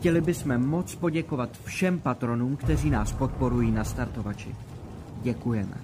[0.00, 4.54] chtěli bychom moc poděkovat všem patronům, kteří nás podporují na startovači.
[5.22, 5.74] Děkujeme.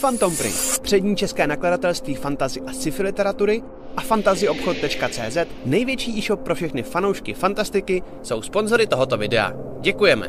[0.00, 3.62] Phantom Print, přední české nakladatelství fantazy a sci-fi literatury
[3.96, 9.52] a fantazyobchod.cz, největší e-shop pro všechny fanoušky fantastiky, jsou sponzory tohoto videa.
[9.80, 10.28] Děkujeme!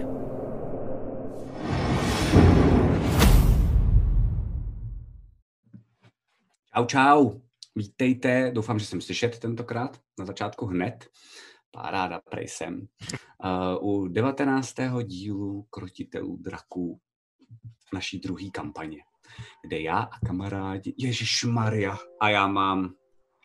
[6.76, 7.47] Čau, čau.
[7.78, 11.10] Vítejte, doufám, že jsem slyšet tentokrát, na začátku hned.
[11.72, 12.88] Paráda, prej jsem.
[13.82, 14.74] Uh, u 19.
[15.04, 17.00] dílu Krotitelů draků
[17.94, 18.98] naší druhé kampaně,
[19.64, 22.94] kde já a kamarádi, Ježíš Maria, a já mám,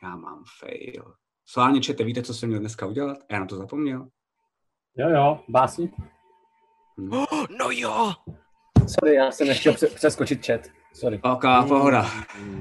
[0.02, 1.14] já mám fail.
[1.46, 3.18] Sválně čete, víte, co jsem měl dneska udělat?
[3.30, 4.08] Já na to zapomněl.
[4.96, 5.92] Jo, jo, básník.
[6.98, 7.26] No,
[7.58, 8.12] no jo!
[8.86, 10.81] Sorry, já jsem nechtěl přeskočit chat.
[10.94, 11.20] Sorry.
[11.22, 12.10] Ok, pohoda.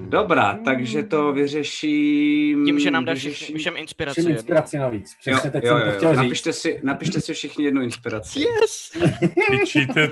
[0.09, 2.65] Dobrá, takže to vyřeším...
[2.65, 3.57] Tím, že nám dáš vyřeším...
[3.57, 4.21] všem inspiraci.
[4.21, 5.15] Všem inspiraci navíc.
[5.19, 6.15] Přesně jo, teď jo, jsem jo, to chtěl jo.
[6.15, 6.23] říct.
[6.23, 8.39] Napište si, napište si všichni jednu inspiraci.
[8.39, 8.91] Yes!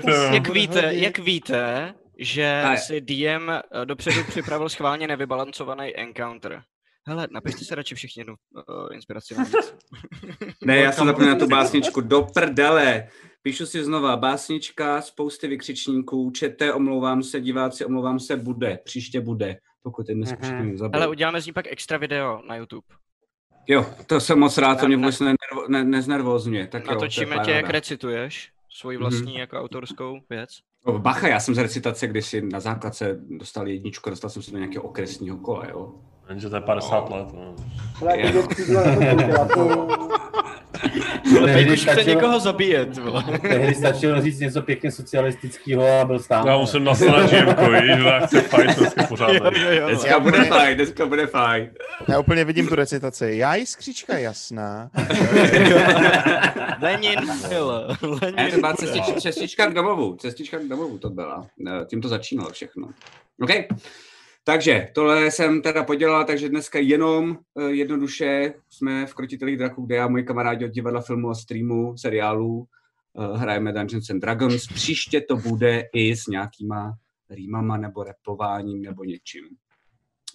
[0.02, 0.10] To.
[0.10, 6.62] Jak víte, jak víte, že Ale- si DM eh, dopředu připravil schválně nevybalancovaný encounter.
[7.06, 9.74] Hele, napište si radši všichni jednu uh, inspiraci navíc.
[10.64, 12.00] Ne, já jsem zapomněl na tu básničku.
[12.00, 13.08] Do prdele.
[13.42, 14.16] Píšu si znova.
[14.16, 16.30] Básnička, spousty vykřičníků.
[16.30, 18.78] Čete, omlouvám se, diváci, omlouvám se, bude.
[18.84, 19.56] Příště bude.
[19.82, 22.86] Pokud je dneska všichni Ale uděláme z ní pak extra video na YouTube.
[23.66, 26.66] Jo, to jsem moc rád, to mě vůbec nenervo, ne, neznervozňuje.
[26.66, 27.52] Tak jo, Natočíme tě, paráda.
[27.52, 30.50] jak recituješ svoji vlastní jako autorskou věc.
[30.84, 34.58] O, Bacha, já jsem z recitace kdysi na základce dostal jedničku, dostal jsem se do
[34.58, 35.94] nějakého okresního kola, jo.
[36.28, 37.28] Jenže to je 50 let.
[37.32, 37.56] No.
[41.44, 43.24] Tehdy stačilo- někoho zabíjet, vole.
[43.42, 46.46] Tehdy stačilo říct něco pěkně socialistického a byl stán.
[46.46, 49.32] Já musím nasadit živku, víš, že chce fajn, to je pořád.
[49.32, 49.88] Jo, jo, jo.
[49.88, 51.70] Dneska bude fajn, dneska bude fajn.
[52.08, 53.32] Já úplně vidím tu recitaci.
[53.34, 54.90] Já jiskřička jasná.
[56.82, 57.86] Lenin byl.
[58.02, 58.76] Ne, Lenin to byla byl.
[58.76, 61.46] cestička, cestička k domovu, cestička k domovu to byla.
[61.68, 62.88] Eh, Tím to začínalo všechno.
[63.42, 63.50] OK,
[64.50, 69.96] takže tohle jsem teda podělal, takže dneska jenom eh, jednoduše jsme v Krotitelích draků, kde
[69.96, 72.66] já a moji kamarádi od divadla, filmu a streamu, seriálů
[73.18, 74.66] eh, hrajeme Dungeons and Dragons.
[74.66, 76.94] Příště to bude i s nějakýma
[77.30, 79.44] rýmama nebo repováním nebo něčím.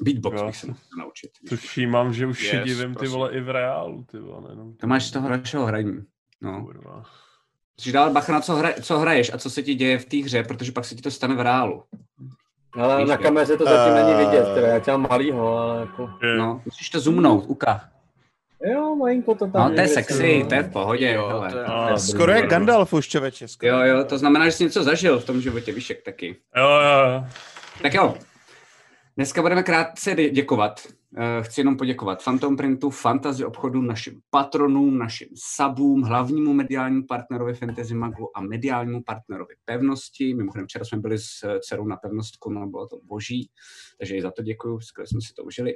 [0.02, 0.46] Beatbox Jo.
[0.46, 1.32] bych se musel naučit.
[1.50, 3.12] To všímám, že už Yes, divím ty prosím.
[3.14, 6.04] vole i v reálu, ty vole, nejenom To máš z toho našeho hraní.
[6.42, 6.64] No.
[6.66, 7.04] kurva.
[7.78, 10.18] Musíš dávat bacha na co, hra, co hraješ a co se ti děje v té
[10.18, 11.84] hře, protože pak se ti to stane v reálu.
[12.82, 14.04] Ale Víš, na kameře to zatím Eh.
[14.04, 16.10] není vidět, teda já tě mám malýho, ale jako...
[16.24, 17.82] Je, No, musíš to zoomnout, uka.
[18.72, 20.50] Jo, malinko to tam No, to je sexy, no.
[20.50, 21.52] to je v pohodě, Jo, hele.
[21.52, 21.58] to
[21.94, 23.48] je- Skoro jak Gandalf už čověče.
[23.48, 23.72] skoro.
[23.72, 26.36] Jo, jo, to znamená, že jsi něco zažil v tom životě, víš, jak taky.
[26.58, 27.24] Jo, jo, jo.
[27.82, 28.14] Tak jo,
[29.18, 30.88] dneska budeme krátce dě- děkovat.
[31.18, 37.54] Eh, Chci jenom poděkovat Phantom Printu, Fantasy obchodu, našim patronům, našim subům, hlavnímu mediálnímu partnerovi
[37.54, 40.34] Fantasy Magu a mediálnímu partnerovi Pevnosti.
[40.34, 43.50] Mimochodem včera jsme byli s eh, dcerou na Pevnostku, no bylo to boží,
[44.00, 45.74] takže i za to děkuju, skvěle jsme si to užili.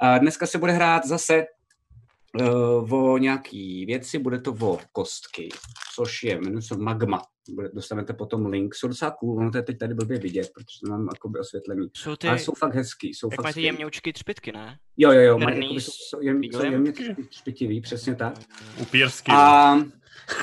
[0.00, 1.44] A dneska se bude hrát zase
[2.40, 5.48] uh, o nějaký věci, bude to o kostky,
[5.94, 7.22] což je, jmenuje se Magma.
[7.48, 10.78] Bude, dostanete potom link, jsou docela cool, ono to je teď tady blbě vidět, protože
[10.84, 11.88] to mám jakoby osvětlený.
[11.96, 13.66] Jsou ty, Ale jsou fakt hezký, jsou jak fakt mají ty skvělý.
[13.66, 14.78] jemňoučky třpitky, ne?
[14.96, 18.34] Jo, jo, jo, mají, jakoby, jsou, jsou, jem, jsou jemně třpi- třpitivý, přesně tak.
[18.80, 19.32] Upírsky.
[19.34, 19.74] A,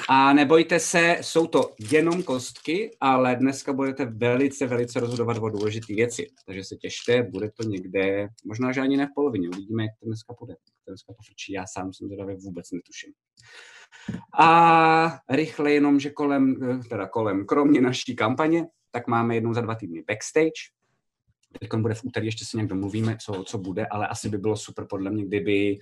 [0.09, 5.93] a nebojte se, jsou to jenom kostky, ale dneska budete velice, velice rozhodovat o důležité
[5.95, 6.27] věci.
[6.45, 10.05] Takže se těšte, bude to někde, možná, že ani ne v polovině, uvidíme, jak to
[10.05, 10.51] dneska bude.
[10.51, 13.13] Jak to dneska pofrčí, já sám jsem zvědavý, vůbec netuším.
[14.39, 16.55] A rychle jenom, že kolem,
[16.89, 20.51] teda kolem, kromě naší kampaně, tak máme jednou za dva týdny backstage.
[21.59, 24.57] Teď bude v úterý, ještě se nějak domluvíme, co, co bude, ale asi by bylo
[24.57, 25.77] super podle mě, kdyby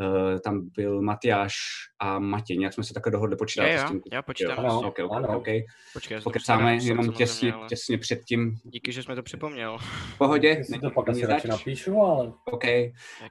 [0.00, 1.54] uh, tam byl Matyáš
[1.98, 2.56] a Matěj.
[2.56, 3.66] Nějak jsme se takhle dohodli počítat.
[3.66, 4.00] Jo, s jo, tím.
[4.12, 4.58] já počítám.
[4.58, 4.78] Ano.
[4.80, 5.28] Ok, ok, Ano.
[5.38, 5.46] ok.
[5.92, 8.56] Počkej, Pokecáme jenom těsně, ale těsně před tím.
[8.64, 9.78] Díky, že jsme to připomněl.
[10.14, 12.32] V pohodě, Já si to pak asi radši napíšu, ale...
[12.52, 12.64] OK,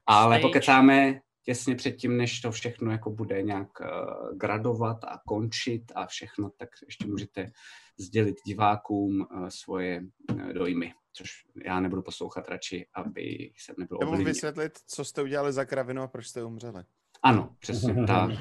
[0.05, 0.41] ale stage.
[0.41, 6.49] pokecáme těsně předtím, než to všechno jako bude nějak uh, gradovat a končit a všechno,
[6.57, 7.51] tak ještě můžete
[7.99, 10.01] sdělit divákům uh, svoje
[10.31, 11.29] uh, dojmy, což
[11.65, 13.21] já nebudu poslouchat radši, aby
[13.57, 14.33] jsem nebyl Nebo ovlivněn.
[14.33, 16.83] vysvětlit, co jste udělali za kravinu a proč jste umřeli.
[17.23, 18.31] Ano, přesně tak.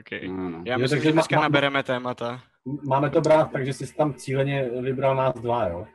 [0.00, 0.28] okay.
[0.28, 0.62] No, no.
[0.66, 2.42] Já Jo, myslím, takže že dneska ma- nabereme témata.
[2.88, 5.86] Máme to brát, takže jsi tam cíleně vybral nás dva, jo?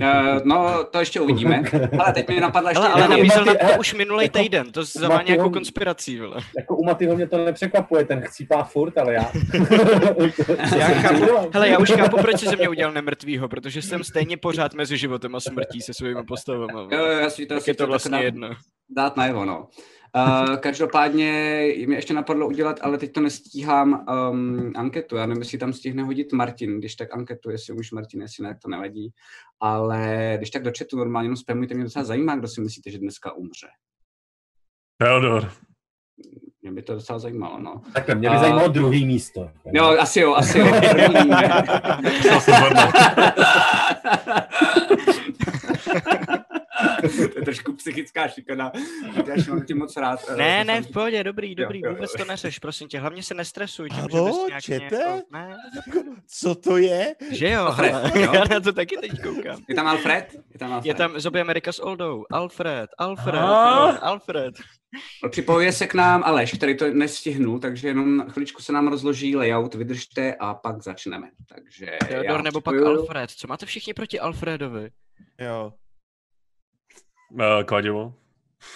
[0.00, 1.62] Uh, no, to ještě uvidíme.
[1.98, 4.84] Ale teď mi napadla ještě Ale, ale nabízel nám to už minulý jako- týden, to
[4.84, 6.36] zavání Maty- nějakou konspirací, vole.
[6.58, 9.30] Jako u Matyho mě to nepřekvapuje, ten chcípá furt, ale já...
[10.78, 14.36] Já chápu, hele, já už chápu, proč jsi ze mě udělal nemrtvýho, protože jsem stejně
[14.36, 16.72] pořád mezi životem a smrtí se svými postavami.
[16.72, 18.50] Jo, jo, já si to, tak si je to vlastně jedno.
[18.96, 19.66] dát najevo, no.
[20.16, 21.30] Uh, každopádně
[21.88, 25.16] mi ještě napadlo udělat, ale teď to nestíhám, um, anketu.
[25.16, 28.58] Já nevím, jestli tam stihne hodit Martin, když tak anketu, jestli už Martin, jestli ne,
[28.62, 29.10] to nevadí.
[29.60, 32.98] Ale když tak do chatu normálně jenom spamujte, mě docela zajímá, kdo si myslíte, že
[32.98, 33.66] dneska umře.
[34.98, 35.50] Teodor.
[36.62, 37.82] Mě by to docela zajímalo, no.
[37.94, 39.50] Tak mě by A- zajímalo druhý místo.
[39.72, 40.66] Jo, asi jo, asi jo.
[40.80, 41.64] První, ne?
[42.02, 42.92] Musel jsem zvednout.
[47.02, 48.72] To je trošku psychická šikana.
[49.26, 50.20] Já mám tě moc rád.
[50.28, 51.94] eh, Ne, ne, v pohodě, dobrý, dobrý, jo, jo.
[51.94, 55.22] vůbec to neřeš, prosím tě, hlavně se nestresuj tím, že Halo, nějak čete?
[55.32, 55.56] Ne,
[56.26, 57.14] Co to je?
[57.30, 58.32] že jo, Alfred, ale jo?
[58.34, 59.60] já na to taky teď koukám.
[59.68, 60.26] Je tam Alfred?
[60.52, 60.86] Je tam Alfred.
[60.88, 63.98] Je tam Zombie America s Oldou, Alfred, Alfred, Ah.
[64.02, 64.54] Alfred.
[65.30, 69.74] Připojuje se k nám Aleš, který to nestihnul, takže jenom chviličku se nám rozloží layout,
[69.74, 71.30] vydržte a pak začneme.
[71.48, 74.90] Takže Theodor já nebo pak Alfred, co máte všichni proti Alfredovi?
[75.40, 75.72] Jo.
[77.32, 78.14] Uh, kladivo.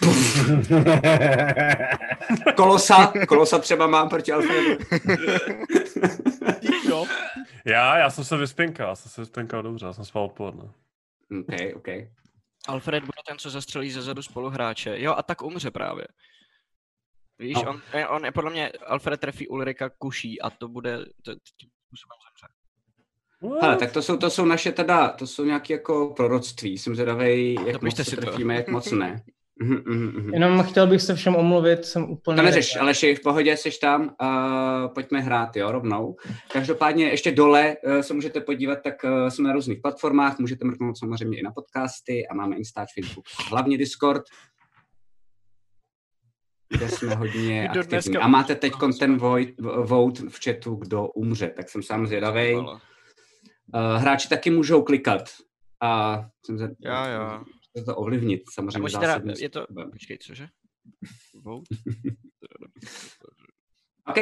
[2.57, 4.85] Kolosa, Kolosa třeba mám proti Alfredu.
[6.89, 7.07] Jo.
[7.65, 10.65] Já, já jsem se vyspinkal, já jsem se vyspinkal dobře, já jsem spal odpoledne.
[11.41, 11.89] OK, OK.
[12.69, 15.01] Alfred bude ten, co zastřelí ze zadu spoluhráče.
[15.01, 16.05] Jo, a tak umře právě.
[17.39, 17.71] Víš, No.
[17.71, 22.19] on, on je podle mě, Alfred trefí Ulrika kuší a to bude, to, tím způsobem.
[23.63, 26.79] Hele, tak to jsou, to jsou naše teda, to jsou nějaké jako proroctví.
[26.79, 28.21] Jsem zvědavej, jak moc si to.
[28.21, 29.23] trefíme, jak moc ne.
[29.63, 30.35] Mhm, mhm, mhm.
[30.35, 32.37] Jenom chtěl bych se všem omluvit, jsem úplně...
[32.37, 36.17] To neřeš, Aleši, v pohodě, jsi tam, uh, pojďme hrát, jo, rovnou.
[36.53, 40.99] Každopádně ještě dole uh, se můžete podívat, tak uh, jsme na různých platformách, můžete mrknout
[40.99, 44.23] samozřejmě i na podcasty a máme Instač, Facebook, hlavně Discord,
[46.69, 48.17] kde jsme hodně aktivní.
[48.17, 49.53] A máte teď ten vote,
[49.83, 52.57] vote v chatu, kdo umře, tak jsem sám zvědavej.
[53.75, 55.23] Uh, hráči taky můžou klikat.
[55.83, 56.59] A jsem.
[56.59, 57.39] Jo, jo.
[57.39, 60.49] Můžete to ovlivnit, samozřejmě Nebo teda, je to, počkej, cože?
[61.43, 61.77] Vote?
[64.09, 64.17] OK.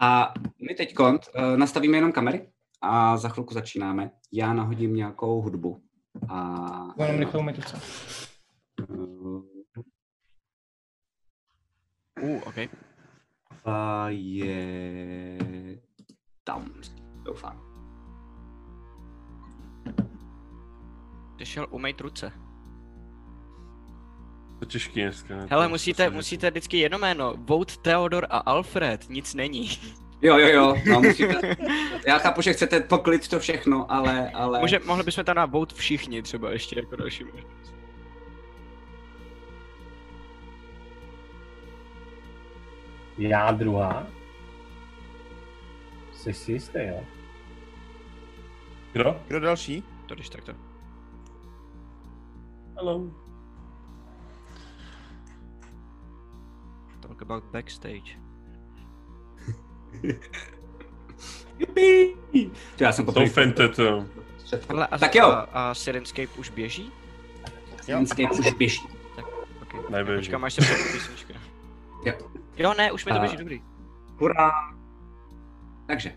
[0.00, 0.34] A
[0.68, 4.10] my teď kont uh, nastavíme jenom kamery a za chvilku začínáme.
[4.32, 5.82] Já nahodím nějakou hudbu.
[6.28, 7.80] A Jenom rychlou metuce.
[8.88, 9.44] uh,
[12.22, 12.54] Uh, OK.
[13.64, 15.38] A je
[16.44, 16.70] tam,
[17.24, 17.60] doufám.
[21.38, 22.32] Ty šel umejt ruce.
[24.58, 25.36] To je těžký dneska.
[25.36, 25.46] ne?
[25.50, 27.34] Hele, musíte, musíte vždycky jedno jméno.
[27.36, 29.70] Vote Theodor a Alfred, nic není.
[30.22, 31.56] Jo, jo, jo, no, musíte.
[32.06, 34.60] Já chápu, že chcete poklit to všechno, ale, ale...
[34.60, 37.73] Může, mohli bychom tam dát vote všichni třeba ještě jako další možnost.
[43.18, 44.06] Já druhá.
[46.12, 47.04] Jsi si jistý, jo?
[48.92, 49.20] Kdo?
[49.28, 49.84] Kdo další?
[50.06, 50.52] To když tak to.
[52.76, 53.10] Hello.
[57.00, 58.18] Talk about backstage.
[61.58, 62.14] Jupi!
[62.76, 63.26] To já jsem poprvé.
[63.28, 64.04] finted, jo.
[64.68, 65.26] Hele, a, Tak jo.
[65.26, 66.92] A, a Sirenscape už běží?
[67.82, 68.88] Sirenscape už běží.
[69.62, 69.80] Okay.
[69.90, 70.20] Neběží.
[70.20, 70.60] Počkám, až se
[70.92, 71.34] písnička.
[72.04, 72.12] Jo.
[72.56, 73.62] Jo, ne, už mi to běží, dobrý.
[74.18, 74.52] Hurá!
[75.86, 76.12] Takže,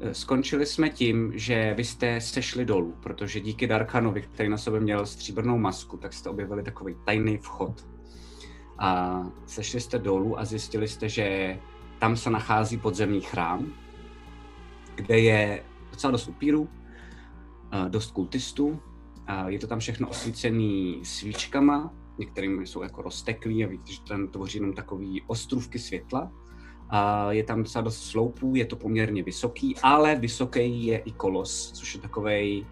[0.00, 4.80] eh, skončili jsme tím, že vy jste sešli dolů, protože díky Darkanovi, který na sobě
[4.80, 7.86] měl stříbrnou masku, tak jste objevili takový tajný vchod.
[8.78, 11.58] A sešli jste dolů a zjistili jste, že
[11.98, 13.72] tam se nachází podzemní chrám,
[14.94, 16.68] kde je docela dost upírů,
[17.72, 18.80] eh, dost kultistů.
[19.46, 24.58] Je to tam všechno osvícený svíčkama, některými jsou jako rozteklý a víte, že tam tvoří
[24.58, 26.32] jenom takový ostrůvky světla.
[26.90, 31.72] A je tam docela dost sloupů, je to poměrně vysoký, ale vysoký je i kolos,
[31.72, 32.66] což je takový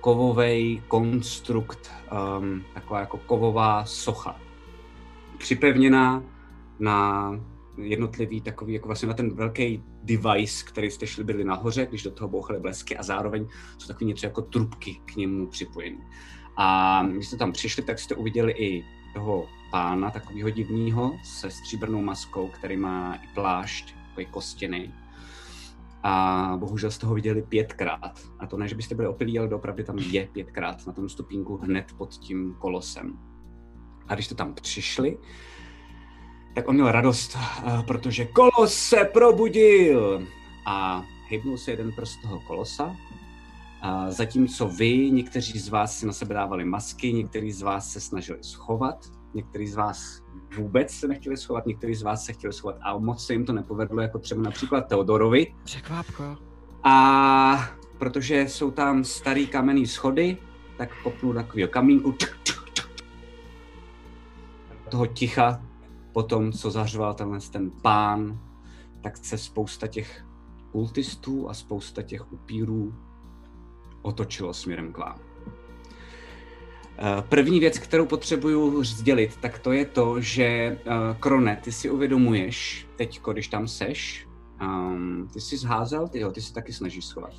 [0.00, 1.90] kovový konstrukt,
[2.38, 4.40] um, taková jako kovová socha.
[5.38, 6.24] Připevněná
[6.78, 7.30] na
[7.78, 12.10] jednotlivý takový, jako vlastně na ten velký device, který jste šli byli nahoře, když do
[12.10, 13.48] toho bouchaly blesky a zároveň
[13.78, 16.04] jsou takový něco jako trubky k němu připojený.
[16.62, 22.02] A když jste tam přišli, tak jste uviděli i toho pána, takového divného, se stříbrnou
[22.02, 24.94] maskou, který má i plášť, takový kostěný.
[26.02, 28.20] A bohužel jste ho viděli pětkrát.
[28.38, 31.56] A to ne, že byste byli opilí, ale opravdu tam je pětkrát na tom stupínku
[31.56, 33.18] hned pod tím kolosem.
[34.08, 35.18] A když jste tam přišli,
[36.54, 40.26] tak on měl radost, eh, protože kolos se probudil!
[40.66, 42.96] A hybnul se jeden prst toho kolosa
[43.82, 48.00] a zatímco vy, někteří z vás si na sebe dávali masky, někteří z vás se
[48.00, 50.22] snažili schovat, někteří z vás
[50.56, 53.52] vůbec se nechtěli schovat, někteří z vás se chtěli schovat a moc se jim to
[53.52, 55.54] nepovedlo, jako třeba například Teodorovi.
[55.64, 56.36] Překvápko.
[56.82, 60.36] A protože jsou tam starý kamenný schody,
[60.78, 62.14] tak kopnu do takového kamínku.
[64.90, 65.62] Toho ticha,
[66.12, 68.40] potom, co zařval tenhle ten pán,
[69.02, 70.24] tak se spousta těch
[70.72, 72.94] kultistů a spousta těch upírů
[74.02, 75.18] otočilo směrem k vám.
[76.98, 80.78] Eh, První věc, kterou potřebuju sdělit, tak to je to, že eh,
[81.20, 84.26] Krone, ty si uvědomuješ, teď, když tam seš,
[84.62, 87.32] um, ty jsi zházel, ty, jo, ty si taky snažíš schovat.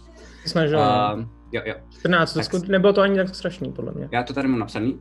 [0.46, 0.80] Snažil.
[1.16, 1.76] Um, jo, jo.
[2.00, 4.10] 14, to tak- nebylo to ani tak strašný, podle mě.
[4.12, 4.94] Já to tady mám napsaný.
[4.94, 5.00] Uh,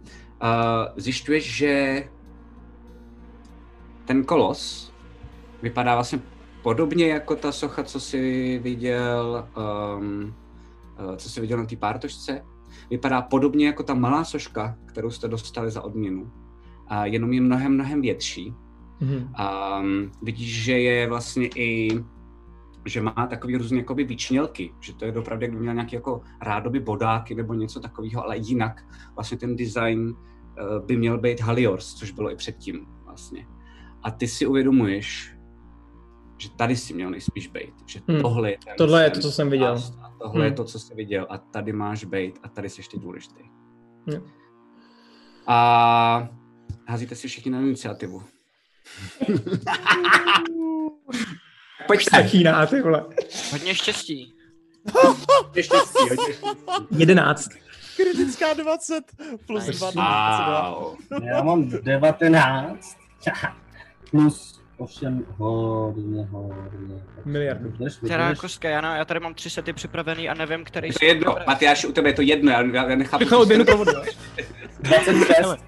[0.96, 2.04] zjišťuješ, že
[4.04, 4.92] ten kolos
[5.62, 6.20] vypadá vlastně
[6.62, 9.48] podobně jako ta socha, co jsi viděl,
[9.98, 10.39] um, uh,
[11.16, 12.44] co jsi viděl na té pártošce.
[12.90, 16.32] Vypadá podobně jako ta malá soška, kterou jste dostali za odměnu.
[16.88, 18.54] A jenom je mnohem, mnohem větší.
[19.00, 19.34] Mhm.
[19.80, 21.88] Um, vidíš, že je vlastně i
[22.86, 26.20] že má takový různý jakoby výčnělky, že to je opravdu, jak by měl nějaký jako
[26.42, 30.16] rádoby bodáky nebo něco takového, ale jinak vlastně ten design uh,
[30.86, 33.46] by měl být Haliors, což bylo i předtím vlastně.
[34.02, 35.36] A ty si uvědomuješ,
[36.38, 38.20] že tady si měl nejspíš být, že Hmm.
[38.20, 39.78] tohle je ten Tohle je to, co jsem viděl.
[40.02, 40.56] A tohle je Hmm.
[40.56, 43.42] to, co jsi viděl a tady máš být a tady jsi ještě důležitý.
[44.06, 44.20] Jo.
[45.46, 46.28] A
[46.88, 48.22] házíte si všichni na iniciativu.
[51.86, 52.16] Pojďte.
[52.16, 53.04] Sachíná, ty vole.
[53.52, 54.34] Hodně štěstí.
[54.94, 56.46] Hodně štěstí, hodně štěstí.
[56.90, 57.48] 11.
[57.96, 59.04] Kritická 20
[59.46, 59.78] plus Nice.
[59.78, 60.70] 2 22.
[60.78, 60.96] Wow.
[61.24, 62.96] Já mám 19
[64.10, 66.94] plus 8 hodně, hodně.
[67.24, 67.72] Miliardu.
[68.04, 70.98] Která kostka, já, na- já tady mám tři sety připravený a nevím, který Je jsou
[70.98, 71.36] to jedno.
[71.46, 73.36] Matyáši, u tebe je to jedno, já, já nechápu.
[73.40, 73.90] Odměnu jste- provodu.
[74.80, 75.64] 26.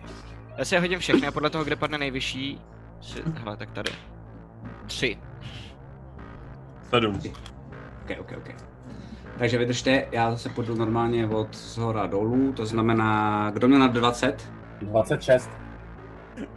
[0.59, 2.61] Já si je hodím všechny a podle toho, kde padne nejvyšší,
[3.01, 3.91] si, hele, tak tady.
[4.87, 5.19] Tři.
[6.91, 7.15] Sedm.
[8.05, 8.49] Ok, ok, ok.
[9.39, 14.53] Takže vydržte, já zase půjdu normálně od zhora dolů, to znamená, kdo měl na 20?
[14.81, 15.51] 26.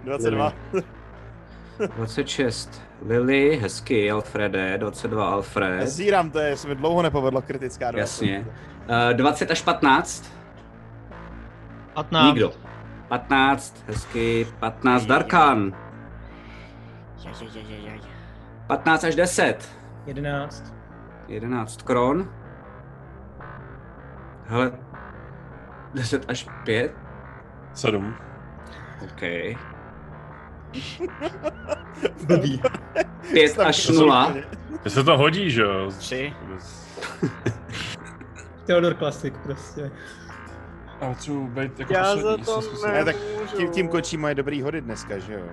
[0.04, 0.54] 22.
[1.96, 2.82] 26.
[3.02, 5.88] Lily, hezky, Alfrede, 22 Alfred.
[5.88, 8.00] Zírám, to je, se mi dlouho nepovedlo kritická 20.
[8.00, 8.46] Jasně.
[9.10, 10.34] Uh, 20 až 15?
[11.94, 12.26] 15.
[12.26, 12.52] Nikdo.
[13.08, 15.74] 15, hezky, 15 Darkan.
[17.56, 18.00] Jajajajajaj.
[18.68, 19.76] 15 až 10.
[20.06, 20.74] 11.
[21.28, 22.30] 11 kron.
[24.46, 24.72] Hele,
[25.94, 26.92] 10 až 5.
[27.74, 28.16] Sedm.
[29.04, 29.22] OK.
[32.28, 32.62] Blbý.
[33.34, 34.34] 5 až 0.
[34.82, 35.92] Mně se to hodí, že jo?
[35.98, 36.34] Tři.
[38.66, 39.92] Theodor Classic prostě.
[41.02, 42.92] Já potřebuji být jako Já poslední, za to zkusil.
[42.92, 43.16] Ne, tak
[43.58, 45.46] tím, tím končí moje dobrý hody dneska, že jo?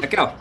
[0.00, 0.32] Tak jo.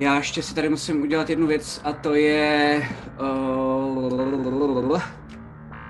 [0.00, 2.82] Já ještě si tady musím udělat jednu věc a to je...
[3.20, 4.98] Uh,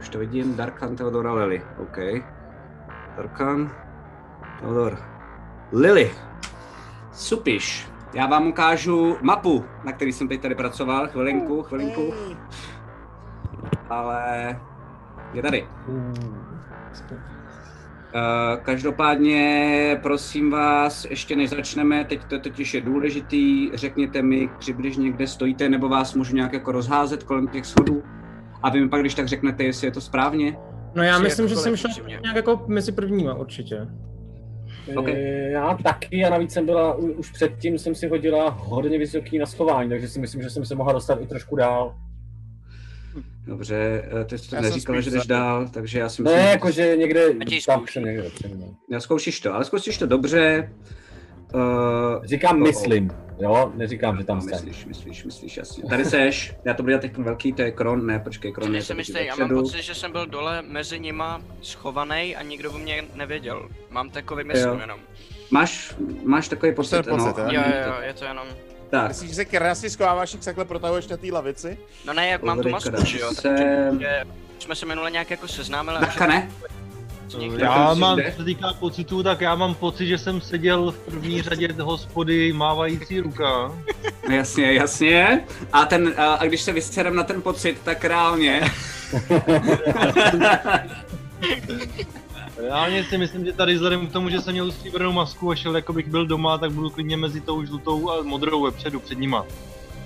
[0.01, 1.63] už to vidím, Darkan, Theodora, Lily.
[1.79, 1.99] OK.
[3.19, 3.71] Darkan,
[4.61, 4.99] Theodor.
[5.73, 6.11] Lily.
[7.13, 7.89] Supiš.
[8.15, 11.09] Já vám ukážu mapu, na který jsem teď tady pracoval.
[11.09, 12.15] Chvilinku, chvilinku.
[13.91, 14.61] Ale
[15.35, 15.69] je tady.
[15.89, 16.09] Uh,
[18.63, 25.27] každopádně, prosím vás, ještě než začneme, teď to totiž je důležitý, řekněte mi přibližně, kde
[25.27, 28.03] stojíte, nebo vás můžu nějak jako rozházet kolem těch schodů.
[28.63, 30.57] A vy mi pak, když tak řeknete, jestli je to správně.
[30.99, 31.91] No já myslím, že jsem šel
[32.23, 33.87] nějak jako mezi prvníma určitě.
[34.97, 35.09] Ok.
[35.09, 39.47] Eh, Já taky a navíc jsem byla, už předtím jsem si hodila hodně vysoký na
[39.47, 41.95] schování, takže si myslím, že jsem se mohla dostat i trošku dál.
[43.47, 46.45] Dobře, eh, ty jsi to Já spíš že jdeš dál, takže já si myslím, Ne,
[46.45, 47.35] že- jakože někde
[47.67, 48.25] tam někde
[48.91, 50.73] Já zkoušíš to, ale zkoušíš to dobře.
[51.55, 54.51] Uh, Říkám To- myslím, jo, neříkám, že tam no, jsem.
[54.51, 55.85] myslíš, myslíš, myslíš, jasně.
[55.89, 58.77] Tady seš, já to budu dělat teď velký, to je kron, ne, počkej, kron je
[58.77, 62.43] Já si tady myslím, já mám pocit, že jsem byl dole mezi nima schovaný a
[62.43, 63.69] nikdo o mě nevěděl.
[63.91, 64.79] Mám takový myslím Jo.
[64.81, 64.99] jenom.
[65.51, 67.45] Máš, máš takový pocit, no, jo?
[67.51, 68.47] Jo, je to jenom.
[68.91, 71.79] Tak, Myslíš, že se krásně schováváš, jak se takhle protahuješ na té lavici?
[72.07, 73.31] No ne, jak mám tu masku, že jo,
[74.59, 75.97] jsme se minule nějak jako seznámili.
[76.19, 76.51] že- ne?
[77.39, 78.31] Někde- Já mám, kde?
[78.33, 82.53] co se týká pocitů, tak já mám pocit, že jsem seděl v první řadě hospody
[82.53, 83.73] mávající ruka.
[84.29, 85.45] No Jasně, jasně.
[85.73, 88.63] A, ten, a, a když se vystřelím na ten pocit, tak reálně.
[92.57, 95.77] Reálně si myslím, že tady vzhledem k tomu, že jsem měl stříbrnou masku a šel
[95.77, 99.45] jako bych byl doma, tak budu klidně mezi tou žlutou a modrou vepředu před nima.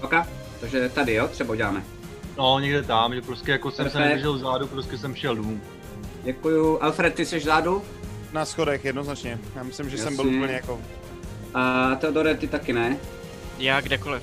[0.02, 0.14] ok,
[0.60, 1.82] takže tady jo, třeba děláme.
[2.38, 5.60] No, někde tam, že prostě jako jsem se nedržel vzadu, prostě jsem šel domů.
[6.22, 6.78] Děkuju.
[6.82, 7.82] Alfred, ty jsi vzadu?
[8.32, 9.38] Na schodech, jednoznačně.
[9.56, 10.38] Já myslím, že jsem byl Jasně.
[10.38, 10.80] úplně jako...
[11.54, 12.96] A Teodore, ty taky ne?
[13.58, 14.22] Já kdekoliv.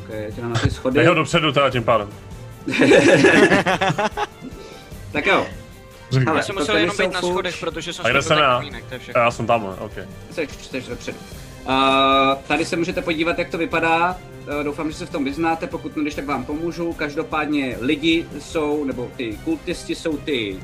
[0.00, 0.94] Ok, dám na ty schody.
[0.94, 2.08] Dej ho dopředu teda tím pádem.
[5.12, 5.46] tak jo.
[6.10, 6.36] Říkám.
[6.36, 8.62] Já jsem musel jenom být na schodech, protože jsem schodil jsem tak já?
[8.88, 9.20] to je všechno.
[9.20, 9.92] Já jsem tam, ok.
[10.30, 11.18] Jsi, jsi dopředu.
[11.68, 11.74] Uh,
[12.48, 14.16] tady se můžete podívat, jak to vypadá.
[14.58, 16.92] Uh, doufám, že se v tom vyznáte, pokud ne, když tak vám pomůžu.
[16.92, 20.60] Každopádně lidi jsou, nebo ty kultisti jsou ty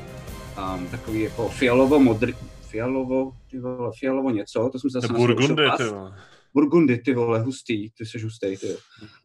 [0.59, 5.85] um, takový jako fialovo modrý, fialovo, ty vole, fialovo něco, to jsem zase Burgundy, ty
[5.85, 6.15] vole.
[6.55, 8.67] Burgundy, ty vole, hustý, ty jsi hustý, ty.
[8.69, 8.77] jo.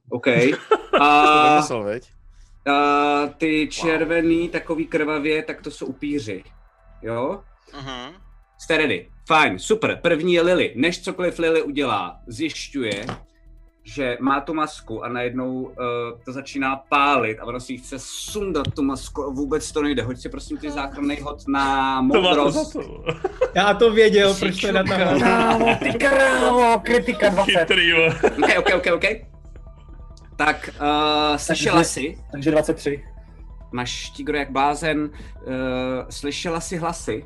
[0.10, 0.26] OK.
[0.92, 1.62] To A,
[2.72, 6.44] a ty červený, takový krvavě, tak to jsou upíři.
[7.02, 7.44] Jo?
[7.74, 8.14] Mhm.
[8.60, 9.10] Jste ready?
[9.28, 10.00] Fajn, super.
[10.02, 10.74] První je Lily.
[10.76, 13.06] Než cokoliv Lily udělá, zjišťuje,
[13.84, 15.74] že má tu masku a najednou uh,
[16.26, 20.04] to začíná pálit a ono si chce sundat tu masku a vůbec to nejde.
[20.04, 22.74] Hoď si prosím ty záchranný hod na moudrost.
[22.74, 23.04] to.
[23.56, 27.52] Já to věděl, proč to je na Krávo, ty krávo, kritika 20.
[27.52, 27.94] Chytrý.
[27.94, 29.06] OK, OK, OK, OK.
[30.36, 33.04] Tak uh, slyšela jsi, Takže 23.
[33.72, 35.54] máš štígro jak blázen, uh,
[36.10, 37.26] slyšela si hlasy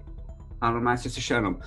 [0.62, 1.58] a normálně si slyšela jenom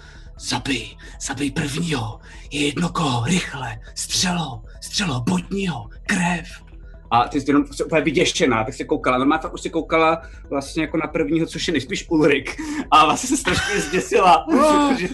[0.41, 6.49] Zabij, zabij prvního, je jedno koho, rychle, střelo, střelo, botního, krev.
[7.11, 10.23] A ty jsi jenom jsi úplně vyděšená, tak se koukala, normálně fakt už si koukala
[10.51, 12.57] vlastně jako na prvního, což je nejspíš Ulrik.
[12.91, 15.09] A vlastně se strašně zděsila, protože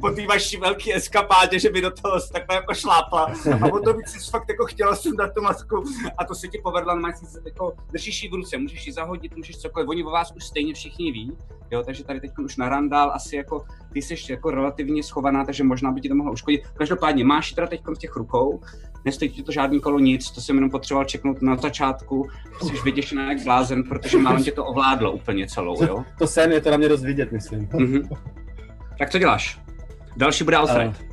[0.00, 3.32] po té vaší velké eskapádě, že by do toho takhle jako šlápla.
[3.62, 5.84] A potom víc jsi fakt jako chtěla sundat tu masku
[6.18, 9.36] a to se ti povedlo, normálně si jako držíš ji v ruce, můžeš ji zahodit,
[9.36, 11.36] můžeš cokoliv, oni o vás už stejně všichni ví,
[11.70, 15.64] jo, takže tady teď už na randál asi jako, ty jsi jako relativně schovaná, takže
[15.64, 16.62] možná by ti to mohlo uškodit.
[16.74, 18.60] Každopádně máš teda teď v těch rukou,
[19.04, 22.28] nestojí ti to žádný kolo nic, to jsem jenom potřeboval čeknout na začátku,
[22.62, 26.04] jsi vyděšená jak blázen, protože málem tě to ovládlo úplně celou, jo.
[26.18, 27.68] To sen je to na mě dost vidět, myslím.
[27.72, 28.08] Mhm.
[28.98, 29.60] Tak co děláš?
[30.16, 30.92] Další bude Alfred.
[31.00, 31.04] Eh,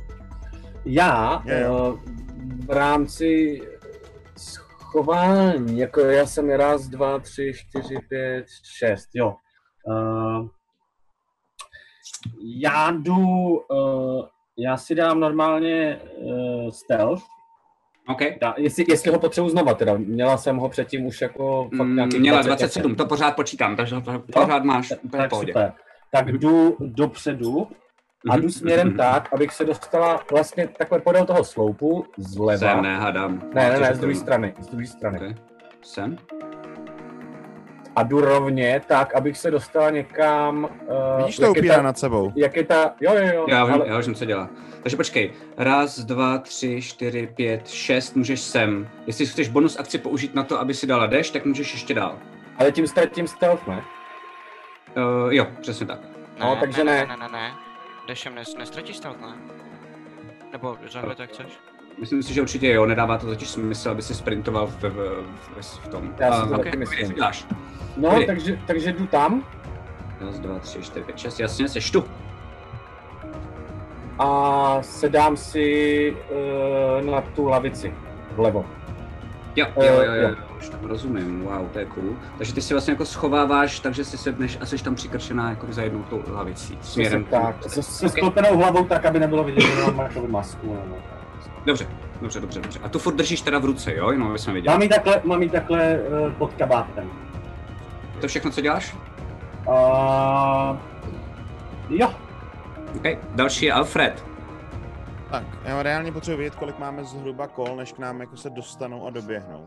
[0.84, 1.98] Já jo.
[2.06, 2.10] eh,
[2.66, 3.60] v rámci
[4.36, 8.44] schování, jako já jsem raz, dva, tři, čtyři, pět,
[8.78, 9.34] šest, jo.
[9.90, 10.48] Eh,
[12.44, 14.22] Já jdu, eh,
[14.58, 17.22] já si dám normálně uh, stealth,
[18.08, 18.20] OK.
[18.42, 22.08] Já, jestli, jestli ho potřebuji znova teda, měla jsem ho předtím už jako fakt Mm,
[22.18, 25.52] Měla 20 27, to pořád počítám, takže to pořád máš úplně v tak pohodě.
[25.52, 25.72] super.
[26.12, 27.68] Tak jdu dopředu
[28.30, 28.96] a Mhm, jdu směrem mhm.
[28.96, 32.58] tak, abych se dostala vlastně takhle podél toho sloupu zleva.
[32.74, 32.82] Sem.
[32.82, 33.12] Ne, ne,
[33.74, 35.18] To ne, je z druhé strany, z druhé strany.
[35.18, 35.34] Okay.
[35.82, 36.16] Sem?
[37.98, 40.64] A jdu rovně tak, abych se dostala někam...
[40.64, 42.32] Uh, Vidíš to upíra nad sebou?
[42.36, 42.94] Jak je ta...
[43.00, 43.46] Jo, jo, jo.
[43.48, 44.48] Já vím, ale, já vím, co dělá.
[44.82, 48.88] Takže počkej, raz, dva, tři, čtyři, pět, šest, můžeš sem.
[49.06, 52.18] Jestli chceš bonus akci použít na to, aby si dala dash, tak můžeš ještě dál.
[52.58, 53.84] ale tím ztratím stealth, ne?
[54.96, 56.00] Uh, jo, přesně tak.
[56.40, 56.92] No, takže ne.
[56.92, 57.06] ne.
[57.06, 57.52] Ne, ne, ne,
[58.08, 58.30] ne.
[58.34, 59.36] Nes, nestratíš stealth, ne?
[60.52, 61.58] Nebo zahle to jak chceš?
[62.00, 65.24] Myslím si, že určitě jo, nedává to totiž smysl, aby si sprintoval v, v,
[65.60, 66.14] v, v tom.
[66.18, 67.12] Já si to ok, taky myslím.
[67.12, 67.46] děláš?
[67.96, 69.44] No, takže, takže jdu tam
[70.20, 72.04] Raz, dva, tři, čtyři, pět, šest, jasně, seš tu.
[74.18, 76.16] a sedám si
[77.00, 77.94] uh, na tu lavici
[78.36, 78.64] vlevo.
[79.56, 82.16] Jo, jo, jo, jo, Eh, jo, už tam rozumím, wow, to je cool.
[82.38, 85.82] Takže ty si vlastně jako schováváš, takže si sedneš a jsi tam přikrčená jako za
[85.82, 87.24] jednou tou hlavicí, směrem.
[87.24, 88.12] Tak, se, se Ok.
[88.12, 90.66] sklopenou hlavou tak, aby nebylo vidět, že mám masku.
[90.74, 90.96] Nebo...
[91.66, 91.88] Dobře,
[92.20, 92.78] dobře, dobře, dobře.
[92.82, 94.10] A tu furt držíš teda v ruce, jo?
[94.10, 94.74] Jenom aby jsme věděli.
[94.74, 97.10] Mám ji takhle, mám ji takhle uh, pod kabátem.
[98.20, 98.96] To všechno, co děláš?
[99.66, 100.76] Uh,
[101.88, 102.14] jo,
[102.96, 103.04] OK.
[103.34, 104.24] Další je Alfred.
[105.30, 109.06] Tak, já reálně potřebuji vědět, kolik máme zhruba kol, než k nám jako se dostanou
[109.06, 109.66] a doběhnou.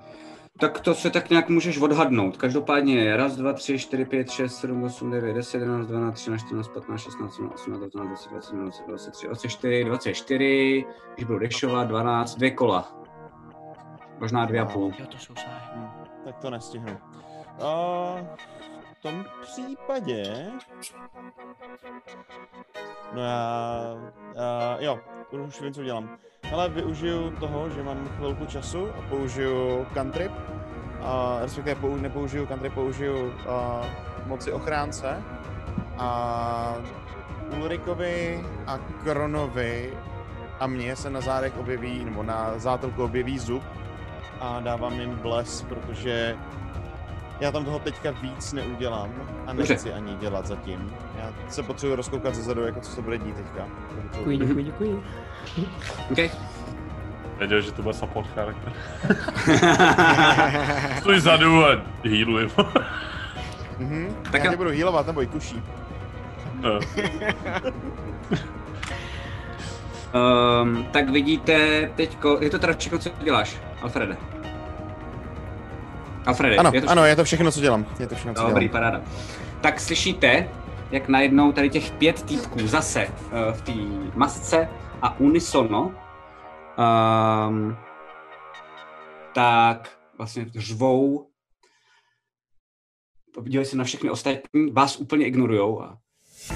[0.62, 2.38] Tak to se tak nějak můžeš odhadnout.
[2.38, 6.68] Každopádně raz, dva, tři, čtyři, pět, šest, sedm, osm, devět, deset, jedenáct, dvanáct, třináct, čtrnáct,
[6.68, 10.86] patnáct, šestnáct, sedmnáct, osmnáct, devatenáct, dvacet, dvacet, jedna, dvacet, dvacet tři, dvacet čtyři, dvacet čtyři,
[11.16, 12.96] když budu dešovat, dvanáct, dvě kola.
[14.20, 14.92] Možná dvě a půl.
[15.00, 15.34] Jo, to jsou.
[15.76, 15.90] Hm,
[16.26, 16.98] tak to nestihnu.
[17.62, 18.16] A
[18.94, 20.52] v tom případě...
[23.14, 23.98] No já...
[24.36, 25.00] já jo,
[25.32, 26.18] už vím, co dělám.
[26.52, 30.32] Ale využiju toho, že mám chvilku času a použiju cantrip.
[31.02, 33.82] A respektive pou, nepoužiju cantrip, použiju a,
[34.26, 35.24] moci ochránce.
[35.98, 36.76] A
[37.58, 39.94] Ulrikovi a Kronovi
[40.60, 43.64] a mně se na zádech objeví, nebo na zátelku objeví zub
[44.40, 46.38] a dávám jim bles, protože
[47.40, 49.10] já tam toho teďka víc neudělám
[49.48, 49.74] a Dobře.
[49.74, 50.94] nechci ani dělat zatím.
[51.22, 53.66] Já se potřebuji rozkoukat zezadu, jako co se bude dít teďka.
[54.18, 55.04] Děkuji, děkuji, děkuji.
[56.12, 56.18] OK.
[57.40, 58.74] Věděl, že to bude support charakter.
[61.00, 61.70] Stoj zadu a
[62.04, 62.50] healuji.
[63.80, 65.64] Mhm, Tak já tě budu healovat, nebo i kuší.
[70.64, 74.18] Um, tak vidíte teďko, je to teda všechno, co děláš, Alfrede.
[76.26, 77.86] Alfrede, Ano, je to ano, je to všechno, co dělám.
[78.00, 78.72] Je to všechno, co Dobrý, dělám.
[78.72, 79.02] paráda.
[79.62, 80.48] Tak slyšíte,
[80.92, 83.74] jak najednou tady těch pět týpků zase uh, v té
[84.16, 84.70] masce
[85.02, 85.96] a unisono,
[87.48, 87.76] um,
[89.34, 91.28] tak vlastně řvou,
[93.34, 95.98] podívej se na všechny ostatní, vás úplně ignorujou a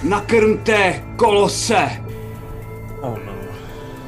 [0.04, 2.04] nakrmte kolose!
[3.02, 3.36] Oh no.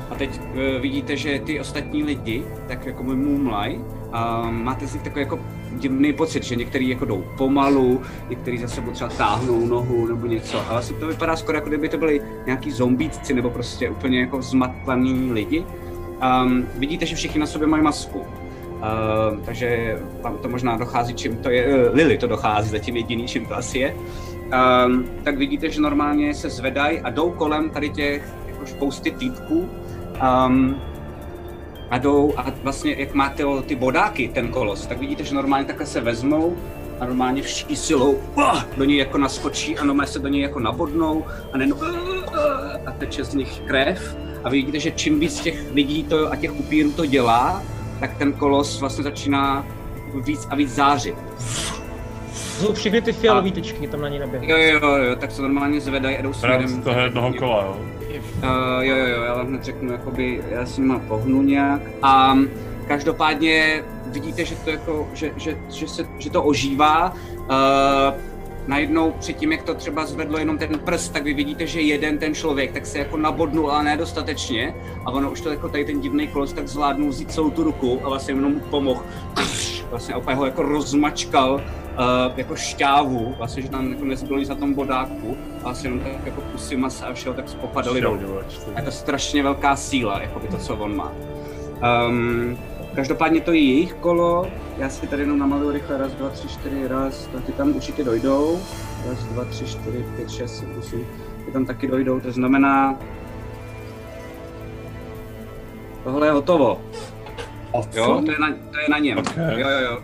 [0.10, 4.94] A teď uh, vidíte, že ty ostatní lidi, tak jako můj Moonlight, uh, máte z
[4.94, 5.40] nich takový jako
[5.80, 10.60] divný pocit, že některý jako jdou pomalu, některý za sebou třeba táhnou nohu nebo něco.
[10.60, 14.42] A vlastně to vypadá skoro jako kdyby to byli nějaký zombíci nebo prostě úplně jako
[14.42, 15.66] zmatlaný lidi.
[16.44, 18.20] Um, vidíte, že všichni na sobě mají masku.
[18.20, 23.28] Uh, takže vám to možná dochází, čím to je, uh, Lily to dochází zatím jediný,
[23.28, 23.96] čím to asi je.
[24.86, 29.70] Um, tak vidíte, že normálně se zvedají a jdou kolem tady těch jako spousty týpků.
[30.48, 30.76] Um,
[31.90, 35.66] a jdou a vlastně jak máte o ty bodáky, ten kolos, tak vidíte, že normálně
[35.66, 36.58] takhle se vezmou
[37.00, 40.60] a normálně vší silou uh, do něj jako naskočí a normálně se do něj jako
[40.60, 41.82] nabodnou a nen, uh,
[42.86, 46.60] a teče z nich krev a vidíte, že čím víc těch lidí to, a těch
[46.60, 47.64] upírů to dělá,
[48.00, 49.66] tak ten kolos vlastně začíná
[50.26, 51.16] víc a víc zářit.
[52.34, 54.52] Jsou všechny ty fialové tyčky tam na ní naběhly.
[54.52, 56.82] Jo, jo, jo, tak se normálně zvedají a jdou směrem.
[56.82, 57.97] toho jednoho kola, jo.
[58.20, 61.82] Uh, jo, jo, jo, já vám hned řeknu, jakoby, já s nima pohnu nějak.
[62.02, 62.50] A um,
[62.88, 67.14] každopádně vidíte, že to jako, že, že, že, se, že to ožívá.
[67.38, 72.18] Uh, najednou předtím, jak to třeba zvedlo jenom ten prst, tak vy vidíte, že jeden
[72.18, 74.76] ten člověk tak se jako nabodnul, ale nedostatečně.
[75.06, 78.00] A ono už to jako tady ten divný kolos tak zvládnul vzít celou tu ruku
[78.04, 79.04] a vlastně jenom mu pomohl.
[79.90, 81.62] Vlastně opět ho jako rozmačkal
[82.00, 85.38] uh, jako šťávu, vlastně, že tam jako nezbylo nic na tom bodáku.
[85.60, 88.40] A vlastně jenom tak jako kusy masa a všeho tak popadaly dolů.
[88.76, 91.12] A je to strašně velká síla, jako by to, co on má.
[92.08, 92.58] Um,
[92.96, 96.88] každopádně to je jejich kolo, já si tady jenom namaluju rychle, raz, dva, tři, čtyři,
[96.88, 98.60] raz, to ty tam určitě dojdou,
[99.10, 101.06] raz, dva, tři, čtyři, pět, šest, osm,
[101.46, 102.96] ty tam taky dojdou, to znamená,
[106.04, 106.82] tohle je hotovo.
[107.94, 109.62] Jo, to je na, to je na něm, Okay.
[109.62, 110.02] jo, jo, jo.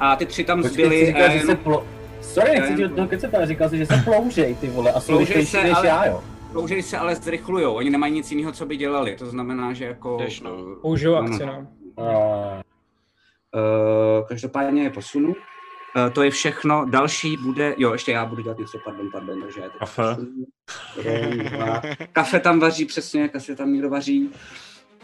[0.00, 1.86] A ty tři tam Počkej, zbyly, že se jenom, plo...
[2.20, 3.08] Sorry, nechci ti do
[3.46, 6.22] říkal jsi, že se ploužej, ty vole, a jsou rychlejší se, než ale- já, jo.
[6.52, 10.18] Ploužej se ale zrychlujou, oni nemají nic jiného, co by dělali, to znamená, že jako...
[10.20, 10.50] Jdeš, no.
[10.82, 11.28] Použijou No, no.
[11.32, 11.66] akci, no.
[11.96, 12.62] A-
[13.54, 15.28] Uh, každopádně je posunu.
[15.28, 15.34] Uh,
[16.12, 16.84] to je všechno.
[16.90, 20.02] Další bude, jo, ještě já budu dělat něco, pardon, pardon, takže Kafe.
[22.12, 24.30] Kafe tam vaří, přesně, kafe tam někdo vaří.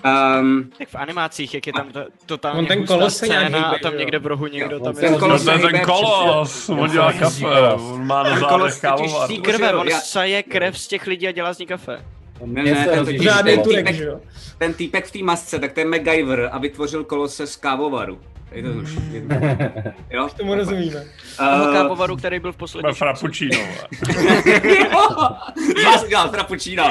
[0.05, 3.59] Um, Jak v animacích, jak je tam to, totálně On ten kolos se nějak scéna
[3.59, 3.99] hýbe, a tam jo.
[3.99, 5.19] někde v rohu někdo Jo, tam ten je.
[5.19, 9.29] kolos to ten hýbe, kolos, on dělá kafe, on má na Ten zádech kávovar.
[9.43, 12.05] krve, on saje krev z těch lidí a dělá z ní kafe.
[12.45, 13.97] ne, ne, ten, totiž, ten, týpek,
[14.59, 18.21] ten týpek v té masce, tak to je MacGyver a vytvořil kolose z kávovaru.
[18.53, 18.99] Je to už.
[20.11, 20.29] Jo?
[20.37, 21.05] Tomu rozumíme.
[21.41, 23.59] Uh, kápovaru, který byl v poslední Má frappuccino.
[25.79, 26.85] Z vás udělal frappuccino.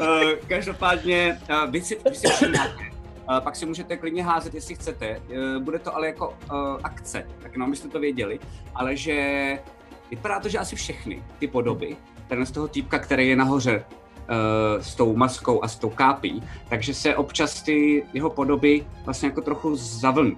[0.00, 0.06] Uh,
[0.48, 2.82] každopádně, uh, vy si, vy si všimnáte,
[3.30, 5.20] uh, pak si můžete klidně házet, jestli chcete.
[5.28, 8.38] Uh, bude to ale jako uh, akce, tak jenom abyste to věděli,
[8.74, 9.58] ale že
[10.10, 11.96] vypadá to, že asi všechny ty podoby,
[12.28, 16.42] ten z toho týpka, který je nahoře uh, s tou maskou a s tou kápí,
[16.68, 20.36] takže se občas ty jeho podoby vlastně jako trochu zavlní.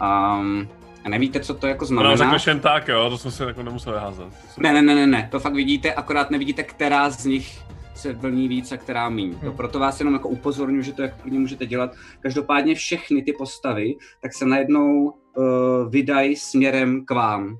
[0.00, 0.68] Um,
[1.04, 2.16] a nevíte, co to jako No, znamená.
[2.16, 4.26] řekneš jen tak, jo, to jsme si jako nemuseli házet.
[4.58, 7.58] Ne, ne, ne, ne, ne, to fakt vidíte, akorát nevidíte, která z nich
[7.94, 9.32] se vlní víc a která míň.
[9.34, 9.56] To Hmm.
[9.56, 11.90] proto vás jenom jako upozorňuji, že to jako klidně můžete dělat.
[12.20, 15.44] Každopádně všechny ty postavy, tak se najednou uh,
[15.90, 17.56] vydají směrem k vám.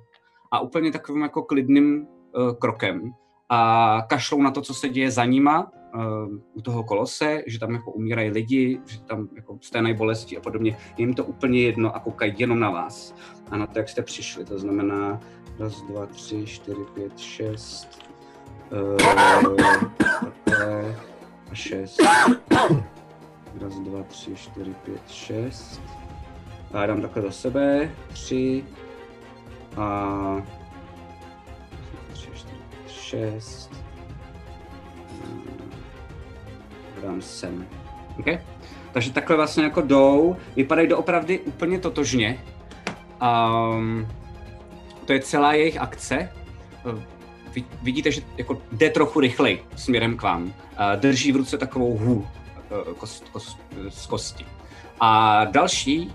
[0.52, 3.10] A úplně takovým jako klidným uh, krokem.
[3.48, 5.70] A kašlou na to, co se děje za nima,
[6.54, 10.70] u toho kolose, že tam jako umírají lidi, že tam jako sténají bolesti a podobně.
[10.70, 13.14] Je jim to úplně jedno a koukají jenom na vás.
[13.50, 14.44] A na to, jak jste přišli.
[14.44, 15.20] To znamená,
[15.60, 17.98] Raz, dva, tři, čtyři, pět, šest.
[18.72, 18.96] Uh.
[21.50, 22.00] A šest.
[23.60, 25.80] Raz, dva, tři, čtyři, pět, šest.
[26.72, 27.90] A já dám takhle do sebe.
[28.12, 28.64] Tři.
[29.76, 30.42] A...
[32.12, 33.70] Tři, čtyři, pět, šest.
[37.02, 37.66] Dám sem.
[38.18, 38.26] OK?
[38.92, 42.38] Takže takhle vlastně jako jdou, vypadají doopravdy úplně totožně.
[43.22, 44.08] Um,
[45.04, 46.28] to je celá jejich akce.
[47.54, 50.52] Vy, vidíte, že jako jde trochu rychleji směrem k vám.
[50.72, 53.58] Eh, Drží v ruce takovou hů eh, kost, kost,
[53.88, 54.46] z kosti.
[55.02, 56.06] A další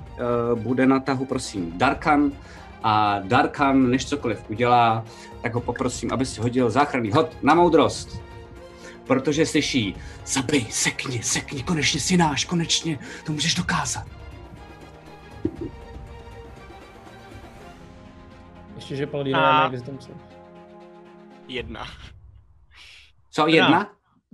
[0.53, 2.31] uh, bude na tahu, prosím, Darkan.
[2.83, 5.05] A Darkan, než cokoliv udělá,
[5.41, 8.21] tak ho poprosím, aby si hodil záchranný hod na moudrost.
[9.07, 14.07] Protože slyší, zabij, sekni, sekni, konečně si náš, konečně, to můžeš dokázat.
[18.85, 19.71] určitě, že paladín A.
[21.47, 21.85] Jedna.
[23.31, 23.91] Co, jedna?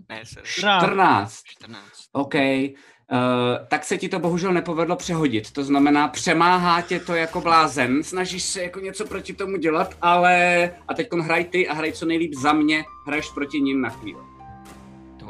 [0.10, 0.42] Ne, se.
[0.44, 1.42] 14.
[1.46, 1.84] 14.
[2.12, 2.36] OK.
[2.36, 5.52] Uh, tak se ti to bohužel nepovedlo přehodit.
[5.52, 8.04] To znamená, přemáhá tě to jako blázen.
[8.04, 10.72] Snažíš se jako něco proti tomu dělat, ale...
[10.88, 12.84] A teď hraj ty a hraj co nejlíp za mě.
[13.08, 14.31] Hraješ proti ním na chvíli.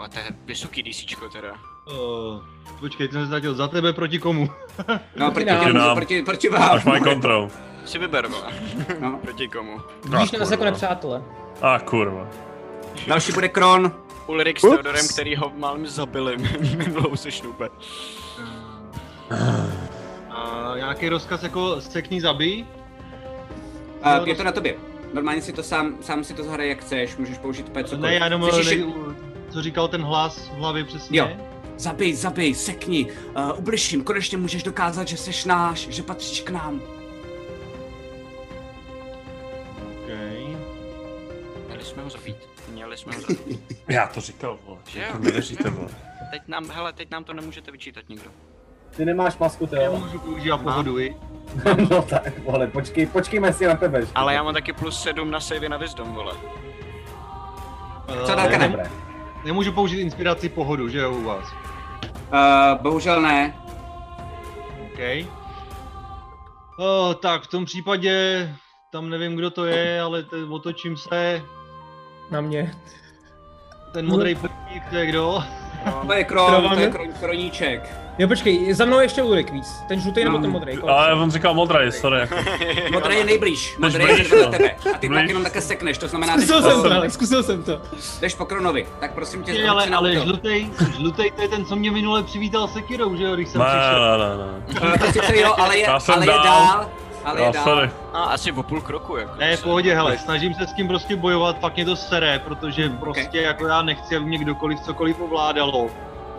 [0.01, 1.53] To máte vysoký DCčko teda.
[1.85, 2.39] Uh,
[2.79, 4.49] počkej, ty jsem se ztratil za tebe proti komu?
[5.15, 5.65] No, proti, nám.
[5.65, 5.95] těm, Nám.
[5.95, 6.71] proti, proti vám.
[6.71, 7.49] Až mají kontrol.
[7.85, 8.29] Si vyber.
[8.99, 9.19] No.
[9.21, 9.81] Proti komu?
[10.09, 11.23] Vidíš nás jako nepřátelé.
[11.61, 12.27] A kurva.
[13.07, 13.91] Další bude Kron.
[14.27, 16.37] Ulrik s Teodorem, který ho málem zabili
[16.77, 17.69] minulou sešnupe.
[20.29, 22.65] A nějaký rozkaz jako sekni zabij?
[24.21, 24.75] Uh, je to na tobě.
[25.13, 28.01] Normálně si to sám, sám si to zahraj jak chceš, můžeš použít úplně cokoliv.
[28.11, 31.19] Ne, já jenom Chceš ne, ještě- co říkal ten hlas v hlavě přesně.
[31.19, 31.29] Jo.
[31.77, 36.81] Zabij, zabij, sekni, uh, ubližím, konečně můžeš dokázat, že jsi náš, že patříš k nám.
[40.03, 40.57] Okay.
[41.67, 42.37] Měli jsme ho zabít.
[42.71, 43.77] Měli jsme ho zabít.
[43.89, 44.77] Já to říkal, vole.
[44.89, 45.05] Že jo?
[45.11, 45.89] To nevěříte, vole.
[46.31, 48.29] Teď nám, hele, teď nám to nemůžete vyčítat nikdo.
[48.95, 49.97] Ty nemáš masku, Já Teo.
[49.99, 51.15] můžu používat pohodu, i.
[51.89, 54.07] no tak, vole, počkej, počkejme si na tebe.
[54.15, 56.33] Ale já mám taky plus 7 na save na wisdom, vole.
[58.25, 58.67] Co Eh, Darka ne?
[58.69, 58.89] Dobré.
[59.43, 61.45] Nemůžu použít inspiraci pohodu, že jo, u vás?
[62.33, 63.55] Uh, bohužel ne.
[64.85, 65.27] OK.
[66.79, 68.49] O, tak v tom případě,
[68.91, 71.41] tam nevím, kdo to je, ale te, otočím se.
[72.31, 72.71] Na mě.
[73.93, 75.43] Ten modrý prvník, to je kdo?
[76.07, 78.00] To je Kron, to je kron, Kroníček.
[78.17, 79.83] Jo, počkej, za mnou ještě Ulrik víc.
[79.87, 80.41] Ten žlutý nebo No.
[80.41, 80.77] ten modrý?
[80.87, 82.19] Ale on říkal modrý, sorry.
[82.19, 82.35] Jako.
[82.91, 84.51] Modrý je nejblíž, modrý je vedle no.
[84.51, 84.75] tebe.
[84.95, 87.63] A ty pak jenom také sekneš, to znamená, Zkusil po, jsem to, ale zkusil jsem
[87.63, 87.81] to.
[88.21, 88.85] jdeš po Kronovi.
[88.99, 93.15] Tak prosím tě, ale, ale žlutej, žlutej to je ten, co mě minule přivítal sekirou,
[93.15, 94.17] že jo, když jsem Ne, přišel.
[94.19, 94.93] ne, ne, ne.
[94.95, 96.89] Eh, To sice jo, ale je, Já jsem ale je dál.
[97.25, 97.63] Ale je dál.
[97.63, 97.89] sorry.
[98.13, 99.31] A asi o půl kroku, jako.
[99.39, 102.89] Ne, v pohodě, hele, snažím se s tím prostě bojovat, pak mě to sere, protože
[102.89, 105.89] prostě jako já nechci, aby mě kdokoliv cokoliv ovládalo.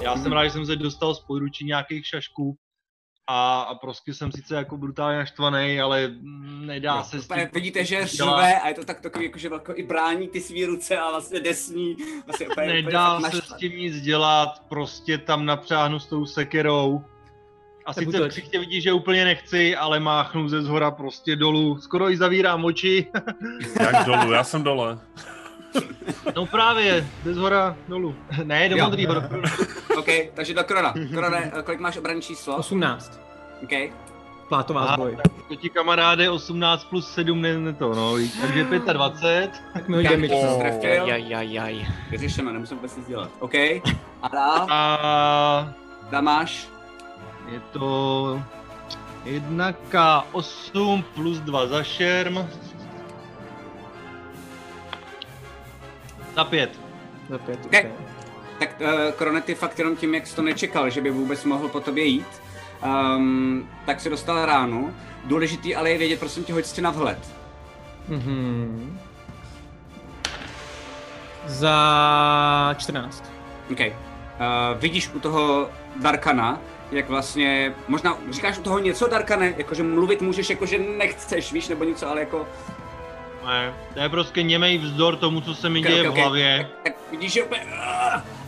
[0.03, 2.57] Já jsem rád, že jsem se dostal z područí nějakých šašků
[3.27, 6.11] a, a prostě jsem sice jako brutálně naštvaný, ale
[6.43, 8.09] nedá Jo, se s tím vidíte, že dělat.
[8.41, 11.11] řve a je to tak takový, jako, že velko i brání ty svý ruce a
[11.11, 11.97] vlastně desní.
[12.27, 13.59] Vlastně úplně, Nedá úplně se naštvaný.
[13.59, 17.05] s tím nic dělat, prostě tam napřáhnu s tou sekerou.
[17.87, 18.33] A Tak sice útoč.
[18.33, 21.79] všichni vidí, že úplně nechci, ale máchnu ze zhora prostě dolů.
[21.81, 23.07] Skoro i zavírám oči.
[23.81, 24.99] Jak dolů, já jsem dole.
[26.37, 28.14] no právě, ze zhora dolů.
[28.44, 28.85] Ne, do Jo.
[28.85, 29.20] modrýho, do
[29.98, 30.94] OK, takže do Krona.
[31.14, 32.56] Krone, kolik máš obranný číslo?
[32.56, 33.20] 18.
[33.62, 33.92] OK.
[34.48, 35.16] Plátová Aha, zbroj.
[35.48, 39.50] To ti kamaráde 18 plus 7 ne, ne to, no, takže 25.
[39.72, 40.35] Tak mi hodí Jak damage.
[40.35, 40.54] to no.
[40.56, 41.06] strefil?
[41.06, 41.87] Jaj, jaj, jaj.
[42.11, 43.30] Vyřešeno, nemusím vůbec nic dělat.
[43.38, 43.54] OK.
[44.22, 44.66] A dál?
[44.70, 45.72] A
[46.11, 46.68] Tam máš?
[47.52, 48.42] je to
[49.24, 52.38] 1K8 plus 2 za šerm.
[56.35, 56.81] Za 5.
[57.29, 57.66] Za pět, Ok.
[57.66, 57.90] okay.
[58.59, 61.68] Tak uh, Krone, ty fakt jenom tím, jak jsi to nečekal, že by vůbec mohl
[61.68, 62.27] po tobě jít,
[63.16, 64.95] um, tak si dostal ránu.
[65.25, 67.18] Důležitý ale je vědět, prosím tě, hoď si na vhled.
[68.09, 68.99] Mhm.
[71.47, 73.25] Za 14.
[73.73, 73.79] OK.
[73.81, 73.87] Uh,
[74.79, 75.68] vidíš u toho
[76.03, 76.61] Darkana,
[76.92, 81.85] jak vlastně, možná říkáš u toho něco, Darkane, jakože mluvit můžeš, jakože nechceš, víš, nebo
[81.85, 82.49] něco, ale jako,
[83.46, 86.68] Ne, to je prostě němej vzdor tomu, co se mi Ok, děje ok, v hlavě.
[86.85, 87.62] tak vidíš, že úplně,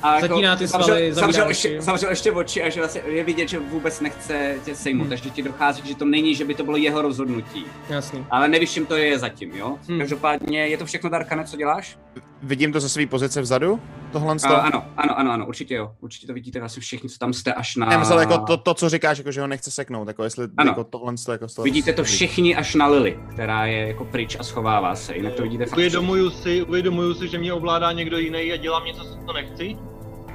[0.03, 1.81] a Zatíná ty zavřel, svaly, zavřel, zavírá ještě, oči.
[1.81, 5.09] zavřel ještě oči a že vlastně je vidět, že vůbec nechce tě sejmout, Hmm.
[5.11, 7.65] takže ti dochází, že to není, že by to bylo jeho rozhodnutí.
[7.91, 8.27] Jasný.
[8.31, 9.79] Ale nevíš, čím to je zatím, jo?
[9.89, 9.99] Hmm.
[9.99, 11.99] Každopádně je to všechno, Darkane, co děláš?
[12.43, 13.81] Vidím to ze své pozice vzadu?
[14.15, 15.93] Tohle Uh, ano, ano, ano, ano, určitě jo.
[16.01, 17.93] Určitě to vidíte asi všichni, co tam jste až na...
[17.93, 20.71] Já myslel jako to, to, co říkáš, jako že ho nechce seknout, jako jestli Ano.
[20.71, 24.05] jako tohle to jako z toho- Vidíte to všichni až na Lily, která je jako
[24.05, 27.93] pryč a schovává se, jinak to vidíte fakt Uvědomuju si, uvědomuju si, že mě ovládá
[27.93, 29.77] někdo jiný a dělám něco, co to nechci.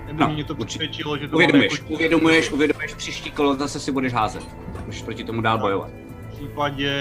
[0.05, 0.65] Nebo No, mě to určitě.
[0.67, 1.93] přesvědčilo, že to Uvědomuješ, jako...
[1.93, 4.43] uvědomuješ, uvědomuješ, příští kolo zase si budeš házet.
[4.85, 5.89] Můžeš proti tomu dál bojovat.
[6.29, 6.93] V případě,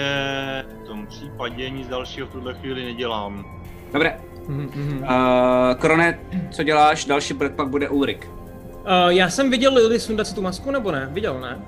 [0.83, 3.45] v tom případě nic dalšího v tuhle chvíli nedělám.
[3.93, 4.19] Dobré.
[4.49, 4.97] Mhm, mhm.
[5.03, 5.07] Uh,
[5.79, 6.19] Krone,
[6.51, 7.05] co děláš?
[7.05, 8.29] Další bude, pak bude Ulrik.
[8.79, 11.09] Uh, já jsem viděl Lily sundat si tu masku, nebo ne?
[11.11, 11.59] Viděl, ne?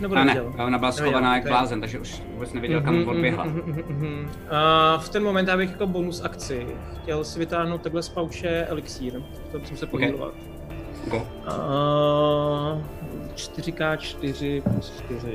[0.00, 0.52] Nebo ne, neviděl?
[0.66, 1.48] ona byla schovaná Neviděl, jak ok.
[1.48, 3.44] blázen, takže už vůbec nevěděl, kam Mhm, odběhla.
[3.44, 4.30] mhm, mhm, mhm.
[4.50, 6.66] A v ten moment já bych jako bonus akci
[7.02, 9.12] chtěl si vytáhnout takhle z pauše elixír.
[9.52, 10.34] To musím se pohybovat.
[11.06, 11.20] Okay.
[11.20, 11.24] Uh,
[13.34, 15.28] 4K4 plus 4.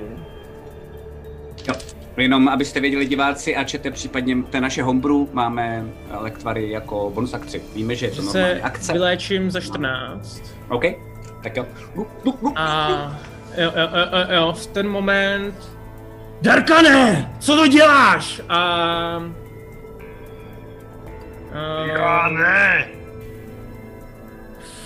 [1.68, 1.74] Jo.
[2.18, 5.86] Jenom abyste věděli diváci a čete případně té naše homebrew, máme
[6.20, 7.62] lektvary jako bonus akci.
[7.76, 8.94] Víme, že je to normální se akce.
[8.94, 10.42] vyléčím za 14.
[10.70, 10.84] OK,
[11.44, 11.66] tak jo.
[12.56, 12.90] A
[13.58, 15.56] jo, jo, jo, jo, jo, v ten moment
[16.42, 18.42] Darkane, co to děláš?
[18.50, 18.58] A...
[21.54, 22.88] a Já ne!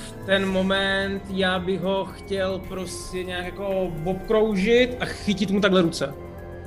[0.05, 5.81] v ten moment já bych ho chtěl prostě nějak jako obkroužit a chytit mu takhle
[5.81, 6.13] ruce.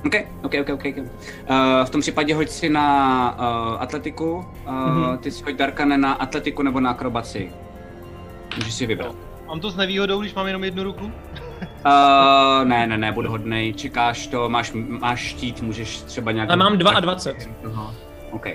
[0.05, 0.85] OK, OK, OK, OK.
[0.97, 1.05] Uh,
[1.85, 4.45] v tom případě hoď si na uh, atletiku.
[4.67, 5.17] Uh, Mhm.
[5.17, 7.51] Ty si hoď Darkane na atletiku nebo na akrobaci.
[8.57, 9.15] Můžeš si vybrat.
[9.47, 11.05] Mám to s nevýhodou, když mám jenom jednu ruku?
[11.05, 11.11] Uh,
[12.63, 16.49] ne, ne, ne, budu hodnej, čekáš to, máš, máš štít, můžeš třeba nějak...
[16.49, 17.15] Ale mám 22.
[17.65, 17.93] Aha,
[18.31, 18.45] OK.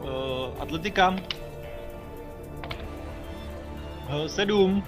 [0.00, 0.08] Uh,
[0.60, 1.16] atletika.
[4.08, 4.84] Uh, sedm.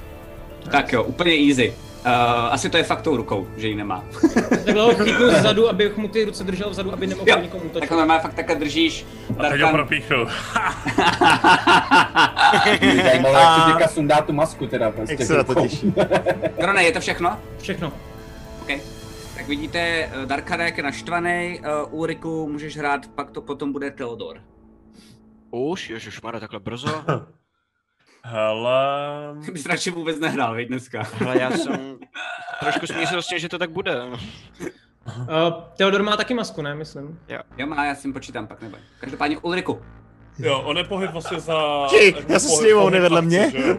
[0.70, 1.74] Tak jo, úplně easy.
[1.98, 2.12] Uh,
[2.52, 4.04] asi to je fakt tou rukou, že ji nemá.
[4.48, 7.70] Takhle ho chytnu zadu, abych mu ty ruce držel vzadu, aby nemohl Jo, nikomu tak
[7.70, 7.90] útočit.
[7.90, 9.06] ho normálně fakt takhle držíš.
[9.38, 10.16] A teď ho propíchnu.
[12.80, 14.90] Mě zajímalo, jak si teďka sundá tu masku teda.
[14.90, 15.92] Prostě Jak se na to těší.
[16.66, 17.38] No ne, je to všechno?
[17.58, 17.92] Všechno.
[18.62, 18.68] OK.
[19.37, 24.40] Tak vidíte, eh, Darkarek je naštvaný, uh, Ulriku můžeš hrát, pak to potom bude Theodor.
[25.50, 27.04] Už, ježišmarja, takhle brzo.
[28.30, 28.78] Hele...
[29.52, 31.06] Bys radši vůbec nehrál, veď dneska.
[31.14, 31.98] Hele, já jsem
[32.60, 34.02] trošku smířil s tím, že to tak bude.
[34.04, 34.16] Uh,
[35.76, 37.18] Theodor má taky masku, ne, myslím.
[37.58, 38.76] Jo, má, já si jim počítám, pak nebo.
[39.00, 39.82] Každopádně Ulriku.
[40.38, 41.86] Jo, on je pohyb vlastně za...
[41.90, 43.52] Ti, já se pohyb- sněmou, pohyb ne vedle mě.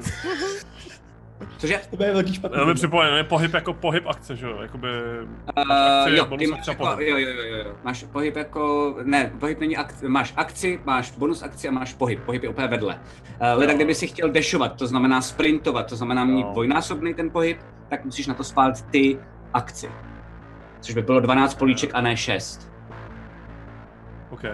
[1.58, 1.82] Cože?
[1.98, 2.58] To je velký špatný.
[2.60, 4.58] Já mi připomínám, je pohyb jako pohyb akce, že jo?
[4.62, 4.88] Jakoby...
[5.58, 7.08] Uh, akci, jo, ty akce a jako, pohyb.
[7.08, 11.12] jo, jo, jo, jo, jo, máš pohyb jako, ne, pohyb není akci, máš akci, máš
[11.12, 13.00] bonus akci a máš pohyb, pohyb je úplně vedle.
[13.42, 16.50] Uh, leda, kdyby si chtěl dešovat, to znamená sprintovat, to znamená mít Jo.
[16.52, 17.58] dvojnásobný ten pohyb,
[17.90, 19.20] tak musíš na to spálit ty
[19.54, 19.90] akci.
[20.82, 22.69] Což by bylo 12 políček a ne 6.
[24.30, 24.44] OK.
[24.44, 24.50] Uh,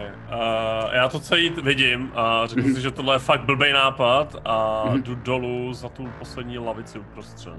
[0.94, 2.74] já to celý vidím a Mhm.
[2.76, 5.04] si, že tohle je fakt blbej nápad a Mhm.
[5.04, 7.54] jdu dolů za tu poslední lavici uprostřed.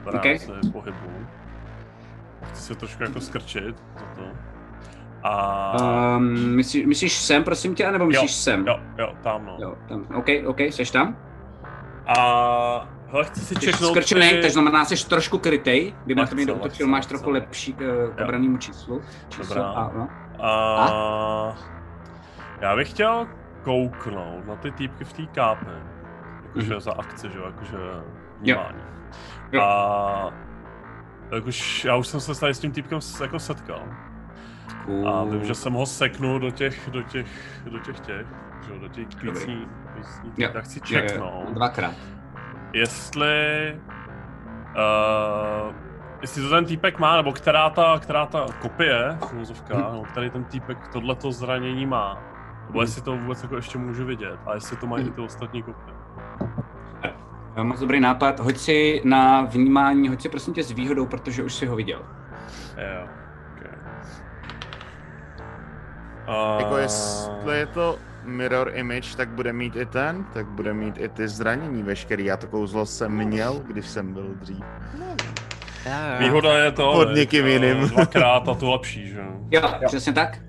[0.00, 0.38] Která OK.
[0.40, 1.26] se pohybu.
[2.44, 4.22] Chci se trošku jako skrčit za to.
[5.24, 5.72] A...
[6.16, 8.66] Um, myslíš, myslíš sem, prosím tě, anebo myslíš sem?
[8.66, 9.56] Jo, jo, tam no.
[9.60, 10.06] Jo, tam.
[10.14, 11.16] OK, OK, seš tam?
[12.06, 12.88] A...
[13.12, 16.54] Hele, chci si čeknout skrčený, ty- to znamená, jsi trošku krytej, kdyby na to někdo
[16.54, 17.78] útočil, máš trochu lepší k
[18.16, 19.02] k obranému číslu.
[19.28, 19.70] číslo Dobrá.
[19.70, 20.08] a, no.
[20.44, 21.56] A...
[22.60, 23.28] Já bych chtěl
[23.62, 25.82] kouknout na ty týpky v té kápe.
[26.46, 27.76] Jakože za akci, že jo, jakože
[28.40, 28.78] vnímání.
[29.52, 29.62] Jo.
[29.62, 30.32] A...
[31.30, 33.82] Tak už, já už jsem se tady s tím týpkem jako setkal.
[35.06, 37.26] A vím, že jsem ho seknul do těch, do těch,
[37.70, 38.26] do těch těch,
[38.66, 39.66] že jo, do těch kvícní
[40.36, 40.50] Jo.
[40.52, 41.94] tak chci Jo, jo, čeknout, Dvakrát.
[42.72, 43.76] Jestli,
[44.76, 45.74] uh,
[46.20, 50.30] jestli to ten týpek má, nebo která ta, která ta kopie, v úvozovkách, nebo který
[50.30, 52.22] ten týpek tohleto zranění má,
[52.66, 55.62] nebo jestli to vůbec jako ještě můžu vidět, a jestli to mají i ty ostatní
[55.62, 55.94] kopie.
[57.56, 58.40] Jo, Moc dobrý nápad.
[58.40, 62.02] Hoď si na vnímání, hoď si prosím tě s výhodou, protože už si ho viděl.
[62.76, 63.08] Jo,
[63.56, 63.72] okay.
[66.28, 70.98] Uh, Jako jestli je to mirror image, tak bude mít i ten, tak bude mít
[70.98, 72.24] i ty zranění veškerý.
[72.24, 74.64] Já to kouzlo jsem měl, když jsem byl dřív.
[76.18, 77.88] Výhoda je to, Pod někým jiným.
[77.88, 79.40] Dvakrát a to lepší, že jo.
[79.50, 80.42] Jo, přesně tak.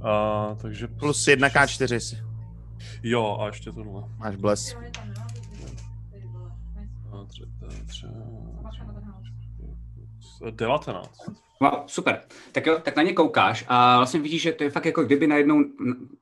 [0.00, 0.88] Uh, takže...
[0.88, 2.18] Plus 1k4 si.
[3.02, 4.02] Jo, a ještě tohle.
[4.16, 4.76] Máš bles.
[7.12, 8.06] A tři, tři, tři,
[10.50, 11.10] 19.
[11.62, 12.20] Wow, super.
[12.52, 15.26] Tak jo, tak na ně koukáš a vlastně vidíš, že to je fakt jako kdyby
[15.26, 15.64] najednou,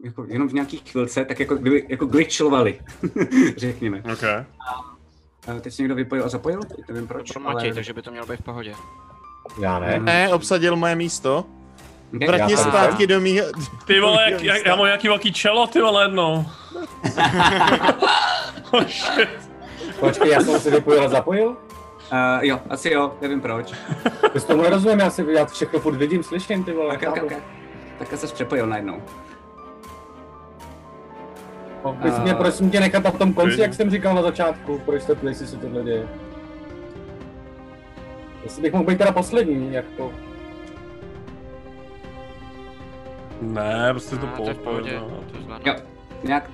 [0.04, 2.80] jako jenom v nějakých chvilce, tak jako kdyby jako glitchovali,
[3.56, 4.02] řekněme.
[4.12, 4.22] OK.
[4.24, 6.60] A teď se někdo vypojil a zapojil?
[6.62, 8.74] Teď nevím proč, Pro Matěj, takže by to mělo být v pohodě.
[9.62, 9.98] Já ne.
[9.98, 11.44] Ne, obsadil moje místo.
[12.16, 12.28] Okay.
[12.28, 13.46] Vrátně Já jsem- zpátky do mýho...
[13.86, 16.44] Ty vole, jak, jak, já mám nějaký velký čelo, ty vole, jednou.
[18.70, 19.28] oh shit.
[20.00, 21.56] Počkej, já jsem se vypojil a zapojil?
[22.12, 23.72] Uh, jo, asi jo, nevím proč.
[24.32, 26.94] To s tomu nerozumím, já, si, já všechno furt vidím, slyším, ty vole.
[26.96, 27.38] Okay, okay, okay.
[27.98, 29.02] Tak se přepojil najednou.
[32.02, 35.16] Jsi mě prosím tě nechat na tom konci, jak jsem říkal na začátku, proč to
[35.28, 36.08] jestli se tohle děje.
[38.42, 40.12] Jestli bych mohl být teda poslední, jako...
[43.40, 45.24] Ne, prostě to No, to je v pohodě, polopojil.
[45.32, 45.72] to zvládnu.
[45.72, 45.78] Jo,
[46.24, 46.50] nějak...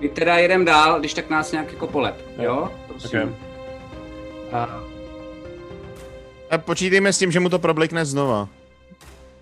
[0.00, 2.72] My teda jedem dál, když tak nás nějak jako polep, jo?
[2.86, 3.22] Prosím.
[3.22, 3.45] Ok.
[4.52, 4.80] A,
[6.50, 8.48] A počítejme s tím, že mu to problikne znova.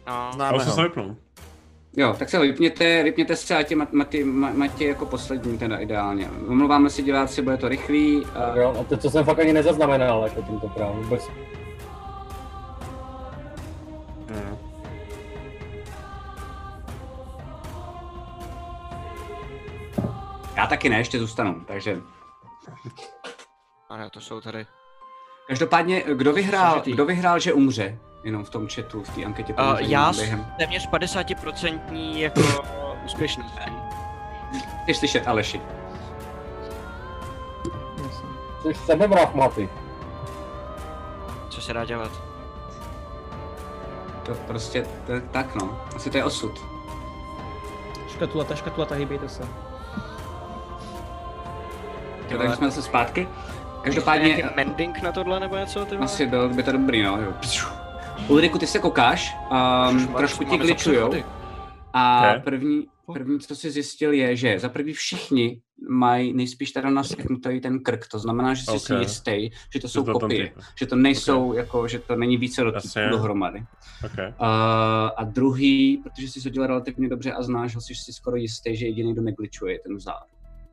[0.06, 1.16] No, Známe jsem se vypnul.
[1.96, 6.30] jo, tak se vypněte, vypněte se a tě Matěj Matěj jako poslední teda ideálně.
[6.48, 8.26] Omlouváme se diváci, bude to rychlý.
[8.26, 11.28] A, Jo, a to, co jsem fakt ani nezaznamenal, jako tentokrát vůbec.
[14.30, 14.58] Mm.
[20.56, 22.00] já taky ne, ještě zůstanu, takže...
[23.88, 24.66] ale to jsou tady.
[25.46, 27.98] Každopádně, kdo vyhrál, kdo vyhrál, že umře?
[28.22, 29.54] Jenom v tom chatu, v té anketě.
[29.54, 30.38] Uh, já během.
[30.38, 31.80] jsem téměř 50%
[32.16, 32.40] jako
[33.04, 33.44] úspěšný.
[34.82, 35.60] Chceš slyšet Aleši.
[38.62, 39.68] Jsi sebevrav, Maty.
[41.48, 42.12] Co se dá dělat?
[44.22, 45.80] To prostě, to je tak no.
[45.96, 46.52] Asi to je osud.
[48.08, 49.42] Škatulata, škatulata, hýbejte se.
[52.30, 53.28] Jo, takže jsme zase zpátky.
[53.84, 54.50] Každopádně...
[54.56, 55.84] Mending na tohle nebo něco?
[55.86, 57.22] Ty asi byl by to dobrý, no.
[57.22, 57.32] Jo.
[58.28, 61.24] Ulriku, ty se kokáš, um, Ježišmarja, trošku ti přechody.
[61.92, 62.44] A Ok.
[62.44, 67.82] první, první, co jsi zjistil, je, že za prvý všichni mají nejspíš teda naseknutý ten
[67.82, 68.08] krk.
[68.08, 69.00] To znamená, že jsi si Ok.
[69.00, 70.52] jistý, že to jsou to kopie.
[70.78, 73.08] Že to nejsou, jako, že to není více do Jasně.
[73.08, 73.62] dohromady.
[74.04, 74.28] Okay.
[74.28, 74.34] Uh,
[75.16, 78.76] a druhý, protože jsi to dělal relativně dobře a znáš ho, jsi si skoro jistý,
[78.76, 80.24] že jediný, kdo neglitchuje, je ten vzad.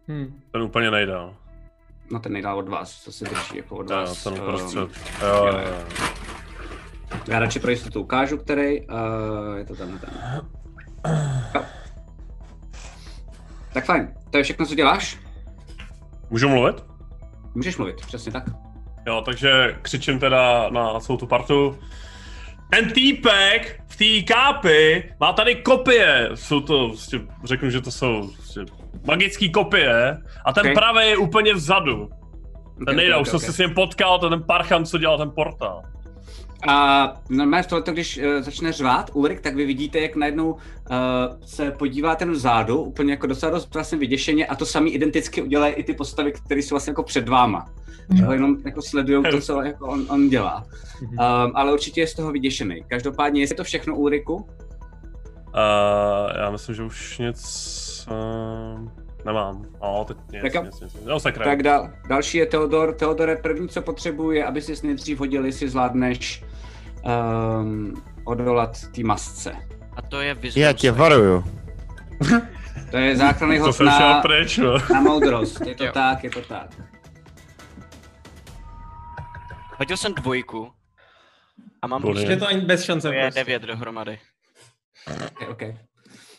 [0.07, 0.39] Hm.
[0.51, 1.13] Ten úplně nejde.
[2.11, 2.19] No.
[2.19, 4.23] Ten nejdál od vás, co se drží jako od Jo, vás.
[4.23, 4.89] ten ehm, uprostřed.
[5.21, 5.85] Jo, jo, jo.
[7.27, 8.81] Já radši pro jistotu ukážu, který.
[8.81, 10.09] Uh, je to ten, ten.
[10.35, 10.41] Jo.
[13.73, 15.17] Tak fajn, to je všechno, co děláš?
[16.29, 16.83] Můžu mluvit?
[17.55, 18.43] Můžeš mluvit, přesně tak.
[19.07, 21.79] Jo, takže křičím teda na celou tu partu.
[22.69, 26.29] Ten týpek v té kápy má tady kopie.
[26.35, 28.61] Jsou to, prostě, řeknu, že to jsou prostě,
[29.07, 30.17] magické kopie.
[30.45, 30.65] A ten Ok.
[30.65, 30.75] okay.
[30.75, 32.09] pravý je úplně vzadu.
[32.85, 34.97] Ten Ok, nejde, ok, už ok, jsem se s ním potkal, to ten parchan, co
[34.97, 35.81] dělal ten portál.
[36.67, 40.59] A normálně v tohleto, když uh, začne řvát Ulrik, tak vy vidíte, jak najednou uh,
[41.45, 45.73] se podívá ten vzadu, úplně jako docela dost vlastně vyděšeně a to samý identicky udělají
[45.73, 47.65] i ty postavy, které jsou vlastně jako před váma.
[48.25, 50.65] Ho jenom jako sledují to, co jako on, on dělá.
[51.01, 51.17] Um,
[51.53, 52.83] ale určitě je z toho vyděšený.
[52.87, 54.47] Každopádně, jestli je to všechno Ulriku,
[55.53, 58.89] Uh, já myslím, že už nic uh,
[59.25, 59.65] nemám.
[59.81, 61.05] No, teď nic, Tak nic, nic, nic.
[61.05, 61.45] No, sakra.
[61.45, 62.93] tak dal, další je Teodor.
[62.95, 66.43] Teodore, první, co potřebuje, aby si nejdřív hodil, jestli zvládneš
[67.61, 69.55] um, odolat té masce.
[69.95, 71.43] A to je wisdom Já tě varuju.
[72.91, 74.73] To je záchranný to hod jsem šel na, pryč, no.
[74.93, 75.61] na moudrost.
[75.65, 75.91] Je to Jo.
[75.91, 76.69] tak, je to tak.
[79.77, 80.71] Hodil jsem dvojku.
[81.81, 82.25] A mám Boli.
[82.25, 83.07] Je to ani bez šance.
[83.07, 83.39] to je prostě.
[83.39, 84.19] devět dohromady.
[85.07, 85.77] Okay, okay.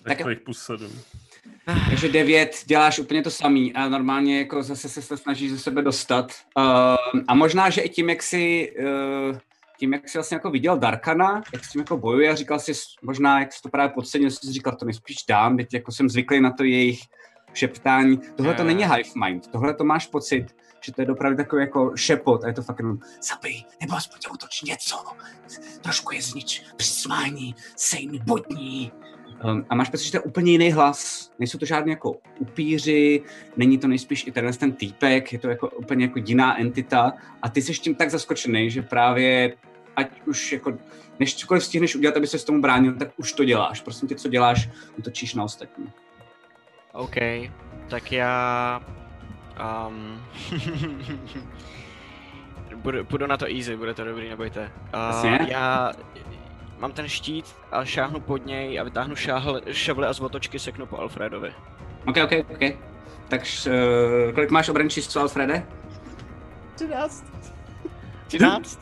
[0.04, 0.92] Tak Tak- plus sedm.
[1.88, 6.32] Takže devět, děláš úplně to samý a normálně jako zase se snažíš ze sebe dostat.
[6.56, 8.72] Uh, a možná, že i tím, jak si,
[9.30, 9.38] uh,
[9.78, 12.72] tím, jak jsi vlastně jako viděl Darkana, jak s tím jako bojuje a říkal jsi,
[13.02, 16.08] možná, jak jsi to právě podcenil, jsi si říkal, to nejspíš dám, teď jako jsem
[16.10, 17.00] zvyklý na to jejich
[17.54, 18.18] šeptání.
[18.36, 20.46] Tohle to Jo, není hive mind, tohle to máš pocit,
[20.84, 24.18] že to je opravdu takový jako šepot a je to fakt jenom zabij, nebo aspoň
[24.34, 25.04] útoč něco,
[25.80, 28.92] trošku je znič, přismání, sej mi bodní.
[29.44, 31.30] Um, a máš pocit, že to je úplně jiný hlas.
[31.38, 33.22] Nejsou to žádný jako upíři,
[33.56, 37.12] není to nejspíš i tenhle ten týpek, je to jako úplně jako jiná entita
[37.42, 39.56] a ty jsi tím tak zaskočený, že právě
[39.96, 40.78] ať už jako,
[41.20, 43.80] než cokoliv stihneš udělat, aby se s tomu bránil, tak už to děláš.
[43.80, 44.68] Prosím tě, co děláš,
[44.98, 45.92] útočíš na ostatní.
[46.92, 47.16] OK,
[47.88, 49.01] tak já...
[49.60, 50.22] Um,
[52.76, 54.72] budu, půjdu na to easy, bude to dobrý, nebojte.
[54.94, 55.92] Uh, já
[56.78, 60.86] mám ten štít a šáhnu pod něj a vytáhnu šáhl, šavle a z otočky seknu
[60.86, 61.54] po Alfredovi.
[62.06, 62.76] OK, OK, OK.
[63.28, 65.66] Takže uh, kolik máš obranný číslo, Alfrede?
[68.26, 68.80] 13?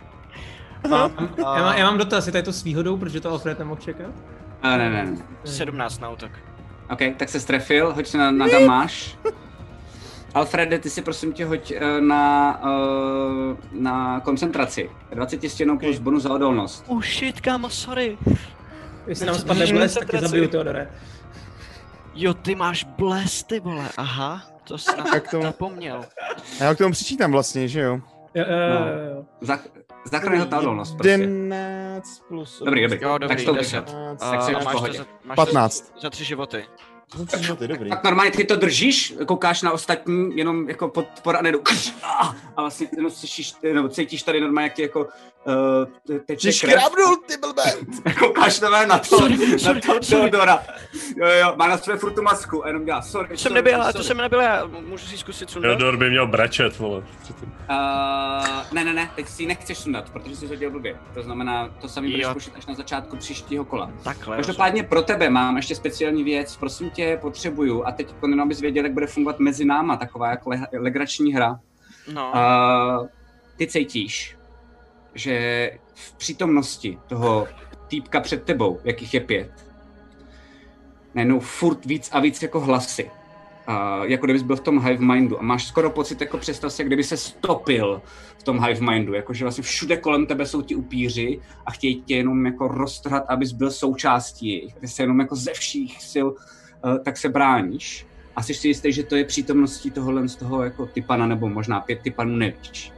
[0.88, 3.80] Mám, já, mám, já mám dotaz, je tady to s výhodou, protože to Alfred nemohl
[3.80, 4.08] čekat?
[4.64, 5.16] Uh, ne, ne, ne.
[5.44, 6.30] 17 na útok.
[6.90, 9.16] OK, tak se strefil, hoď se na, na damáš.
[10.34, 14.90] Alfrede, ty si prosím tě hoď eh, na, uh, na koncentraci.
[15.14, 16.84] 20 stěnou plus bonus za odolnost.
[16.88, 18.18] Oh shit, kámo, sorry.
[19.06, 20.90] Jestli nám spadne blesk, tak tě zabiju, Teodore.
[22.14, 24.42] Jo, ty máš bles, ty vole, aha.
[24.64, 26.04] To jsem Jak to- zapomněl.
[26.60, 28.00] A já k tomu přičítám vlastně, že jo?
[28.34, 28.86] Jo, jo, No.
[28.86, 29.24] jo, jo.
[29.40, 29.58] Za,
[30.04, 31.10] záchranný hod na odolnost, prostě.
[31.10, 32.62] 11 plus...
[32.64, 32.98] Dobrý, dobrý.
[33.02, 33.84] Jo, dobrý, tak to 10.
[33.84, 35.80] 15, A, Tak si v máš to za, máš 15.
[35.94, 36.64] To za tři životy.
[37.18, 37.90] No, ty dobrý.
[37.90, 41.62] Tak normálně ty to držíš, koukáš na ostatní, jenom jako podpor a nedu.
[42.56, 45.00] A vlastně jenom slyšíš, nebo cítíš tady normálně, jak ti jako
[46.10, 46.74] uh, teče Jsi krev.
[46.80, 47.62] škrábnul, ty blbe!
[48.18, 50.30] Koukáš na, na to, Sorry, sorry, na to sorry.
[50.30, 50.62] Teodora.
[51.16, 53.78] Jo, jo, má na své furt tu masku a jenom dělá sorry, To jsem nebyl,
[53.78, 53.92] sorry.
[53.92, 55.68] to jsem nebyl já, můžu si zkusit sundat?
[55.78, 56.98] Theodor by měl brečet, vole.
[56.98, 57.06] Uh,
[58.72, 60.96] ne, ne, ne, teď si ji nechceš sundat, protože jsi hodil blbě.
[61.14, 63.90] To znamená, to samý budeš zkoušet až na začátku příštího kola.
[64.04, 64.36] Takhle.
[64.36, 68.60] Každopádně pro tebe mám ještě speciální věc, prosím tě, potřebuju, a teď jako jenom abys
[68.60, 71.60] věděl, jak bude fungovat mezi náma, taková jako le- legrační hra.
[72.12, 73.06] No, Uh,
[73.56, 74.36] ty cítíš,
[75.14, 77.48] že v přítomnosti toho
[77.88, 79.66] týpka před tebou, jakých je pět,
[81.14, 83.10] najednou furt víc a víc jako hlasy.
[83.68, 86.86] Uh, jako kdybys byl v tom hive mindu a máš skoro pocit, jako představ jak
[86.86, 88.02] kdyby se stopil
[88.38, 92.16] v tom hive mindu, jakože vlastně všude kolem tebe jsou ti upíři a chtějí tě
[92.16, 94.74] jenom jako roztrhat, abys byl součástí jejich.
[94.74, 96.28] Ty se jenom jako ze všech sil
[97.04, 98.06] tak se bráníš
[98.36, 101.80] a jsi si jistý, že to je přítomností tohohle z toho jako typana, nebo možná
[101.80, 102.92] pět typanů, nevíš.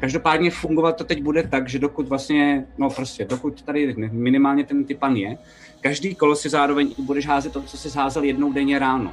[0.00, 4.84] Každopádně fungovat to teď bude tak, že dokud vlastně, no prostě, dokud tady minimálně ten
[4.84, 5.38] typan je,
[5.80, 9.12] každý kolo si zároveň budeš házet to, co jsi házel jednou denně ráno.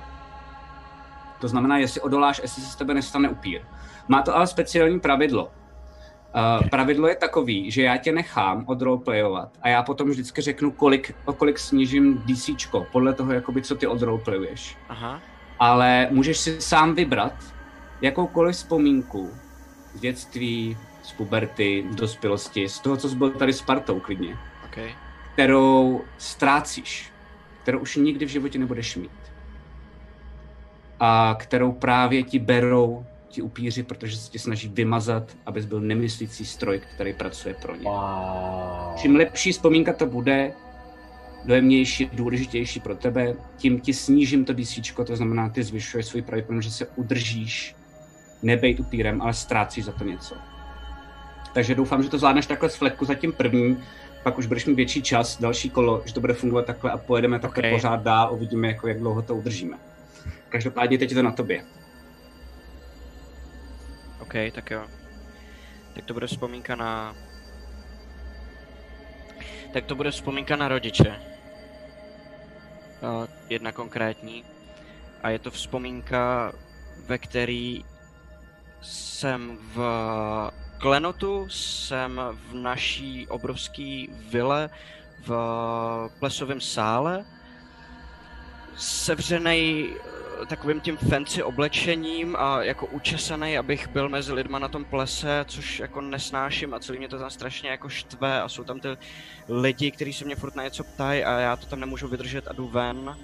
[1.42, 3.62] To znamená, jestli odoláš, jestli se z tebe nestane upír.
[4.08, 5.52] Má to ale speciální pravidlo.
[6.38, 11.16] Uh, pravidlo je takový, že já tě nechám odroleplayovat a já potom vždycky řeknu, kolik,
[11.26, 12.50] o kolik snížím DC,
[12.92, 14.78] podle toho, jakoby, co ty odroleplayuješ.
[14.90, 15.22] Aha.
[15.60, 17.34] Ale můžeš si sám vybrat
[18.02, 19.32] jakoukoliv vzpomínku
[19.94, 24.38] z dětství, z puberty, z dospělosti, z toho, co jsi byl tady s partou klidně,
[24.66, 24.92] Okay.
[25.34, 27.12] kterou ztrácíš,
[27.64, 29.12] kterou už nikdy v životě nebudeš mít.
[31.00, 36.46] A kterou právě ti berou ti upíři, protože se ti snaží vymazat, abys byl nemyslící
[36.46, 37.84] stroj, který pracuje pro ně.
[37.84, 38.96] Wow.
[38.98, 40.54] Čím lepší vzpomínka to bude,
[41.46, 46.66] dojemnější, důležitější pro tebe, tím ti snížím to DC, to znamená, ty zvyšuješ svůj pravděpodobnost,
[46.66, 47.76] že se udržíš,
[48.44, 50.36] nebejt upírem, ale ztrácíš za to něco.
[51.54, 53.78] Takže doufám, že to zvládneš takhle z fleku zatím první,
[54.24, 57.40] pak už budeš mít větší čas, další kolo, že to bude fungovat takhle a pojedeme
[57.40, 57.76] takhle Ok.
[57.76, 59.78] pořád dál, uvidíme, jako, jak dlouho to udržíme.
[60.50, 61.64] Každopádně teď je to na tobě.
[64.20, 64.88] OK, tak jo.
[65.96, 67.16] Tak to bude vzpomínka na...
[69.74, 71.22] Tak to bude vzpomínka na rodiče.
[73.02, 74.44] Uh, jedna konkrétní.
[75.24, 76.52] A je to vzpomínka,
[77.06, 77.86] ve který
[78.82, 79.78] jsem v
[80.78, 84.70] Klenotu, jsem v naší obrovské vile
[85.20, 87.26] v plesovém sále,
[88.78, 94.86] sevřenej eh, takovým tím fancy oblečením a jako učesaný, abych byl mezi lidma na tom
[94.86, 98.80] plese, což jako nesnáším a celý mě to tam strašně jako štve a jsou tam
[98.80, 98.88] ty
[99.50, 102.54] lidi, kteří se mě furt na něco ptají a já to tam nemůžu vydržet a
[102.54, 103.18] jdu ven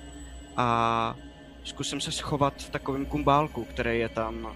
[0.58, 1.16] a
[1.64, 4.52] zkusím se schovat v takovém kumbálku, který je tam, uh,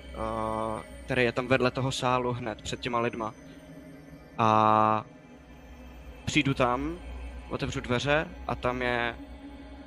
[1.06, 3.34] který je tam vedle toho sálu hned před těma lidma.
[4.38, 5.06] A
[6.26, 7.00] přijdu tam,
[7.50, 9.16] otevřu dveře a tam je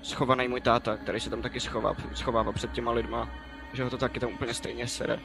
[0.02, 3.28] schovaný můj táta, který se tam taky schová, schovává před těma lidma,
[3.72, 5.18] že ho to taky tam úplně stejně sere.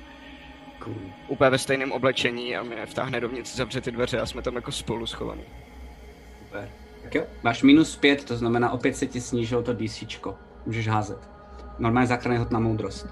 [0.80, 0.96] Cool.
[1.28, 4.72] Úplně ve stejném oblečení a mě vtáhne dovnitř, zavře ty dveře a jsme tam jako
[4.72, 5.44] spolu schovaní.
[6.40, 6.70] Super.
[7.04, 10.04] Tak jo, máš minus pět, to znamená opět se ti snížilo to DC.
[10.66, 11.30] Můžeš házet.
[11.80, 13.08] Normálně záchranný hod na moudrost.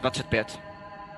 [0.00, 0.60] 25.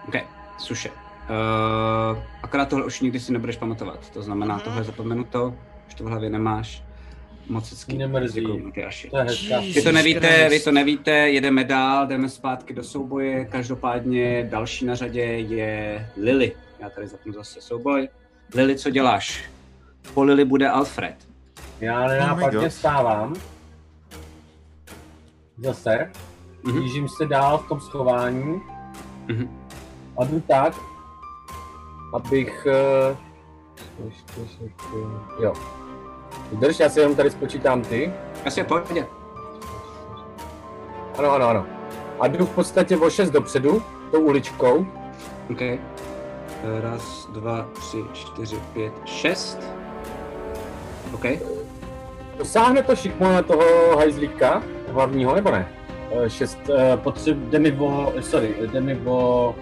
[0.09, 0.14] OK,
[0.59, 0.91] suše.
[0.91, 4.11] Uh, akorát tohle už nikdy si nebudeš pamatovat.
[4.11, 4.64] To znamená, Mhm.
[4.64, 5.55] tohle je zapomenuto,
[6.01, 6.84] v hlavě nemáš.
[7.48, 7.96] Moc hezký.
[7.96, 8.40] Mě mrzí.
[8.40, 9.11] Děkuju, Matyáši.
[9.11, 9.61] To je hezká.
[9.61, 13.44] Vy to nevíte, vy to nevíte, jedeme dál, jdeme zpátky do souboje.
[13.44, 16.53] Každopádně další na řadě je Lily.
[16.80, 18.09] Já tady zapnu zase souboj.
[18.55, 19.51] Lily, co děláš?
[20.14, 21.16] Po Lily bude Alfred.
[21.80, 22.68] Já Oh nenápadně God.
[22.68, 23.34] vstávám.
[25.59, 26.11] Zase.
[26.62, 26.76] Mhm.
[26.80, 28.61] Blížím se dál v tom schování.
[29.28, 29.59] Mhm.
[30.18, 30.74] A jdu tak,
[32.14, 32.66] abych...
[34.05, 35.53] ještě, ještě, ještě, Jo.
[36.53, 38.12] Drž, já si jenom tady spočítám ty.
[38.47, 39.07] Asi pohodě.
[41.18, 41.66] Ano, ano, ano.
[42.20, 44.87] A jdu v podstatě o 6 dopředu, tou uličkou.
[45.51, 45.61] OK.
[46.81, 49.59] Raz, dva, tři, čtyři, pět, šest.
[51.14, 51.24] OK.
[52.39, 54.62] Dosáhne to šikmo na toho hajzlíka
[54.93, 55.68] hlavního, nebo ne?
[56.11, 59.55] Eh, Šest, eh, potřeb, jde mi o, sorry, jde mi o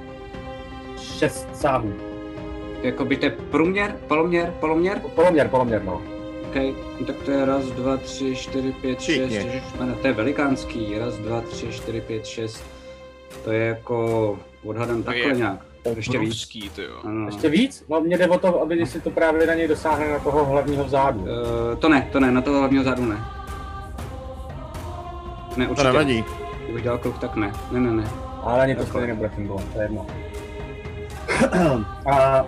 [1.00, 1.92] šest sáhů.
[2.82, 5.00] Jakoby to je průměr, poloměr, poloměr?
[5.14, 6.17] Poloměr, poloměr, no.
[7.00, 9.28] No tak to je raz, dva, tři, čtyři, pět, Všichni.
[9.36, 9.44] šest.
[9.46, 10.98] ježišmarja, To je velikánský.
[10.98, 12.64] Raz, dva, tři, čtyři, pět, šest.
[13.44, 15.60] To je jako odhadem takhle je nějak.
[15.96, 16.26] Ještě víc.
[16.28, 16.90] Obrovský, ty jo.
[17.04, 17.26] Ano.
[17.26, 17.84] Ještě víc?
[17.88, 20.84] No mně jde o to, aby si to právě na něj dosáhne na toho hlavního
[20.84, 21.20] vzadu.
[21.20, 21.28] Uh,
[21.78, 23.16] to ne, to ne, na toho hlavního zádu ne.
[25.56, 25.86] Ne, To určitě.
[25.88, 26.24] nevadí.
[26.64, 27.52] Kdybych dělal kruh, tak ne.
[27.72, 28.08] Ne, ne, ne.
[28.42, 30.06] Ale ani to stejně nebude fungovat, to je jedno.
[32.12, 32.46] A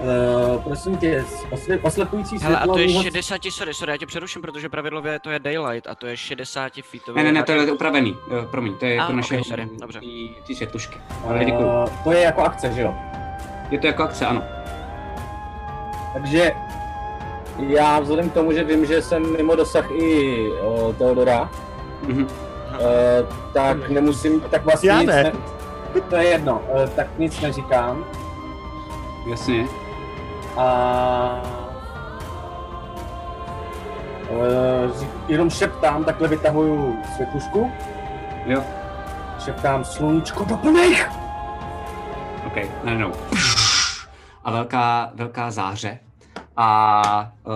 [0.00, 2.74] uh, prosím tě, osle, oslepující Hele, a světlo...
[2.74, 5.94] to je výhod- 60, sorry, sorry, já tě přeruším, protože pravidlově to je daylight a
[5.94, 7.16] to je 60 feetový.
[7.16, 8.16] Ne, ne, ne, to je upravený.
[8.30, 10.00] Jo, promiň, to je jako A, naše ok, sorry, dobře.
[10.00, 10.98] Ty, ty světlušky.
[11.28, 11.66] Ale děkuju.
[11.68, 12.94] Uh, to je jako akce, že jo?
[13.70, 14.42] Je to jako akce, ano.
[16.12, 16.52] Takže
[17.68, 21.50] já vzhledem k tomu, že vím, že jsem mimo dosah i uh, Teodora,
[22.02, 22.22] Mhm.
[22.22, 22.28] uh,
[23.52, 25.32] tak nemusím, tak vlastně Já nic ne.
[26.10, 28.04] to je jedno, uh, tak nic neříkám.
[29.26, 29.66] Jasně.
[30.56, 31.42] A
[35.28, 37.72] jenom šeptám, takhle vytahuju světlušku.
[38.46, 38.62] Jo.
[39.38, 41.08] Šeptám sluníčko do plných.
[42.46, 43.12] OK, najednou.
[44.44, 45.98] A velká, velká záře.
[46.56, 47.52] A uh,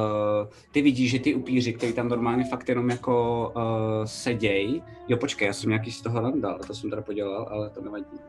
[0.72, 3.62] ty vidíš, že ty upíři, kteří tam normálně fakt jenom jako uh,
[4.04, 4.82] seděj.
[5.08, 8.20] Jo, počkej, já jsem nějaký z toho dal, to jsem teda podělal, ale to nevadí.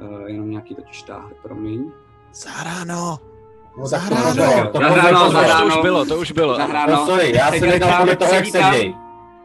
[0.00, 1.92] Uh, jenom nějaký totiž táhli, promiň.
[2.32, 3.33] Zahráno!
[3.78, 4.34] No, Za tak hráno.
[4.34, 5.70] to- to- Zahráno, to- zahráno.
[5.70, 6.54] To už bylo, to už bylo.
[6.56, 6.92] Zahráno.
[6.92, 8.94] No, sorry, já jsem nechal tam- podle toho, jak sedí seděj.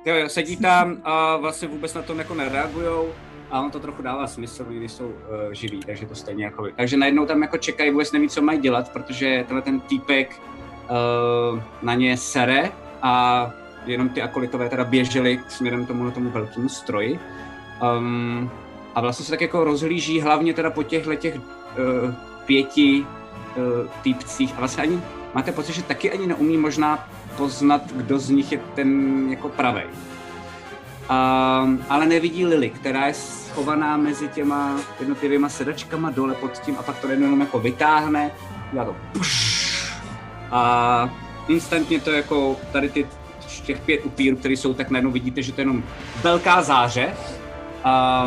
[0.06, 3.10] Jo, jo, sedí tam a vlastně vůbec na tom jako nereagujou
[3.52, 5.14] a on to trochu dává smysl, když jsou uh,
[5.52, 6.74] živí, takže to stejně jako vy.
[6.78, 10.42] Takže najednou tam jako čekají, vůbec neví, co mají dělat, protože tenhle ten týpek
[11.54, 12.72] uh, na ně sere
[13.02, 13.46] a
[13.86, 17.20] jenom ty akolitové teda běželi směrem tomu, tomu velkému stroji.
[17.98, 18.50] Um,
[18.96, 21.42] a vlastně se tak jako rozhlíží hlavně teda po těchto těch uh,
[22.46, 23.06] pěti
[24.02, 25.02] týpcích a vlastně ani
[25.34, 29.86] máte pocit, že taky ani neumí možná poznat, kdo z nich je ten jako pravej.
[29.86, 36.84] Um, ale nevidí Lily, která je schovaná mezi těma jednotlivýma sedačkama dole pod tím a
[36.84, 38.32] pak to jenom jako vytáhne,
[38.72, 39.60] dělá to puš,
[40.52, 41.10] a
[41.48, 43.08] instantně to jako tady ty
[43.66, 45.84] těch pět upírů, které jsou, tak najednou vidíte, že to je jenom
[46.24, 47.14] velká záře.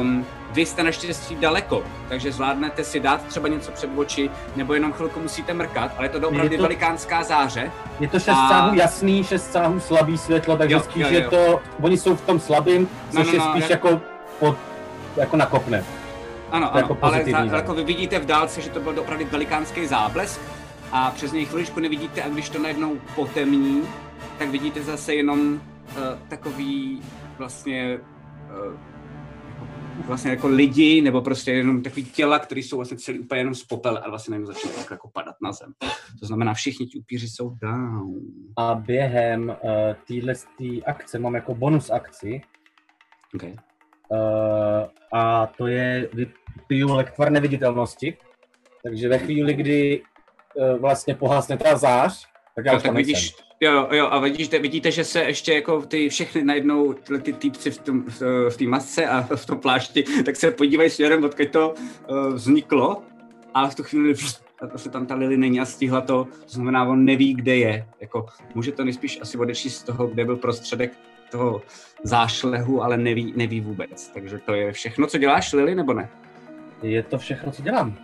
[0.01, 4.93] Um, vy jste naštěstí daleko, takže zvládnete si dát třeba něco před oči, nebo jenom
[4.93, 7.71] chvilku musíte mrkat, ale je to opravdu Je velikánská záře.
[8.01, 11.23] Je to šest A- sáhů jasný, šest sáhů slabý světlo, takže Jo, spíš jo, je
[11.23, 11.31] jo.
[11.31, 14.01] to, oni jsou v tom slabým, No, což no, je no, spíš jak- jako
[14.39, 14.57] pod,
[15.17, 15.85] jako nakopne.
[16.51, 17.57] Ano, je ano, jako ale, za, ne?
[17.57, 20.41] jako vy vidíte v dálce, že to byl opravdu velikánský záblesk
[20.93, 23.83] a přes něj chviličku nevidíte a když to najednou potemní,
[24.39, 25.59] tak vidíte zase jenom uh,
[26.29, 27.03] takový
[27.39, 27.99] vlastně
[28.69, 28.73] uh,
[30.07, 33.65] vlastně jako lidi, nebo prostě jenom takový těla, které jsou vlastně celý úplně jenom z
[33.65, 35.73] popele a vlastně najednou začínají tak jako padat na zem.
[36.21, 38.21] To znamená, všichni ti upíři jsou down.
[38.57, 39.57] A během uh,
[40.07, 40.35] téhle
[40.87, 42.43] akce mám jako bonus akci
[43.35, 43.57] Okay.
[44.09, 48.17] uh, a to je vypiju lektvar neviditelnosti,
[48.83, 50.03] takže ve chvíli, kdy
[50.55, 52.27] uh, vlastně pohasne ta zář,
[52.57, 53.47] tak já tak tam vidíš, nejsem.
[53.71, 57.71] Jo, jo, a vidíte, vidíte, že se ještě jako ty všechny najednou, tyhle ty týpci
[57.71, 58.05] v tom-
[58.49, 61.75] v té masce a v tom plášti, tak se podívají směrem, odkud to
[62.09, 63.03] uh, vzniklo,
[63.55, 64.15] a v tu chvíli
[64.63, 67.87] a prostě tam ta Lily není a stihla to, to znamená, on neví, kde je.
[68.01, 70.93] Jako, může to nejspíš asi odečíst z toho, kde byl prostředek
[71.31, 71.63] toho
[72.03, 74.09] zášlehu, ale neví, neví vůbec.
[74.09, 76.09] Takže to je všechno, co děláš, Lily, nebo ne?
[76.83, 77.99] Je to všechno, co dělám.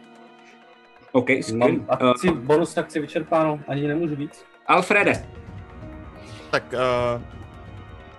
[1.12, 1.76] OK, skvělý.
[1.76, 4.44] Mám akci, bonus akci vyčerpáno, ani nemůžu víc.
[4.66, 5.26] Alfrede,
[6.50, 7.22] Tak uh,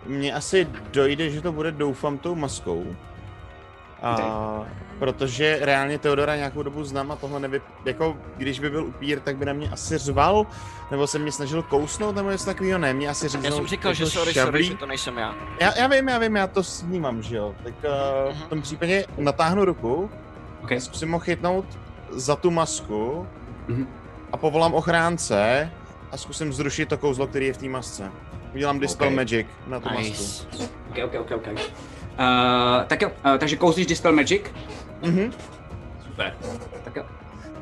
[0.06, 2.86] mně asi dojde, že to bude doufám tou maskou.
[4.04, 4.66] A,
[5.00, 7.62] protože reálně Teodora nějakou dobu znám a tohle nevy...
[7.86, 10.46] Jako, když by byl upír, tak by na mě asi řval,
[10.92, 13.46] nebo se mě snažil kousnout, nebo něco takového, ne, mě asi říznul.
[13.46, 15.36] Já jsem říkal, že jako sorry, sorry, že to nejsem já.
[15.60, 17.56] Já, já vím, já vím, já to snímám, že jo.
[17.64, 17.74] Tak
[18.28, 20.12] uh, v tom případě natáhnu ruku,
[20.64, 20.80] okay.
[20.82, 21.66] zkusím ho chytnout
[22.12, 23.28] za tu masku
[23.68, 23.88] Mhm.
[24.32, 25.72] a povolám ochránce
[26.12, 28.12] a zkusím zrušit to kouzlo, který je v té masce.
[28.56, 29.14] Udělám Dispel Ok.
[29.14, 30.10] Magic na tu Nice.
[30.52, 30.74] masku.
[30.90, 31.48] OK, OK, OK, OK.
[31.48, 31.56] Uh,
[32.88, 34.42] tak jo, uh, takže kouzlíš Dispel Magic?
[35.06, 35.32] Mhm.
[36.08, 36.34] Super.
[36.84, 37.04] Tak jo.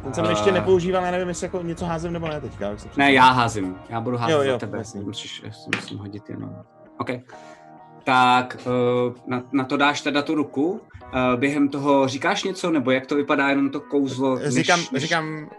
[0.03, 2.69] Ten jsem Eh, ještě nepoužíval, já nevím, jestli jako něco házím nebo ne teďka.
[2.69, 3.75] jak se Ne, já házím.
[3.89, 4.77] Já budu házet Jo, jo, za tebe.
[4.77, 5.01] jasně.
[5.01, 5.43] Musíš,
[5.75, 6.55] musím hodit jenom.
[6.99, 7.09] OK.
[8.07, 10.69] Tak uh, na, na, to dáš teda tu ruku.
[10.71, 14.35] Uh, během toho říkáš něco, nebo jak to vypadá jenom to kouzlo?
[14.35, 15.49] než- Říkám, než- říkám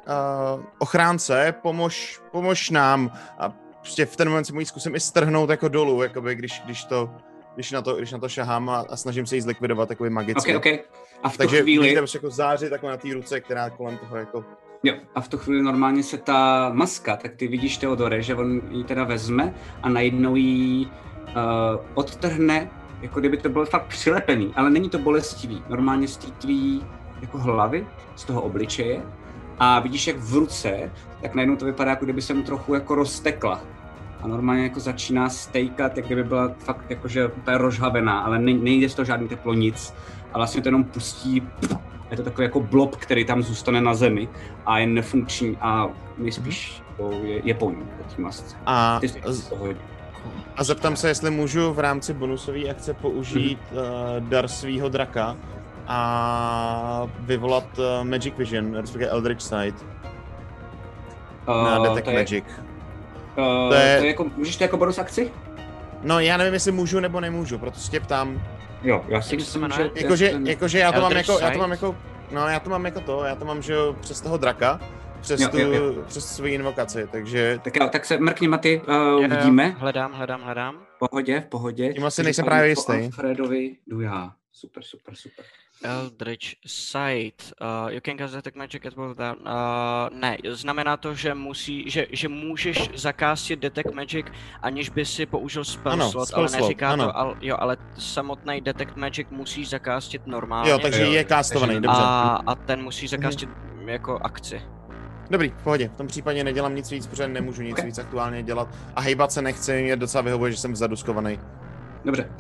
[0.57, 3.11] uh, ochránce, pomož, pomož nám.
[3.39, 6.63] A prostě v ten moment si mu ji zkusím i strhnout jako dolů, jakoby, když,
[6.65, 7.11] když to
[7.55, 10.57] když na to, když na to šahám a, a snažím se ji zlikvidovat takový magicky.
[10.57, 10.73] OK, OK.
[11.23, 11.97] A v tu Takže chvíli...
[11.97, 14.45] prostě jako záři takhle na té ruce, která kolem toho jako...
[14.83, 18.61] Jo, a v tu chvíli normálně se ta maska, tak ty vidíš Teodore, že on
[18.71, 20.93] ji teda vezme a najednou ji uh,
[21.95, 22.71] odtrhne,
[23.03, 25.63] jako kdyby to bylo fakt přilepený, ale není to bolestivý.
[25.69, 26.87] Normálně z té tvý
[27.21, 29.03] jako hlavy, z toho obličeje
[29.59, 30.91] a vidíš, jak v ruce,
[31.23, 33.61] tak najednou to vypadá, jako kdyby se mu trochu jako roztekla.
[34.21, 38.89] A normálně jako začíná stejkat, jak kdyby byla fakt jakože úplně rozhavená, ale ne, nejde
[38.89, 39.95] z toho žádný teplo nic.
[40.33, 41.43] A vlastně to jenom pustí
[42.11, 44.29] je to takový jako blob, který tam zůstane na zemi
[44.67, 48.57] a je nefunkční a nejspíš jako je, je po ní, po té masce.
[48.67, 49.09] A, Ty
[49.57, 49.77] hodil.
[50.57, 53.79] A zeptám se, jestli můžu v rámci bonusové akce použít uh,
[54.29, 55.37] dar svýho draka
[55.87, 59.87] a vyvolat uh, Magic Vision, respektive Eldritch Sight.
[61.47, 62.45] na Uh, Detect to je- Magic.
[63.39, 65.31] Uh, To je- to je jako, můžeš to jako bonus akci?
[66.03, 68.43] No já nevím, jestli můžu nebo nemůžu, proto se tě ptám.
[68.83, 69.91] Jo, já si myslím, že...
[69.95, 71.97] Jakože, jakože já to mám Eldritch jako, já to mám jako,
[72.33, 74.81] no já to mám jako to, já to mám, že jo, přes toho draka,
[75.21, 76.03] přes, Jo, tu, jo, jo.
[76.07, 79.69] přes svoji invokaci, takže Tak jo, tak se mrkni, Maty, uh, Jo, jo, uvidíme.
[79.79, 80.77] Hledám, hledám, hledám.
[80.97, 81.93] V pohodě, v pohodě.
[81.93, 82.93] Tím asi nejsem právě jistý.
[82.93, 84.33] Alfredovi jdu já.
[84.53, 85.45] Super, super, super.
[85.85, 87.53] Eldritch Sight.
[87.61, 89.37] Uh, you can cast detect magic at will down.
[89.41, 94.27] Uh, ne, znamená to, že musí, že, že můžeš zakástit detect magic,
[94.63, 97.05] aniž by si použil spell Ano, slot, spell ale slot, neříká ano.
[97.07, 100.71] to, al, jo, ale samotný detect magic musíš zakástit normálně.
[100.71, 102.03] jo, takže jo, je kástovaný, takže- dobře.
[102.03, 103.49] a, a ten musí zakástit
[103.87, 104.63] jako akci.
[105.31, 105.89] Dobrý, v pohodě.
[105.89, 107.85] V tom případě nedělám nic víc, protože nemůžu nic Ok.
[107.85, 108.69] víc aktuálně dělat.
[108.97, 111.41] A hejbat se nechci, mě docela vyhovuje, že jsem vzadu skovaný.
[112.05, 112.31] Dobře.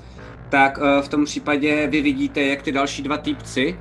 [0.48, 3.78] Tak uh, v tom případě vy vidíte, jak ty další dva týpci,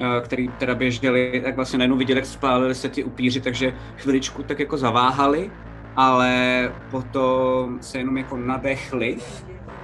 [0.00, 4.42] uh, který teda běželi, tak vlastně najednou viděli, jak spálili se ty upíři, takže chviličku
[4.42, 5.50] tak jako zaváhali,
[5.96, 9.16] ale potom se jenom jako nadechli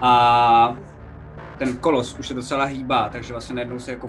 [0.01, 0.77] a
[1.59, 4.09] ten kolos už se docela hýbá, takže vlastně najednou se jako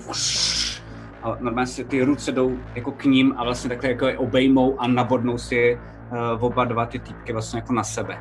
[1.24, 4.82] a normálně si ty ruce jdou jako k ním a vlastně takhle jako je obejmou
[4.82, 5.80] a nabodnou si
[6.12, 8.18] uh, oba dva ty týpky vlastně jako na sebe.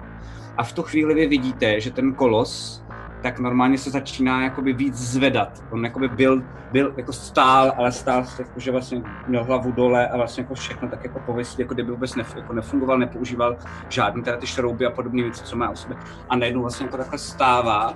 [0.56, 2.82] A v tu chvíli vy vidíte, že ten kolos
[3.22, 5.64] tak normálně se začíná jakoby víc zvedat.
[5.70, 6.42] On jakoby byl,
[6.72, 10.54] byl jako stál, ale stál se, jako, že vlastně měl hlavu dole a vlastně jako
[10.54, 13.56] všechno tak jako pověsí, jako kdyby vůbec nef, jako nefungoval, nepoužíval
[13.88, 15.96] žádný teda ty šrouby a podobné věci, co má u sebe.
[16.28, 17.94] A najednou vlastně jako takhle stává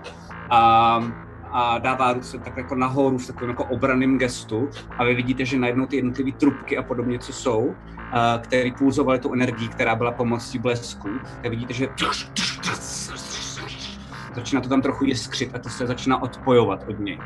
[0.51, 1.01] a,
[1.53, 4.69] a dává ruce tak jako nahoru v takovém jako obraném gestu
[4.99, 7.75] a vy vidíte, že najednou ty jednotlivé trubky a podobně, co jsou,
[8.13, 11.09] a, které pulzovaly tu energii, která byla pomocí blesku,
[11.43, 11.89] tak vidíte, že
[14.35, 17.19] začíná to tam trochu jiskřit a to se začíná odpojovat od něj.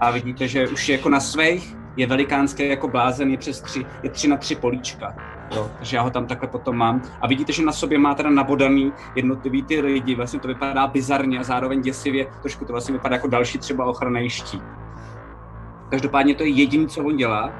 [0.00, 3.86] A vidíte, že už je jako na svých, je velikánské jako blázen, je přes tři,
[4.02, 5.14] je tři na tři políčka.
[5.56, 7.02] Jo, takže já ho tam takhle potom mám.
[7.20, 11.38] A vidíte, že na sobě má teda nabodaný jednotlivý ty lidi, vlastně to vypadá bizarně
[11.38, 14.62] a zároveň děsivě, trošku to vlastně vypadá jako další třeba ochranný štít.
[15.90, 17.52] Každopádně to je jediné, co on dělá.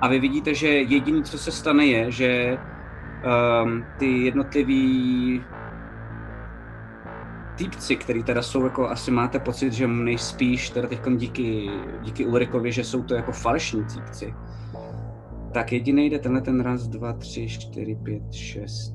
[0.00, 2.58] A vy vidíte, že jediné, co se stane, je, že
[3.64, 5.44] um, ty jednotlivý
[7.58, 11.70] týpci, který teda jsou jako, asi máte pocit, že nejspíš teda teď díky,
[12.02, 14.34] díky Ulrikovi, že jsou to jako falešní týpci,
[15.54, 18.92] tak jediný jde tenhle ten raz, dva, tři, čtyři, pět, šest.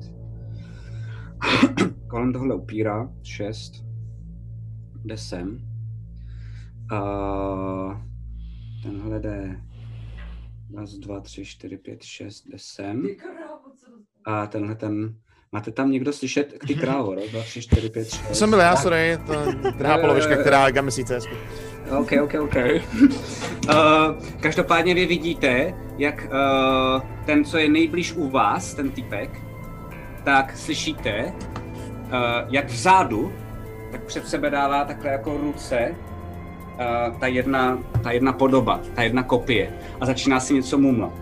[2.10, 3.72] Kolem tohle upírá, šest.
[5.04, 5.58] Jde sem.
[6.92, 7.00] A
[8.82, 9.62] tenhle jde
[10.76, 13.06] raz, dva, tři, čtyři, pět, šest, jde sem.
[14.24, 15.14] A tenhle ten
[15.52, 18.28] Máte tam někdo slyšet ty krávo, dva, tři, čtyři, pět, šest.
[18.28, 19.32] To jsem byl já, sorry, to
[19.78, 21.34] druhá polovička, která gamesí CSku.
[21.98, 22.56] OK, OK, OK.
[22.56, 23.72] Uh,
[24.40, 29.40] každopádně vy vidíte, jak uh, ten, co je nejblíž u vás, ten typek,
[30.24, 32.12] tak slyšíte, uh,
[32.48, 33.32] jak vzadu,
[33.92, 39.22] tak před sebe dává takhle jako ruce uh, ta, jedna, ta jedna podoba, ta jedna
[39.22, 41.12] kopie a začíná si něco mumlat.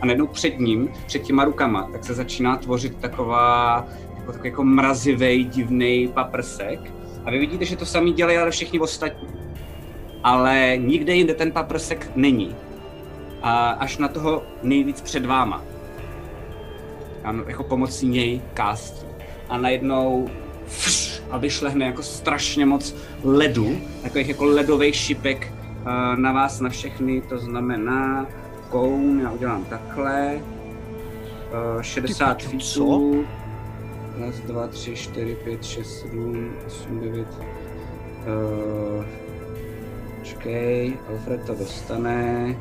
[0.00, 3.86] A najednou před ním, před těma rukama, tak se začíná tvořit taková,
[4.18, 6.92] jako, takový jako mrazivý, divný paprsek.
[7.24, 9.28] A vy vidíte, že to samý dělají ale všichni ostatní.
[10.22, 12.56] Ale nikde jinde ten paprsek není.
[13.42, 15.62] A až na toho nejvíc před váma.
[17.24, 19.06] A jako pomocí něj kástí.
[19.48, 20.28] A najednou
[20.66, 22.94] fš, a vyšlehne jako strašně moc
[23.24, 28.26] ledu, takových jako ledových šipek eh, na vás, na všechny, to znamená
[28.68, 33.24] koun, já udělám takhle, eh, 60 feetů,
[34.18, 39.04] raz, dva, tři, čtyři, pět, šest, sedm, osm, devět, uh,
[40.18, 42.56] počkej, Alfred to dostane,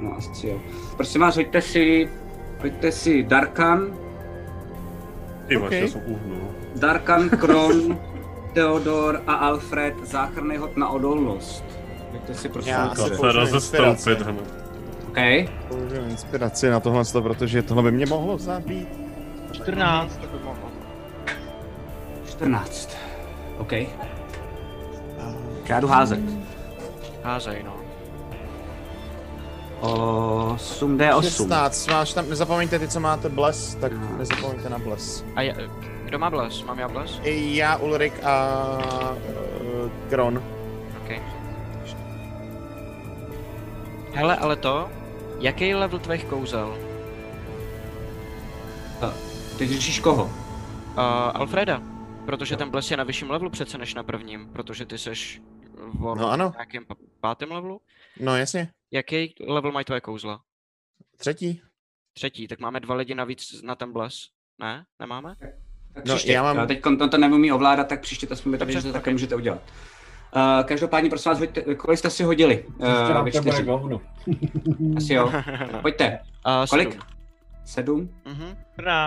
[0.00, 0.60] no asi jo.
[0.96, 2.10] Prosím vás, hoďte si,
[2.62, 3.96] hoďte si Darkan,
[5.46, 5.66] Ty okay.
[5.66, 5.82] Ok.
[5.82, 6.50] máš, jsou uhnu.
[6.76, 7.98] Darkan, Kron,
[8.54, 11.64] Theodor a Alfred záchranný hod na odolnost.
[12.12, 12.72] Hoďte si prosím.
[12.72, 14.59] Já Se rozestoupit hned.
[15.10, 15.48] OK.
[15.68, 18.88] Použiju inspiraci na tohle, protože tohle by mě mohlo zabít.
[19.52, 20.16] 14.
[20.16, 20.68] To by mohlo.
[22.30, 22.96] 14.
[23.58, 23.72] OK.
[25.68, 26.20] Já jdu házet.
[27.22, 27.72] Házej, no.
[29.80, 31.22] 8 D8.
[31.22, 34.18] 16, máš tam, nezapomeňte ty, co máte bles, tak No.
[34.18, 35.24] nezapomeňte na bles.
[35.36, 35.54] A je,
[36.04, 36.62] kdo má bles?
[36.64, 37.20] Mám já bles?
[37.22, 38.56] I já, Ulrik a
[39.84, 40.42] uh, Kron.
[41.04, 41.10] OK.
[44.14, 44.88] Hele, ale to,
[45.40, 46.78] jaký je level tvých kouzel?
[49.58, 50.24] Ty řešíš koho?
[50.24, 50.30] Uh,
[51.34, 51.82] Alfreda,
[52.26, 55.40] protože ten bles je na vyšším levelu přece než na prvním, protože ty seš
[55.94, 56.52] v No ano.
[56.56, 56.84] nějakém
[57.20, 57.80] pátém levelu.
[58.20, 60.40] No jasně, Jaký level mají tvoje kouzla?
[61.16, 61.62] třetí.
[62.12, 64.14] Třetí, tak máme dva lidi navíc na ten bles.
[64.60, 64.84] Ne?
[65.00, 65.34] Nemáme?
[65.94, 66.32] Tak No, příště.
[66.32, 68.86] já mám- Teď to, to neumí ovládat, tak příště to aspoň mi to Dobře, že
[68.86, 69.62] to také můžete udělat.
[70.36, 72.64] Uh, každopádně, prosím vás, hoďte, kolik jste si hodili?
[72.78, 73.62] Uh, čtyři.
[73.62, 74.00] govno.
[74.96, 75.32] Asi jo.
[75.82, 76.18] Pojďte.
[76.44, 76.98] A Kolik?
[77.64, 78.08] sedm.
[78.26, 78.56] Mhm.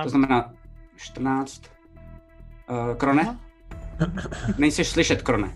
[0.04, 0.54] To znamená
[0.98, 1.62] 14.
[2.70, 3.40] Uh, krone?
[4.58, 5.54] Nejseš slyšet, Krone.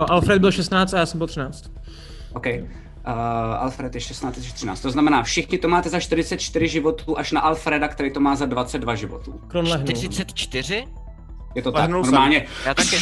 [0.00, 1.70] No, Alfred byl 16 a já jsem byl 13.
[2.34, 2.46] OK.
[2.46, 3.12] Uh,
[3.58, 4.80] Alfred je 16, ty jsi 13.
[4.80, 8.46] To znamená, všichni to máte za 44 životů, až na Alfreda, který to má za
[8.46, 9.40] 22 životů.
[9.48, 9.86] Kron lehnul.
[9.86, 10.84] 44?
[11.54, 12.12] Je to tak, Lehnul jsem.
[12.12, 12.46] normálně.
[12.66, 12.96] Já taky.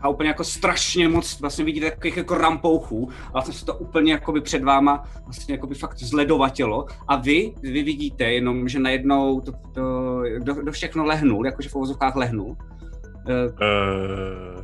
[0.00, 3.08] A úplně jako strašně moc, vlastně vidíte takových jako rampouchů.
[3.28, 6.86] A vlastně se to úplně jakoby před váma vlastně jakoby fakt zledovatělo.
[7.08, 11.74] A vy, vy vidíte jenom, že najednou to, to kdo, kdo všechno lehnul, jakože v
[11.74, 12.56] uvozovkách lehnul.
[13.60, 14.60] Uh,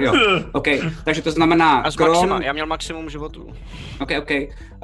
[0.00, 0.12] jo,
[0.52, 0.66] OK,
[1.04, 3.52] takže to znamená A z Kron, maxima, já měl maximum životů.
[4.00, 4.30] OK, OK,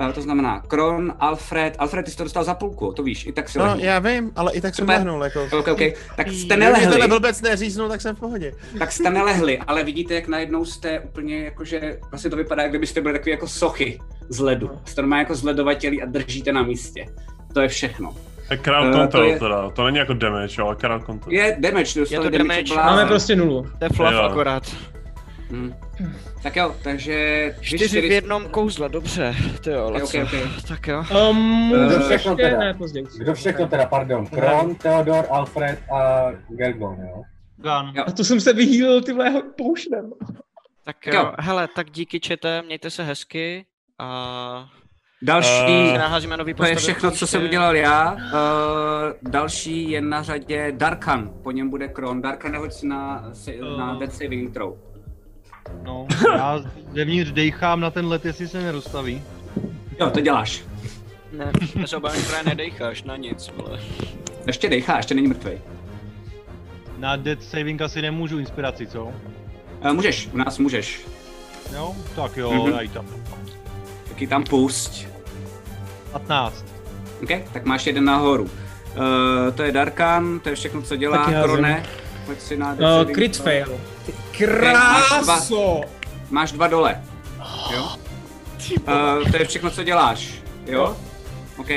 [0.00, 3.32] uh, to znamená Kron, Alfred, Alfred, ty jsi to dostal za půlku, to víš, i
[3.32, 3.84] tak si No, lehnul.
[3.84, 4.96] já vím, ale i tak jsem Super.
[4.96, 5.44] lehnul, jako.
[5.58, 5.80] OK, OK,
[6.16, 8.52] tak jste nelehli, to blbec neříznul, tak jsem v pohodě.
[8.78, 13.00] tak jste nelehli, ale vidíte, jak najednou jste úplně jakože, vlastně to vypadá, jak kdybyste
[13.00, 14.70] byli takový jako sochy z ledu.
[14.84, 17.06] Jste normálně jako zledovatělí a držíte na místě.
[17.54, 18.14] To je všechno.
[18.52, 21.32] Je crowd Eh, to control je- teda, to není jako damage, ale crowd control.
[21.34, 22.62] Je damage, dostali Je to damage.
[22.74, 22.74] damage.
[22.90, 23.62] Máme prostě nulu.
[23.78, 24.20] To je fluff Jo.
[24.20, 24.62] akorát.
[25.50, 25.74] Hm.
[26.42, 27.44] Tak jo, takže...
[27.60, 29.34] vy Čtyři v jednom kouzle, dobře.
[29.64, 30.18] Ty jo, Ok, Laco.
[30.18, 30.64] ok, ok.
[30.68, 31.04] Tak jo.
[31.30, 32.58] Um, Eh, Kdo ještě všechno teda?
[32.58, 33.06] ne, později.
[33.18, 37.22] Kdo všechno teda, pardon, Kron, Theodor, Alfred a Gergon, jo?
[37.56, 37.92] Gun.
[37.96, 38.04] Jo.
[38.06, 40.10] A to jsem se vyhýlil ty mého pouštem.
[40.84, 41.14] Tak Jo.
[41.14, 43.66] jo, hele, tak díky čete, mějte se hezky
[43.98, 44.68] a
[45.22, 45.48] Další...
[45.66, 48.12] Eh, si naházíme nový To je všechno, co jsem udělal já.
[48.12, 48.20] Uh,
[49.30, 52.22] další je na řadě Darkan, po něm bude Kron.
[52.22, 53.98] Darkan, nehoď si na, si, na Eh.
[53.98, 54.74] death saving throw.
[55.82, 56.06] No,
[56.36, 56.58] já
[56.92, 59.22] zevnitř dejchám na ten let, jestli se nedostaví.
[60.00, 60.64] Jo, to děláš.
[61.32, 63.80] Ne, bez obávám, právě nedejcháš na nic, vole.
[64.46, 65.52] Ještě dejchá, ještě není mrtvý.
[66.98, 69.04] Na Dead Saving asi nemůžu inspiraci, co?
[69.04, 69.12] Uh,
[69.92, 71.00] můžeš, u nás můžeš.
[71.74, 72.60] Jo, tak jo, Mhm.
[72.60, 72.74] mm-hmm.
[72.74, 73.06] já ji tam.
[74.08, 75.06] Taky tam pusť.
[76.12, 76.64] 15.
[77.22, 78.44] OK, tak máš jeden nahoru.
[78.44, 78.50] Uh,
[79.54, 81.24] to je Darkan, to je všechno, co dělá.
[81.42, 81.82] Krone,
[82.26, 83.44] pojď si na Uh, crit throw.
[83.44, 83.80] fail.
[84.06, 84.12] Ty
[84.72, 85.36] máš dva.
[85.36, 85.80] kráso!
[86.30, 87.02] Máš dva dole.
[87.74, 87.88] Jo?
[88.88, 90.42] Uh, to je všechno, co děláš.
[90.66, 90.96] Jo?
[91.56, 91.68] OK.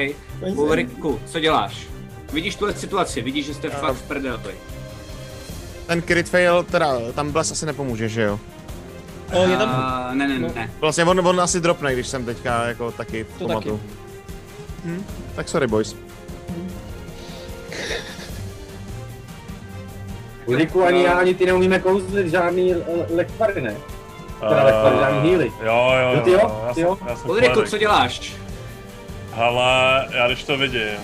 [0.42, 1.88] Ulriku, co děláš?
[2.34, 4.56] Vidíš tuhle situaci, vidíš, že jste fakt v prdeli.
[5.88, 8.40] Ten crit fail, teda tam bles asi nepomůže, že jo?
[9.34, 9.70] O, je tam...
[9.70, 10.72] Uh, ne, ne, ne, ne.
[10.82, 13.80] Vlastně on, on asi dropne, když jsem teďka jako taky To.
[14.86, 15.04] Hm,
[15.36, 15.96] tak sorry boys.
[20.46, 23.76] Ulriku, ani já, ani ty neumíme kouzlit žádný l- lektvary, ne?
[24.50, 25.52] Teda lektvary, žádný healy.
[25.64, 26.98] Jo, jo, Jo, ty jo, ty jo.
[27.26, 28.34] Ulriku, co děláš?
[29.34, 30.98] Hele, já když to vidím,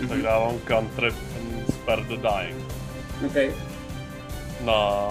[0.00, 0.08] Mhm.
[0.08, 2.64] tak dávám cantrip and spare the dying
[3.26, 3.54] OK.
[4.64, 5.06] na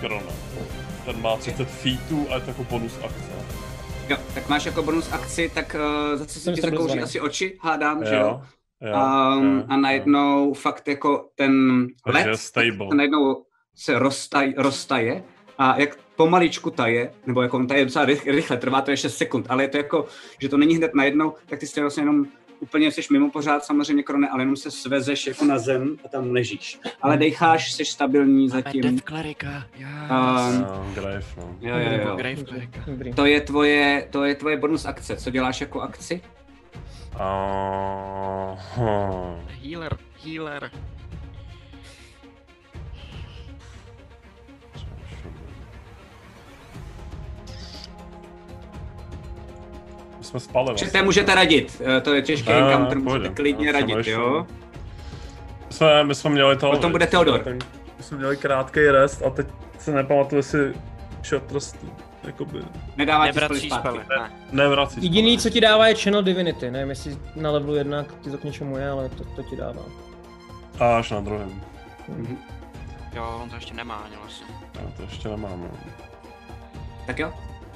[0.00, 0.32] Krona.
[1.04, 3.35] Ten má 30 feetů a je to jako bonus akce.
[4.08, 7.58] Jo, tak máš jako bonus akci, tak uh, zase se Jsem ti zakouří asi oči,
[7.62, 8.20] hádám, že jo?
[8.20, 8.40] Jo,
[8.80, 12.26] jo, Um, jo, a najednou fakt jako ten led
[12.94, 13.44] najednou
[13.74, 15.24] se roztaj, roztaje
[15.58, 19.46] a jak pomaličku taje, nebo jako on taje docela rychle, trvá to je 6 sekund,
[19.48, 20.06] ale je to jako,
[20.40, 22.26] že to není hned najednou, tak ty jsi vlastně jenom
[22.60, 26.30] úplně jsi mimo pořád samozřejmě krone, ale jenom se svezeš jako na zem a tam
[26.30, 26.80] ležíš.
[27.02, 28.82] Ale dejcháš, jsi stabilní Máme zatím.
[28.82, 29.88] Death Clerica, yes.
[30.10, 31.56] Um, No, Grave, no.
[31.60, 32.16] jo, jo, jo.
[32.16, 33.14] Grave.
[33.14, 35.16] To je tvoje, to je tvoje bonus akce.
[35.16, 36.20] Co děláš jako akci?
[37.14, 39.40] Uh, hm.
[39.62, 40.70] Healer, healer.
[50.40, 50.90] Jsme spali vlastně.
[50.98, 51.82] Že můžete radit.
[51.96, 54.46] Eh, To je těžký Ne, encounter, můžete klidně radit, ještě- jo?
[55.66, 56.70] My jsme, my jsme měli to...
[56.70, 57.40] Potom bude Theodor.
[57.40, 57.58] Ten,
[57.98, 59.46] my jsme měli krátký rest a teď
[59.78, 60.72] se nepamatuju, jestli
[61.22, 61.90] šatrství,
[62.24, 62.58] jakoby,
[62.96, 63.98] Nedává ti zpátky.
[64.18, 64.30] ne.
[64.52, 65.02] nevrací.
[65.02, 66.70] Jediný, co ti dává, je Channel Divinity.
[66.70, 69.82] Nevím, jestli na levelu 1 ti to k něčemu je, ale to, to ti dává.
[70.80, 71.62] A až na druhém.
[73.14, 74.46] Jo, on to ještě nemá ani vlastně.
[74.74, 75.60] Já to ještě nemám.
[75.60, 75.70] no.
[77.06, 77.32] Tak jo?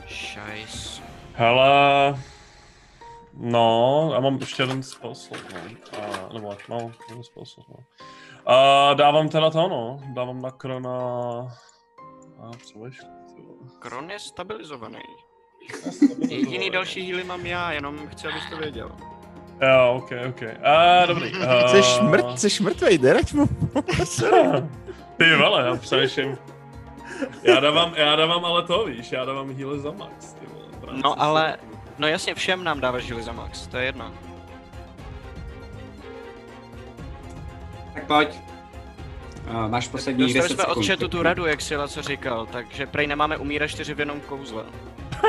[0.06, 1.02] Šajs.
[1.34, 2.14] Hele...
[3.34, 5.60] No, já mám ještě jeden spell slot, no.
[6.02, 7.76] A, nebo, no, jeden spell slot, no.
[8.54, 10.00] A dávám teda to, no.
[10.14, 10.90] Dávám na krona...
[12.42, 12.90] A vole?
[13.78, 14.98] Kron je stabilizovaný.
[16.28, 18.90] Jediný další healy mám já, jenom chci, abys to věděl.
[19.62, 20.42] Jo, ok, ok.
[20.64, 21.32] A, dobrý.
[21.40, 23.46] Uh, Jsi mrt, jsi mrtvej, derať mu.
[25.16, 26.38] Ty vole, já přemýšlím.
[27.42, 30.98] Já dávám, já dávám ale to, víš, já dávám healy za max, ty vole.
[31.04, 31.58] No ale.
[32.00, 34.12] No jasně všem nám dáváš healy za max, to je jedno.
[37.94, 38.28] Tak pojď.
[39.50, 40.86] Uh, máš poslední Dostali 10 jsme od sekund.
[40.86, 44.64] chatu tu radu, jak Sila co říkal, takže prej nemáme umírat čtyři v jednom kouzle.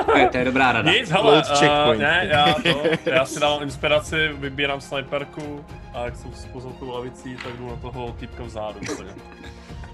[0.05, 0.91] To je, to je dobrá rada.
[0.91, 2.01] Nic, hele, uh, checkpoint.
[2.01, 7.35] ne, já, to, já si dávám inspiraci, vybírám sniperku a jak jsem spozal tou lavicí,
[7.43, 8.79] tak jdu na toho týpka vzadu.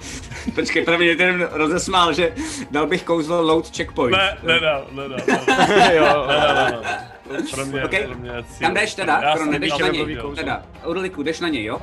[0.56, 2.34] Počkej, prvně ten rozesmál, že
[2.72, 4.18] dal bych kouzlo load checkpoint.
[4.18, 4.86] Ne, nedá.
[4.92, 5.16] nedá.
[5.94, 7.44] jo, Ne, ne, ne, ne.
[7.52, 8.04] Pro mě, Okay.
[8.08, 8.68] pro mě cíl.
[8.68, 9.22] Kam jdeš teda?
[9.22, 10.18] Já Kron, jsem jdeš na něj.
[10.36, 11.80] Teda, Urliku, jdeš na něj, jo?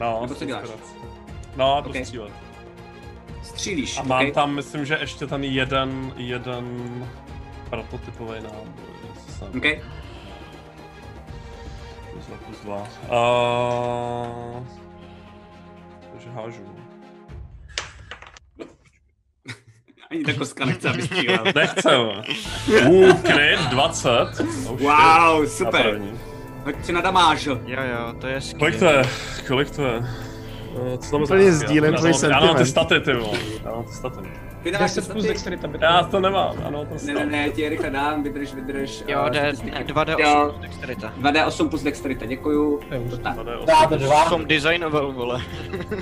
[0.00, 0.68] No, Nebo co děláš?
[1.56, 2.04] No, jdu Okay.
[2.04, 2.32] střílet.
[3.42, 4.34] Střílíš, A mám ok?
[4.34, 6.84] tam, myslím, že ještě ten jeden, jeden
[7.70, 8.66] prototypový náboj.
[9.56, 9.82] OK?
[12.12, 12.76] Plus dva, plus dva.
[12.76, 14.66] Uh,
[16.12, 16.62] takže hážu.
[20.10, 21.44] Ani ta kostka nechce, aby střílel.
[21.54, 22.00] Nechcem.
[22.88, 24.08] Uh, kryt 20.
[24.10, 24.66] Oh, shit.
[24.66, 26.00] Wow, Na super.
[26.64, 27.46] Hoď si na damáž.
[27.46, 29.02] Jo, jo, to je Kolik to je?
[29.48, 29.98] Kolik to je?
[29.98, 32.68] Uh, co tam je Úplně za- sdílím já tvůj mám- Já mám ty sentiment.
[32.68, 33.38] staty, ty vole.
[33.64, 34.18] Já mám ty staty.
[34.62, 35.68] Ty dáš 10 plus dexterita.
[35.68, 39.04] to Já to nemám, ano, to Ne, ne, ne, ti je rychle dám, vydrž, vydrž.
[39.08, 39.92] Jo, eh, jde statistiky.
[39.92, 40.44] 2D8 Jo.
[40.50, 41.12] plus dexterita.
[41.20, 42.80] 2D8 plus dexterita, děkuju.
[42.90, 43.36] Jo, To tak.
[43.66, 44.24] Dá to dva.
[44.28, 45.40] Jsem designoval, vole.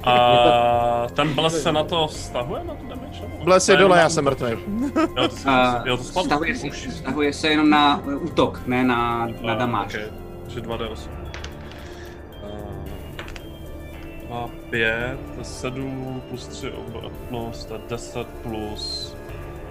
[0.04, 3.22] A ten bles se na to vztahuje, na tu damage?
[3.44, 4.50] Bles je dole, já jsem mrtvý.
[5.16, 6.24] Jo, to, A jo, to spadlo.
[6.24, 6.54] Stahuje
[7.16, 9.28] Oh, se, se jenom na uh, útok, ne na,
[9.84, 10.02] okay.
[10.42, 11.09] Takže 2D8.
[14.31, 19.16] A 5, to je 7 plus 3 obratnost, to je 10 plus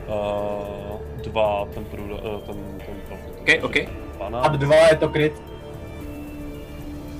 [0.07, 2.55] uh, 2 ten průda, uh, ten,
[2.85, 3.61] ten profit.
[3.61, 3.75] OK, OK.
[4.17, 4.45] 12.
[4.45, 5.33] A dva je to kryt.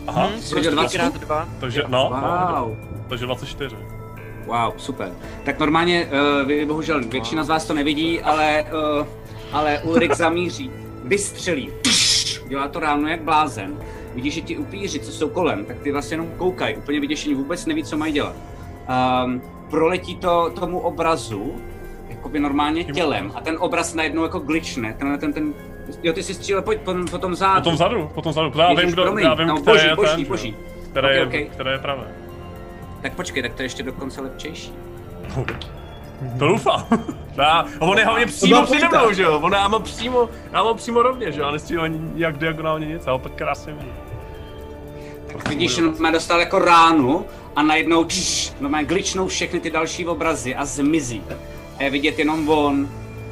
[0.08, 0.98] Aha, Hm, Jsi hodil 20?
[0.98, 1.48] krát dva.
[1.60, 2.78] takže no, no, Wow.
[3.10, 3.76] takže 24.
[4.46, 5.12] Wow, super.
[5.46, 6.06] Tak normálně,
[6.42, 8.66] uh, vy bohužel většina z vás to nevidí, ale,
[9.00, 9.08] uh,
[9.52, 10.72] ale Ulrik zamíří,
[11.04, 11.72] vystřelí,
[12.48, 13.78] dělá to ráno jak blázen.
[14.18, 17.66] Vidíš, že ti upíři, co jsou kolem, tak ty vlastně jenom koukají, úplně vyděšení, vůbec
[17.66, 18.36] neví, co mají dělat.
[19.26, 21.56] Um, proletí to tomu obrazu,
[22.10, 25.54] jakoby normálně tělem a ten obraz najednou jako glitchne, ten, ten, ten,
[26.04, 27.60] jo, ty si střílel, pojď po, po tom zádu.
[27.62, 30.16] Potom vzadu, potom vzadu, já Ježiš, vím, kdo, promiň, já vím, no, boží, je boží,
[30.16, 30.56] ten, boží.
[30.92, 31.52] které, Ok, je, ok.
[31.52, 32.08] které je pravé.
[33.02, 34.74] Tak počkej, tak to je ještě dokonce lepčejší.
[36.40, 36.86] To doufám.
[37.38, 39.40] Já, a on je hlavně přímo přede mnou, že jo?
[39.44, 41.48] On já mám přímo, já mám přímo rovně, že jo?
[41.48, 43.92] A nestřílel ani jak diagonálně nic, já ho pak krásně vidím.
[45.50, 47.26] Vidíš, že má dostal jako ránu
[47.56, 51.24] a najednou čš, no má glitchnou všechny ty další obrazy a zmizí.
[51.80, 52.90] A je vidět jenom on,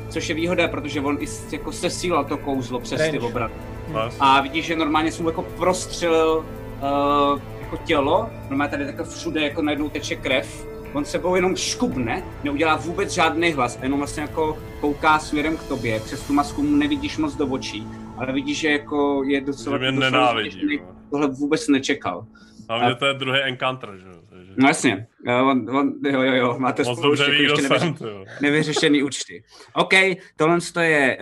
[0.09, 3.19] což je výhoda, protože on i jako sesílal to kouzlo přes ty Range.
[3.19, 3.53] obrazy.
[3.87, 4.17] Nice.
[4.19, 6.45] A vidíš, že normálně jsem mu jako prostřelil
[6.81, 10.67] uh, jako tělo, normálně tady takhle všude jako najednou teče krev.
[10.93, 15.63] On sebou jenom škubne, neudělá vůbec žádný hlas a jenom vlastně jako kouká směrem k
[15.63, 15.99] tobě.
[15.99, 17.87] Přes tu masku mu nevidíš moc do očí,
[18.17, 19.77] ale vidíš, že jako je docela...
[19.77, 20.81] Že mě docela nenávidí, zděšený.
[21.09, 22.25] Tohle vůbec nečekal.
[22.69, 24.21] Hlavně to je druhý encounter, že jo?
[24.29, 27.93] Takže No jasně, jo, on, on, jo, jo, jo, máte moc spolu ještě, jako ještě
[27.97, 28.25] ty jo.
[28.41, 29.43] nevyřešený účty.
[29.73, 29.93] OK,
[30.35, 31.17] tohle to je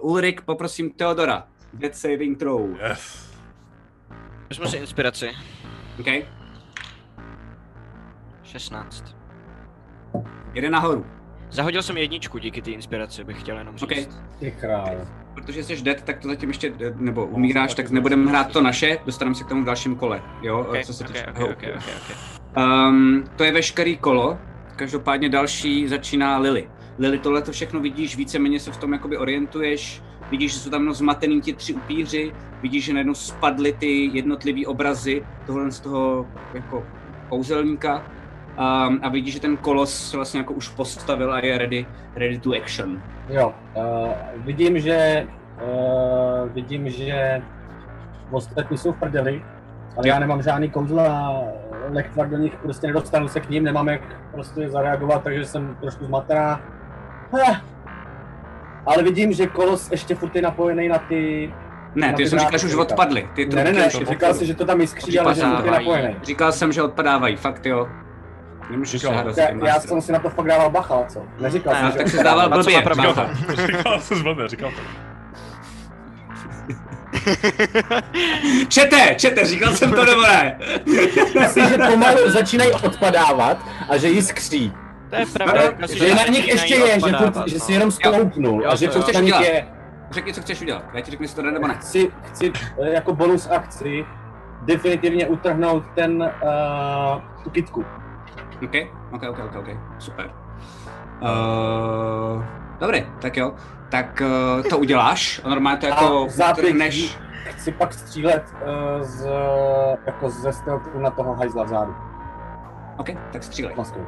[0.00, 1.46] uh, Ulrik, poprosím Teodora.
[1.72, 2.76] Dead saving throw.
[2.88, 3.32] Yes.
[4.48, 5.30] Vezmu si inspiraci.
[6.00, 6.06] OK,
[8.42, 9.16] 16.
[10.54, 11.06] jede nahoru.
[11.50, 13.82] Zahodil jsem jedničku díky té inspiraci, bych chtěl jenom říct.
[13.82, 15.21] OK, Ty král.
[15.34, 19.34] Protože jsi dead, tak to zatím ještě, nebo umíráš, tak nebudeme hrát to naše, dostaneme
[19.34, 22.16] se k tomu v dalším kole, jo, Okay, co se okay, okay, okay, okay, okay.
[22.88, 24.38] Um, to je veškerý kolo,
[24.76, 26.68] každopádně další začíná Lily.
[26.98, 30.94] Lily, tohle to všechno vidíš, víceméně se v tom jakoby orientuješ, vidíš, že jsou tam
[30.94, 36.86] zmatený ti tři upíři, vidíš, že najednou spadly ty jednotlivý obrazy tohle z toho jako
[37.28, 38.06] kouzelníka
[38.58, 41.86] um, a vidíš, že ten kolos se vlastně jako už postavil a je ready,
[42.16, 43.02] ready to action.
[43.28, 45.26] Jo, uh, vidím, že
[45.62, 47.42] uh, vidím, že
[48.30, 49.42] ostatní jsou v prdeli,
[49.96, 51.42] ale já nemám žádný kouzla a
[51.90, 54.00] lechtvar do nich prostě nedostanu se k ním, nemám jak
[54.32, 56.60] prostě zareagovat, takže jsem trošku zmatená.
[57.48, 57.60] Eh.
[58.86, 61.52] Ale vidím, že kolos ještě furt je napojený na ty...
[61.94, 63.28] Ne, ty jsem říkal, že už odpadly.
[63.34, 66.16] Ty Ne, ne, ne, říkal jsi, že to tam jiskří, ale že je napojený.
[66.22, 67.88] Říkal jsem, že odpadávají, fakt jo.
[68.70, 71.22] Nemůžeš se s Já, já jsem si na to fakt dával bacha, co?
[71.40, 72.42] Neříkal Ne, jsem, že tak jsi odpadává.
[72.42, 72.78] dával blbě.
[72.94, 74.82] Říkal to, říkal to zblbě, říkal to.
[78.68, 80.58] Čete, čete, říkal jsem to nebo ne?
[81.40, 83.58] Myslím, že pomalu začínají odpadávat
[83.88, 84.72] a že jiskří.
[85.10, 85.62] To je pravda.
[85.78, 89.14] No, Že na nich ještě je, že, furt, že si jenom stoupnul a že furt
[89.14, 89.66] na nich je.
[90.10, 90.84] Řekni, co chceš udělat.
[90.94, 91.74] Já ti řeknu, jestli to jde nebo ne.
[91.74, 92.52] Chci, chci
[92.82, 94.04] eh, jako bonus akci
[94.62, 97.84] definitivně utrhnout ten, uh, tu kitku.
[98.64, 98.74] OK,
[99.12, 99.68] OK, OK, OK, OK.
[99.98, 100.30] super.
[101.22, 102.44] Uh,
[102.80, 103.54] dobrý, tak jo.
[103.90, 104.22] Tak
[104.56, 107.18] uh, to uděláš a normálně to jako utrhneš.
[107.44, 109.26] chci pak střílet uh, z,
[110.06, 111.94] jako ze stealthu na toho hajzla vzadu.
[112.96, 113.74] OK, tak střílej.
[113.76, 114.06] Maskou.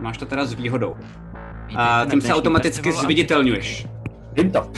[0.00, 0.96] Máš to teda s výhodou.
[1.76, 3.86] A tím se automaticky zviditelňuješ.
[4.32, 4.70] Vím to.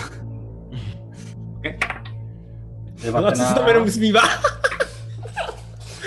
[3.13, 4.21] Ona se tam jenom usmívá.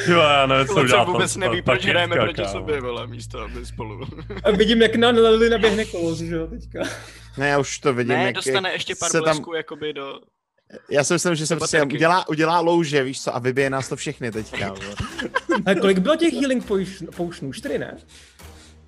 [0.08, 1.08] Jo, já nevím, co udělat.
[1.08, 2.50] vůbec neví, proč hrajeme proti kámo.
[2.50, 4.02] sobě, vole, místo aby spolu.
[4.44, 6.80] A vidím, jak na Lily naběhne kolos, že jo, teďka.
[7.38, 10.20] Ne, já už to vidím, Ne, jak, dostane ještě pár se tam, blesků jakoby do...
[10.90, 13.96] Já si myslím, že se prostě udělá, udělá louže, víš co, a vybije nás to
[13.96, 14.74] všechny teďka.
[15.66, 17.54] A kolik bylo těch healing potion- potionů?
[17.54, 17.98] Čtyři, ne?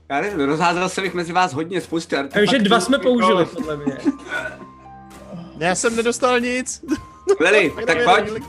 [0.10, 3.78] Já nevím, rozházel jsem jich mezi vás hodně spousty artefaktů, dva jsme jako- použili, podle
[3.78, 3.98] mě.
[5.60, 6.84] Já jsem nedostal nic.
[7.40, 8.44] Lily, tak pojď.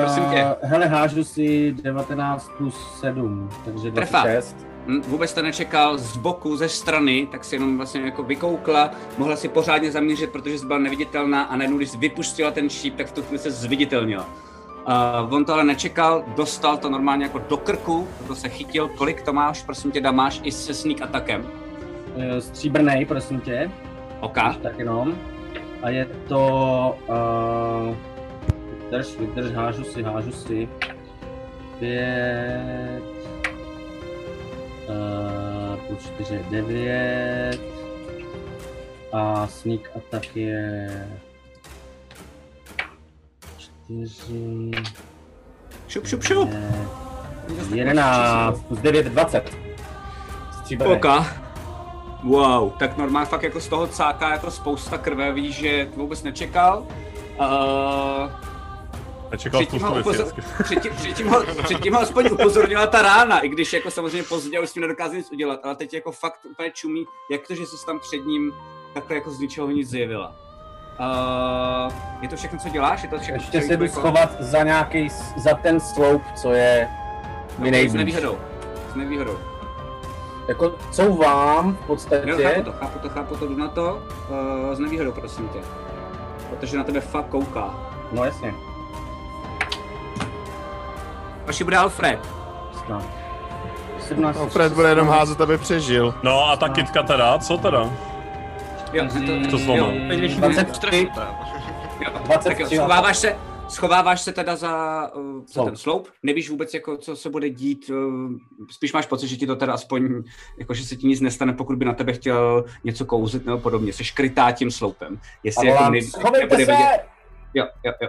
[0.00, 0.46] Prosím tě.
[0.62, 4.20] Hele, hážu si 19 plus 7, takže Trefa.
[4.22, 4.56] 26.
[4.86, 9.36] Hm, Vůbec to nečekal z boku, ze strany, tak si jenom vlastně jako vykoukla, mohla
[9.36, 13.06] si pořádně zaměřit, protože jsi byla neviditelná a najednou, když jsi vypustila ten šíp, tak
[13.06, 14.28] v tu chvíli se zviditelnila.
[15.26, 19.22] Uh, on to ale nečekal, dostal to normálně jako do krku, to se chytil, kolik
[19.22, 21.42] to máš, prosím tě, dámáš i se sneak atakem.
[21.42, 23.70] Uh, stříbrnej, prosím tě.
[24.20, 25.14] OK, Tak jenom.
[25.82, 26.96] A je to...
[27.08, 28.13] Uh,
[28.94, 30.68] vydrž, vydrž, hážu si, hážu si.
[31.78, 33.02] Pět...
[34.88, 37.60] Uh, plus čtyři je devět.
[39.12, 41.08] A sneak attack je...
[43.56, 44.70] Čtyři...
[45.88, 46.50] šup, šup, šup.
[47.70, 49.56] je 11 plus 9, 20.
[50.60, 50.96] Stříbrnej.
[50.96, 51.06] OK.
[52.24, 56.86] Wow, tak normálně fakt jako z toho cáká jako spousta krve, víš, že vůbec nečekal.
[57.40, 58.53] Uh,
[59.34, 60.32] Nečekal Předtím ho, spoustu věcí.
[60.32, 60.64] upozor...
[60.64, 64.68] předtím, předtím, ho, předtím ho aspoň upozornila ta rána, i když jako samozřejmě pozdě už
[64.70, 67.86] s tím nedokázal nic udělat, ale teď jako fakt úplně čumí, jak to, že jsi
[67.86, 68.52] tam před ním
[68.94, 70.32] takhle jako z ničeho nic zjevila.
[71.00, 73.02] Uh, je to všechno, co děláš?
[73.02, 76.88] Je to všechno, Ještě co se jdu schovat za nějaký, za ten sloup, co je
[77.58, 77.92] mi S nejblíž.
[77.98, 78.38] nevýhodou.
[78.92, 79.38] S nevýhodou.
[80.48, 82.62] Jako couvám v Jo, chápu podstatě.
[82.64, 84.02] to, chápu to, chápu to, jdu na to.
[84.68, 85.58] Uh, s nevýhodou, prosím tě.
[86.50, 87.74] Protože na tebe fakt kouká.
[88.12, 88.54] No jasně.
[91.46, 92.20] Vaši bude Alfred.
[92.88, 93.02] No.
[94.08, 96.14] 17, No, Fred bude jenom házet, aby přežil.
[96.22, 97.90] No a ta kytka teda, co teda?
[98.92, 99.92] Jo, to, To zlomil.
[99.92, 101.08] Největší 23,
[102.00, 103.36] Jo, 23 tak jo, schováváš se,
[103.68, 107.90] schováváš se teda za, uh, za ten sloup, nevíš vůbec, jako, co se bude dít,
[107.90, 108.32] uh,
[108.70, 110.22] spíš máš pocit, že ti to teda aspoň,
[110.58, 113.92] jako, že se ti nic nestane, pokud by na tebe chtěl něco kouzit nebo podobně,
[113.92, 115.18] jsi krytá tím sloupem.
[115.22, 116.72] A Jestli jako volám, ne, schovejte nebude se!
[116.72, 117.00] vidět,
[117.54, 118.08] jo, jo, jo.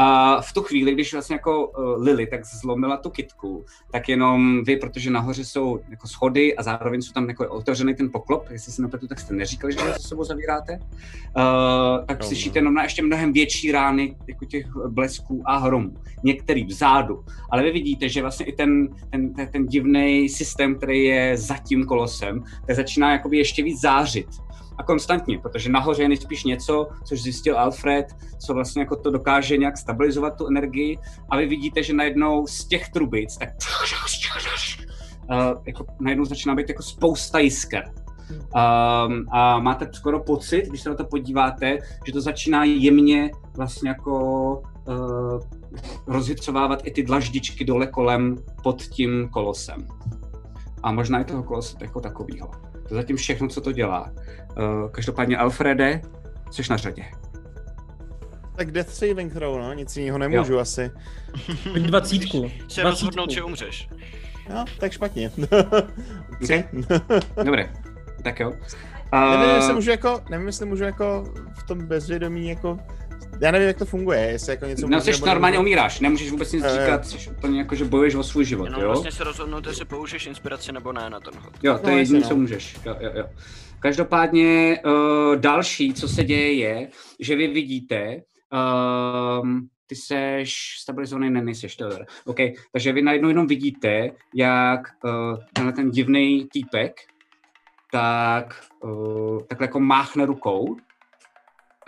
[0.00, 4.64] A v tu chvíli, když vlastně jako uh, Lily tak zlomila tu kitku, tak jenom
[4.64, 8.72] vy, protože nahoře jsou jako schody a zároveň jsou tam jako otevřený ten poklop, jestli
[8.72, 10.80] si napletu, tak jste neříkali, že za sebou zavíráte,
[11.36, 15.94] uh, tak Jo, slyšíte jenom na ještě mnohem větší rány jako těch blesků a hromů.
[16.24, 21.04] Některý vzadu, ale vy vidíte, že vlastně i ten, ten, ten, ten divný systém, který
[21.04, 24.26] je za tím kolosem, tak začíná jakoby ještě víc zářit
[24.78, 28.06] a konstantně, protože nahoře je nejspíš něco, což zjistil Alfred,
[28.38, 30.98] co vlastně jako to dokáže nějak stabilizovat tu energii
[31.30, 33.48] a vy vidíte, že najednou z těch trubic tak
[35.30, 37.92] uh, jako najednou začíná být jako spousta jisker.
[38.30, 43.88] Um, a máte skoro pocit, když se na to podíváte, že to začíná jemně vlastně
[43.88, 45.40] jako uh,
[46.06, 49.86] rozhycovávat i ty dlaždičky dole kolem pod tím kolosem.
[50.82, 52.50] A možná i toho kolose jako takového.
[52.88, 54.12] To je zatím všechno, co to dělá.
[54.58, 56.02] Uh, každopádně Alfrede,
[56.50, 57.04] jsi na řadě.
[58.56, 60.58] Tak death saving throw, no, nic jiného nemůžu jo.
[60.58, 60.90] asi.
[61.72, 62.50] Pojď dvacítku.
[62.68, 63.88] Se rozhodnout, že umřeš.
[64.54, 65.30] No, tak špatně.
[66.44, 66.64] Okay.
[67.44, 67.72] Dobré,
[68.22, 68.52] tak jo.
[69.12, 71.24] nevím, jestli Uh, můžu jako, nevím, jestli můžu jako
[71.58, 72.78] v tom bezvědomí jako,
[73.40, 75.66] já nevím, jak to funguje, jestli jako něco no, jsi nebo normálně nemůžu.
[75.66, 76.70] umíráš, nemůžeš vůbec nic jo.
[76.70, 78.86] říkat, jsi úplně jako, že bojuješ o svůj život, Jenom jo?
[78.88, 81.52] vlastně se rozhodnout, jestli použiješ inspiraci nebo ne na ten hod.
[81.62, 82.28] Jo, to No, je jediné, no.
[82.28, 82.76] co můžeš.
[82.86, 83.24] Jo, jo, jo.
[83.80, 86.88] Každopádně uh, další, co se děje, je,
[87.20, 88.16] že vy vidíte,
[89.42, 91.88] um, ty seš stabilizovaný, ne, nejseš, to.
[92.24, 92.36] OK,
[92.72, 95.10] takže vy najednou jenom vidíte, jak uh,
[95.52, 96.92] tenhle ten divný týpek,
[97.92, 100.76] tak uh, takhle jako máchne rukou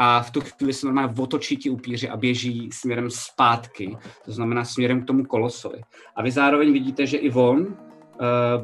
[0.02, 4.64] a v tu chvíli se normálně otočí ti upíři a běží směrem zpátky, to znamená
[4.64, 5.80] směrem k tomu kolosovi.
[6.16, 7.66] A vy zároveň vidíte, že i on uh,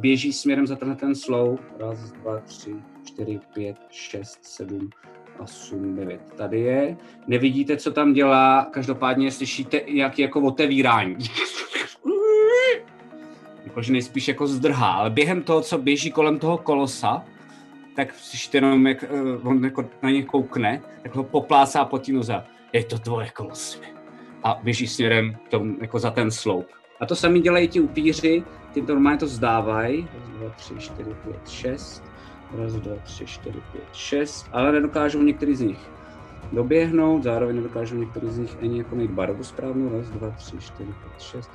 [0.01, 1.59] běží směrem za tenhle ten slow.
[1.79, 4.91] Raz, dva, tři, čtyři, pět, šest, sedm,
[5.39, 6.21] osm, devět.
[6.37, 6.97] Tady je.
[7.27, 11.17] Nevidíte, co tam dělá, každopádně slyšíte nějaký jako otevírání.
[13.65, 17.25] Jakože nejspíš jako zdrhá, ale během toho, co běží kolem toho kolosa,
[17.97, 22.13] tak slyšíte jenom, jak uh, on jako na ně koukne, tak ho poplácá po té
[22.13, 22.43] noze.
[22.73, 23.79] Je to tvoje kolosy.
[24.43, 26.67] A běží směrem k tomu, jako za ten sloup.
[27.01, 28.43] A to sami dělají ti upíři,
[28.73, 29.27] ty normálně to.
[29.27, 29.41] Raz,
[30.39, 32.05] dva, tři, čtyři, pět, šest.
[32.59, 34.49] Raz, dva, tři, čtyři, pět, šest.
[34.53, 35.91] Ale nedokážou některý z nich
[36.53, 39.99] doběhnout, zároveň nedokážou některý z nich ani jako najít barvu správnou.
[39.99, 41.51] Raz, dva, tři, čtyři, pět, šest.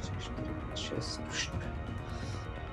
[0.00, 1.20] Tři, čtyři, pět, šest.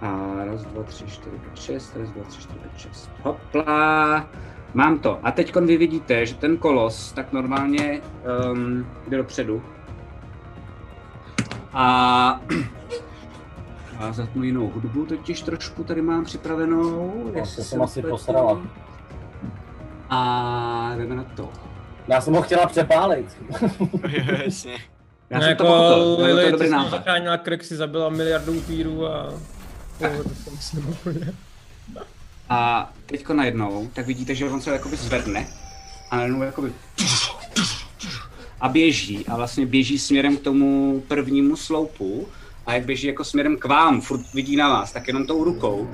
[0.02, 1.96] A raz, dva, tři, čtyři, pět, šest.
[1.96, 3.10] Raz, dva, tři, čtyři, pět, šest.
[3.24, 4.30] Hopla!
[4.74, 5.20] Mám to.
[5.24, 8.02] A teď vy vidíte, že ten kolos tak normálně
[8.52, 9.64] um, jde dopředu.
[11.74, 12.42] A,
[14.00, 17.24] a zatnu jinou hudbu totiž trošku tady mám připravenou.
[17.26, 18.62] No, to jestli jsem se asi posrala.
[20.10, 21.50] A jdeme na to.
[22.08, 23.38] Já jsem ho chtěla přepálit.
[24.46, 24.78] Jasně.
[25.30, 26.90] Já no jsem jako to pochopil, je to dobrý nápad.
[26.90, 29.34] zachránila krk, si zabila miliardu upírů a...
[32.50, 35.48] A teďko najednou, tak vidíte, že on se jakoby zvedne
[36.12, 36.74] a najednou jakoby
[38.62, 42.28] a běží a vlastně běží směrem k tomu prvnímu sloupu
[42.66, 45.90] a jak běží jako směrem k vám, furt vidí na vás, tak jenom tou rukou,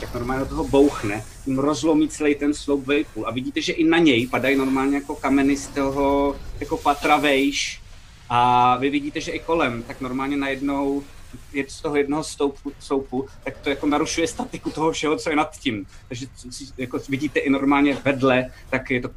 [0.00, 3.84] tak normálně do toho bouchne, jim rozlomí celý ten sloup vejpůl a vidíte, že i
[3.84, 7.82] na něj padají normálně jako kameny z toho jako patra vejš.
[8.28, 11.21] A vy vidíte, že i kolem, tak normálně najednou je
[11.68, 15.58] z toho jednoho stoupu, stoupu, tak to jako narušuje statiku toho všeho, co je nad
[15.58, 15.86] tím.
[16.08, 16.26] Takže
[16.78, 19.08] jako vidíte i normálně vedle, tak je to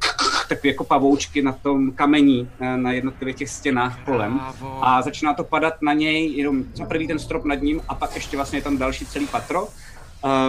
[0.48, 4.40] takové jako pavoučky na tom kamení na, na jednotlivých těch stěnách kolem.
[4.80, 8.14] A začíná to padat na něj, jenom za první ten strop nad ním a pak
[8.14, 9.68] ještě vlastně je tam další celý patro.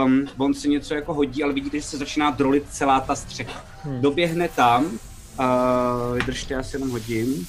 [0.06, 3.66] Um, on si něco jako hodí, ale vidíte, že se začíná drolit celá ta střecha.
[3.84, 4.02] Hmm.
[4.02, 7.48] Doběhne tam, uh, vydržte, já si jenom hodím.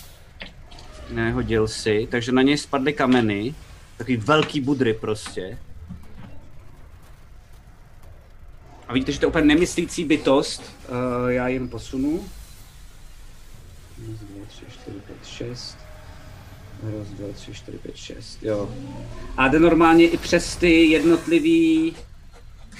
[1.10, 3.54] Nehodil si, takže na něj spadly kameny,
[3.98, 5.58] takový velký budry prostě.
[8.88, 10.62] A vidíte, že to je úplně nemyslící bytost.
[10.62, 12.28] Uh, já jim posunu.
[14.08, 15.78] Raz, dva, tři, čtyři, pět, šest.
[16.82, 18.70] Raz, dva, tři, čtyři, pět, šest, jo.
[19.36, 21.96] A jde normálně i přes ty jednotlivý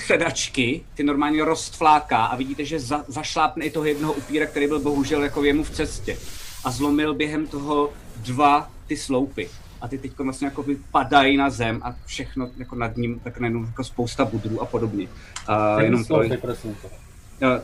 [0.07, 4.81] sedačky, ty normálně roztfláká a vidíte, že za, zašlápne i toho jednoho upíra, který byl
[4.81, 6.19] bohužel jako jemu v cestě.
[6.65, 9.51] A zlomil během toho dva ty sloupy.
[9.81, 13.65] A ty teď vlastně jako padají na zem a všechno jako nad ním, tak najednou
[13.65, 15.09] jako spousta budrů a podobně.
[15.49, 16.77] Uh, jenom to, prosím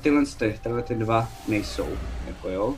[0.01, 1.89] tyhle ty, tyhle ty dva nejsou,
[2.27, 2.67] jako jo.
[2.67, 2.77] Uh,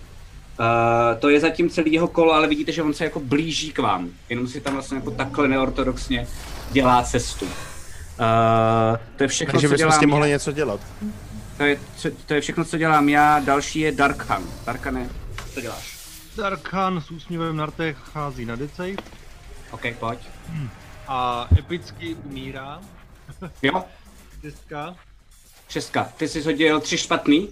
[1.18, 4.08] to je zatím celý jeho kolo, ale vidíte, že on se jako blíží k vám.
[4.28, 6.26] Jenom si tam vlastně jako takhle neortodoxně
[6.72, 7.44] dělá cestu.
[7.44, 7.50] Uh,
[9.16, 10.80] to je všechno, Takže co dělám s tím mohli něco dělat.
[11.56, 13.40] To je, co, to je všechno, co dělám já.
[13.40, 14.42] Další je Darkhan.
[14.66, 15.08] Darkane,
[15.54, 15.96] co děláš?
[16.36, 18.96] Darkhan s úsměvem na rtech chází na decej
[19.70, 20.18] OK, pojď.
[21.08, 22.80] a epicky umírá.
[23.62, 23.84] Jo,
[24.40, 24.94] Šestka.
[25.68, 26.08] šestka.
[26.16, 27.48] Ty jsi hodil tři špatný?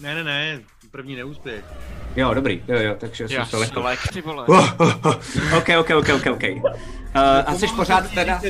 [0.00, 0.60] Ne, ne, ne,
[0.90, 1.64] první neúspěch.
[2.16, 3.80] Jo, dobrý, jo, jo, takže Já jsem to lekl.
[3.80, 4.46] lek, ty vole.
[5.58, 6.42] OK, OK, OK, OK, OK.
[6.42, 6.62] Uh,
[7.46, 8.40] a jsi pořád teda...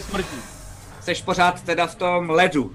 [1.01, 2.65] Jsi pořád teda v tom ledu.
[2.65, 2.75] Uh,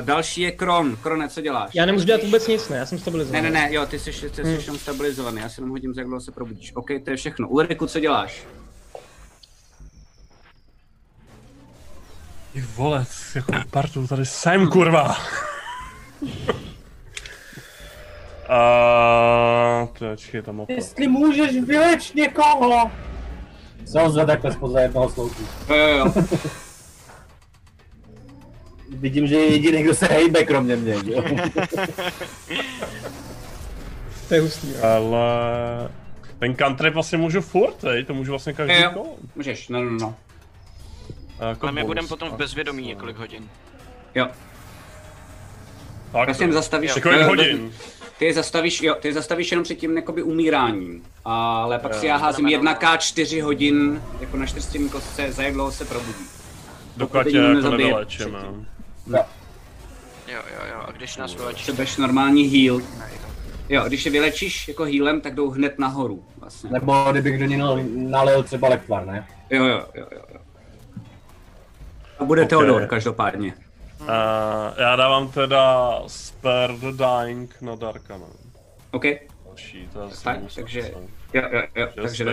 [0.00, 0.96] další je Kron.
[0.96, 1.70] Krone, co děláš?
[1.74, 2.76] Já nemůžu dělat vůbec nic, ne?
[2.76, 3.42] Já jsem Ne, stabilizovaný.
[3.42, 4.60] ne, ne, jo, ty jsi, ty jsi Hmm.
[4.60, 6.72] jenom stabilizovaný, já si jenom hodím, za jak dlouho se probudíš.
[6.76, 7.48] OK, to je všechno.
[7.48, 8.42] Ulriku, co děláš?
[12.54, 15.16] Ty vole, jako partu, tady jsem, kurva.
[18.48, 20.72] A počkej, tam opa.
[20.72, 22.90] Jestli můžeš vyleč někoho!
[23.86, 25.42] Se ho zve takhle spoza jednoho sloupu.
[25.68, 26.14] Jo, jo, jo.
[28.88, 30.94] Vidím, že je jediný, kdo se hejbe kromě mě.
[31.04, 31.22] Jo?
[34.28, 34.84] To je hustý, jo.
[34.84, 35.20] Ale
[36.38, 39.16] ten country vlastně můžu furt, hej, to můžu vlastně každý Jo, kolo.
[39.36, 40.14] můžeš, no, no, no.
[41.44, 41.86] A Jako Ale my bonus.
[41.86, 43.48] budeme potom v bezvědomí několik hodin.
[44.14, 44.28] Jo,
[46.12, 46.94] Tak, vlastně zastavíš.
[46.94, 47.72] Několik jo, hodin.
[48.18, 51.02] Ty je zastavíš, jo, ty je zastavíš jenom před tím jakoby umíráním.
[51.24, 52.10] Ale pak si Jo.
[52.10, 56.24] já házím Znamená- 1k4 hodin, jako na čtyřstěnný kostce, za jak dlouho se probudí.
[56.96, 58.38] Dokud tě jako nedolečíme.
[58.38, 58.66] předtím.
[59.06, 59.18] Jo,
[60.28, 60.40] jo,
[60.70, 62.80] jo, a když nás vylečí, Potřebuješ normální heal.
[63.68, 66.24] Jo, když je vylečíš jako healem, tak jdou hned nahoru.
[66.38, 66.70] Vlastně.
[66.70, 69.26] Nebo kdybych do něj nal- nalil třeba lektvar, ne?
[69.50, 70.33] Jo, jo, jo, jo.
[72.18, 72.48] A bude Ok.
[72.48, 73.54] Theodor každopádně.
[74.00, 74.08] Uh,
[74.76, 78.26] já dávám teda Spare the Dying na Darkana.
[78.90, 79.04] OK?
[79.46, 79.88] Další,
[80.24, 80.80] Tak, takže,
[81.34, 82.24] jo, jo, jo, takže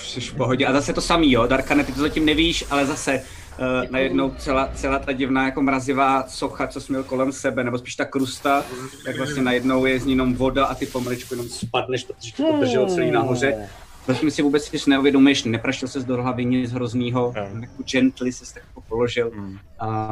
[0.00, 0.66] jsi v pohodě.
[0.66, 3.22] A zase to samý, jo, Darkane, ty to zatím nevíš, ale zase
[3.58, 7.78] uh, najednou celá, celá ta divná jako mrazivá socha, co jsi měl kolem sebe, nebo
[7.78, 8.64] spíš ta krusta,
[9.04, 12.60] tak vlastně najednou je z ní jenom voda a ty pomaličku jenom spadneš, protože to
[12.60, 13.68] drželo celý nahoře.
[14.06, 17.46] Zatím si vůbec nic neuvědomuješ, neprašil ses do hlavy nic hroznýho, Jo.
[17.60, 19.30] jako gently se tak jako položil.
[19.34, 19.58] Hmm.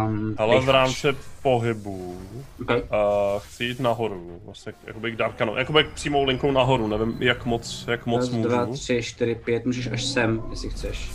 [0.09, 1.09] Um, Ale v rámci
[1.43, 2.19] pohybu
[2.62, 2.81] Okay.
[2.81, 2.86] uh,
[3.39, 8.06] chci jít nahoru, vlastně jakoby k Darkanu, jakoby přímou linkou nahoru, nevím jak moc, jak
[8.06, 8.48] moc Raz, můžu.
[8.48, 11.10] dva, tři, čtyři, pět, můžeš až sem, jestli chceš.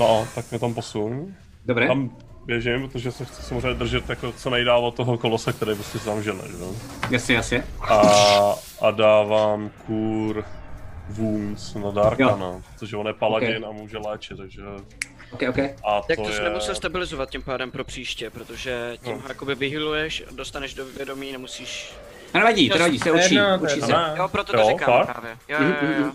[0.00, 1.34] No, tak mě tam posun.
[1.66, 1.86] Dobré.
[1.86, 2.10] Tam
[2.46, 6.22] běžím, protože se chci samozřejmě držet jako co nejdál od toho kolose, který prostě tam
[6.22, 6.72] žene, že jo.
[7.10, 7.64] Jasně, jasně.
[7.80, 8.00] A,
[8.80, 10.44] a dávám kur
[11.08, 14.62] wounds na Darkana, protože on je paladin a může léčit, takže...
[15.30, 15.58] Ok, ok.
[15.58, 16.44] A Jak to to jsi je...
[16.48, 19.22] nemusel stabilizovat tím pádem pro příště, protože tím No.
[19.28, 21.92] jakoby vyhyluješ, dostaneš do vědomí, nemusíš...
[22.34, 23.86] A nevadí, to nevadí, se učí, No, to učí to.
[23.86, 23.92] se.
[24.16, 25.06] Jo, proto to Jo, říkám fakt?
[25.16, 25.36] právě.
[25.48, 26.12] Jo, Mhm, jo, jo, jo.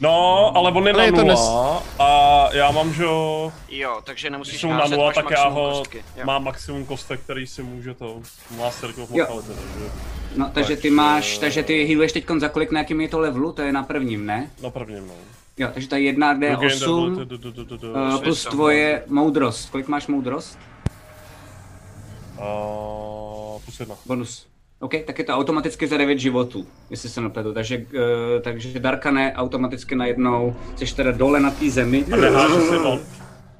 [0.00, 4.00] No, ale on je Ale na je to nula a já mám, že jo, Jo,
[4.04, 6.04] takže nemusíš jsou na nula, máš tak já maximum ho kostky.
[6.16, 6.24] Jo.
[6.24, 8.06] mám maximum kostek, který si může to,
[9.14, 9.26] Jo.
[9.28, 9.90] locality, takže
[10.36, 13.08] No, takže ty Tak, máš, eh, takže ty healuješ teď za kolik, na jakým je
[13.08, 14.50] to levelu, to je na prvním, ne?
[14.62, 15.14] na prvním, no.
[15.58, 19.02] Jo, takže ta jedna Regain D8 ability, du- du- du- du- du- uh, plus tvoje
[19.06, 19.70] moudrost.
[19.70, 20.58] Kolik máš moudrost?
[22.38, 22.44] A
[23.64, 23.94] plus jedna.
[24.06, 24.46] Bonus.
[24.82, 27.54] OK, tak je to automaticky za 9 životů, jestli se nepletu.
[27.54, 32.04] Takže, uh, takže Darkane automaticky najednou, jsi teda dole na té zemi.
[32.12, 33.00] A neháže si on,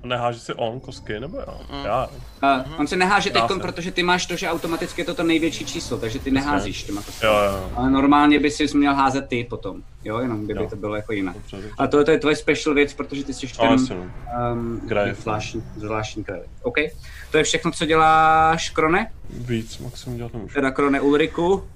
[0.05, 1.78] neháže si on kostky, nebo já?
[1.85, 2.09] Já.
[2.43, 5.65] Uh, on se neháže teď, protože ty máš to, že automaticky je to to největší
[5.65, 7.03] číslo, takže ty neházíš těma.
[7.23, 10.70] Jo, jo, Ale normálně by si měl házet ty potom, jo, jenom kdyby Jo.
[10.70, 11.35] to bylo jako jinak.
[11.35, 11.70] dobře, dobře.
[11.78, 13.77] A to, to je tvoje special věc, protože ty jsi no.
[14.53, 15.15] um, Grave.
[15.15, 16.44] zvláštní, zvláštní krevy.
[16.62, 16.77] OK.
[17.32, 19.12] To je všechno, co děláš, Krone?
[19.30, 20.54] Víc maximum dělat nemůžu.
[20.54, 21.68] Teda Krone Ulriku.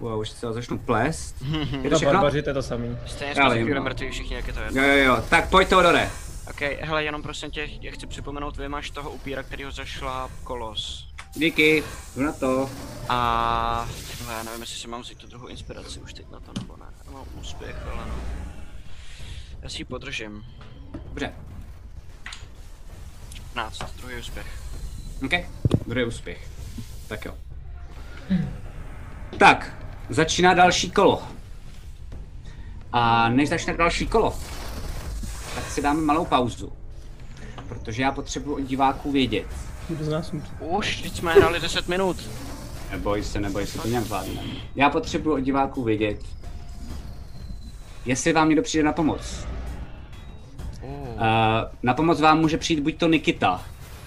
[0.00, 1.36] Wow, už se začnu plést.
[1.82, 2.12] Je to To všechno?
[2.12, 2.96] barbaři, to je to samý.
[3.06, 3.82] Stejně jsme no.
[3.82, 4.82] mrtví všichni, jak je to jedno.
[4.82, 5.24] Jo, jo, jo.
[5.30, 6.10] Tak pojď, Teodore.
[6.50, 11.08] Ok, hele, jenom prosím tě, já chci připomenout, vy máš toho upíra, kterýho zašla kolos.
[11.34, 11.82] Díky,
[12.16, 12.70] jdu na to.
[13.08, 16.40] A ty vole, já nevím, jestli si mám vzít tu druhou inspiraci už teď na
[16.40, 16.86] to, nebo ne.
[17.06, 18.14] Já mám úspěch, ale no.
[19.62, 20.44] Já si ji podržím.
[21.04, 21.32] Dobře,
[23.56, 24.46] 15, druhý úspěch.
[25.24, 25.32] OK.
[25.86, 26.48] Druhý úspěch.
[27.08, 27.34] Tak jo.
[29.38, 29.76] Tak,
[30.08, 31.22] začíná další kolo.
[32.92, 34.38] A než začne další kolo,
[35.54, 36.72] tak si dáme malou pauzu.
[37.68, 39.46] Protože já potřebuji od diváků vědět.
[40.60, 42.16] Už, teď jsme hráli 10 minut.
[42.90, 44.42] Neboj se, neboj se, to nějak zvládne.
[44.74, 46.20] Já potřebuji od diváků vědět,
[48.04, 49.46] jestli vám někdo přijde na pomoc.
[51.16, 51.22] Uh,
[51.82, 53.64] na pomoc vám může přijít buď to Nikita.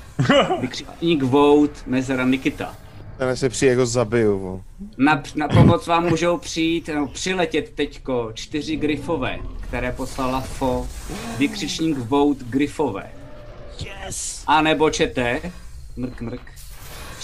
[0.61, 2.75] Vykřičník Vote, mezera Nikita.
[3.17, 4.63] Ten se přijde jako zabiju.
[4.97, 10.87] Na, na pomoc vám můžou přijít, no, přiletět teďko čtyři grifové, které poslala FO,
[11.37, 13.11] vykřičník Vote grifové.
[14.05, 14.43] Yes!
[14.47, 15.41] A nebo čete,
[15.97, 16.41] mrk mrk.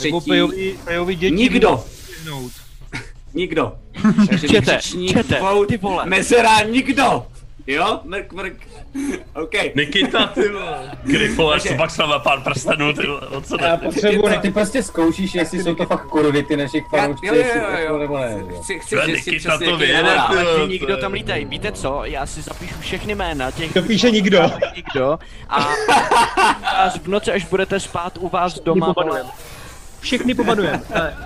[0.03, 1.35] Nebo Třetí, pejový, pejový děti.
[1.35, 1.83] nikdo,
[3.33, 3.73] nikdo.
[4.29, 6.05] Takže Čete, čete, Vote, ty vole.
[6.05, 7.25] mezera nikdo.
[7.67, 8.53] Jo, mrk mrk.
[9.33, 9.75] OK.
[9.75, 10.91] Nikita, ty vole.
[11.03, 14.83] Grifole, co pak jsme pár prstenů, ty vole, o co Já potřebuji, ne, ty prostě
[14.83, 17.97] zkoušíš, jestli jsou to fakt kurvy, ty našich Já, fanoušci, jo, jo, jestli jo, jo.
[17.97, 18.37] nebo ne.
[18.61, 20.45] Chci, chci Tvé zjistit Nikita přesně, to jaký vyjede, je ty morál.
[20.45, 20.51] vole.
[20.57, 22.01] Ale nikdo tam lítají, víte co?
[22.03, 23.73] Já si zapíšu všechny jména těch...
[23.73, 24.51] To píše nikdo.
[24.75, 25.19] Nikdo.
[25.49, 25.57] A
[26.77, 28.93] až v noci, až budete spát u vás doma.
[29.99, 30.81] Všechny pobadujem.
[30.95, 31.17] Ale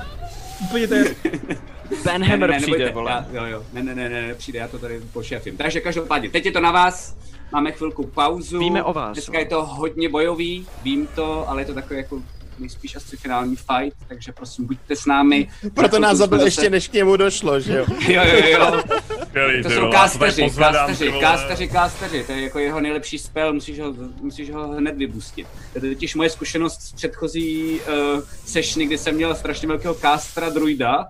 [0.62, 1.06] Úplně to je...
[2.04, 3.12] Ben Ne, Hammer ne, ne, přijde, nebojte, vole.
[3.12, 5.58] já, jo, jo, ne, ne, ne, ne, přijde, já to tady pošefím.
[5.58, 7.18] Takže každopádně, teď je to na vás,
[7.52, 8.60] máme chvilku pauzu.
[8.60, 9.40] Víme o vás, Dneska no.
[9.40, 12.22] je to hodně bojový, vím to, ale je to takový jako
[12.60, 15.50] nejspíš asi finální fight, takže prosím, buďte s námi.
[15.74, 17.86] Proto nás zabil ještě, než k němu došlo, že jo?
[18.08, 18.82] Jo, jo, jo,
[19.28, 23.94] Skvělý, to jsou kásteři, kásteři, kásteři, kásteři, to je jako jeho nejlepší spell, musíš ho,
[24.22, 25.48] musíš ho hned vybustit.
[25.74, 30.50] To je totiž moje zkušenost z předchozí uh, sessiony, kdy jsem měl strašně velkého kástra
[30.50, 31.08] druida,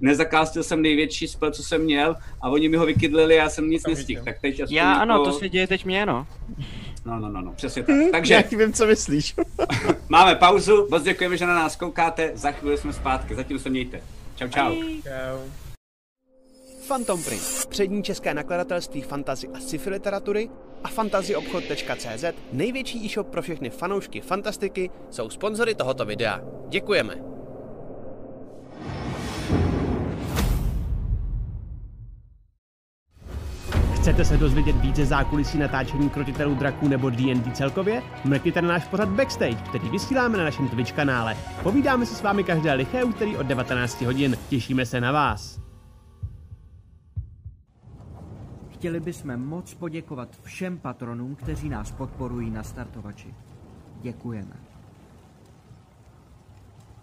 [0.00, 3.70] nezakástil jsem největší spell, co jsem měl a oni mi ho vykydlili a já jsem
[3.70, 5.00] nic nestihl, tak teď aspoň Já jako...
[5.02, 6.26] ano, to se děje teď mě, no.
[7.04, 7.96] No, no, no, no, přesně tak.
[8.12, 9.34] Takže Já vím, co myslíš.
[10.08, 14.00] máme pauzu, moc děkujeme, že na nás koukáte, za chvíli jsme zpátky, zatím se mějte.
[14.36, 14.74] Čau, čau.
[15.02, 15.38] Čau.
[16.88, 20.50] Phantom Print, přední české nakladatelství fantazy a sci-fi literatury
[20.84, 26.40] a fantazyobchod.cz, největší e-shop pro všechny fanoušky fantastiky, jsou sponzory tohoto videa.
[26.68, 27.14] Děkujeme.
[34.00, 38.02] Chcete se dozvědět více zákulisí natáčení krotitelů draků nebo D&D celkově?
[38.24, 41.36] Mrkněte na náš pořad Backstage, který vysíláme na našem Twitch kanále.
[41.62, 44.36] Povídáme si s vámi každé liché úterý od 19 hodin.
[44.48, 45.60] Těšíme se na vás.
[48.70, 53.34] Chtěli bychom moc poděkovat všem patronům, kteří nás podporují na startovači.
[54.02, 54.69] Děkujeme.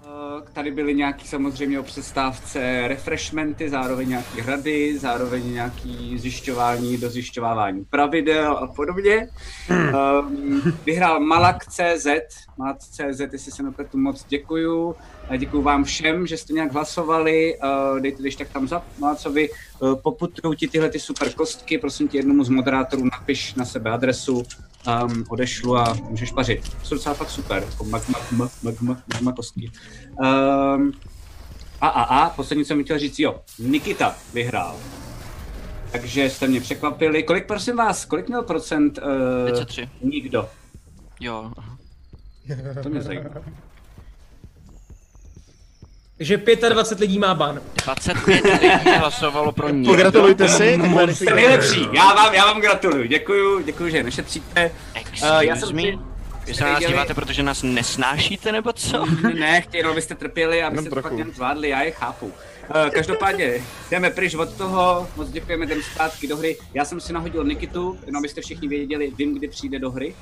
[0.07, 7.85] Eh, Tady byly nějaký samozřejmě o přestávce refreshmenty, zároveň nějaký rady, zároveň nějaký zjišťování, dozjišťovávání
[7.85, 9.29] pravidel a podobně.
[9.69, 12.07] Um, vyhrál Malak CZ,
[12.57, 14.95] Malak CZ, jestli se nepletu moc děkuju.
[15.38, 17.57] Děkuju vám všem, že jste nějak hlasovali.
[17.57, 19.49] Uh, dejte když tak tam za Malacovi.
[20.03, 24.43] Poputuju ti tyhle ty super kostky, prosím tě jednomu z moderátorů napiš na sebe adresu,
[24.87, 26.71] um, odešlu a můžeš pařit.
[26.83, 29.71] Jsou docela fakt super, jako magma, magma, magma, magma kostky.
[30.19, 30.93] Um,
[31.81, 34.75] a, a, a, poslední, co mi chtěl říct, jo, Nikita vyhrál.
[35.91, 37.23] Takže jste mě překvapili.
[37.23, 38.97] Kolik, prosím vás, kolik měl procent?
[38.97, 39.89] Uh, 503.
[40.01, 40.49] Nikdo.
[41.19, 41.51] Jo.
[42.83, 43.29] To mě zajímá.
[46.18, 46.38] Takže
[46.69, 47.61] 25 lidí má ban.
[47.85, 49.85] 25 lidí hlasovalo pro ní.
[49.85, 50.80] Pogratulujte si.
[51.14, 54.72] Jste nejlepší, já vám, já vám gratuluju, děkuju, děkuju, že nešetříte.
[55.23, 55.81] Uh, já jsem me?
[55.81, 55.98] si-
[56.45, 59.06] Vy se na nás díváte, protože nás nesnášíte, nebo co?
[59.39, 62.26] Ne, chtějí, no, byste trpěli, Jenom abyste to fakt jen zvládli, já je chápu.
[62.26, 63.53] Uh, každopádně,
[63.91, 66.57] jdeme pryč od toho, moc děkujeme, jdeme zpátky do hry.
[66.73, 70.15] Já jsem si nahodil Nikitu, jenom abyste všichni věděli, vím, kdy přijde do hry.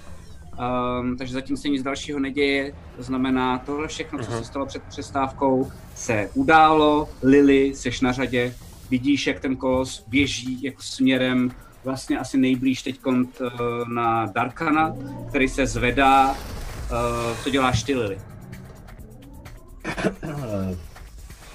[1.00, 4.84] Um, takže zatím se nic dalšího neděje, to znamená, tohle všechno, co se stalo před
[4.84, 8.56] přestávkou, se událo, Lily, seš na řadě,
[8.90, 11.52] vidíš, jak ten kolos běží jako směrem
[11.84, 13.00] vlastně asi nejblíž teď
[13.94, 14.96] na Darkana,
[15.30, 16.32] který se zvedá.
[16.32, 16.38] Uh,
[17.44, 18.18] co děláš ty, Lily?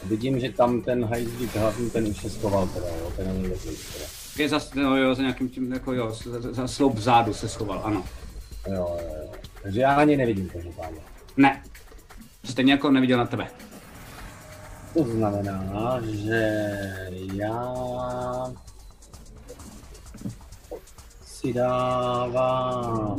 [0.04, 3.76] Vidím, že tam ten hajzlík hlavní ten už se schoval teda, jo, ten není dobrý
[3.92, 4.04] teda.
[4.38, 7.80] Je za, no jo, za nějakým tím, jako jo, za, za sloup vzadu se schoval,
[7.84, 8.04] ano.
[8.66, 9.32] Jo, jo, jo.
[9.62, 11.00] Takže já ani nevidím každopádně.
[11.36, 11.62] Ne.
[12.44, 13.46] Stejně jako neviděl na tebe.
[14.94, 16.68] To znamená, že
[17.34, 17.74] já
[21.24, 23.16] si dávám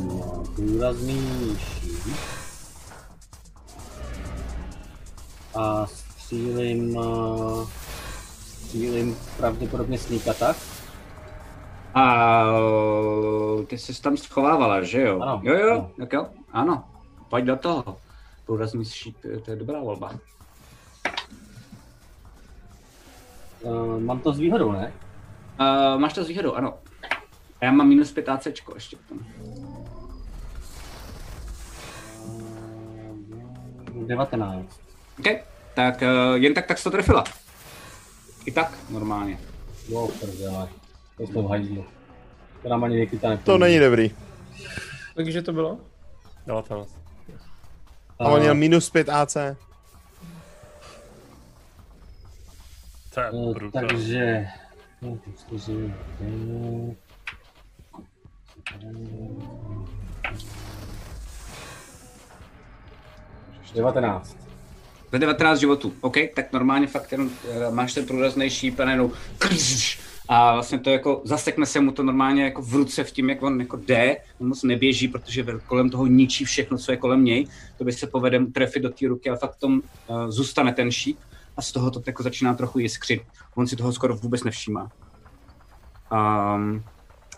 [0.57, 2.15] důrazný šíp
[5.55, 7.67] a střílím, eh,
[8.65, 10.70] střílím pravděpodobně sneak attack.
[11.93, 12.45] A
[13.67, 15.21] ty jsi tam schovávala, že jo?
[15.21, 15.41] Ano.
[15.43, 16.83] Jo, jo, tak jo, ano.
[17.29, 17.97] Pojď do toho.
[18.45, 20.11] Průrazný šíp, to je dobrá volba.
[23.61, 24.93] Uh, mám to s výhodou, ne?
[25.59, 26.73] Uh, máš to s výhodou, ano.
[27.61, 29.21] A já mám minus 5 AC ještě k tomu.
[34.07, 34.79] 19.
[35.19, 35.25] OK,
[35.73, 37.23] tak uh, jen tak tak jsi to trefila.
[38.45, 39.39] I tak, normálně.
[39.89, 40.80] Jo, prdele.
[41.21, 41.85] To jsme v hajzlu.
[42.63, 44.11] To nám ani Nikita To není dobrý.
[45.15, 45.79] Takže to bylo?
[46.47, 46.95] 19.
[48.19, 49.33] A on měl minus 5 AC.
[53.13, 53.87] To je No, brutální.
[53.87, 54.47] takže...
[55.01, 56.97] No, čtyři, pět,
[63.75, 64.37] 19.
[65.11, 69.11] Ve 19 životů, OK, tak normálně fakt jenom uh, máš ten průrazný šíp a najednou
[70.33, 73.43] a vlastně to jako zasekne se mu to normálně jako v ruce v tím, jak
[73.43, 77.47] on jako jde, on moc neběží, protože kolem toho ničí všechno, co je kolem něj,
[77.77, 81.19] to by se povede trefit do té ruky, ale fakt tom uh, zůstane ten šíp
[81.57, 83.21] a z toho to jako začíná trochu jiskřit.
[83.55, 84.91] On si toho skoro vůbec nevšímá.
[86.11, 86.83] Um,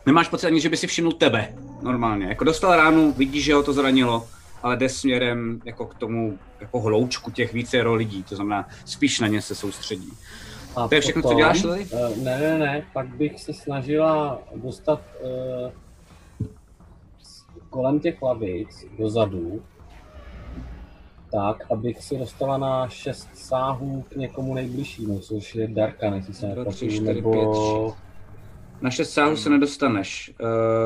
[0.05, 2.25] nemáš pocit ani, že by si všimnul tebe normálně.
[2.25, 4.27] Jako dostal ránu, vidíš, že ho to zranilo,
[4.63, 9.27] ale jde směrem jako k tomu jako hloučku těch více lidí, to znamená spíš na
[9.27, 10.13] ně se soustředí.
[10.75, 11.85] A To je všechno, co děláš, Lily?
[11.85, 15.71] Uh, ne, ne, ne, pak bych se snažila dostat uh,
[17.69, 19.63] kolem těch lavic dozadu,
[21.31, 26.55] tak, abych si dostala na šest sáhů k někomu nejbližšímu, což je Darkan, jestli se
[26.75, 27.31] čtyři, nebo...
[27.31, 27.95] pět,
[28.81, 30.33] Na šest sáhů se nedostaneš.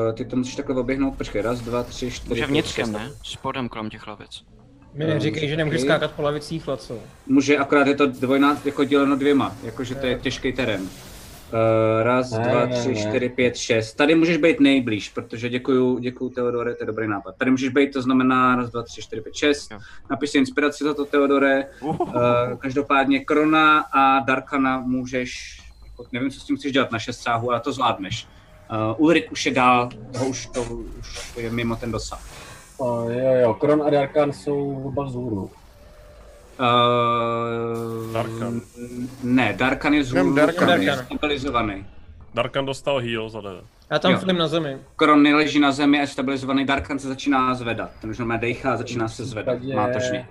[0.08, 2.94] Uh, ty to musíš takhle oběhnout, počkej, raz, dva, tři, čtyři, Může pět, vnitřkem, šest.
[2.94, 3.10] ne?
[3.22, 4.44] Spodem kolem těch lavic.
[4.98, 5.90] Mi neříkej, že nemůžeš Počkej.
[5.96, 6.98] skákat po lavicích, Laco.
[7.26, 10.80] Může, akorát je to dvojnát jako děleno dvěma, jakože to je těžký terén.
[10.80, 10.88] Uh,
[12.02, 12.94] raz, Ne, dva, ne, tři, ne.
[12.94, 13.94] čtyři, pět, šest.
[13.94, 17.34] Tady můžeš být nejblíž, protože děkuju, děkuju Teodore, to je dobrý nápad.
[17.38, 19.72] Tady můžeš být, to znamená raz, dva, tři, čtyři, pět, šest.
[20.10, 21.66] Napiš si inspiraci za to, Teodore.
[21.80, 22.02] Uh,
[22.58, 27.50] každopádně Krona a Darkana můžeš, jako, nevím, co s tím chceš dělat na šest sáhů,
[27.50, 28.26] ale to zvládneš.
[28.90, 30.62] Uh, Ulrik už je dál, toho už, to
[30.98, 32.47] už je mimo ten dosah.
[32.78, 35.50] Uh, jo, jo, Kron a Darkan jsou oba vzhůru.
[36.60, 38.60] Uh, Darkan.
[39.22, 40.82] Ne, Darkan je Jenom zhůru, Darkan.
[40.82, 41.86] je stabilizovaný.
[42.34, 43.64] Darkan dostal heal za 9.
[43.90, 44.78] Já tam film na zemi.
[44.96, 47.90] Kron leží na zemi a je stabilizovaný, Darkan se začíná zvedat.
[48.00, 49.56] Ten už normálně dejchá a začíná se zvedat.
[49.58, 50.28] případě- Má točně.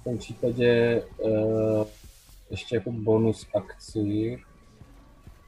[0.00, 1.86] V tom případě uh,
[2.50, 4.38] ještě jako bonus akci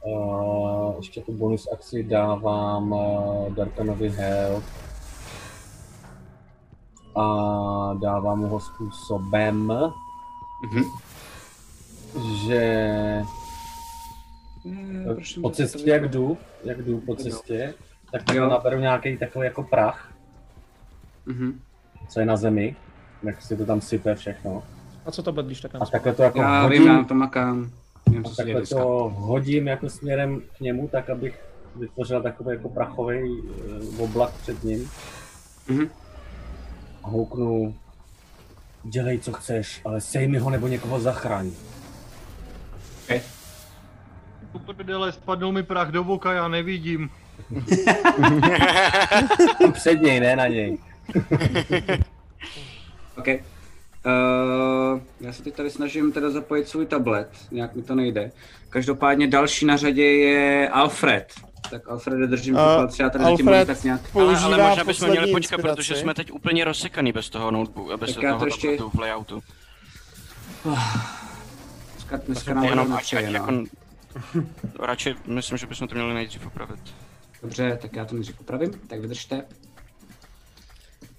[0.05, 4.63] uh, ještě jako bonus akci dávám uh, Darkanovi help
[7.19, 9.73] a dávám mu ho způsobem,
[10.63, 10.83] Mhm.
[12.47, 13.21] že
[15.15, 17.73] prosím, po cestě, jak jdu, jak jdu po cestě,
[18.11, 18.49] tak tam Jo.
[18.49, 20.11] naberu nějaký takový jako prach,
[21.25, 21.59] Mhm.
[22.09, 22.75] co je na zemi,
[23.23, 24.63] jak si to tam sype všechno.
[25.05, 27.13] A co to bude, když tak A takhle to jako Já hodím, vím, já to
[27.13, 27.71] makám.
[28.09, 31.39] Vím, a takhle to hodím jako směrem k němu, tak abych
[31.75, 33.43] vytvořil takový jako prachový
[33.97, 34.89] eh, oblak před ním.
[35.69, 35.89] Mhm.
[37.07, 37.75] A houknu,
[38.83, 41.51] dělej co chceš, ale sej mi ho nebo někoho zachraň.
[43.03, 43.21] Okay.
[44.75, 47.09] Prdele, spadnou mi prach do boka, já nevidím.
[49.73, 50.77] Před něj, ne na něj.
[53.17, 53.27] OK.
[53.27, 58.31] Uh, já se teď tady snažím teda zapojit svůj tablet, nějak mi to nejde.
[58.69, 61.33] Každopádně další na řadě je Alfred.
[61.69, 64.01] Tak Alfred, držím uh, palce, já tady Alfred tak nějak...
[64.15, 65.75] Ale, ale možná bychom měli počkat, inspiraci.
[65.75, 69.43] protože jsme teď úplně rozsekaný bez toho notebooku, bez Tak toho to ještě- v layoutu.
[71.93, 73.63] Dneska, dneska nám Jenom nepřeje, jako, no.
[74.79, 76.79] radši myslím, že bychom to měli nejdřív opravit.
[77.41, 79.43] Dobře, tak já to nejdřív upravím, tak vydržte.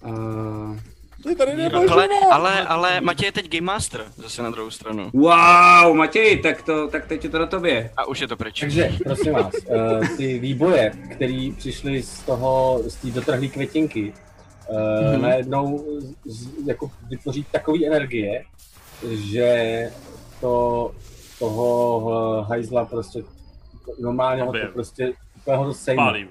[0.07, 0.77] Uh,
[1.23, 5.11] Ty tady Ale, ale, ale Matěj je teď Game Master, zase na druhou stranu.
[5.13, 7.91] wow, Matěj, tak, to, tak teď je to na tobě.
[7.97, 8.61] A už je to pryč.
[8.61, 14.13] Takže, prosím vás, eh, ty výboje, které přišly z toho, z té dotrhlé květinky,
[14.71, 15.13] mm-hmm.
[15.13, 15.23] Mhm.
[15.23, 15.85] najednou
[16.25, 18.45] z, jako vytvoří takové energie,
[19.11, 19.91] že
[20.41, 20.93] to
[21.39, 23.23] toho hajzla prostě
[24.01, 25.13] normálně ho to prostě
[25.49, 26.03] úplně ho to sejme.
[26.03, 26.27] Spálí.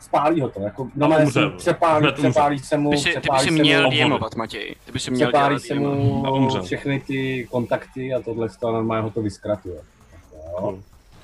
[0.00, 1.40] Spálí ho to, jako normálně umře.
[1.40, 2.30] se mu přepálí, Hned umře.
[2.30, 4.74] přepálí se mu, Ty by si, ty by přepálí si se měl mu, diemovat, Matěj.
[4.84, 5.74] Ty by si měl přepálí se.
[5.74, 6.60] A mu umře.
[6.62, 9.76] všechny ty kontakty a tohle to normálně ho to vyskratuje.
[10.52, 10.78] Jo.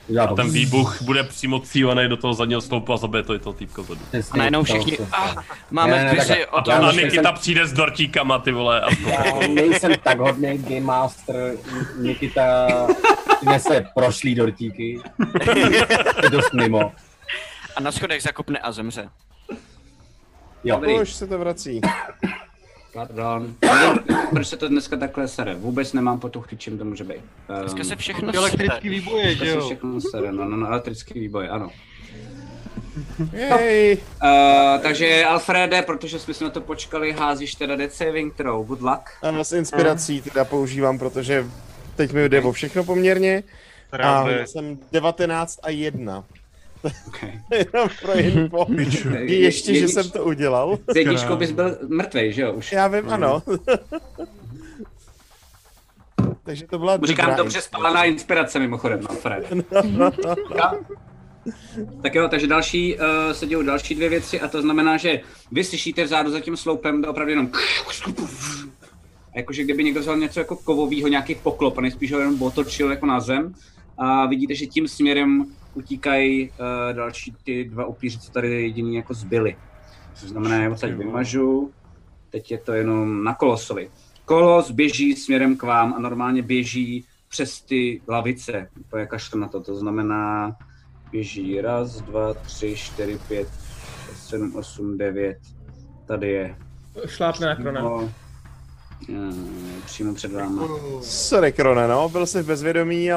[0.08, 3.34] Udělá A to ten výbuch bude přímo cílený do toho zadního sloupu a zabije to
[3.34, 4.00] i to týpko zadu.
[4.30, 5.34] A najednou to všichni, se ah,
[5.70, 6.46] máme Ne, ne, takhle.
[6.46, 8.80] o A tom, to Já na už Nikita nejsem- přijde s dortíkama, ty vole.
[8.80, 11.54] A Já nejsem tak hodný Game Master,
[12.00, 12.66] Nikita
[13.44, 15.00] nese prošlý dortíky,
[16.22, 16.92] je dost mimo.
[17.78, 19.08] A na schodech zakopne a zemře.
[20.64, 21.00] Jo, Dobrý.
[21.00, 21.80] Už se to vrací.
[22.94, 23.54] Pardon.
[24.30, 25.54] Proč se to dneska takhle sere?
[25.54, 27.16] Vůbec nemám potuchy, čím to může být.
[27.48, 29.66] Um, Dneska se všechno Elektrický výboje, dneska že se jo?
[29.66, 31.70] všechno sere, no, no, no, elektrický výboj, ano.
[33.32, 33.98] Jej.
[34.22, 38.80] Uh, takže Alfrede, protože jsme si na to počkali, házíš teda Dead Saving Throw, good
[38.80, 39.02] luck.
[39.22, 41.46] A s inspirací teda používám, protože
[41.96, 43.42] teď mi jde o všechno poměrně.
[43.92, 44.46] A Právě.
[44.46, 46.24] jsem 19 a 1.
[47.08, 47.40] Okay.
[47.58, 48.66] Jenom pro info.
[49.24, 50.78] Ještě, že jsem to udělal.
[50.92, 52.52] S jedničkou bys byl mrtvej, že jo?
[52.52, 52.72] Už.
[52.72, 53.42] Já vím, ano.
[56.42, 59.52] Takže to byla Říkám dobrá dobře spálená inspirace mimochodem, Alfred.
[62.02, 63.00] Tak jo, takže další, uh,
[63.32, 65.20] se dějou další dvě věci a to znamená, že
[65.52, 67.50] vy slyšíte vzadu za tím sloupem to opravdu jenom
[69.38, 73.06] jakože kdyby někdo vzal něco jako kovovýho, nějaký poklop a nejspíš ho jenom otočil jako
[73.06, 73.54] na zem
[73.98, 76.56] a vidíte, že tím směrem utíkají uh,
[76.92, 79.56] další ty dva upíři, co tady jediný jako zbyli.
[80.14, 81.72] Což znamená, já odsaď vymažu,
[82.30, 83.90] teď je to jenom na kolosovi.
[84.24, 89.60] Kolos běží směrem k vám a normálně běží přes ty lavice, úplně kašle na to,
[89.60, 90.56] to znamená
[91.10, 93.48] běží raz, dva, tři, čtyři, pět,
[94.06, 95.38] šest, sedm, osm, devět,
[96.06, 96.56] tady je.
[97.06, 97.80] Šlápne na krona.
[97.80, 98.12] No,
[99.08, 99.14] eh,
[99.84, 100.68] přímo před váma.
[101.02, 103.12] Sorry, Krone, no, byl jsi v bezvědomí,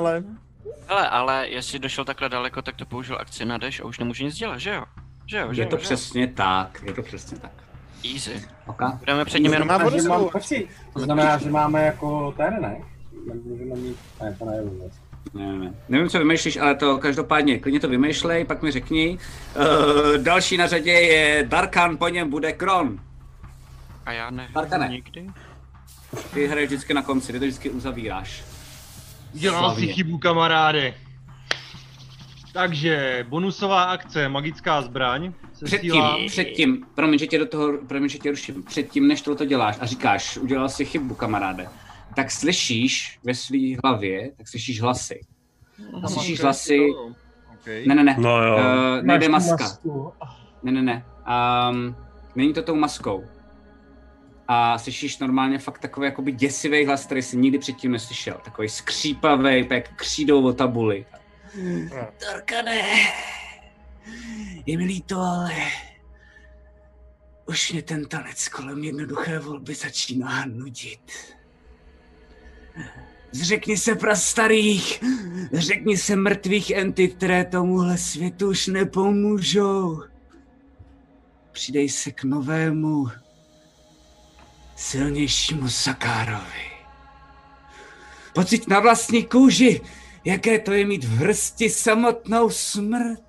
[0.88, 4.00] ale Hele, ale jestli došel takhle daleko, tak to použil akci na dash a už
[4.00, 4.84] nemůže nic dělat, že jo?
[5.26, 5.86] Že jo, že Je to jo, že jo?
[5.86, 7.52] přesně tak, je to přesně tak.
[8.14, 8.48] Easy.
[8.66, 8.92] Okay.
[9.00, 9.68] Budeme před ním jenom...
[9.68, 12.78] Má mám, vodu počkej, to znamená, že máme jako ten, ne?
[13.44, 14.94] Můžeme mít, ne, to ne, vůbec.
[15.34, 15.74] Ne, ne.
[15.90, 19.18] Nevím, co vymýšlíš, ale to každopádně, klidně to vymýšlej, pak mi řekni.
[19.56, 23.00] Uh, další na řadě je Darkan, po něm bude Kron.
[24.06, 24.48] A já ne.
[24.54, 24.88] Darkane.
[24.88, 25.28] Nikdy?
[26.34, 28.44] Ty hraješ vždycky na konci, ty to vždycky uzavíráš.
[29.34, 30.94] Dělal si chybu, kamaráde.
[32.54, 35.34] Takže, bonusová akce, magická zbraň.
[35.54, 39.22] se Předtím, sílá- předtím, promiň, že tě do toho, promiň, že tě ruším, předtím, než
[39.22, 41.68] tohle děláš a říkáš, udělal si chybu, kamaráde,
[42.16, 45.22] tak slyšíš ve své hlavě, tak slyšíš hlasy.
[46.04, 47.04] A slyšíš Ok, hlasy, to-
[47.54, 47.68] ok.
[47.86, 48.56] ne, ne, ne, No jo.
[48.58, 49.64] uh, nejde Máš maska.
[49.64, 50.14] masku.
[50.64, 51.06] Ne, ne, ne.
[51.72, 51.96] Um,
[52.36, 53.24] není to tou maskou.
[54.54, 58.42] A slyšíš normálně fakt takový jakoby děsivý hlas, který jsi nikdy předtím neslyšel.
[58.44, 61.06] Takový skřípavý, jak křídou o tabuli.
[62.18, 62.82] Torkane,
[64.66, 65.56] je mi líto, ale
[67.46, 71.12] už mě ten tanec kolem jednoduché volby začíná nudit.
[73.32, 75.04] Zřekni se prastarých,
[75.54, 80.04] řekni se mrtvých entit, které tomuhle světu už nepomůžou.
[81.52, 83.08] Přidej se k novému,
[84.82, 86.72] silnějšímu Sakárovi.
[88.34, 89.82] Pocit na vlastní kůži,
[90.26, 93.24] jaké to je mít v hrsti samotnou smrt.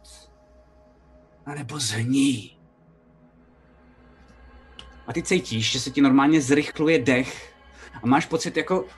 [1.47, 2.57] A nebo zhní.
[5.07, 7.55] A ty cítíš, že se ti normálně zrychluje dech
[8.03, 8.89] a máš pocit jako uh,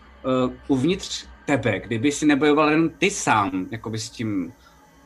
[0.69, 4.53] uvnitř tebe, kdyby si nebojoval jen ty sám, jakoby s tím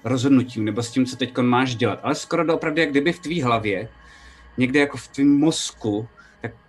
[0.04, 3.42] rozhodnutím, nebo s tím, co teď máš dělat, ale skoro doopravdy, jak kdyby v tvý
[3.42, 3.88] hlavě,
[4.56, 6.08] někde jako v tvém mozku,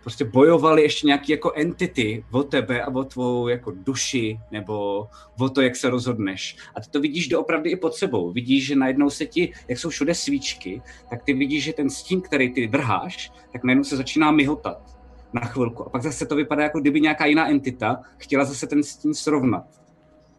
[0.02, 5.08] prostě bojovali ještě nějaký jako entity o tebe a o tvou jako duši, nebo
[5.40, 6.58] o to, jak se rozhodneš.
[6.76, 8.32] A ty to vidíš doopravdy i pod sebou.
[8.32, 12.22] Vidíš, že najednou se ti, jak jsou všude svíčky, tak ty vidíš, že ten stín,
[12.22, 14.98] který ty vrháš, tak najednou se začíná myhotat
[15.34, 15.86] na chvilku.
[15.86, 19.66] A pak zase to vypadá, jako kdyby nějaká jiná entita chtěla zase ten stín srovnat,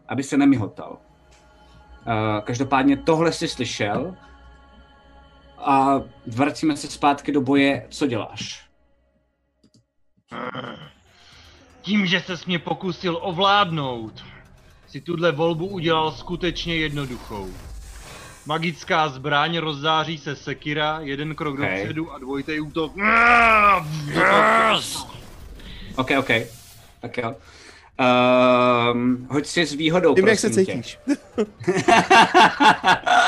[0.07, 0.97] aby se nemyhotal.
[2.43, 4.15] Každopádně tohle jsi slyšel
[5.57, 7.87] a vracíme se zpátky do boje.
[7.89, 8.70] Co děláš?
[11.81, 14.23] Tím, že ses mě pokusil ovládnout,
[14.87, 17.49] si tuhle volbu udělal skutečně jednoduchou.
[18.45, 21.77] Magická zbraň rozzáří se sekira, jeden krok Okay.
[21.77, 22.93] dopředu a dvojitý útok.
[25.95, 26.29] OK, OK.
[27.01, 27.35] Tak jo.
[28.93, 30.71] Um, hoď si s výhodou, Vím, jak se prosím tě.
[30.73, 30.99] cítíš.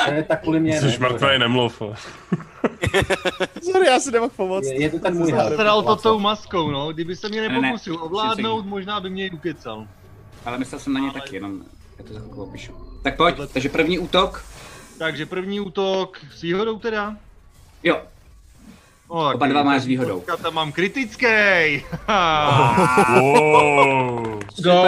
[0.08, 1.82] Eh, tak kvůli mě Jsi ne, mrtvej, nemluv.
[2.94, 3.04] Ale.
[3.72, 4.66] Sorry, já si nemohl pomoct.
[4.66, 6.94] Je, je to ten můj se dal to tou maskou, no.
[6.94, 9.88] Kdyby se mě Ne, ne, nepokusil ovládnout, možná by mě i ukecal.
[10.46, 11.64] Ale myslel jsem na ně taky, jenom
[12.00, 12.74] já to za chvilku opíšu.
[13.04, 14.46] Tak pojď, takže první útok.
[14.98, 17.18] Takže první útok s výhodou teda.
[17.84, 18.02] Jo,
[19.08, 20.24] O, Oba dva máš s výhodou.
[20.42, 21.26] Tam mám kritický.
[23.18, 24.40] Wow.
[24.64, 24.84] Go.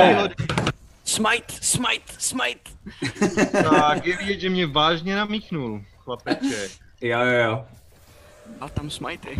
[1.03, 2.72] Smite, smite, smite.
[3.63, 6.72] tak je vidět, že mě vážně namíchnul, chlapeček.
[7.01, 7.65] jo, jo, jo.
[8.59, 9.38] A tam smitey.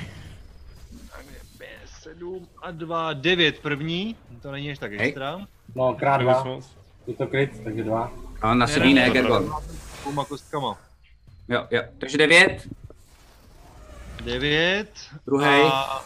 [2.06, 5.08] 7 a 2, 9 první, to není ještě tak Hej.
[5.08, 5.40] extra.
[5.76, 6.60] No, krát dva.
[7.08, 8.12] Je to kryt, takže dva.
[8.42, 9.54] A na sebí ne, to Gergon.
[10.02, 10.78] Dvouma kostkama.
[11.48, 11.82] Jo, jo.
[11.98, 12.68] Takže devět.
[14.24, 14.90] 9.
[15.26, 15.64] Druhej.
[15.74, 16.04] A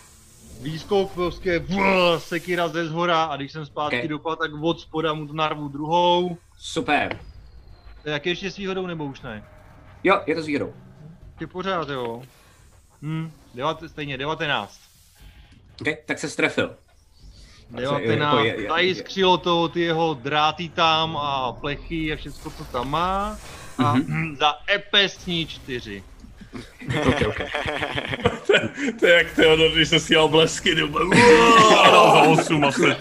[0.62, 4.00] výskok prostě vl, sekira ze zhora a když jsem zpátky Ok.
[4.00, 4.08] okay.
[4.08, 6.38] dopad, tak od spoda mu to narvu druhou.
[6.58, 7.20] Super.
[8.06, 9.44] Jak ještě s výhodou nebo už ne?
[10.04, 10.74] Jo, je to s výhodou.
[11.40, 12.24] Je pořád jo.
[13.02, 14.80] Hm, devat, stejně 19.
[15.82, 16.76] OK, tak se strefil.
[17.70, 18.10] 19.
[18.10, 22.66] jako je- je- Tady skřilo to ty jeho dráty tam a plechy a všechno, co
[22.66, 23.38] tam má.
[23.78, 24.36] A Mhm.
[24.40, 26.04] za epesní 4.
[27.08, 27.40] OK, OK.
[29.00, 31.18] To je jak Theodor, když se blesky, ty vole.
[31.80, 32.82] A dal za 8 asi.
[32.82, 32.96] Okay.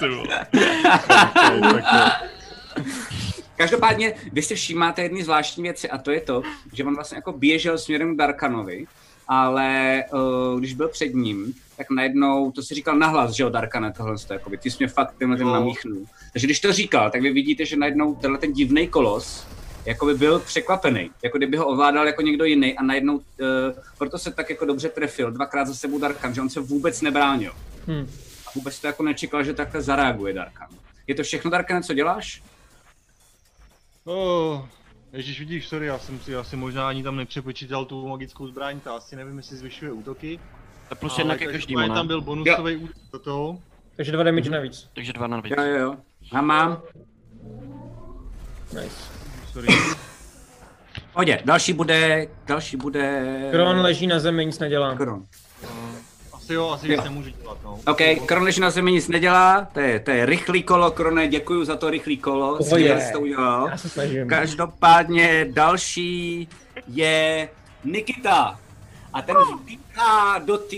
[3.56, 6.42] Každopádně, vy si všímáte jedny zvláštní věci a to je to,
[6.72, 8.86] že on vlastně jako běžel směrem k Darkanovi,
[9.28, 13.92] ale uh, když byl před ním, tak najednou, to si říkal nahlas, že jo, Darkane,
[13.92, 16.06] tohle, jako ty jsi mě fakt tenhle ten namíchnul.
[16.32, 19.46] Takže když to říkal, tak vy vidíte, že najednou tenhle ten divný kolos,
[19.84, 23.22] jako by byl překvapený, jako kdyby ho ovládal jako někdo jiný a najednou, uh,
[23.98, 27.52] proto se tak jako dobře trefil, dvakrát za sebou Darkan, že on se vůbec nebránil.
[27.86, 28.10] Hm.
[28.46, 30.68] A vůbec to jako nečekal, že takhle zareaguje Darkan.
[31.06, 32.42] Je to všechno, Darkane, co děláš?
[34.04, 34.60] Oh,
[35.12, 38.96] Ježíš, vidíš, sorry, já jsem si asi možná ani tam nepřepočítal tu magickou zbraň, ta
[38.96, 40.40] asi nevím, jestli zvyšuje útoky.
[40.88, 43.62] To plus jedna ke každému, tam byl bonusový útok do toho.
[43.96, 44.88] Takže dva damage navíc.
[44.94, 45.54] Takže dva na víc.
[45.56, 45.96] Jo, jo, jo.
[46.32, 46.82] A mám.
[48.72, 49.12] Nice.
[49.52, 49.68] Sorry.
[51.12, 53.48] Hodě, další bude, další bude...
[53.50, 54.94] Kron leží na zemi, nic nedělá.
[54.94, 55.26] Kron.
[56.48, 56.96] Asi jo, asi Jo.
[56.96, 57.80] nic nemůžu dělat, no.
[57.86, 61.64] OK, Kron leží na zemi nic nedělá, to je, to je rychlý kolo, Krone, děkuji
[61.64, 63.68] za to rychlý kolo, skvěle jsi to udělal.
[63.70, 64.28] Já se snažím.
[64.28, 66.48] Každopádně další
[66.86, 67.48] je
[67.84, 68.58] Nikita.
[69.12, 70.76] A ten vbíhá do té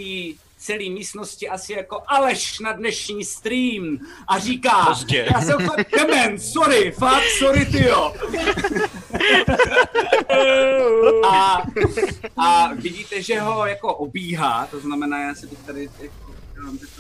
[0.61, 5.29] celé místnosti asi jako Aleš na dnešní stream a říká, Pozdě.
[5.35, 8.15] já jsem fakt dement, sorry, fakt sorry tyjo.
[11.31, 11.63] a,
[12.37, 16.33] a vidíte, že ho jako obíhá, to znamená, já si teď tady jako,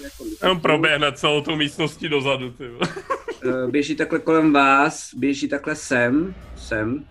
[0.03, 2.65] jako Jenom proběhne celou tu místností dozadu, ty.
[3.45, 7.05] Eh, běží takhle kolem vás, běží takhle sem, sem.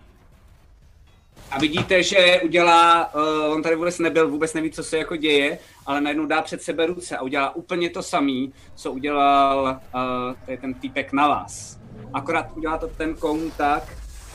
[1.50, 5.58] A vidíte, že udělá, uh, on tady vůbec nebyl, vůbec neví, co se jako děje,
[5.86, 10.00] ale najednou dá před sebe ruce a udělá úplně to samý, co udělal uh,
[10.46, 11.78] tady ten týpek na vás.
[12.14, 13.82] Akorát udělá to ten koun tak,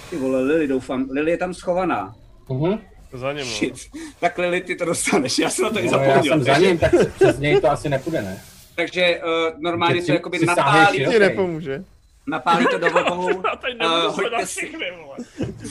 [0.09, 2.15] ty vole, Lily doufám, Lily je tam schovaná.
[2.49, 2.79] Mhm.
[3.13, 3.53] Za něm, no.
[3.53, 3.73] Shit.
[4.19, 6.33] Tak Lily, ty to dostaneš, já jsem na to i No, já zapomněl.
[6.33, 8.41] jsem za ním, tak přes něj to asi nepůjde, ne?
[8.75, 11.05] takže uh, normálně to jakoby natálí?
[11.05, 11.83] Ti nepomůže.
[12.27, 14.71] Napálí to do teď Uh, nebudu hoďte si.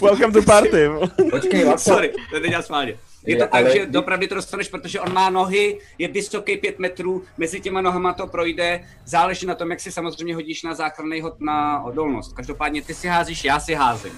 [0.03, 0.89] Welcome to party.
[1.31, 1.67] Počkej.
[1.77, 2.99] Sorry, to teď já schválně.
[3.27, 6.79] Je to tak, ale- že dopravdy to dostaneš, protože on má nohy, je vysoký 5
[6.79, 11.21] metrů, mezi těma nohama to projde, záleží na tom, jak si samozřejmě hodíš na záchranný
[11.21, 12.33] hod na odolnost.
[12.33, 14.13] Každopádně ty si házíš, já si házím.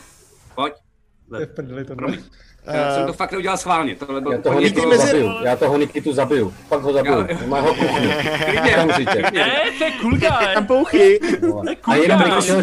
[0.55, 0.75] Pojď.
[1.31, 2.19] To je v prdeli tohle.
[2.73, 6.13] Já jsem to fakt neudělal schválně, tohle bylo Já toho Nikitu zabiju, já toho Nikitu
[6.13, 8.09] zabiju, fakt ho zabiju, Já- má ho kuchni,
[8.45, 9.23] Klidně, okamžitě.
[9.33, 10.29] Ne, to je cool guy.
[10.55, 11.21] Tam pouchy.
[11.23, 11.63] Je to,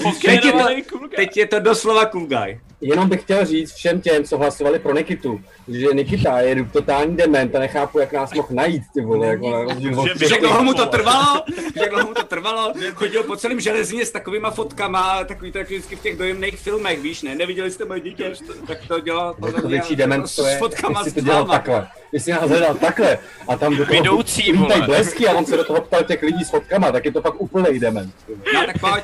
[0.03, 1.15] Pokérovaný cool guy.
[1.15, 2.59] teď je to doslova cool guy.
[2.83, 7.55] Jenom bych chtěl říct všem těm, co hlasovali pro Nikitu, že Nikita je totální dement
[7.55, 9.75] a nechápu, jak nás mohl najít, ty vole, jako na
[10.15, 11.43] Že jak dlouho mu to trvalo?
[11.75, 12.73] Jak dlouho mu to trvalo?
[12.93, 16.99] Chodil po celém železně s takovýma fotkama, takový to jak vždycky v těch dojemných filmech,
[17.01, 17.35] víš, ne?
[17.35, 18.33] Neviděli jste moje dítě?
[18.67, 21.43] Tak to dělal To mě větší dement s to je, fotkama jestli s to dělal
[21.43, 21.59] dvama.
[21.59, 21.87] takhle.
[22.11, 24.81] Jestli nás hledal takhle a tam do toho Vidoucí, vole.
[24.81, 27.41] blesky a on se do toho ptal těch lidí s fotkama, tak je to fakt
[27.41, 28.13] úplný dement.
[28.53, 29.03] No tak pojď,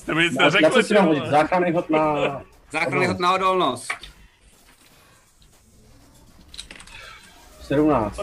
[0.00, 1.26] Jste mi nic Na, na co si mám hodit?
[1.26, 2.14] Záchranný hod na...
[2.70, 3.92] záchranný hod na odolnost.
[7.60, 8.20] 17.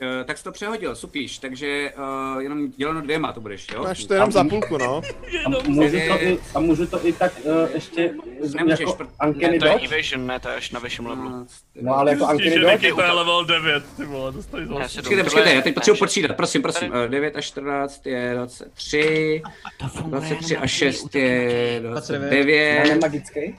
[0.00, 1.92] Eh, tak jsi to přehodil, supíš, takže
[2.34, 3.82] uh, jenom děleno dvěma to budeš, jo?
[3.82, 5.02] Máš to jenom za půlku, no.
[5.46, 8.14] A můžu to i, a můžu to i tak uh, ještě
[8.56, 9.84] Nemůžeš, jako pr- Ne, to je Dodge?
[9.94, 11.46] evasion, ne, to je až na vyšším levelu.
[11.82, 12.72] No ale jako Uncanny že Dodge?
[12.86, 14.98] Nikita je level 9, ty vole, dostali Ne, zase.
[15.02, 16.90] Počkejte, počkejte, já teď potřebuji že- počítat, prosím, prosím.
[16.90, 19.42] Tady- Eh, 9 a 14 je 23,
[19.78, 23.58] To funguje 23 jenom a na 6 útoky je Já 29 nemagický?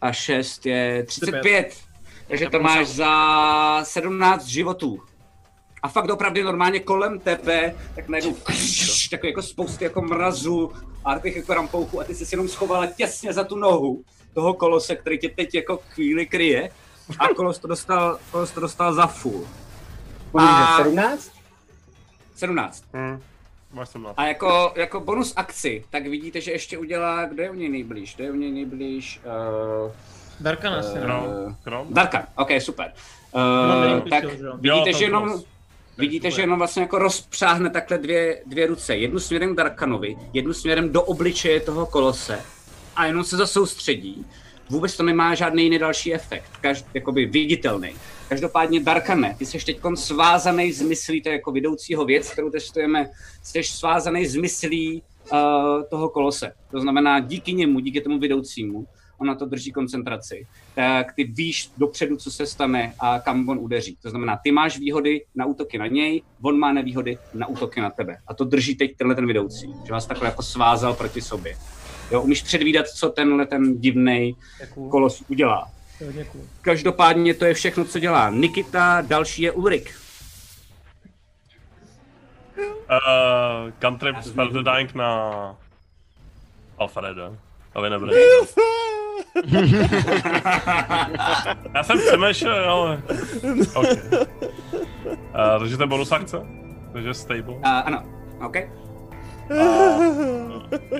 [0.00, 1.74] a 6 je 35.
[2.28, 5.00] Takže to máš za 17 životů.
[5.82, 8.34] A fakt opravdu normálně kolem tebe, tak najednou
[9.10, 10.72] takový jako spousty jako mrazu
[11.04, 14.04] a takových jako rampouchů a ty jsi si jenom schovala těsně za tu nohu
[14.34, 16.70] toho kolose, který tě teď jako chvíli kryje
[17.18, 19.48] a kolos to dostal, kolos to dostal za full.
[20.38, 20.76] A...
[20.76, 21.32] 17?
[22.34, 22.84] 17.
[22.94, 23.20] Hm,
[23.72, 24.14] máš sem na.
[24.16, 28.14] A jako, jako bonus akci, tak vidíte, že ještě udělá, kdo je u něj nejblíž?
[28.14, 29.20] Kdo je u něj nejblíž?
[29.84, 29.92] Uh,
[30.40, 31.00] Darkan asi, ne?
[31.00, 31.86] Krom, krom.
[31.90, 32.92] Darkan, ok, super.
[33.32, 35.42] Uh, není tak vidíte, Jo, že jenom.
[35.98, 38.96] Vidíte, že jenom vlastně jako rozpřáhne takhle dvě, dvě ruce.
[38.96, 42.40] Jednu směrem k Darkanovi, jednu směrem do obličeje toho kolose
[42.96, 44.26] a jenom se zasoustředí.
[44.70, 47.92] Vůbec to nemá žádný jiný další efekt, každ, jakoby viditelný.
[48.28, 53.10] Každopádně Darkane, ty jsi teď svázaný z myslí, to je jako vidoucího věc, kterou testujeme,
[53.42, 55.02] jsi svázaný z myslí
[55.32, 55.38] uh,
[55.90, 56.52] toho kolose.
[56.70, 58.86] To znamená, díky němu, díky tomu vidoucímu,
[59.22, 63.58] on na to drží koncentraci, tak ty víš dopředu, co se stane a kam on
[63.58, 63.96] udeří.
[64.02, 67.90] To znamená, ty máš výhody na útoky na něj, on má nevýhody na útoky na
[67.90, 68.16] tebe.
[68.26, 71.56] A to drží teď tenhle ten vidoucí, že vás takhle jako svázal proti sobě.
[72.10, 74.36] Jo, umíš předvídat, co tenhle ten divný
[74.90, 75.70] kolos udělá.
[76.32, 76.44] Cool.
[76.60, 79.94] Každopádně to je všechno, co dělá Nikita, další je Ulrik.
[82.58, 85.56] Uh, cantrip spell the dying na
[86.78, 87.36] Alfreda.
[87.74, 88.12] Aby nebude.
[91.74, 93.02] Já jsem přemýšlel, ale...
[93.74, 93.86] OK.
[93.86, 96.36] Uh, takže to je bonus akce?
[96.92, 97.54] Takže stable.
[97.54, 98.02] Uh, ano,
[98.46, 98.56] OK.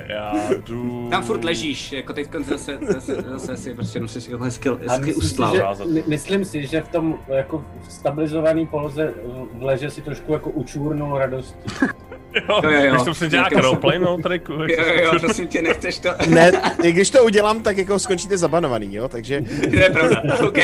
[0.09, 0.33] Já
[0.67, 1.09] jdu...
[1.11, 4.89] Tam furt ležíš, jako teď zase, zase, zase si prostě musíš jako hezky, A hezky
[5.07, 5.57] myslím si, ustlal.
[5.75, 9.15] že, my- myslím si, že v tom jako v stabilizovaný poloze
[9.53, 11.57] v leže si trošku jako učurnul radost.
[12.35, 12.93] Jo, Jo, jo.
[13.05, 16.09] Když to Nějaký- roleplay, no, jak Jo, se- jo, prosím tě, nechceš to.
[16.29, 16.53] Ne,
[16.83, 19.41] i když to udělám, tak jako skončíte zabanovaný, jo, takže...
[19.71, 20.59] To je pravda, OK.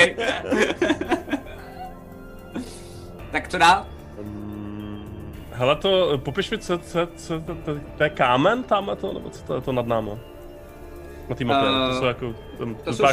[3.31, 3.86] tak co dál?
[4.23, 9.12] Mm, Hele, to, popiš mi, co, co, co to, to, to je kámen tamhle to,
[9.12, 10.19] nebo co to je to nad náma?
[11.28, 12.35] Na té mapě, Eh, to jsou jako...
[12.59, 13.05] Ten, to jsou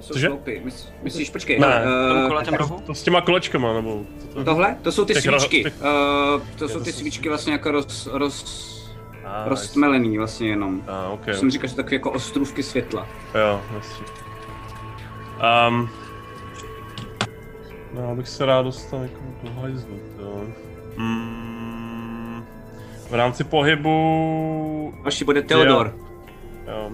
[0.00, 0.26] jsou Cože?
[0.26, 0.62] sloupy.
[0.64, 1.58] Mys- Myslíš, počkej.
[1.58, 2.80] Ne, eh, V tom rohu?
[2.86, 4.02] To s těma kolečkama, nebo...
[4.18, 4.76] Co to, Tohle?
[4.82, 5.62] To jsou ty Těch svíčky.
[5.62, 8.66] těch- Uh, to jsou to ty jsou- svíčky vlastně jako roz, roz,
[9.28, 10.82] Ah, roztmelený vlastně jenom.
[10.86, 11.20] Ah, ok.
[11.20, 11.34] Okay.
[11.34, 13.06] Jsem říkal, že takové jako ostrůvky světla.
[13.34, 14.06] Jo, jasně.
[15.68, 15.88] Um,
[17.94, 20.44] no, já bych se rád dostal jako do hajzlu, jo.
[20.96, 22.44] Mm,
[23.10, 24.94] v rámci pohybu...
[25.04, 25.94] Až bude Theodor.
[26.68, 26.90] Jo.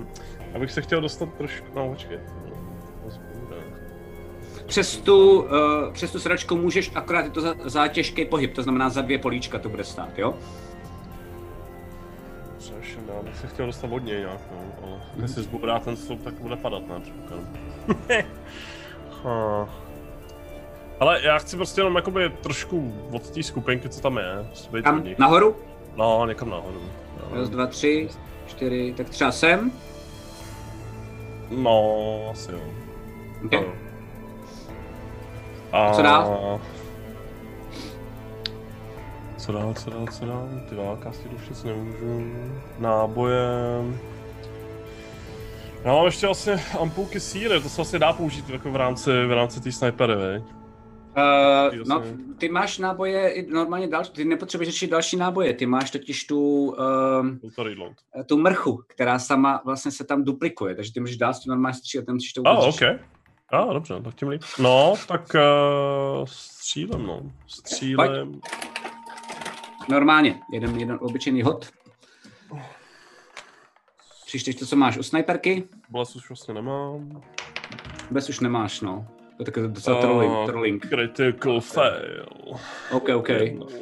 [0.53, 1.67] Já bych se chtěl dostat trošku...
[1.77, 2.19] No, počkej.
[4.73, 5.49] Přes tu, uh,
[5.93, 9.19] přes tu sedačku můžeš, akorát je to za, za těžký pohyb, to znamená za dvě
[9.19, 10.35] políčka to bude stát, jo?
[12.59, 16.23] Přešel, já bych se chtěl dostat od něj nějak, no, ale jestli zbourá ten sloup,
[16.25, 17.03] tak bude padat, ne.
[17.89, 17.97] Hm.
[21.01, 25.57] Ale já chci prostě jenom jakoby trošku od té skupinky, co tam je, Tam nahoru?
[25.97, 26.81] No, někam nahoru.
[27.17, 27.41] No.
[27.41, 28.09] Raz, dva, tři,
[28.47, 29.73] čtyři, tak třeba sem.
[31.51, 32.61] No, asi jo.
[33.45, 33.63] Okay.
[33.63, 33.92] Jo.
[35.73, 35.93] A...
[35.95, 36.61] Co dál?
[39.37, 40.49] Co dál, co dál, co dál?
[40.69, 42.33] Ty válka si už nic nemůžu.
[42.79, 43.49] Náboje.
[45.85, 49.33] Já mám ještě vlastně ampulky síry, to se vlastně dá použít jako v rámci, v
[49.33, 50.43] rámci té snipery, veď?
[50.43, 52.03] Uh, Ty no,
[52.39, 56.75] ty máš náboje i normálně další, ty nepotřebuješ ještě další náboje, ty máš totiž tu,
[57.57, 57.93] To reload.
[58.27, 61.75] tu mrchu, která sama vlastně se tam duplikuje, takže ty můžeš dál s tím normálně
[61.75, 63.01] střílet, nemusíš to vůbec oh, řešit.
[63.53, 64.43] A, ah, dobře, tak tím líp.
[64.59, 67.23] No, tak uh, střílem, no.
[67.47, 68.41] Střílem.
[69.89, 71.71] Normálně, jeden, jeden obyčejný hod.
[74.27, 77.23] Přičteš to, co máš u snajperky, Boles už vlastně nemám.
[78.11, 79.07] bez už nemáš, no.
[79.45, 80.33] To je takový docela trolling.
[80.47, 80.87] trolling.
[80.89, 82.27] Critical fail.
[82.91, 83.29] OK, OK.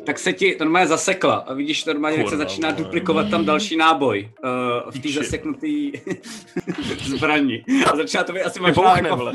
[0.07, 3.45] Tak se ti to normálně zasekla a vidíš normálně, jak se Kurva, začíná duplikovat tam
[3.45, 4.51] další náboj uh,
[4.91, 5.19] v té Píči.
[5.19, 5.93] zaseknutý
[7.17, 7.65] zbraní.
[7.93, 9.33] A začíná to být asi Mě možná jako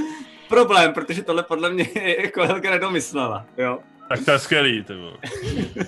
[0.49, 1.87] problém, protože tohle podle mě
[2.23, 3.79] jako Helga nedomyslela, jo.
[4.09, 5.17] Tak to je skvělý, vole.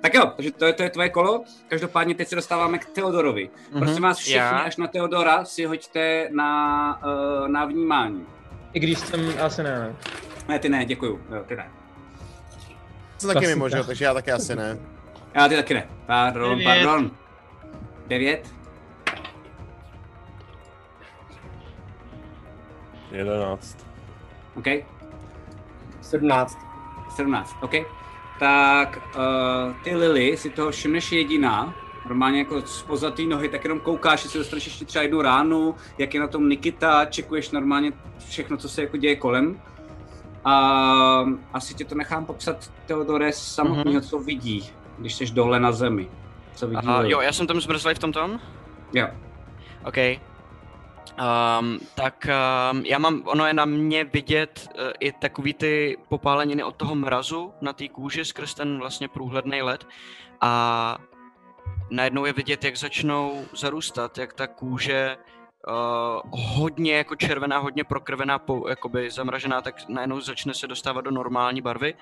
[0.00, 1.44] Tak jo, takže to je, to je tvoje kolo.
[1.68, 3.50] Každopádně teď se dostáváme k Teodorovi.
[3.70, 3.80] Mhm.
[3.84, 4.48] Prosím vás všichni, Já?
[4.58, 7.00] až na Teodora si hoďte na,
[7.42, 8.26] uh, na vnímání.
[8.72, 9.94] I když jsem asi ne,
[10.48, 10.58] ne.
[10.58, 11.20] Ty ne, děkuju.
[11.30, 11.70] Jo, ty ne.
[13.18, 14.78] Jsem taky mimo, že takže já taky asi ne.
[15.34, 15.88] Já ty taky ne.
[16.06, 16.64] Pardon, Devět.
[16.64, 17.10] pardon.
[18.06, 18.54] Devět.
[23.10, 23.86] 11.
[24.54, 24.66] OK.
[26.00, 26.58] 17.
[27.16, 27.72] 17, OK.
[28.40, 31.74] Tak uh, ty Lily si toho všimneš jediná,
[32.08, 36.14] normálně jako spoza té nohy, tak jenom koukáš, jestli dostaneš ještě třeba jednu ránu, jak
[36.14, 37.92] je na tom Nikita, čekuješ normálně
[38.28, 39.60] všechno, co se jako děje kolem.
[40.44, 46.08] A asi tě to nechám popsat Teodore samotného, co vidí, když jsi dole na zemi.
[46.54, 48.40] Co vidí Aha, jo, já jsem tam zmrzlej v tom tom?
[48.92, 49.06] jo.
[49.84, 49.96] OK.
[51.18, 52.26] Um, tak
[52.72, 56.94] um, já mám, ono je na mě vidět uh, i takový ty popáleniny od toho
[56.94, 59.86] mrazu na té kůži skrz ten vlastně průhledný led
[60.40, 60.98] a
[61.90, 65.16] najednou je vidět, jak začnou zarůstat, jak ta kůže
[65.68, 71.10] uh, hodně jako červená, hodně prokrvená, po, jakoby zamražená, tak najednou začne se dostávat do
[71.10, 71.94] normální barvy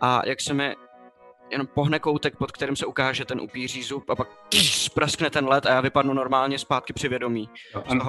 [0.00, 0.76] a jak se mi
[1.50, 4.28] jenom pohne koutek, pod kterým se ukáže ten upíří zub a pak
[4.60, 7.48] spraskne ten led a já vypadnu normálně zpátky při vědomí.
[7.74, 8.04] Ano,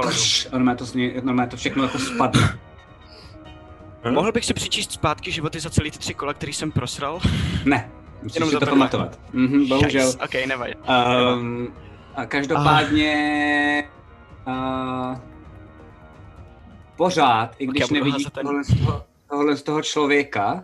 [0.52, 2.60] normálně to, zní- normálně to všechno jako spadne.
[4.11, 7.19] Mohl bych si přečíst zpátky životy za celý ty tři kola, který jsem prosral?
[7.65, 7.91] Ne,
[8.23, 9.19] musíš Jenom si to pamatovat.
[9.33, 10.05] Mhm, bohužel.
[10.05, 10.73] Yes, ok, nevadí.
[11.35, 11.73] Um,
[12.15, 13.83] a každopádně
[14.47, 15.17] uh,
[16.97, 20.63] pořád, i když budu nevidíš ten- tohle z, toho, tohle z toho člověka,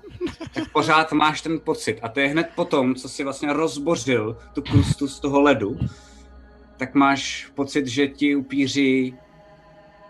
[0.54, 2.00] tak pořád máš ten pocit.
[2.02, 5.80] A to je hned potom, co si vlastně rozbořil tu krustu z toho ledu,
[6.78, 9.14] tak máš pocit, že ti upíři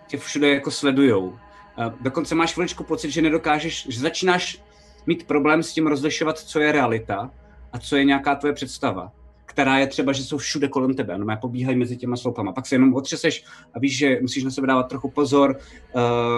[0.07, 1.39] tě všude jako sledujou.
[1.77, 4.61] A dokonce máš chviličku pocit, že nedokážeš, že začínáš
[5.05, 7.31] mít problém s tím rozlišovat, co je realita
[7.73, 9.11] a co je nějaká tvoje představa
[9.49, 12.51] která je třeba, že jsou všude kolem tebe, no pobíhají mezi těma sloupama.
[12.51, 15.59] Pak se jenom otřeseš a víš, že musíš na sebe dávat trochu pozor,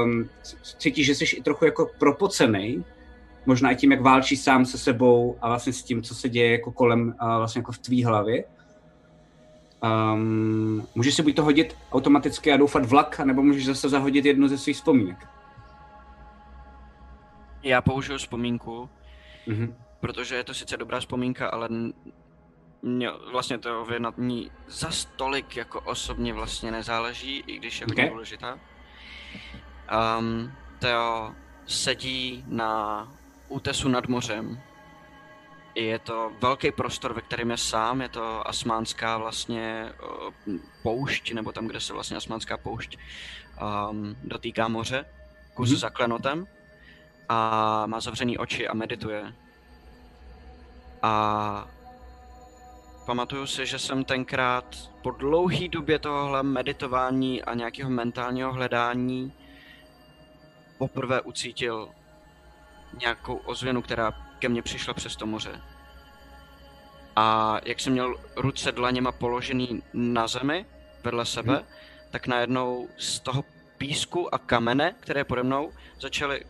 [0.04, 0.30] um,
[0.78, 2.86] cítíš, že jsi i trochu jako propocený,
[3.46, 6.52] možná i tím, jak válčí sám se sebou a vlastně s tím, co se děje
[6.52, 8.44] jako kolem, a vlastně jako v tvý hlavě.
[10.14, 14.48] Um, můžeš si buď to hodit automaticky a doufat vlak, nebo můžeš zase zahodit jednu
[14.48, 15.28] ze svých vzpomínek.
[17.64, 18.90] Já použiju vzpomínku,
[19.48, 19.76] Mhm.
[20.02, 21.70] Protože je to sice dobrá vzpomínka, ale
[22.82, 28.04] mě vlastně to na ní za stolik jako osobně vlastně nezáleží, i když je hodně
[28.06, 28.10] Ok.
[28.12, 28.60] důležitá.
[30.20, 33.08] Um, Teo sedí na
[33.48, 34.60] útesu nad mořem.
[35.76, 39.94] Je to velký prostor, ve kterém je sám, je to asmánská vlastně
[40.48, 42.98] uh, poušť, nebo tam, kde se vlastně asmánská poušť
[43.92, 45.06] um, dotýká moře,
[45.54, 45.76] kus Mhm.
[45.76, 45.80] mm-hmm.
[45.80, 46.48] za klenotem
[47.30, 49.34] a má zavřený oči a medituje.
[51.02, 51.68] A
[53.06, 59.34] pamatuju si, že jsem tenkrát po dlouhý době tohohle meditování a nějakého mentálního hledání
[60.78, 61.90] poprvé ucítil
[63.00, 65.62] nějakou ozvěnu, která ke mně přišla přes to moře.
[67.16, 70.66] A jak jsem měl ruce dlaněma položený na zemi
[71.04, 71.66] vedle sebe, Mhm.
[72.12, 73.44] tak najednou z toho
[73.78, 76.46] písku a kamene, které pode mnou, začaly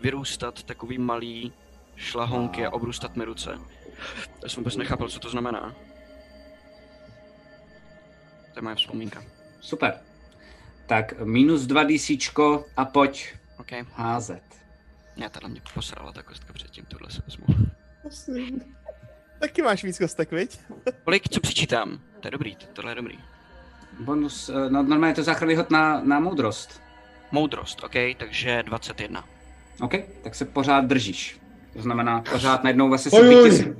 [0.00, 1.52] vyrůstat takový malý
[1.96, 3.58] šlahonky a obrůstat mi ruce.
[4.42, 5.74] Já jsem vůbec nechápal, co to znamená.
[8.52, 9.24] To je moje vzpomínka.
[9.60, 10.00] Super.
[10.86, 12.10] Tak minus 2 DC
[12.76, 13.70] a pojď OK.
[13.92, 14.42] házet.
[15.16, 17.46] Já tady mě posrala ta kostka předtím, tohle se vezmu.
[19.40, 20.58] Taky máš víc kostek, viď?
[21.04, 22.00] Kolik, co přičítám?
[22.20, 23.18] To je dobrý, to- tohle je dobrý.
[24.00, 26.82] Bonus, eh, no, normálně je to záchranný hod na, na moudrost.
[27.30, 29.24] Moudrost, OK, takže 21.
[29.80, 29.92] OK,
[30.22, 31.40] tak se pořád držíš.
[31.72, 33.74] To znamená, pořád najednou vlastně Oj, oj.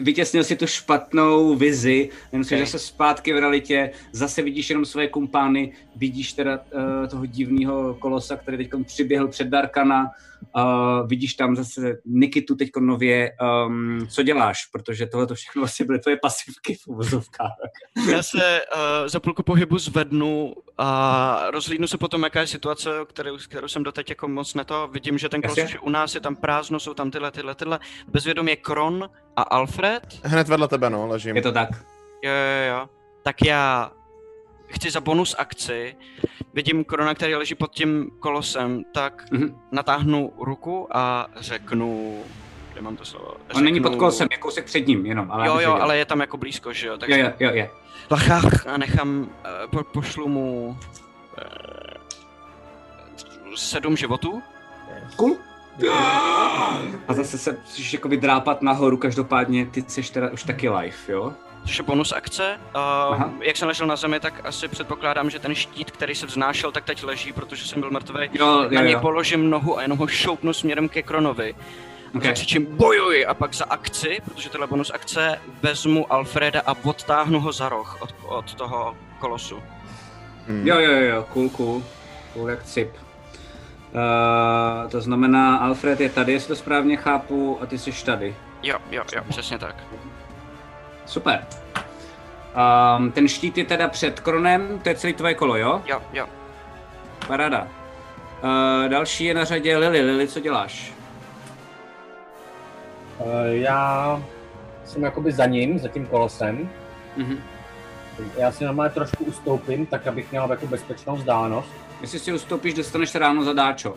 [0.00, 2.60] Vytěsnil, si tu špatnou vizi, jenom okay.
[2.60, 8.36] Zase zpátky v realitě, zase vidíš jenom své kumpány, vidíš teda uh, toho divného kolosa,
[8.36, 10.10] který teď přiběhl před Darkana,
[10.56, 13.32] uh, vidíš tam zase Nikitu teď nově,
[13.66, 17.52] um, co děláš, protože tohle to všechno vlastně byly tvoje pasivky v uvozovkách.
[18.10, 23.36] Já se uh, za půlku pohybu zvednu a rozhlídnu se potom, jaká je situace, kterou,
[23.36, 24.88] kterou jsem doteď jako moc neto.
[24.92, 27.78] Vidím, že ten kolos je u nás, je tam prázdno, jsou tam tyhle, tyhle, tyhle.
[28.08, 29.10] Bezvědomí je Kron
[29.40, 30.02] a Alfred.
[30.22, 31.36] Hned vedle tebe, no, ležím.
[31.36, 31.68] Je to tak.
[32.22, 32.88] Jo, jo, jo.
[33.22, 33.92] Tak já
[34.66, 35.96] chci za bonus akci,
[36.54, 39.60] vidím Krona, který leží pod tím kolosem, tak Mhm.
[39.72, 42.18] natáhnu ruku a řeknu...
[42.72, 43.34] Kde mám to slovo?
[43.54, 45.30] On není pod Řeknu- kolosem, je kousek před ním jenom.
[45.30, 46.96] Ale jo, jo, ale je tam jako blízko, že jo?
[46.98, 47.66] Tak Jo, jo, jo, jo.
[48.10, 50.76] Lachách a nechám, eh, po, pošlu mu
[51.38, 51.44] eh,
[53.56, 54.42] sedm životů.
[55.16, 55.36] Cool.
[57.08, 61.32] A zase se musíš jako vydrápat nahoru, každopádně ty jsi teda už taky live, jo?
[61.64, 62.58] Což je bonus akce.
[63.10, 66.72] Uh, jak jsem ležel na zemi, tak asi předpokládám, že ten štít, který se vznášel,
[66.72, 68.30] tak teď leží, protože jsem byl mrtvý.
[68.32, 69.00] Jo, jo, na něj jo.
[69.00, 71.54] položím nohu a jenom ho šoupnu směrem ke Kronovi.
[71.54, 72.16] Ok.
[72.16, 72.28] Okay.
[72.28, 77.40] Zakřičím bojuj a pak za akci, protože tohle je bonus akce, vezmu Alfreda a odtáhnu
[77.40, 79.62] ho za roh od, od toho kolosu.
[80.48, 80.66] Hmm.
[80.66, 81.82] Jo, jo, jo, cool, cool.
[82.34, 82.90] Cool jak cip.
[83.94, 88.36] Uh, to znamená, Alfred je tady, jestli to správně chápu, a ty jsi tady.
[88.62, 89.76] Jo, jo, jo, přesně tak.
[91.06, 91.46] Super.
[92.98, 95.82] Um, ten štít je teda před kronem, to je celý tvoje kolo, jo?
[95.86, 96.26] Jo, jo.
[97.26, 97.68] Paráda.
[98.42, 100.00] Uh, další je na řadě Lily.
[100.00, 100.92] Lily, co děláš?
[103.20, 104.22] Eh, Já
[104.84, 106.68] jsem jakoby za ním, za tím kolosem.
[107.16, 107.38] Mhm.
[108.38, 111.72] Já si normálně trošku ustoupím, tak abych měl jako bezpečnou vzdálenost.
[112.00, 113.94] Jestli si ustoupíš, dostaneš se ráno za dáčo.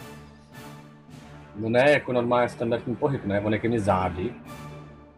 [1.56, 3.42] No ne, jako normálně standardní pohyb, ne?
[3.42, 4.34] On je ke mně zády.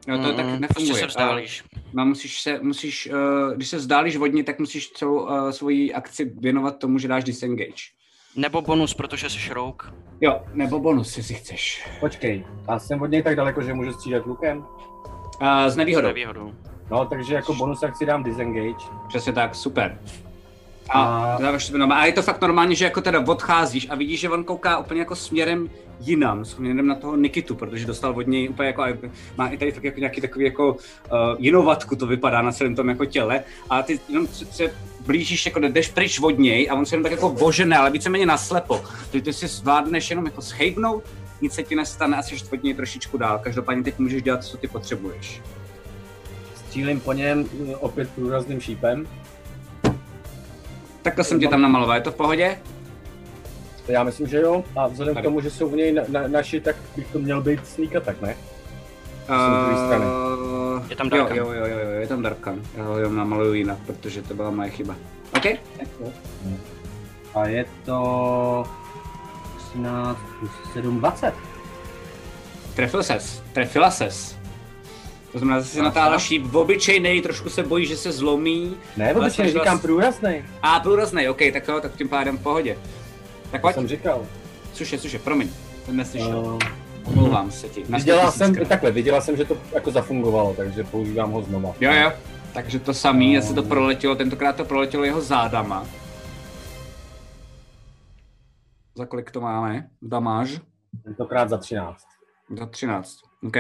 [0.08, 0.96] Jo, to Mm, tak prostě nefunguje.
[1.00, 1.64] se vzdálíš.
[1.94, 6.26] No, musíš se, musíš, uh, když se vzdálíš vodně, tak musíš celou uh, svoji akci
[6.40, 7.84] věnovat tomu, že dáš disengage.
[8.36, 9.94] Nebo bonus, protože jsi šrouk.
[10.22, 11.88] Jo, nebo bonus, jestli chceš.
[12.00, 14.58] Počkej, já jsem od něj tak daleko, že můžu střílet lukem?
[14.58, 16.08] Uh, s nevýhodou.
[16.08, 16.54] Nevýhodou.
[16.92, 18.86] No, takže jako bonus akci dám disengage.
[19.08, 20.00] Přesně tak, super.
[20.90, 21.38] A,
[21.72, 22.02] normálně.
[22.02, 25.00] a je to fakt normálně, že jako teda odcházíš a vidíš, že on kouká úplně
[25.00, 28.84] jako směrem jinam, směrem na toho Nikitu, protože dostal od něj úplně jako,
[29.38, 30.78] má i tady fakt jako nějaký takový jako uh,
[31.38, 34.72] jinovatku to vypadá na celém tom jako těle a ty jenom se, se
[35.06, 38.26] blížíš, jako jdeš pryč od něj a on se jenom tak jako božené, ale víceméně
[38.26, 38.84] naslepo.
[39.12, 41.04] Ty, ty si zvládneš jenom jako schejbnout,
[41.42, 43.40] nic se ti nestane a jsi od něj trošičku dál.
[43.40, 45.42] Každopádně teď můžeš dělat, co ty potřebuješ.
[46.56, 49.08] Střílím po něm eh, opět průrazným šípem.
[51.06, 52.58] Takhle jsem tě tam namaloval, je to v pohodě?
[53.88, 54.64] Já myslím, že jo.
[54.76, 55.26] A vzhledem k Tady.
[55.26, 58.22] tomu, že jsou v něj na, na, naši, tak bych to měl být sneak attack,
[58.22, 58.36] ne?
[59.30, 61.38] Uh, Je tam jo, Darkan.
[61.38, 62.62] jo, jo, jo, jo, je tam Darkan.
[62.78, 64.96] Já ho jenom namaluju jinak, protože to byla moje chyba.
[65.38, 65.46] OK?
[67.36, 68.64] A je to
[69.58, 71.34] 13 plus 7, 20.
[72.76, 73.44] Trefil ses.
[73.54, 74.38] Trefila ses.
[75.36, 78.78] To znamená, že si natáhla šíp v obyčejnej, trošku se bojí, že se zlomí.
[78.98, 80.46] Ne, obyčejně snažila říkám se- průraznej.
[80.62, 82.78] A, průraznej, OK, tak jo, tak tím pádem v pohodě.
[83.52, 84.26] Tak To jsem říkal.
[84.74, 85.50] Cože, cože, promiň,
[85.86, 86.40] jsem neslyšel.
[86.40, 86.60] Uh,
[87.06, 87.84] Omlouvám se ti.
[87.90, 88.68] Na viděla 100 000 jsem, krát.
[88.68, 91.76] takhle, viděla jsem, že to jako zafungovalo, takže používám ho znova.
[91.82, 92.12] Jo, jo.
[92.54, 95.86] Takže to samý, se to proletělo, tentokrát to proletělo jeho zádama.
[98.96, 99.88] Za kolik to máme?
[100.02, 100.60] Damáž?
[101.04, 102.04] Tentokrát za 13.
[102.58, 103.16] Za 13,
[103.48, 103.56] OK.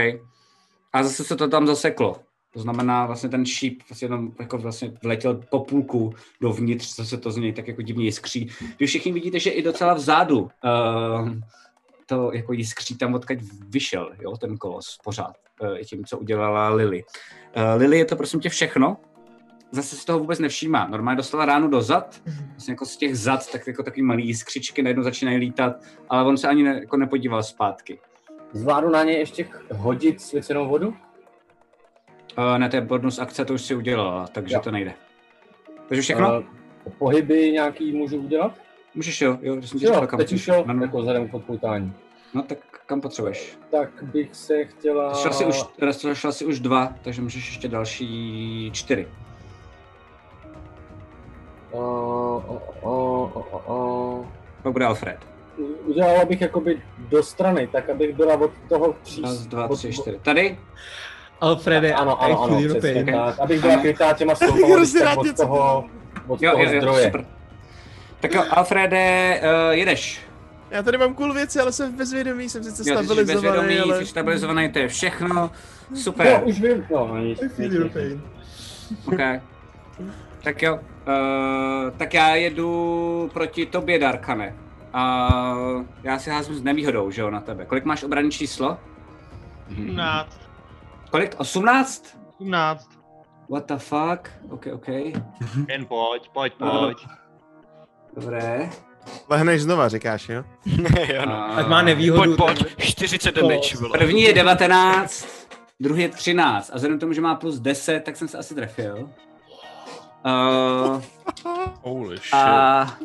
[0.95, 2.15] A zase se to tam zaseklo.
[2.53, 7.31] To znamená, vlastně ten šíp vlastně jenom jako vlastně vletěl po půlku dovnitř, zase to
[7.31, 8.49] z něj tak jako divně jiskří.
[8.79, 11.29] Vy všichni vidíte, že i docela vzadu uh,
[12.05, 13.39] to jako jiskří tam odkaď
[13.69, 17.03] vyšel, jo, ten kolos pořád, uh, tím, co udělala Lily.
[17.57, 18.97] Uh, Lily je to prosím tě všechno,
[19.71, 20.87] zase si toho vůbec nevšímá.
[20.87, 24.83] Normálně dostala ránu do zad, vlastně jako z těch zad, tak jako takový malý jiskřičky
[24.83, 25.75] najednou začínají lítat,
[26.09, 27.99] ale on se ani ne, jako nepodíval zpátky.
[28.53, 30.87] Zvládnu na něj ještě hodit svěcenou vodu?
[32.37, 34.61] Uh, ne, to je bonus akce, to už si udělala, takže Jo.
[34.63, 34.93] to nejde.
[35.87, 36.39] Takže všechno?
[36.39, 36.45] Uh,
[36.97, 38.51] pohyby nějaký můžu udělat?
[38.95, 40.81] Můžeš jo, jo, že jsem ti Jo, říkal, kam teď už jo, No, no.
[40.81, 41.93] jako vzhledem k odpoutání.
[42.33, 43.57] no, tak kam potřebuješ?
[43.71, 45.13] Tak bych se chtěla...
[45.13, 45.63] Šla si už,
[46.13, 49.07] šla si už dva, takže můžeš ještě další čtyři.
[51.71, 54.25] Uh, uh, uh, uh, uh.
[54.63, 55.34] Pak bude Alfred.
[55.85, 59.23] Udělala bych jakoby do strany, tak abych byla od toho příš...
[59.23, 60.19] Raz, dva, od- tři, čtyři.
[60.21, 60.57] Tady?
[61.41, 63.39] Alfrede, Ano, ano, ano, chvíli přesně tak.
[63.39, 65.85] Abych byla krytá těma sloupama, když tak od toho,
[66.27, 67.03] od Jo, toho jo, jo, zdroje.
[67.05, 67.25] super.
[68.19, 70.21] Tak jo, Alfrede, uh, jedeš.
[70.71, 73.57] Já tady mám cool věci, ale jsem v bezvědomí, jsem sice Jo, ty jsi stabilizovaný,
[73.57, 73.99] bezvědomý, ale...
[73.99, 75.51] jsi stabilizovaný, to je všechno.
[75.95, 76.39] Super.
[76.41, 77.41] No, už vím, no, nic.
[77.41, 78.21] I feel your pain.
[79.07, 79.41] OK.
[80.43, 80.81] Tak jo, uh,
[81.97, 84.55] tak já jedu proti tobě, Darkane.
[84.97, 85.29] A
[86.03, 87.65] já si házím s nevýhodou, že jo, na tebe.
[87.65, 88.77] Kolik máš obranné číslo?
[89.75, 90.39] 17.
[91.11, 91.35] Kolik?
[91.37, 92.17] 18?
[92.39, 92.89] 18.
[93.49, 94.29] What the fuck?
[94.49, 94.87] OK, OK.
[95.67, 96.79] Jen pojď, pojď, No.
[96.79, 97.07] pojď.
[98.15, 98.69] Dobré.
[99.29, 100.43] Lehneš znova, říkáš, jo?
[101.13, 101.57] jo, no.
[101.57, 102.35] Ať má nevýhodu.
[102.37, 103.97] Pojď, pojď, 40 damage, vole.
[103.97, 105.27] První je 19,
[105.79, 106.69] druhý je 13.
[106.73, 109.09] A vzhledem k tomu, že má plus 10, tak jsem se asi trefil.
[110.25, 111.01] Uh,
[111.81, 112.33] Holy shit.
[112.33, 112.97] a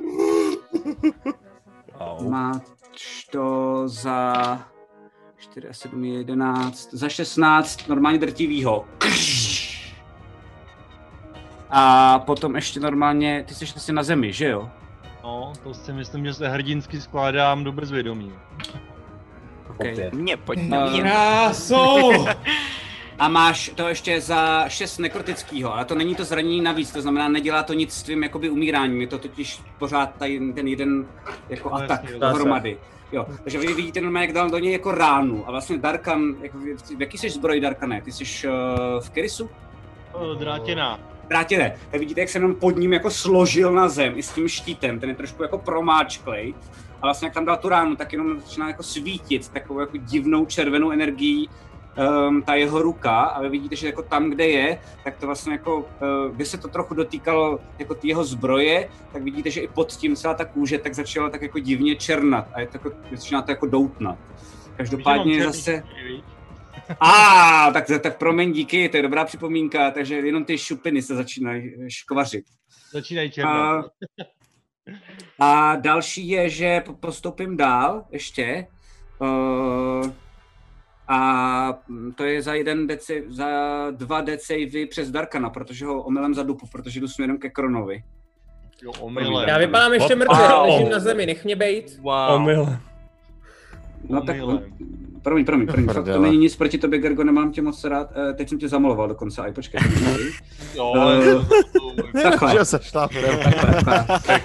[2.00, 2.30] Au.
[2.30, 2.62] máš
[3.30, 4.58] to za
[5.38, 8.84] 4 a 7 je 11, za 16 normálně drtivýho.
[11.70, 14.70] A potom ještě normálně, ty jsi asi na zemi, že jo?
[15.24, 18.32] No, to si myslím, že se hrdinsky skládám do bezvědomí.
[19.70, 20.10] Okay.
[20.12, 21.00] Mně, pojď Eh, na mě.
[21.00, 22.08] Kráso!
[23.20, 27.28] A máš to ještě za 6 nekrotického, ale to není to zranění navíc, to znamená,
[27.28, 31.06] nedělá to nic s tvým jakoby umíráním, je to totiž pořád tady ten jeden
[31.48, 32.78] jako No, atak jasně, dohromady.
[33.12, 36.54] Jo, takže vy vidíte normálně, jak dal do něj jako ránu a vlastně Darkan, jak,
[36.96, 38.02] v jaký jsi zbroj Darkane?
[38.02, 38.52] Ty jsi uh,
[39.00, 39.50] v Kirisu?
[40.38, 41.00] Drátěná.
[41.28, 41.76] Drátěné.
[41.90, 45.00] Tak vidíte, jak se jenom pod ním jako složil na zem i s tím štítem,
[45.00, 46.54] ten je trošku jako promáčklej.
[47.02, 50.46] A vlastně jak tam dal tu ránu, tak jenom začíná jako svítit takovou jako divnou
[50.46, 51.48] červenou energií
[52.28, 55.52] um, ta jeho ruka a vy vidíte, že jako tam, kde je, tak to vlastně
[55.52, 59.68] jako, uh, kde se to trochu dotýkalo jako ty jeho zbroje, tak vidíte, že i
[59.68, 62.92] pod tím celá ta kůže tak začala tak jako divně černat a je to jako,
[63.10, 64.18] začíná to jako doutnat.
[64.76, 65.82] Každopádně mám zase...
[67.00, 71.72] A, tak, tak promiň, díky, to je dobrá připomínka, takže jenom ty šupiny se začínají
[71.88, 72.44] škvařit.
[72.92, 73.50] Začínají A, černé.
[75.38, 78.66] a další je, že po- postoupím dál ještě.
[79.18, 80.10] Uh,
[81.12, 81.78] a
[82.14, 83.46] to je za jeden DC, za
[83.90, 88.02] dva decavy přes Darkana, protože ho omylem zadupu, protože jdu směrem ke Kronovi.
[88.82, 89.48] Jo, omylem.
[89.48, 91.98] Já vypadám ještě mrtvě, ležím na zemi, nech mě bejt.
[91.98, 92.34] Wow.
[92.34, 92.76] Omyl.
[94.08, 94.62] No tak, Omylem.
[95.22, 98.32] promiň, promiň, promiň, fakt to není nic proti tobě, Gergo, nemám tě moc rád, Eh,
[98.34, 99.80] teď jsem tě zamaloval dokonce, aj počkej.
[100.74, 100.94] Jo,
[102.14, 102.52] Eh, Takhle.
[102.52, 102.80] Že se.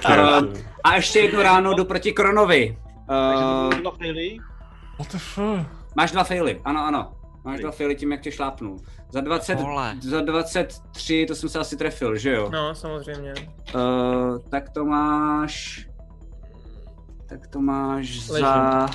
[0.10, 2.78] Uh, a ještě jednu ráno jdu proti Kronovi.
[3.10, 3.74] Uh?
[4.98, 5.85] What the fuck?
[5.96, 7.12] Máš dva faily, ano, ano.
[7.44, 8.78] Máš dva faily tím, jak tě šlápnul.
[9.12, 9.96] Za, 20, Vole.
[10.02, 12.50] za 23, to jsem se asi trefil, že jo?
[12.54, 13.34] No, samozřejmě.
[13.76, 15.86] Uh, tak to máš...
[17.30, 18.46] Tak to máš Ležím.
[18.48, 18.86] za...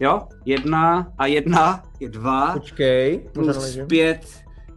[0.00, 4.26] Jo, jedna a jedna je dva, Počkej, plus pět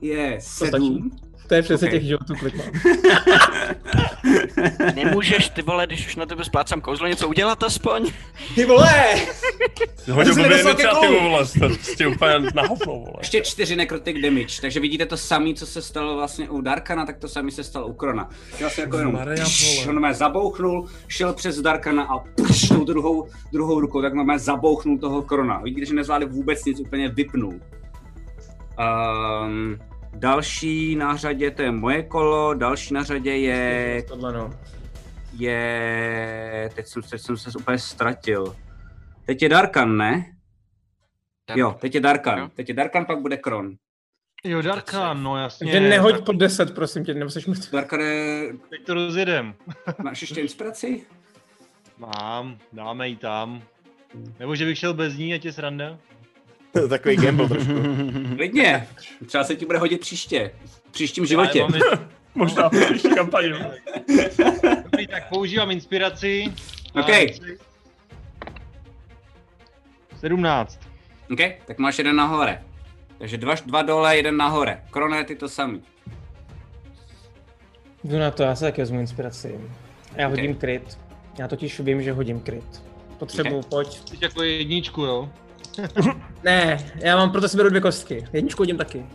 [0.02, 1.12] je sedm.
[1.48, 1.92] To je přesně Ok.
[1.92, 2.68] těch životů, kolik mám.
[4.96, 8.12] Nemůžeš, ty vole, když už na tebe splácám kouzlo, něco udělat aspoň?
[8.56, 9.16] Ty vole!
[10.12, 13.14] Hodil ke iniciativu, vole, jste prostě úplně na hovno, vole.
[13.20, 17.18] Ještě čtyři necrotic damage, takže vidíte to samé, co se stalo vlastně u Darkana, tak
[17.18, 18.30] to samé se stalo u Krona.
[18.60, 23.28] Vlastně jako jenom, Maria, pš, on normálně zabouchnul, šel přes Darkana a pš, tou druhou,
[23.52, 25.60] druhou rukou, tak normálně zabouchnul toho Krona.
[25.64, 27.54] Vidíte, že nezvládli vůbec nic, úplně vypnul.
[28.80, 29.80] Um,
[30.16, 34.60] další na řadě, to je moje kolo, další na řadě je, Tohle no.
[35.34, 38.56] je, teď jsem, teď jsem se úplně ztratil.
[39.26, 40.36] Teď je Darkan, ne?
[41.46, 41.58] Tak.
[41.58, 42.40] Jo, teď je Darkan.
[42.40, 42.50] Jo.
[42.56, 43.76] Teď je Darkan, pak bude Kron.
[44.44, 45.72] Jo, Darkan, no jasně.
[45.72, 47.68] Takže nehoď pod 10, prosím tě, nebo seš mrtvý.
[47.72, 49.56] Darkane, Teď to rozjedem.
[50.04, 51.06] máš ještě inspiraci?
[51.98, 53.62] Mám, dáme ji tam.
[54.40, 55.98] Nebo že bych šel bez ní, ať je sranda.
[56.90, 57.74] Takový gamble trošku.
[58.36, 58.88] Klidně.
[59.26, 60.52] Třeba se ti bude hodit příště.
[60.66, 61.60] V příštím životě.
[61.62, 63.50] Mám- Možná v příští kampani.
[64.84, 66.54] Dobrý, tak používám inspiraci.
[67.00, 67.10] OK.
[70.20, 70.80] 17.
[71.32, 72.64] OK, tak máš jeden nahoře.
[73.18, 74.82] Takže dva, dva dole, jeden nahoře.
[74.92, 75.82] Krone, ty to samý.
[78.04, 79.60] Jdu na to, já se taky vezmu inspiraci.
[80.16, 80.32] Já Ok.
[80.36, 81.00] hodím kryt.
[81.40, 82.84] Já totiž vím, že hodím kryt.
[83.20, 83.66] Potřebuju, Ok.
[83.70, 84.10] pojď.
[84.10, 85.30] Ty jako jedničku, jo?
[86.44, 88.26] Ne, já mám proto si beru dvě kostky.
[88.34, 89.06] Jedničku hodím taky.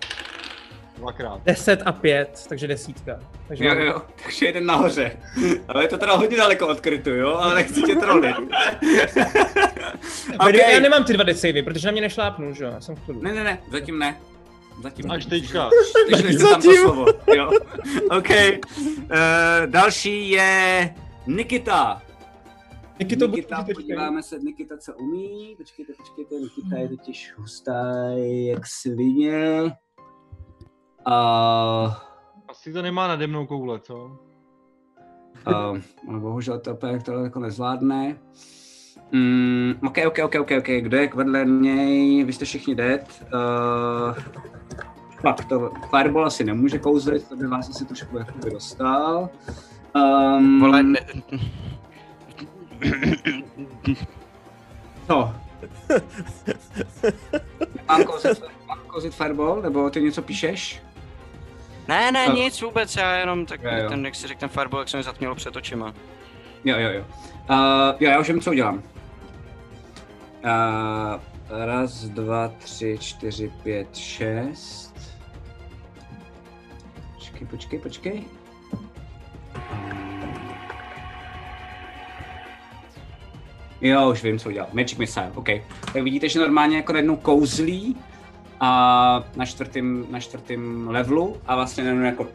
[0.98, 1.40] Dvakrát.
[1.44, 3.18] 10 a 5, takže desítka.
[3.48, 5.12] Takže Jo, mám- jo, takže jeden nahoře.
[5.68, 7.34] Ale je to teda hodně daleko od krytu, jo?
[7.40, 8.36] Ale nechci tě trolit.
[10.40, 10.72] Okay.
[10.72, 12.70] Já nemám ty dva decavy, protože na mě nešlápnu, že jo?
[12.74, 13.22] Já jsem v klidu.
[13.22, 14.16] Ne, ne, ne, zatím ne.
[14.82, 15.70] Zatím Až teďka.
[16.08, 17.06] Slyšeli jste tam to slovo,
[17.36, 17.50] jo.
[18.18, 18.28] OK.
[18.30, 19.06] Uh,
[19.66, 20.94] další je
[21.26, 22.02] Nikita.
[23.00, 23.74] Nikito, Nikita, počkej.
[23.74, 25.54] podíváme se, Nikita, co umí.
[25.56, 28.08] Počkejte, počkejte, Nikita je totiž hustá
[28.48, 29.62] jak svině.
[31.06, 31.92] Uh,
[32.48, 33.94] Asi to nemá nade mnou koule, co?
[35.46, 35.78] uh,
[36.08, 38.18] ale bohužel to úplně to jako nezvládne.
[39.12, 40.66] Mm, ok, ok, ok, ok, ok.
[40.80, 42.24] Kdo je vedle něj?
[42.24, 43.22] Vy jste všichni dead.
[43.34, 44.14] Uh,
[45.22, 49.28] pak to Fireball asi nemůže kouzlit, to by vás asi trošku jakoby dostal.
[49.94, 51.00] Um, Vole, ne,
[55.06, 55.34] Co?
[57.88, 60.82] Mám kouzit, mám kouzit Fireball, nebo ty něco píšeš?
[61.88, 62.34] ne, ne, No.
[62.34, 63.88] nic vůbec, já jenom tak, Jo, jo.
[63.88, 65.94] ten, jak si řekl, ten fireball, jak se mi zatmělo před očima.
[66.64, 67.04] Jo, jo, jo.
[67.50, 67.56] Uh,
[68.00, 68.74] jo, já už vím, co udělám.
[68.74, 68.82] Uh,
[71.64, 74.94] raz, dva, tři, čtyři, pět, šest.
[77.14, 78.24] Počkej, počkej, počkej.
[83.80, 84.68] Jo, už vím, co udělal.
[84.72, 85.48] Magic Missile, OK.
[85.92, 87.96] Tak vidíte, že normálně jako najednou kouzlí
[88.60, 92.26] a na čtvrtém, na čtvrtém levelu a vlastně najednou jako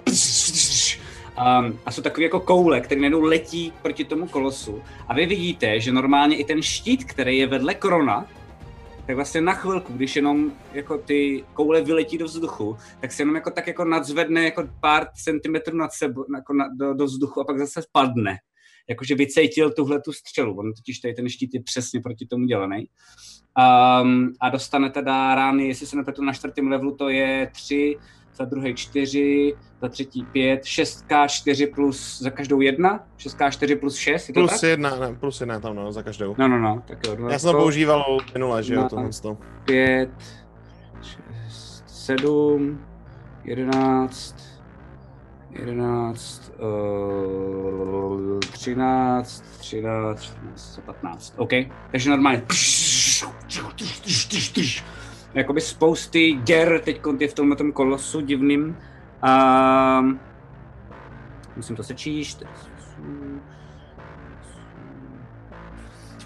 [1.38, 4.82] Um, a jsou takové jako koule, které najednou letí proti tomu kolosu.
[5.08, 8.26] A vy vidíte, že normálně i ten štít, který je vedle korona,
[9.06, 13.36] tak vlastně na chvilku, když jenom jako ty koule vyletí do vzduchu, tak se jenom
[13.36, 17.46] jako tak jako nadzvedne jako pár centimetrů nad sebou, jako na, do, do vzduchu a
[17.46, 18.38] pak zase spadne.
[18.90, 22.88] Jakože vycítil tuhle tu střelu, on totiž tady ten štít je přesně proti tomu dělaný.
[24.02, 27.98] Um, a dostane teda rány, jestli se nepletu na čtvrtém levelu, to je 3,
[28.36, 34.34] za druhý 4, za třetí 5, 6K4 plus za každou jedna, 6K4 plus 6, je
[34.34, 34.70] to Plus tak?
[34.70, 36.36] jedna, ne, plus jedna tam no, za každou.
[36.38, 37.30] No, no, no, tak jo.
[37.30, 39.38] Já jsem to používal minule, že jo, tohle to.
[39.66, 40.10] 5,
[41.48, 42.86] 6, 7,
[43.44, 44.36] 11,
[45.56, 51.34] 11, uh, 13, 13, 14, 15.
[51.38, 51.52] OK,
[51.92, 52.42] takže normálně.
[55.34, 58.78] Jakoby spousty děr teď je v tomhle tom kolosu divným.
[60.00, 60.20] Um,
[61.56, 62.44] musím to sečíst.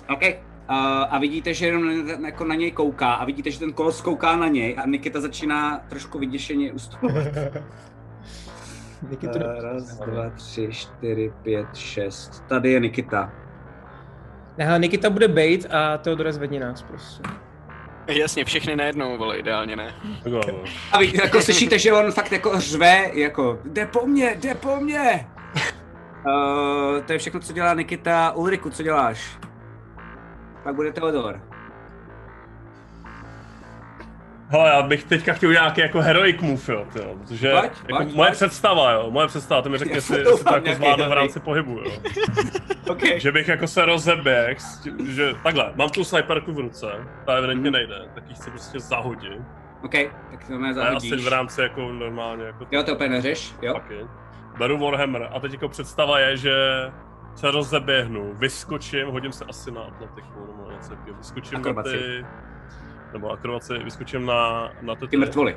[0.09, 0.21] OK.
[0.21, 0.75] Uh,
[1.09, 4.37] a vidíte, že jenom na, jako na něj kouká a vidíte, že ten kolos kouká
[4.37, 7.27] na něj a Nikita začíná trošku vyděšeně ustupovat.
[9.09, 12.43] Nikitu Uh, raz, dva, tři, čtyři, pět, šest.
[12.47, 13.31] Tady je Nikita.
[14.57, 17.23] Ne, hele, Nikita bude bait a Teodore zvedni nás, prostě.
[18.07, 19.95] Jasně, všechny najednou, vole, ideálně ne.
[20.91, 24.75] A vy jako slyšíte, že on fakt jako řve, jako jde po mně, jde po
[24.75, 25.27] mně.
[26.25, 28.31] Uh, to je všechno, co dělá Nikita.
[28.31, 29.37] Ulriku, co děláš?
[30.63, 31.48] Pak bude Teodor.
[34.51, 38.15] Hele, já bych teďka chtěl nějaký jako heroic move, jo, tyjo, protože Pojď, jako pojď,
[38.15, 38.33] moje pojď.
[38.37, 41.39] představa, jo, moje představa, to mi řekne, Já jestli, jestli to jako zvládnu v rámci
[41.39, 41.91] pohybu, jo.
[42.89, 43.19] okay.
[43.19, 44.57] Že bych jako se rozeběh,
[45.07, 46.87] že takhle, mám tu sniperku v ruce,
[47.25, 49.41] ta evidentně nejde, tak ji chci prostě zahodit.
[49.83, 49.91] OK,
[50.31, 51.25] tak to mě Ne, asi zahodíš.
[51.25, 52.67] v rámci jako normálně jako...
[52.71, 53.73] Jo, to úplně neřeš, jo.
[53.73, 53.95] Taky.
[54.57, 56.53] Beru Warhammer a teď jako představa je, že
[57.35, 61.89] se rozeběhnu, vyskočím, hodím se asi na atletiku nebo něco takového, vyskočím Akrobaci.
[61.95, 62.25] na ty...
[63.13, 65.07] Nebo akrobaci, vyskočím na, na ty...
[65.07, 65.55] Ty mrtvoly.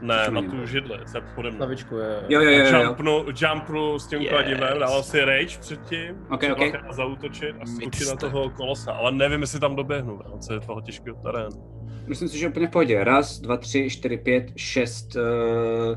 [0.00, 0.66] Ne, Co na tu to?
[0.66, 1.60] židli, co je pode mnou.
[1.60, 2.22] Lavičku, je.
[2.28, 2.82] Jo, jo, jo, jo.
[2.82, 4.30] jumpnu, jumpnu s tím Yes.
[4.30, 6.58] kladivem, dával si rage předtím, Ok, si ok.
[6.58, 10.80] dvakrát zautočit a skočit na toho kolosa, ale nevím, jestli tam doběhnu v rámci toho
[10.80, 11.84] těžkého terénu.
[12.06, 13.04] Myslím si, že úplně v pohodě.
[13.04, 15.16] Raz, dva, tři, čtyři, pět, šest.
[15.16, 15.96] Uh,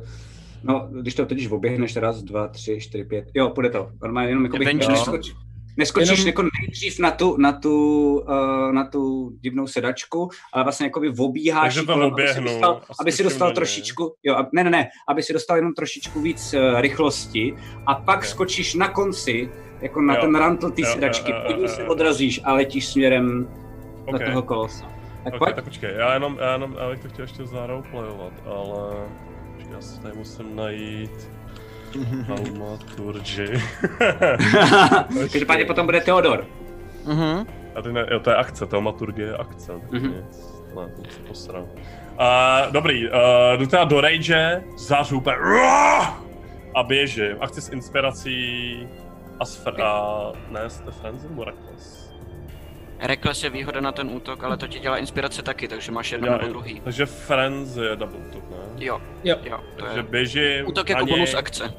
[0.63, 3.25] no, když to totiž oběhneš, raz, dva, tři, čtyři, pět.
[3.33, 3.89] Jo, půjde to.
[4.01, 4.67] Normálně jenom jako bych.
[5.77, 7.75] Neskoč, neskočíš Jenom- jako nejdřív na tu, na tu,
[8.29, 12.41] uh, na tu divnou sedačku, ale vlastně jako by obíháš Takže to kolem, aby si
[12.41, 15.73] dostal, aby si dostal do trošičku, jo, a, ne, ne, ne, aby si dostal jenom
[15.73, 17.53] trošičku víc uh, rychlosti
[17.85, 18.25] a pak Ok.
[18.25, 19.49] skočíš na konci,
[19.81, 20.21] jako na Jo.
[20.21, 23.47] ten rantl té Jo, jo, sedačky, jo, se odrazíš a letíš směrem
[24.11, 24.25] do Ok.
[24.25, 24.85] toho kolosa.
[25.23, 25.55] Tak Ok, pojď.
[25.55, 29.07] tak počkej, já jenom, já jenom, já bych to chtěl ještě zaroleplayovat, ale...
[29.55, 31.11] Počkej, já si tady musím najít...
[32.25, 33.61] Dramaturgy.
[35.31, 36.45] Každopádně potom bude Theodor.
[37.05, 37.47] Mhm.
[37.75, 39.73] A ty ne, jo, to je akce, dramaturgie je akce.
[39.91, 40.07] Mhm.
[40.07, 41.61] Nic, ne, to se posral.
[41.63, 43.13] Uh, dobrý, uh,
[43.57, 45.37] jdu teda do rage, zařu úplně
[46.75, 47.37] a běžím.
[47.39, 48.87] Akci s inspirací
[49.39, 51.43] a s fr- a ne, s Frenzy nebo
[52.99, 53.43] Reckless?
[53.43, 56.47] Je výhoda na ten útok, ale to ti dělá inspirace taky, takže máš jedno nebo
[56.47, 56.81] druhý.
[56.83, 58.85] Takže Frenzy je double útok, ne?
[58.85, 59.35] Jo, Jo.
[59.43, 61.13] jo, to Takže je běžím útok jako něj.
[61.15, 61.73] bonus akce.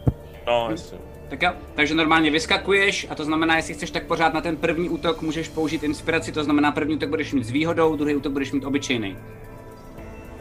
[0.46, 0.98] No, jasně.
[1.28, 4.88] Tak jo, takže normálně vyskakuješ a to znamená, jestli chceš tak pořád na ten první
[4.88, 8.52] útok můžeš použít inspiraci, to znamená první útok budeš mít s výhodou, druhý útok budeš
[8.52, 9.16] mít obyčejný.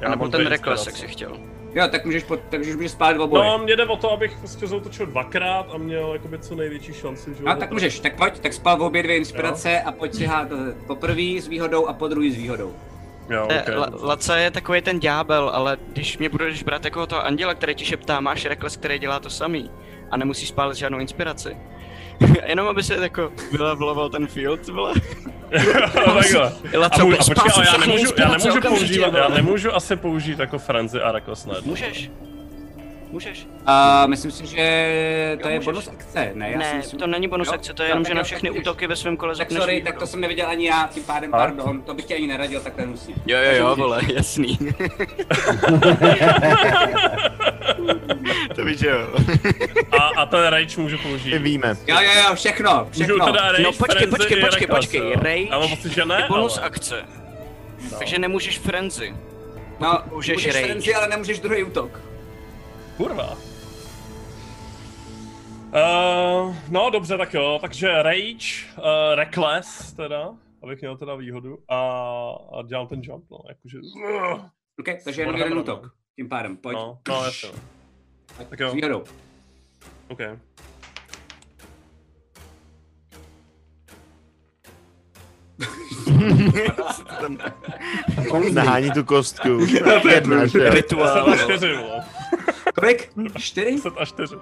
[0.02, 1.38] Já Nebo mám ten Reckless, jak jsi chtěl.
[1.78, 3.44] Jo, tak můžeš, pod, takže můžeš spálit oboje.
[3.50, 7.34] No, mě jde o to, abych prostě zautočil dvakrát a měl jakoby co největší šanci,
[7.38, 10.48] že No, tak můžeš, tak pojď, tak spal obě dvě inspirace a pojď si hát
[10.52, 12.74] eh, po první s výhodou a po druhý s výhodou.
[13.30, 13.76] Jo, Eh, okay.
[13.76, 17.76] La- Laca je takový ten ďábel, ale když mě budeš brát jako toho anděla, který
[17.76, 19.72] ti šeptá, máš Reckless, který dělá to samý
[20.12, 21.58] a nemusíš spálit žádnou inspiraci.
[22.46, 24.94] Jenom aby se jako vylevloval ten field, vole.
[26.84, 30.40] A, co, můžu, a počkej, ale já nemůžu, já nemůžu používat, já nemůžu asi použít
[30.40, 31.12] jako frenzy a
[31.46, 31.70] najednou.
[31.70, 32.10] Můžeš.
[33.12, 33.48] Můžeš.
[33.68, 35.66] Uh, myslím si, že to Jo, je můžeš.
[35.66, 36.52] bonus akce, ne?
[36.52, 37.00] Já si Ne, myslím...
[37.00, 37.54] to není bonus Jo?
[37.54, 39.52] akce, to je Jo, jenom, že na jo, všechny tak útoky ve svém kole Tak
[39.52, 41.38] sorry, tak to jsem neviděl ani já, tím pádem A?
[41.38, 43.16] pardon, to bych ti ani neradil, tak nemusím.
[43.26, 43.78] Jo, jo, jo, můžeš.
[43.80, 44.58] vole, jasný.
[48.56, 49.08] to víš, jo.
[49.92, 51.30] A, a ten rage můžu použít.
[51.34, 51.76] My víme.
[51.88, 53.16] Jo, jo, jo, všechno, všechno.
[53.16, 55.12] Můžu teda rage, No počkej, počkej, počkej, počkej, jo.
[55.22, 56.66] rage mám pocit, že ne, je bonus ale...
[56.68, 57.06] akce.
[58.00, 59.16] Takže nemůžeš frenzy.
[59.80, 60.66] No, Můžeš můžeš rage.
[60.68, 62.00] frenzy, ale nemůžeš druhý útok.
[62.98, 63.38] Kurva.
[65.68, 68.84] Uh, no dobře, tak jo, takže Rage, uh,
[69.16, 71.80] Reckless teda, abych měl teda výhodu a,
[72.60, 73.78] a dělám ten jump, no, jakože...
[74.80, 75.92] OK, takže jenom jeden útok.
[76.16, 76.78] Tím pádem, pojď.
[76.78, 77.50] No, no jasně.
[78.50, 78.70] Tak jo.
[78.70, 79.04] S výhodou.
[80.08, 80.20] OK.
[88.54, 89.50] Nahání tu kostku.
[90.10, 90.70] Jedna, že?
[90.70, 91.36] Rituál.
[92.82, 93.38] 10 a 4, vole.
[93.38, 93.38] Kolik?
[93.38, 93.72] 4?
[93.72, 94.36] 10 a 4.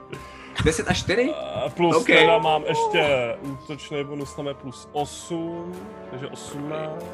[0.64, 1.34] 10 a 4?
[1.34, 2.06] A plus OK.
[2.06, 5.76] teda mám ještě útočný bonus, tam je plus 8,
[6.12, 7.06] takže 18.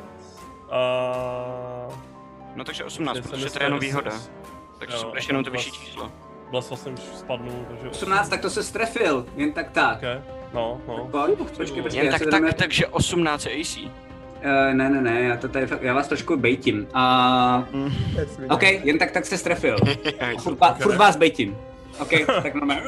[0.71, 1.87] A...
[2.55, 4.11] No takže 18, Že jsem protože to je jenom výhoda.
[4.79, 6.11] Takže jo, budeš jenom to vyšší číslo.
[6.51, 9.97] Vlastně jsem spadnul, takže 18, tak to se strefil, jen tak tak.
[9.97, 10.21] Okay.
[10.53, 11.07] No, no.
[11.11, 13.77] Pojď, počkej, počkej, Jen tak tak, takže 18 je AC.
[14.45, 16.87] Uh, ne, ne, ne, já, to tady, já vás trošku bejtím.
[16.95, 17.91] Uh,
[18.49, 19.77] OK, jen tak tak se strefil.
[20.39, 21.57] Furt, furt vás bejtím.
[21.99, 22.09] OK,
[22.43, 22.81] tak normálně.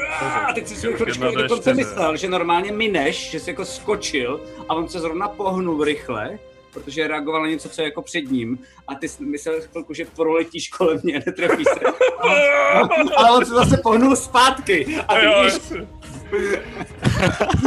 [0.47, 4.41] A teď si si chvíličku Jedna, dokonce myslel, že normálně mineš, že jsi jako skočil
[4.69, 6.39] a on se zrovna pohnul rychle,
[6.73, 8.59] protože reagoval na něco, co je jako před ním.
[8.87, 11.79] A ty jsi myslel chvilku, že proletíš kolem mě, netrefíš se.
[13.17, 14.97] Ale on se zase pohnul zpátky.
[15.07, 15.15] A.
[15.15, 15.27] Ty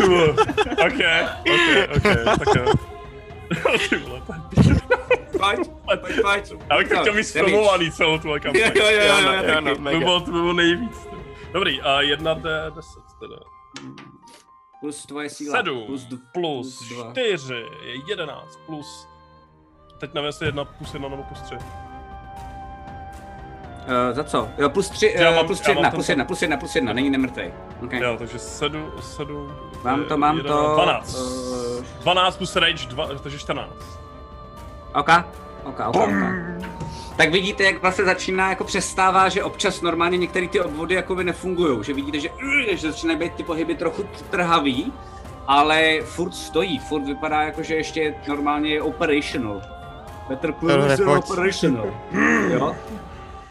[0.09, 0.31] vole.
[0.87, 1.01] Ok,
[1.47, 2.03] ok, ok,
[2.39, 2.96] tak jo.
[3.91, 4.33] Ty vole, to
[5.39, 6.53] pojď, pojď, pojď.
[6.71, 8.55] Já bych to chtěl mít sfilmovaný celou tu kampaň.
[8.61, 11.09] Jo, jo, jo, jo, no, jo, no, by bylo, to by bylo nejvíc.
[11.53, 12.89] Dobrý, a jedna d 10
[13.21, 13.37] teda.
[14.81, 15.57] Plus tvoje síla.
[15.57, 17.13] Sedm Plus, d- plus plus dva.
[17.13, 19.09] 4 je 11 plus...
[19.99, 21.55] Teď nevím, jestli jedna plus jedna nebo plus 3.
[23.87, 24.49] Uh, za co?
[24.59, 26.93] Jo, plus tři, Já uh, mám- plus tři jedna, plus jedna, plus jedna, plus jedna,
[26.93, 27.53] není nemrtvej.
[27.85, 28.01] Okay.
[28.01, 29.53] Jo, takže 7, 7...
[29.85, 31.17] Mám to, mám to, 12.
[31.81, 33.71] eh, 12 plus rage, 2, takže 14.
[34.95, 35.09] Ok,
[35.65, 36.07] ok, ok, ok.
[37.17, 41.85] Tak vidíte, jak vlastně začíná, jako přestává, že občas normálně některé ty obvody jakoby nefungují,
[41.85, 42.29] že vidíte, že,
[42.73, 44.93] že začínají být ty pohyby trochu trhavý,
[45.47, 49.63] ale furt stojí, furt vypadá jako, že ještě je normálně je operational.
[50.29, 51.25] Better close pojď.
[51.31, 51.87] operational.
[52.51, 52.77] jo?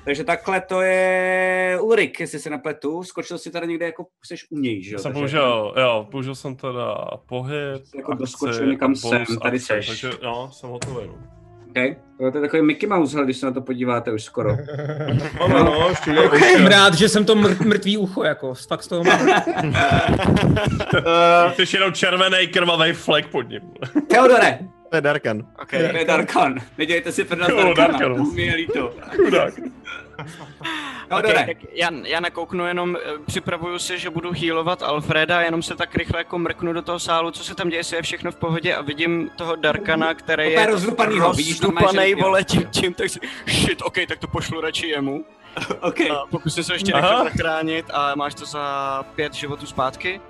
[0.05, 3.03] Takže takhle to je Ulrik, jestli se nepletu.
[3.03, 4.99] Skočil si tady někde jako seš u něj, že jo?
[4.99, 6.95] Jsem Takže- použil, jo, použil jsem teda
[7.29, 9.87] pohyb, Jako akci doskočil někam sem, tady akce, seš.
[9.87, 11.07] Takže jo, jsem hotový.
[11.07, 11.13] No.
[11.69, 11.95] Okay.
[12.17, 14.49] To je takový Mickey Mouse, když se na to podíváte už skoro.
[15.41, 19.03] Ano, no, ještě Jsem rád, že jsem to mr- mrtvý ucho, jako, fakt z toho
[19.03, 19.43] mám.
[21.55, 23.61] Ty jsi jenom červený krvavý flek pod ním.
[24.07, 24.59] Teodore,
[24.89, 25.47] To je Darkan.
[25.61, 25.89] Okay.
[25.91, 26.55] to je Darkan.
[26.77, 28.15] Nedělejte si prdel Jo, z Darkana, Darkan.
[28.15, 28.93] to mi je líto.
[29.15, 29.53] Chudák.
[31.09, 35.63] Teodore, Okay, tak já, já nakouknu jenom, eh, připravuju se, že budu healovat Alfreda, jenom
[35.63, 38.31] se tak rychle jako mrknu do toho sálu, co se tam děje, jestli je všechno
[38.31, 43.19] v pohodě a vidím toho Darkana, který je rozdupanýho, že- vole, tím, tím, tak si,
[43.47, 45.25] shit, ok, tak to pošlu radši jemu.
[45.81, 45.99] OK.
[46.01, 47.09] A pokusím se ještě Aha.
[47.09, 50.21] rychle zachránit a máš to za pět životů zpátky.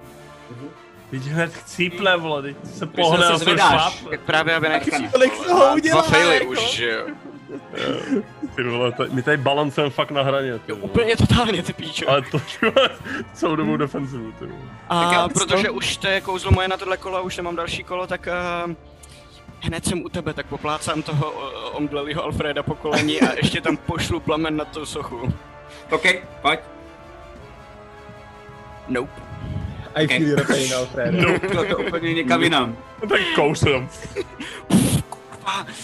[1.11, 4.06] Vidíš hned chcíple, vole, teď se se pohne a se.
[4.10, 5.10] Tak právě, aby nechci.
[5.11, 6.52] Kolik toho udělá, Dva faily jako?
[6.52, 7.06] už, že jo.
[8.56, 10.84] Ty vole, to- my tady balancujeme fakt na hraně, ty vole.
[10.84, 12.10] Úplně totálně, ty píčo.
[12.10, 12.41] Ale to
[13.34, 14.61] celou dobu defenzivu, ty vole.
[14.90, 18.07] A protože už to je kouzlo moje na tohle kolo a už nemám další kolo,
[18.07, 18.27] tak
[18.68, 18.73] uh,
[19.60, 21.40] hned jsem u tebe, tak poplácám toho uh,
[21.77, 25.34] omdlelého Alfreda po koleni a ještě tam pošlu plamen na tu sochu.
[25.91, 26.03] OK,
[26.41, 26.60] pojď.
[28.88, 29.34] Nope.
[29.95, 31.13] I feel your pain, Alfred.
[31.13, 32.77] No, to, to úplně někam jinam.
[33.03, 33.89] No tak kousem.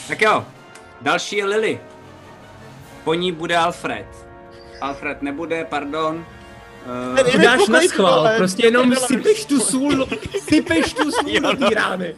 [0.07, 0.45] Tak jo,
[1.01, 1.79] další je Lily.
[3.03, 4.05] Po ní bude Alfred.
[4.81, 6.25] Alfred nebude, pardon.
[7.15, 10.07] Uh, To dáš na schvál, prostě jenom sypeš tu sůl,
[10.49, 12.15] sypeš tu sůl do té rány.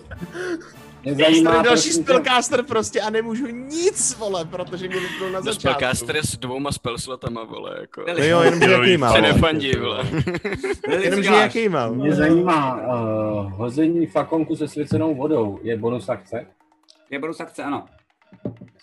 [1.04, 5.30] Mě Tady zajímá, další prosím tě, spellcaster prostě a nemůžu nic, vole, protože mě vypnul
[5.32, 5.60] na začátku.
[5.60, 8.04] Spellcaster je s dvouma spellslotama, vole, jako.
[8.18, 9.34] No jo, jenom že Jo, jaký má, Se vole.
[9.34, 10.04] nefandí, vole.
[10.88, 11.56] Lily, Jenom co že děláš?
[11.56, 11.88] jaký má.
[11.90, 15.60] mě zajímá uh, hození fakonku se svěcenou vodou.
[15.64, 16.46] Je bonus akce?
[17.10, 17.86] Je bonus akce, ano.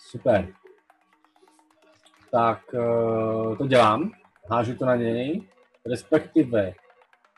[0.09, 0.47] Super.
[2.31, 4.11] Tak uh, to dělám.
[4.51, 5.41] Hážu to na něj.
[5.85, 6.73] Respektive,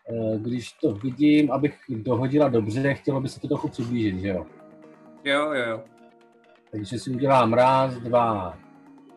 [0.10, 4.46] uh, když to vidím, abych dohodila dobře, chtělo by se to trochu přiblížit, že jo?
[5.24, 5.84] Jo, jo, jo.
[6.72, 8.58] Takže si udělám raz, dva,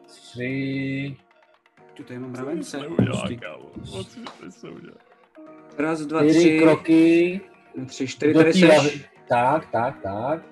[0.06, 1.16] tři,
[1.94, 2.86] Tu tady mám mravence.
[2.86, 3.28] Udělá.
[5.78, 6.58] Raz, dva, čtyři tři.
[6.58, 7.40] kroky.
[7.86, 9.08] Tři, čtyři, tady seš.
[9.28, 10.42] Tak, tak, tak.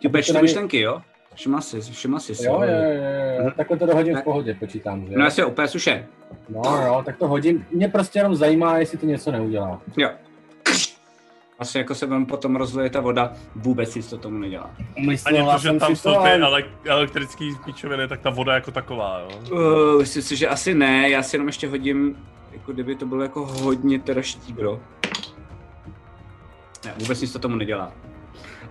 [0.00, 1.02] Ty budeš ty myšlenky, jo?
[1.34, 2.46] Všimla jsi, všimla jsi si.
[2.46, 3.50] Jo, jo, jo, jo.
[3.56, 5.16] Takhle to dohodím v pohodě, počítám, že?
[5.16, 6.06] No jasně, úplně suše.
[6.48, 7.66] No, jo, tak to hodím.
[7.70, 9.82] Mě prostě jenom zajímá, jestli to něco neudělá.
[9.96, 10.10] Jo.
[11.60, 14.70] Asi jako se vám potom rozleje ta voda, vůbec nic to tomu nedělá.
[14.96, 18.30] Ani Myslela to, že jsem tam jsou to, ty ale- ele- elektrický píčoviny, tak ta
[18.30, 19.28] voda jako taková, jo.
[19.52, 22.16] Uh, myslím si, že asi ne, já si jenom ještě hodím,
[22.52, 24.80] jako kdyby to bylo jako hodně teda štíbro.
[26.84, 27.92] Ne, vůbec nic to tomu nedělá.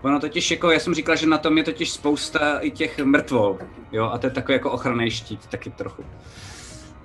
[0.01, 3.57] Ono totiž jako, já jsem říkal, že na tom je totiž spousta i těch mrtvol,
[3.91, 6.05] jo, a to je takový jako ochranný štít taky trochu.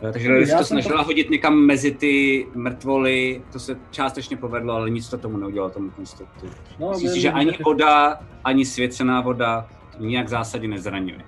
[0.02, 4.36] Eh, Takže když to jsem snažila to- hodit někam mezi ty mrtvoly, to se částečně
[4.36, 6.46] povedlo, ale nic to tomu neudělalo tomu konstruktu.
[6.78, 11.18] No, Myslím si, že ani voda, ani svěcená voda to nijak zásadně nezraňuje.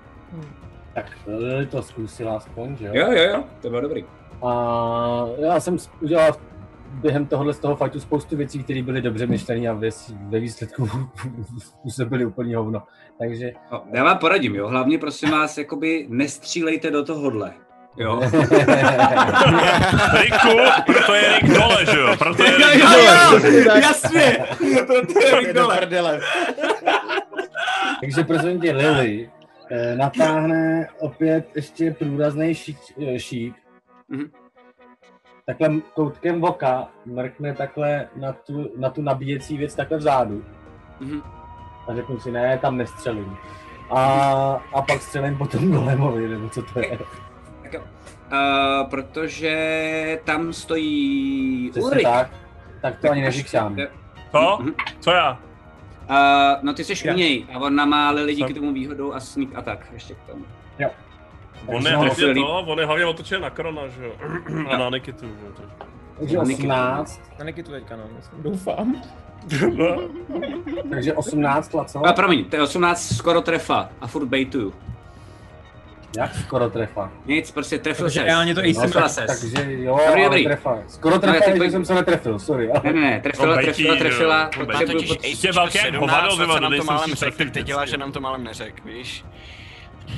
[0.93, 2.91] Tak Lily to zkusila aspoň, že jo?
[2.95, 4.05] Jo, jo, jo, to bylo dobrý.
[4.41, 6.31] A já jsem udělal
[6.93, 9.89] během tohohle z toho faktu spoustu věcí, které byly dobře myšlené a ve,
[10.29, 10.89] ve výsledku
[11.59, 12.83] způsobily úplný hovno.
[13.19, 17.53] Takže No, já vám poradím, jo, hlavně prosím vás, jakoby nestřílejte do tohohle.
[17.97, 18.19] Jo.
[20.21, 22.15] Riku, proto je Rik dole, že jo?
[22.17, 23.05] Proto je Jo, Rik jo, dole.
[23.63, 24.37] jo, jasně,
[24.87, 25.87] proto je Rik dole.
[28.01, 29.29] Takže prosím tě, Lily
[29.71, 33.55] eh, natáhne opět ještě průrazný šík, eh, šík.
[34.09, 34.31] Mhm.
[35.45, 40.45] Takhle koutkem oka mrkne takhle na tu, na tu nabíjecí věc takhle vzadu.
[40.99, 41.21] Mhm.
[41.87, 43.37] A řeknu si, ne, tam nestřelím.
[43.89, 44.01] A,
[44.73, 46.97] a pak střelím potom golemovi, nebo co to je.
[48.29, 48.39] Tak.
[48.83, 52.03] Uh, protože tam stojí Přesně Ulrik.
[52.03, 52.29] tak.
[52.81, 53.77] Tak to ani neříkám.
[54.31, 54.59] Co?
[54.99, 55.39] Co já?
[56.09, 56.15] Uh,
[56.61, 59.87] no ty jsi u něj a on má lidi díky tomu výhodu a sneak attack
[59.93, 60.45] ještě k tomu.
[60.79, 60.89] Jo.
[61.65, 64.11] On je hlavně to, on je hlavně otočen na Krona, že jo?
[64.69, 65.69] A na Nikitu, že jo?
[66.19, 67.21] Takže 18.
[67.39, 68.43] Na Nikitu teďka, no, myslím.
[68.43, 69.01] Doufám.
[70.89, 72.05] Takže 18 laco.
[72.07, 74.73] A promiň, to je 18 skoro trefa a furt bejtuju.
[76.17, 77.11] Jak skoro trefa?
[77.25, 78.25] Nic, prostě trefil Protože ses.
[78.25, 79.25] reálně to asymmetr- Trefila ses.
[79.41, 80.43] Takže jo, Dobrý, ale dobrý.
[80.45, 80.77] trefa.
[80.87, 82.67] Skoro No, trefa, ty je, pojď- že jsem se netrefil, sorry.
[82.83, 85.17] Ne, ne, ne, trefila, No, trefila, trefila, potřebuji, totiž.
[85.29, 88.11] Ještě velké 17, hovado, co ty vole, nám to málem řekl, teď dělá, že nám
[88.11, 89.25] to málem neřekl, víš?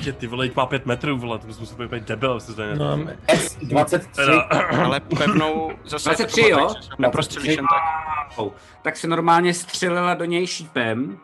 [0.04, 2.96] Tě, ty vole, má pět metrů, vole, to bys musel být debil, jsi tady No,
[2.96, 3.16] ne.
[3.28, 4.00] S23.
[4.16, 4.40] Teda,
[4.84, 6.68] Ale pevnou zase 23, je to jo?
[6.76, 7.66] že se neprostřelíš jen
[8.36, 8.44] tak.
[8.82, 11.18] Tak se normálně střelila do něj šípem.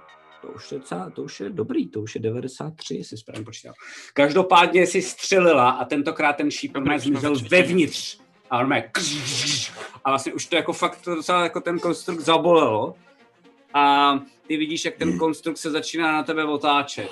[0.47, 3.75] To už je, docela, to už je dobrý, to už je 93, jestli správně počítal.
[4.15, 8.19] Každopádně si střelila a tentokrát ten šíp normálně ve zmizel vevnitř.
[8.51, 8.91] A normálně
[10.05, 12.95] a vlastně už to jako fakt to docela jako ten konstrukt zabolelo.
[13.75, 14.15] A
[14.47, 17.11] ty vidíš, jak ten konstrukt se začíná na tebe otáčet.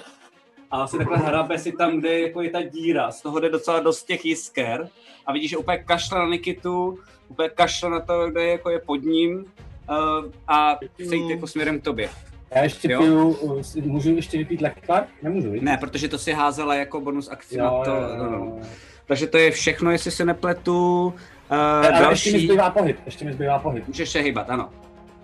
[0.71, 3.11] A vlastně takhle hrabe si tam, kde jako je ta díra.
[3.11, 4.89] Z toho jde docela dost těch jisker.
[5.27, 6.99] A vidíš, že úplně kašle na Nikitu,
[7.29, 9.45] úplně kašle na to, kde jako je pod ním.
[9.91, 12.11] Uh, a chce jít jako směrem k tobě.
[12.55, 13.01] Já ještě Jo.
[13.01, 15.05] piju, uh, si- můžu ještě vypít lekvar?
[15.23, 15.63] Nemůžu, viď?
[15.63, 17.91] Ne, protože to si házela jako bonus akci Jo, na to.
[17.91, 18.37] jo, jo, no, no.
[18.39, 18.59] jo.
[19.07, 21.07] Takže to je všechno, jestli se nepletu.
[21.51, 22.03] Uh, Ale ještě mi
[22.33, 23.87] další, zbývá pohyb, ještě mi zbývá pohyb.
[23.89, 24.71] můžeš se hýbat, ano.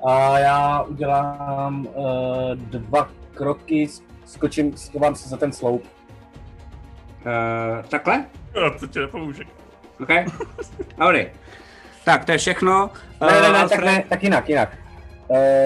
[0.06, 2.04] A já udělám uh,
[2.54, 3.88] dva kroky,
[4.24, 5.84] skočím, schovám se za ten sloup.
[7.26, 8.24] Uh, takhle?
[8.54, 9.44] Jo, to ti nepomůže.
[10.00, 10.08] OK?
[10.98, 11.26] Dobrý.
[12.04, 12.90] Tak, to je všechno.
[13.20, 13.70] Ne, ne, Eh, ne, Alfred?
[13.70, 14.78] tak ne, tak jinak, jinak.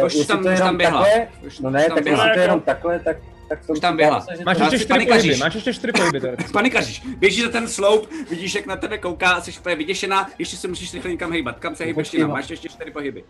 [0.00, 1.06] Uh, Už tam- už tam běhla.
[1.46, 2.24] Už- no už ne, tam tak běhla.
[2.24, 3.16] jestli to je jenom takhle, tak,
[3.48, 4.26] tak to Už tam běhla.
[4.44, 6.20] Máš to- ještě čtyři pohyby, máš ještě čtyři pohyby.
[6.52, 10.56] Panikaříš, běžíš za ten sloup, vidíš, jak na tebe kouká, a jsi úplně vyděšená, ještě
[10.56, 11.58] se musíš rychle někam hejbat.
[11.58, 12.28] Kam se hejbeš jinam?
[12.28, 12.34] no.
[12.34, 13.24] Máš ještě čtyři pohyby.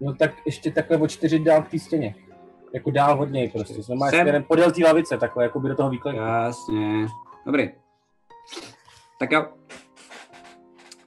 [0.00, 2.14] No tak ještě takhle o čtyři dál k té stěně.
[2.74, 3.82] Jako dál od něj prostě.
[3.82, 6.18] Jsem máš směrem podél té lavice, takhle, jako by do toho výkledu.
[6.18, 7.06] Jasně.
[7.46, 7.70] Dobrý.
[9.18, 9.44] Tak jo.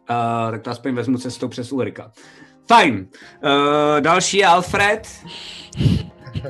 [0.09, 2.11] Uh, tak to aspoň vezmu cestou přes Ulrika.
[2.67, 3.07] Fajn.
[3.43, 5.07] Uh, další je Alfred.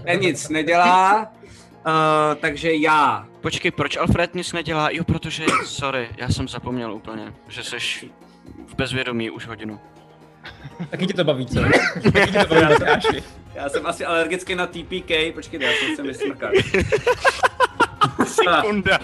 [0.05, 1.21] Ten nic nedělá.
[1.21, 3.27] Uh, takže já.
[3.41, 4.89] Počkej, proč Alfred nic nedělá?
[4.91, 7.77] Jo, protože, sorry, já jsem zapomněl úplně, že jsi
[8.67, 9.79] v bezvědomí už hodinu.
[10.89, 11.59] Taky tě to baví, co?
[12.13, 13.23] Taky tě to baví, Lukáši.
[13.55, 16.51] Já jsem asi alergický na TPK, počkejte, já jsem se vysmrkal.
[18.25, 18.99] Sekunda.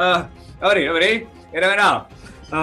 [0.00, 0.26] Uh,
[0.60, 2.06] dobrý, dobrý, jedeme dál.
[2.52, 2.58] Uh,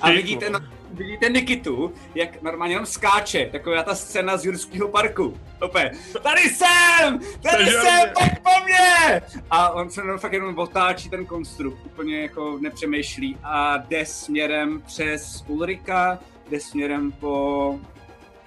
[0.00, 0.60] a vidíte, no,
[0.92, 5.40] vidíte Nikitu, jak normálně jenom skáče, taková ta scéna z Jurského parku.
[5.60, 5.92] Opět,
[6.22, 8.12] tady jsem, tady Takže jsem, mě.
[8.18, 9.22] pojď po mně!
[9.50, 14.82] A on se jenom fakt jenom otáčí ten konstrukt, úplně jako nepřemýšlí a jde směrem
[14.86, 16.18] přes Ulrika,
[16.50, 17.78] jde směrem po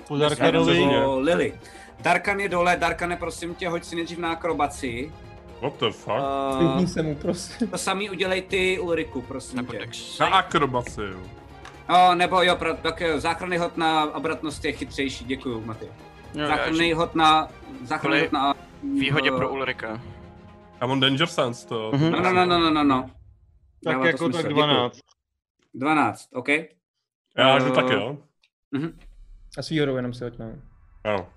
[0.07, 0.17] Po
[0.97, 1.53] po Lily.
[1.99, 5.11] Darkan je dole, Darkane, prosím tě, hoď si nejdřív na akrobaci.
[5.61, 6.15] What the fuck?
[6.79, 7.67] Uh, se mu, prosím.
[7.67, 9.79] to samý udělej ty, Ulriku, prosím tě.
[10.19, 11.19] Na akrobaci, jo.
[11.89, 15.85] No, nebo jo, pro, tak jo, záchranný hod na obratnost je chytřejší, děkuju, Maty.
[16.33, 17.47] Jo, záchranný já- hod na...
[17.83, 18.53] Záchranný hod na...
[18.99, 20.01] Výhodě eh, pro Ulrika.
[20.81, 21.91] Já mám Danger Sense, to.
[21.93, 22.11] Mhm.
[22.11, 23.01] No, no, no, no, no, no, no.
[23.83, 24.53] Tak Dává to jako tak děkuju.
[24.65, 24.99] 12.
[25.73, 26.47] 12, OK.
[27.37, 28.17] Já žiju Eh, taky, jo.
[28.71, 28.99] mhm.
[29.57, 30.51] A s výhodou jenom si hoď, no.
[31.05, 31.27] Jo.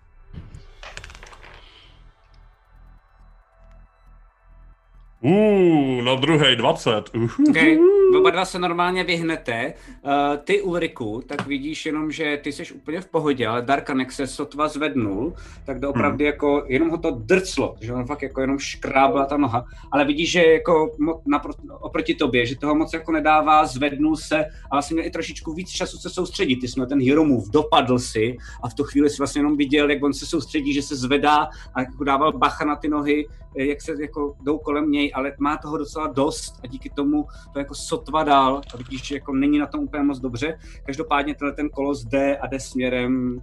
[5.20, 6.90] Uh, na druhý 20.
[7.14, 7.30] Uh.
[7.50, 7.78] Okay.
[8.18, 9.74] Oba dva se normálně vyhnete.
[10.02, 10.10] Uh,
[10.44, 14.26] ty Ulriku, tak vidíš jenom, že ty jsi úplně v pohodě, ale Darkan, jak se
[14.26, 15.34] sotva zvednul,
[15.66, 19.64] tak doopravdy jako jenom ho to drclo, že on fakt jako jenom škrábla ta noha,
[19.92, 21.48] ale vidíš, že jako mo-
[21.80, 25.70] oproti tobě, že toho moc jako nedává, zvednul se a vlastně měl i trošičku víc
[25.70, 26.56] času se soustředit.
[26.56, 29.56] Ty jsi měl ten hero move, dopadl si a v tu chvíli si vlastně jenom
[29.56, 33.26] viděl, jak on se soustředí, že se zvedá a jako dával bacha na ty nohy,
[33.56, 37.58] jak se jako jdou kolem něj, ale má toho docela dost a díky tomu to
[37.58, 40.58] jako sotva dál a vidíš, že jako není na tom úplně moc dobře.
[40.86, 43.42] Každopádně tenhle ten kolos jde a jde směrem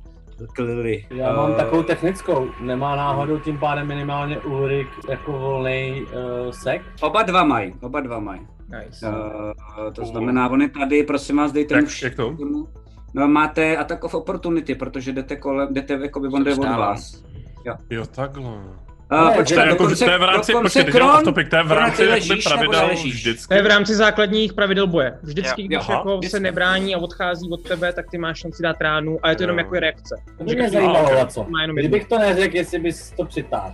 [0.53, 1.05] k Lily.
[1.09, 2.47] Já mám Eh, takovou technickou.
[2.61, 6.01] Nemá náhodou tím pádem minimálně Ulrik jako volný
[6.45, 6.81] uh, sek?
[7.01, 8.41] Oba dva mají, oba dva mají.
[8.85, 9.09] Nice.
[9.09, 9.15] Uh,
[9.93, 12.31] to znamená, on je tady, prosím vás, dejte Jak- mu jak to?
[12.31, 12.67] mu-
[13.13, 17.23] No, máte attack of opportunity, protože jdete kolem, jdete jako by on jde od vás.
[17.65, 17.73] Jo.
[17.89, 18.51] Jo, takhle.
[19.11, 21.49] Uh, Ne, počkej, To je, jako, dokonce, to je v rámci, dokonce počkej, Kron, topic,
[21.49, 23.47] to je v rámci ležíš pravidel vždycky.
[23.47, 25.13] To je v rámci základních pravidel boje.
[25.23, 26.31] Vždycky, Jo, když jako Vždycky.
[26.31, 29.43] se nebrání a odchází od tebe, tak ty máš šanci dát ránu a je to
[29.43, 30.15] jenom jako reakce.
[30.37, 31.17] To by mě zajímalo, ok.
[31.17, 31.45] Laco.
[31.49, 31.89] Má jenom jednu.
[31.89, 33.73] Kdybych to neřekl, jestli bys to přitáhl.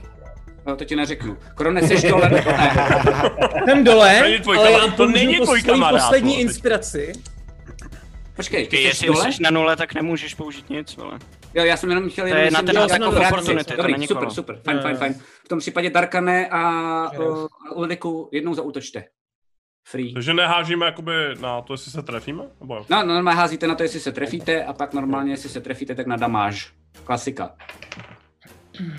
[0.68, 1.38] No, to ti neřeknu.
[1.56, 2.72] Krone, jsi dole nebo ne?
[3.66, 7.14] Jsem dole, To ale já to není tvůj svojí kamarád, poslední inspiraci.
[8.36, 9.34] Počkej, ty jsi jestli dole?
[9.34, 11.20] jsi na nule, tak nemůžeš použít nic, vole.
[11.54, 14.08] Jo, já jsem jenom chtěl To jenom je na ten jako opportunity, to Dobrý, není
[14.08, 15.14] super, super, fajn, fajn, fajn.
[15.46, 19.04] V tom případě Darkane a uh, Ulriku jednou zautočte.
[19.88, 20.14] Free.
[20.14, 22.44] Takže nehážíme jakoby na to, jestli se trefíme?
[22.60, 22.86] Nebo jo?
[22.90, 26.08] No, normálně házíte na to, jestli se trefíte a pak normálně, jestli se trefíte, tak
[26.08, 26.74] na damáž.
[27.04, 27.56] Klasika.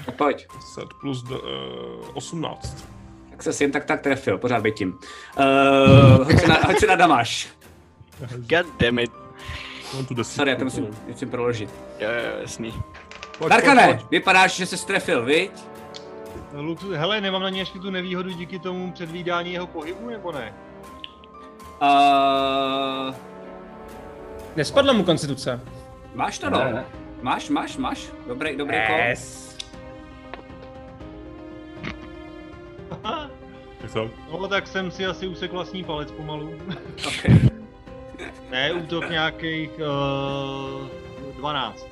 [0.06, 0.46] Tak pojď.
[0.76, 2.88] 10 plus d- uh, 18.
[3.30, 4.98] Tak se jen tak tak trefil, pořád by tím.
[5.38, 7.48] Uh, hoď, si na, hoď si na damáž.
[8.36, 9.21] God damn it.
[9.94, 10.36] Mám tu desítku.
[10.36, 11.70] Sorry, já to musím, musím proložit.
[11.98, 12.74] Jo, jo, jasný.
[13.38, 14.10] Pojď, Darkane, pojď, pojď.
[14.10, 15.52] vypadáš, že se strefil, viď?
[16.52, 20.54] Luxus, hele, nemám na ně ještě tu nevýhodu díky tomu předvídání jeho pohybu, nebo ne?
[21.82, 23.14] Uh,
[24.56, 25.60] Nespadla mu konstituce.
[26.14, 26.58] máš to, no?
[26.64, 26.84] Ne, ne.
[27.22, 28.06] Máš, máš, máš.
[28.26, 28.96] Dobrý, dobrý kol.
[28.96, 29.56] Yes.
[33.80, 34.10] Tak to.
[34.32, 36.54] No tak jsem si asi usekl vlastní palec pomalu.
[37.08, 37.38] Okay.
[38.50, 41.86] Ne, útok nějakých uh, 12.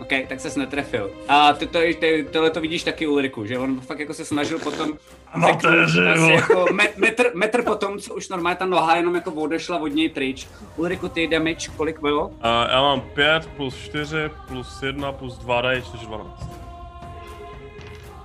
[0.00, 1.10] OK, tak ses netrefil.
[1.28, 4.58] A ty, to, ty, tohle to vidíš taky Ulriku, že on fakt jako se snažil
[4.58, 4.92] potom
[5.32, 9.86] Amatéři, jako met, metr, metr potom, co už normálně ta noha jenom jako odešla od
[9.86, 10.48] něj pryč.
[10.76, 12.30] Ulriku, ty damage, kolik bylo?
[12.40, 14.16] A já mám 5 plus 4
[14.48, 16.50] plus 1 plus 2 dají, což 12.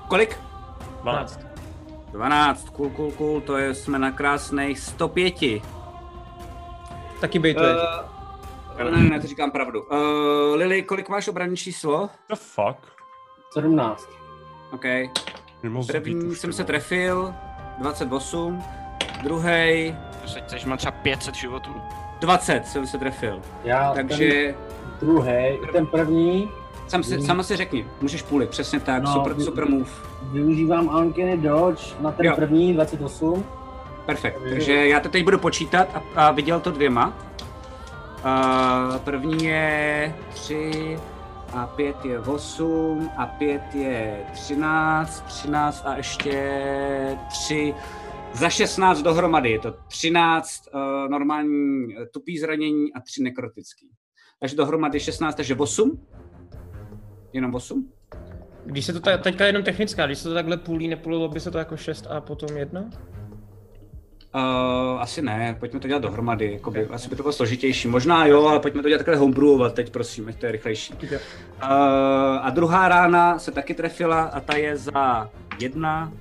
[0.08, 0.38] Kolik?
[1.02, 1.40] 12.
[2.12, 5.34] 12, cool, cool, cool, to je, jsme na krásných 105.
[7.22, 7.78] Taky bejtuješ.
[8.86, 9.82] Uh, ne, ne, to říkám pravdu.
[9.82, 9.98] Uh,
[10.56, 12.10] Lily, kolik máš obranné číslo?
[12.30, 12.78] The fuck?
[13.54, 14.10] 17.
[14.72, 14.86] OK.
[15.88, 17.34] První jsem se trefil,
[17.80, 18.64] 28.
[19.24, 19.96] Druhý,
[20.50, 21.70] Takže má třeba 500 životů.
[22.20, 23.42] 20 jsem se trefil.
[23.64, 24.56] Já Takže
[25.00, 26.50] ten druhý, ten první,
[26.88, 29.92] sam si, sama si řekni, můžeš půlit, přesně tak, No, super, vy- super move.
[30.32, 32.36] využívám Uncanny Dodge na ten Jo.
[32.36, 33.46] první 28.
[34.06, 37.32] Perfekt, takže já to teď budu počítat a, a viděl to dvěma.
[38.26, 41.00] Uh, první je 3
[41.54, 47.74] a 5 je 8 a 5 je 13, 13 a ještě 3
[48.34, 53.90] za 16 dohromady je to 13 uh, normální eh, tupý zranění a 3 nekrotický.
[54.40, 56.08] Takže dohromady 16, takže 8.
[57.34, 57.92] Jenom 8?
[58.66, 61.40] Když se to ta, teďka je jenom technická, když se to takhle půlí, nepůlilo by
[61.40, 62.90] se to jako 6 a potom 1?
[64.36, 67.88] Uh, asi ne, pojďme to dělat dohromady, jakoby, asi by to bylo složitější.
[67.88, 70.94] Možná jo, ale pojďme to dělat takhle homebrewovat teď, prosím, ať to je rychlejší.
[70.94, 71.10] Uh,
[72.42, 75.30] a druhá rána se taky trefila a ta je za
[75.60, 76.12] 1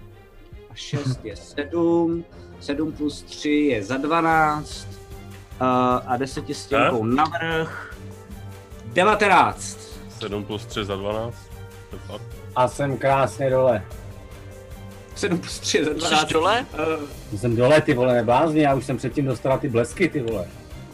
[0.71, 2.25] a 6 je 7,
[2.61, 4.89] 7 plus 3 je za 12
[5.61, 5.67] uh,
[6.07, 7.97] a 10 stěnkou navrh
[8.85, 9.79] 19.
[10.21, 11.35] 7 plus 3 za 12.
[11.91, 12.23] The fuck?
[12.57, 13.83] A jsem krásně dole.
[15.15, 16.21] 7 plus 3 je za 12.
[16.29, 16.67] Jsi dole?
[17.33, 20.47] Uh, Jsem dole, ty vole, neblázni, já už jsem předtím dostala ty blesky, ty vole.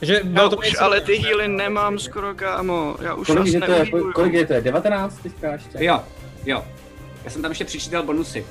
[0.02, 2.96] Že Já bylo to už ale ty healy nemám skoro, kámo.
[3.02, 4.60] Já už Kolik, vás je to je, kolik je to je?
[4.60, 5.84] 19 teďka ještě?
[5.84, 6.00] jo,
[6.46, 6.64] Jo.
[7.24, 8.46] Já jsem tam ještě přičítal bonusy,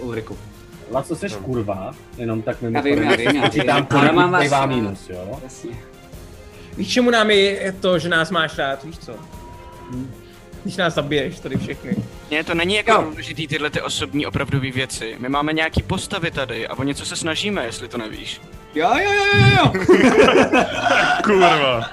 [0.00, 0.38] uh, Ulriku.
[0.90, 2.98] Laco, seš kurva, jenom tak Já mimochodem.
[2.98, 3.42] vím, já vím, já vím.
[3.42, 4.66] Počítám, Ale mám vás bývá rád.
[4.66, 5.38] mínus, jo?
[5.42, 5.70] Jasně.
[6.76, 9.12] Víš, čemu nám je to, že nás máš rád, víš co?
[10.62, 11.96] Když nás zabiješ tady všechny.
[12.30, 15.16] Ne, to není jako důležitý tyhle ty osobní opravdové věci.
[15.18, 18.40] My máme nějaký postavy tady a o něco se snažíme, jestli to nevíš.
[18.74, 19.72] Jo, jo, jo, jo, jo.
[21.24, 21.90] Kurva.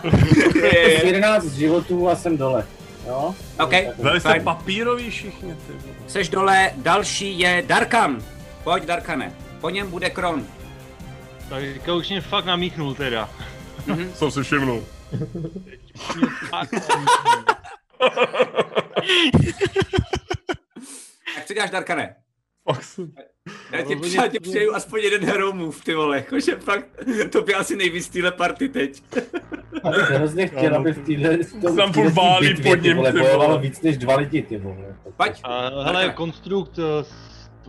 [1.04, 2.66] 11 životů a jsem dole.
[3.08, 3.36] Jo?
[3.60, 3.72] OK.
[4.04, 4.44] Dali jste fajn.
[4.44, 5.74] papírový všichni, ty.
[6.08, 8.24] Seš dole, další je Darkan.
[8.64, 9.34] Pojď, Darkane.
[9.62, 10.46] Po něm bude Kron.
[11.50, 11.64] Tak
[11.98, 13.30] už mě fakt namíchnul teda.
[14.14, 14.84] Jsem si všimnul.
[21.36, 22.16] Tak co děláš, Darkane?
[23.72, 26.86] Já ti, já ti přeju aspoň jeden hero move, ty vole, jakože fakt,
[27.32, 29.04] to by asi nejvíc téhle party teď.
[29.86, 31.38] Já bych hrozně chtěl, aby v téhle
[31.78, 33.62] Tam furt válí pod ním, vole, ty bojovalo vole.
[33.62, 34.96] víc než dva lidi, ty vole.
[35.18, 35.40] Pojď.
[35.44, 37.06] A, hele, konstrukt, eh,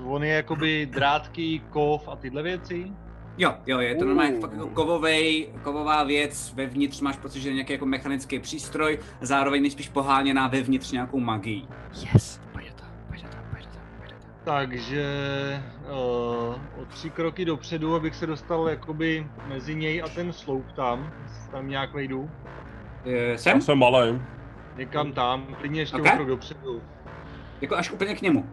[0.05, 2.93] on je jakoby drátky, kov a tyhle věci.
[3.41, 7.55] Jo, jo, je to normálně fakt jako kovovej, kovová věc, vevnitř máš pocit, že je
[7.55, 11.69] nějaký jako mechanický přístroj, zároveň nejspíš poháněná vevnitř nějakou magií.
[12.15, 14.21] Yes, pojď tam, pojď tam, pojď tam, pojď tam.
[14.45, 15.05] Takže
[15.83, 21.12] uh, o tři kroky dopředu, abych se dostal jakoby mezi něj a ten sloup tam,
[21.51, 22.31] tam nějak vejdu.
[23.05, 23.61] Je, Já jsem?
[23.61, 24.23] jsem malý.
[24.77, 26.01] Někam tam, klidně ještě Ok.
[26.03, 26.12] okay.
[26.12, 26.83] o krok dopředu.
[27.61, 28.47] Jako až úplně k němu.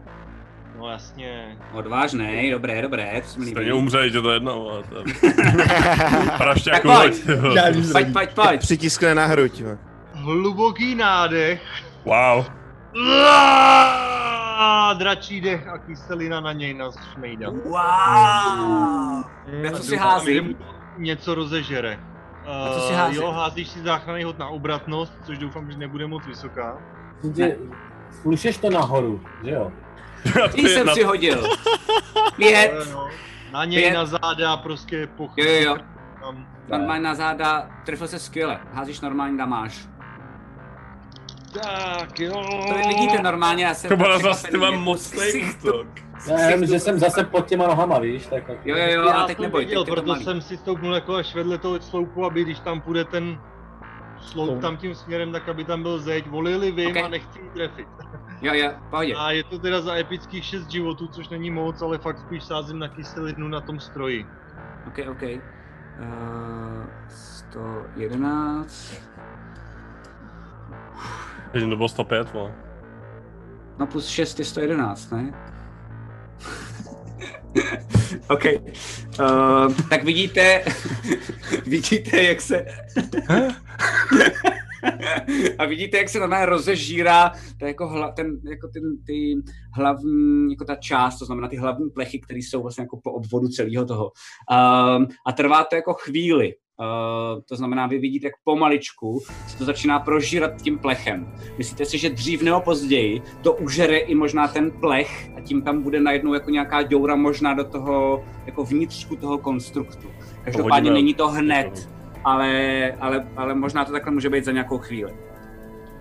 [0.77, 1.57] No jasně.
[1.73, 3.55] Odvážnej, dobré, dobré, to se mi líbí.
[3.55, 4.69] Stejně umře, že to je jedno.
[4.69, 5.03] ale to-
[6.37, 7.23] Tak jako pojď.
[7.91, 8.59] Pojď, pojď, pojď.
[8.61, 9.59] Přitiskne na hruď.
[9.59, 9.77] jo.
[10.13, 11.61] Hluboký nádech.
[12.05, 12.45] Wow.
[14.59, 17.49] A dračí dech a kyselina na něj na šmejda.
[17.49, 19.23] Wow!
[19.63, 20.57] Na co si házím?
[20.97, 21.99] Něco rozežere.
[22.47, 23.21] Na co si házím?
[23.21, 26.77] Jo, házíš si záchranný hod na obratnost, což doufám, že nebude moc vysoká.
[28.21, 29.71] Slušeš to nahoru, že jo?
[30.51, 31.49] Ty jsem si hodil.
[32.35, 32.71] Pět.
[33.51, 33.93] Na něj, Pět.
[33.93, 35.31] na záda, prostě poch...
[35.37, 35.77] Jo, jo.
[36.69, 38.59] Normálně na záda, trefil se skvěle.
[38.73, 39.87] Házíš normální damáž.
[41.53, 42.43] Tak jo.
[42.67, 45.87] To vy vidíte normálně, já jsem To byla zase ty mám útok.
[46.27, 48.61] Já vím, že jsem zase pod těma nohama, víš, tak jako...
[48.65, 50.23] Jo, jo, jo, Já ale teď jsem neboj, viděl, teď je to proto malý.
[50.23, 53.41] jsem si stoupnul jako až vedle toho sloupu, aby když tam půjde ten
[54.21, 56.27] sloup tam tím směrem, tak aby tam byl zeď.
[56.27, 57.03] Volili vím Ok.
[57.03, 57.87] a nechci jí trefit.
[58.41, 59.15] Jo, jo, pohodě.
[59.15, 62.79] A je to teda za epických 6 životů, což není moc, ale fakt spíš sázím
[62.79, 64.25] na kyselinu na tom stroji.
[64.87, 65.21] OK, OK.
[65.21, 65.37] Uh,
[67.09, 68.93] 111.
[71.51, 72.53] Takže to bylo 105, vole.
[73.79, 75.33] No plus 6 je 111, ne?
[78.29, 78.43] OK.
[79.19, 80.63] Uh, tak vidíte,
[81.65, 82.65] vidíte, jak se...
[85.57, 89.35] A vidíte, jak se normálně rozežírá to jako, hla, ten, jako ten, ty
[89.73, 93.47] hlavní, jako ta část, to znamená ty hlavní plechy, které jsou vlastně jako po obvodu
[93.47, 94.05] celého toho.
[94.05, 96.53] Um, a trvá to jako chvíli.
[96.79, 101.33] Uh, to znamená, vy vidíte, jak pomaličku se to začíná prožírat tím plechem.
[101.57, 105.81] Myslíte si, že dřív nebo později to užere i možná ten plech a tím tam
[105.81, 110.07] bude najednou jako nějaká děura možná do toho jako vnitřku toho konstruktu.
[110.43, 110.93] Každopádně hodíme.
[110.93, 111.89] není to hned,
[112.27, 115.13] ale, ale, ale možná to takhle může být za nějakou chvíli.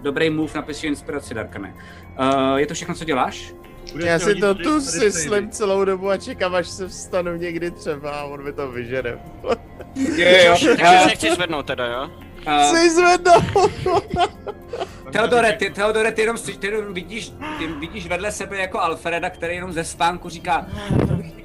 [0.02, 1.74] Dobrý move na pěstí inspiraci, Darkane.
[2.18, 3.54] Uh, je to všechno, co děláš?
[4.04, 8.24] Já si to tu syslím celou dobu a čekám, až se vstanu někdy třeba a
[8.24, 9.18] on mi to vyžere.
[9.96, 10.56] Jo, jo.
[10.76, 12.10] Takže se nechci zvednout teda, jo?
[12.40, 13.44] Chci zvednout!
[15.12, 19.54] Teodore, ty, Teodore, ty jenom, ty jenom vidíš, ty vidíš vedle sebe jako Alfreda, který
[19.54, 20.66] jenom ze spánku říká,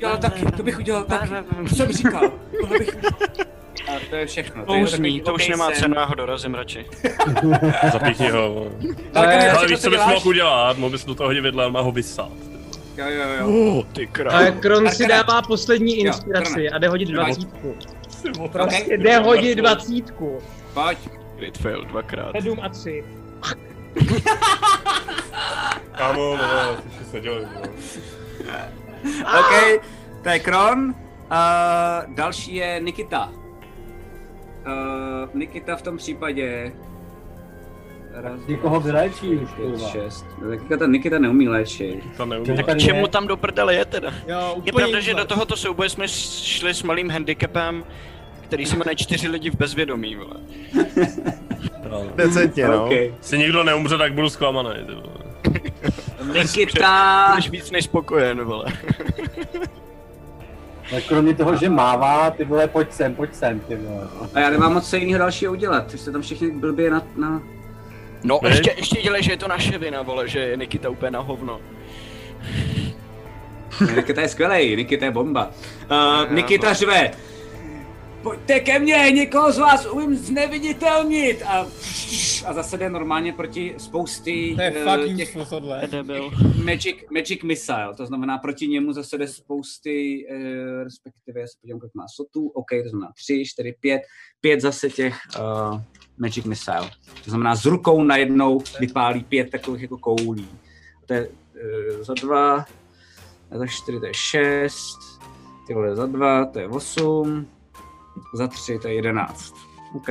[0.01, 1.29] udělal taky, to bych udělal taky,
[1.69, 2.31] co jsem říkal,
[2.61, 2.97] tohle bych
[3.87, 4.65] A to je všechno.
[4.65, 5.75] To je už ní, to už nemá sen.
[5.75, 6.85] cenu, já ho dorazím radši.
[7.91, 8.71] Zapíchni ho.
[9.15, 10.77] Ale víš, co bys mohl udělat?
[10.77, 12.31] Mohl bys do toho hodit vidle, ale má ho vysát.
[12.97, 13.47] Jo, jo, jo.
[13.47, 17.75] Oh, ty Ale Kron si dává poslední inspiraci a jde hodit dvacítku.
[18.51, 20.39] Prostě jde hodit dvacítku.
[20.73, 20.97] Pojď.
[21.37, 22.31] Crit fail dvakrát.
[22.31, 23.03] Sedm a tři.
[25.97, 27.47] Kámo, vole, ty jsi seděl.
[29.39, 29.81] OK,
[30.23, 30.95] to je Kron.
[31.31, 33.31] Uh, další je Nikita.
[34.67, 36.71] Uh, Nikita v tom případě...
[38.13, 39.89] Raz, Někoho vyléčí už, kurva.
[39.89, 40.25] šest.
[40.41, 42.03] No, tak ta Nikita neumí léčit.
[42.17, 42.45] To neumí.
[42.57, 44.13] Tak čemu tam do prdele je teda?
[44.27, 47.83] Jo, Je pravda, že do tohoto souboje jsme šli s malým handicapem,
[48.41, 50.35] který se jmenuje čtyři lidi v bezvědomí, vole.
[52.15, 52.85] Decentně, no.
[52.85, 52.91] OK.
[52.91, 55.21] Jestli nikdo neumře, tak budu zklamaný, ty vole.
[56.33, 57.27] Nikita...
[57.29, 58.65] Budeš víc než spokojen, vole.
[60.91, 64.07] Tak kromě toho, že mává, ty vole, pojď sem, pojď sem, ty vole.
[64.33, 65.91] A já nemám moc co jiného dalšího udělat.
[65.91, 67.03] Vy jste tam všichni blbě na...
[67.15, 67.41] na...
[68.23, 68.51] No, Viď?
[68.51, 71.59] ještě, ještě dělej, že je to naše vina, vole, že je Nikita úplně na hovno.
[73.95, 75.49] Nikita je skvělej, Nikita je bomba.
[75.91, 77.11] Uh, Nikita řve,
[78.23, 81.43] pojďte ke mně, někoho z vás umím zneviditelnit.
[81.43, 81.67] A,
[82.45, 85.37] a zase jde normálně proti spousty To je fakt těch.
[85.91, 86.31] Debil.
[86.63, 91.79] magic, magic missile, to znamená proti němu zase jde spousty, uh, respektive já se podívám,
[91.79, 94.01] kolik má sotů, OK, to znamená 3, 4, 5,
[94.41, 95.81] 5 zase těch uh,
[96.17, 96.89] magic missile.
[97.23, 100.47] To znamená z rukou najednou vypálí pět takových jako koulí.
[101.05, 102.65] To je uh, za dva,
[103.51, 104.99] za čtyři to je šest,
[105.67, 107.47] ty vole za dva to je osm,
[108.33, 109.55] za tři to je jedenáct.
[109.95, 110.07] OK.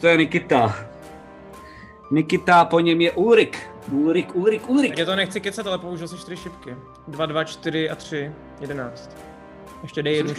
[0.00, 0.76] To je Nikita.
[2.10, 3.58] Nikita, po něm je Ulrik.
[3.92, 4.98] Ulrik, Ulrik, Ulrik.
[4.98, 6.76] Já to nechci kecat, ale použil si čtyři šipky.
[7.08, 9.16] 2, 2, 4 a 3, 11.
[9.82, 10.34] Ještě dej jednu?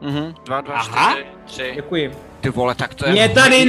[0.00, 0.34] Mhm.
[0.44, 1.12] Dva, dva, Aha.
[1.14, 1.72] čtyři, tři.
[1.74, 2.12] Děkuji.
[2.40, 3.12] Ty vole, tak to je...
[3.12, 3.64] Mě tady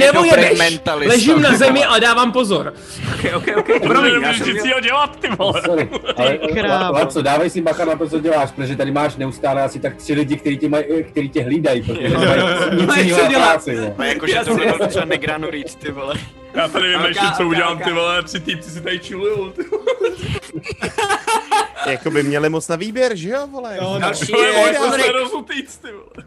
[0.58, 2.74] mentalista, Ležím na zemi a dávám pozor.
[3.14, 4.74] Ok, ok, ok, promiň, já jsem měl...
[4.74, 5.62] ho dělat, ty vole.
[5.64, 6.90] Sorry, ale.
[7.00, 10.14] Laco, dávej si bacha na to, co děláš, protože tady máš neustále asi tak tři
[10.14, 13.44] lidi, kteří tě, maj, který tě hlídají, protože nemají nic Mají jiného co na dělat.
[13.50, 13.76] práci.
[13.76, 13.94] no.
[13.98, 16.14] No, jakože tohle bylo docela negranu říct, ty vole.
[16.54, 20.10] Já tady vymýšlím, Ok, co udělám, ty vole, tři týpci si tady chillujou, ty vole.
[21.86, 23.78] Jako by měli moc na výběr, že jo, vole?
[23.82, 25.12] No, Další To je je Ulrik.
[25.12, 26.26] rozutýc, ty vole.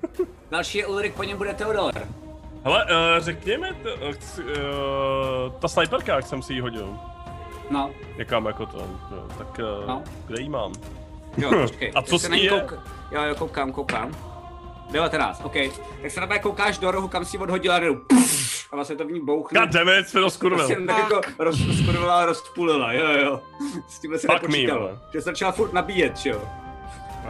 [0.51, 1.93] Další je Ulrik, po něm bude Theodor.
[2.63, 4.49] Hele, uh, řekněme, t, uh, chci, uh,
[5.59, 6.97] ta sniperka, jak jsem si ji hodil.
[7.69, 10.03] No, Někam jako to, jo, tak uh, No.
[10.27, 10.71] kde jí mám?
[11.37, 11.91] jo, počkej.
[11.95, 12.51] A co s se ní na ní je?
[12.51, 12.79] kouk-
[13.11, 14.15] Jo, jo, koukám, koukám.
[14.91, 15.53] 19, OK.
[16.01, 17.79] Tak se na koukáš do rohu, kam si odhodila a
[18.71, 19.59] a vlastně to v ní bouchne.
[19.59, 20.57] God damn it, jsme to skurvil.
[20.57, 23.41] Prostě jen tak jako rozkurvila a rozpůlila, jo, jo.
[23.87, 24.79] S tímhle se Fuck me, nepočítalo.
[24.81, 24.99] vole.
[25.13, 26.41] Že se začala furt nabíjet, jo.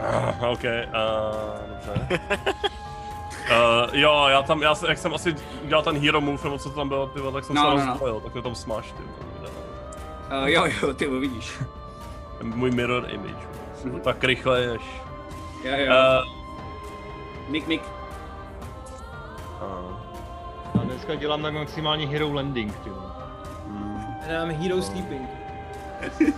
[0.02, 0.68] Ah, OK, uh,
[1.84, 2.20] dobře.
[3.90, 6.70] Uh, jo, já tam, já, se- jak jsem asi udělal ten hero move, nebo co
[6.70, 7.86] to tam bylo, ty vole, tak jsem No, se no, no.
[7.92, 9.02] rozpojil, tak je tam smash, ty.
[9.02, 11.52] Uh, jo, jo, ty uvidíš.
[12.42, 13.46] Můj mirror image.
[13.84, 14.00] Mhm.
[14.00, 14.82] Tak rychle ješ.
[15.64, 15.92] Jo, jo.
[15.92, 16.42] Uh,
[17.50, 17.82] Mik, mik.
[19.62, 19.91] uh,
[20.74, 22.90] Já dneska dělám tak maximálně hero landing, ty.
[24.26, 25.28] Já dám Hero Sleeping.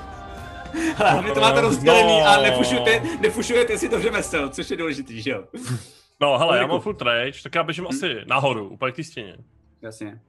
[0.98, 2.26] Ale hlavně to máte rozdělený No.
[2.28, 5.44] a nefušujete, nefušujete si to řemesel, což je důležitý, že jo?
[6.20, 7.90] no hele, já mám full rage, tak já běžím Mhm.
[7.96, 9.36] asi nahoru, úplně k té stěně.
[9.82, 10.20] Jasně,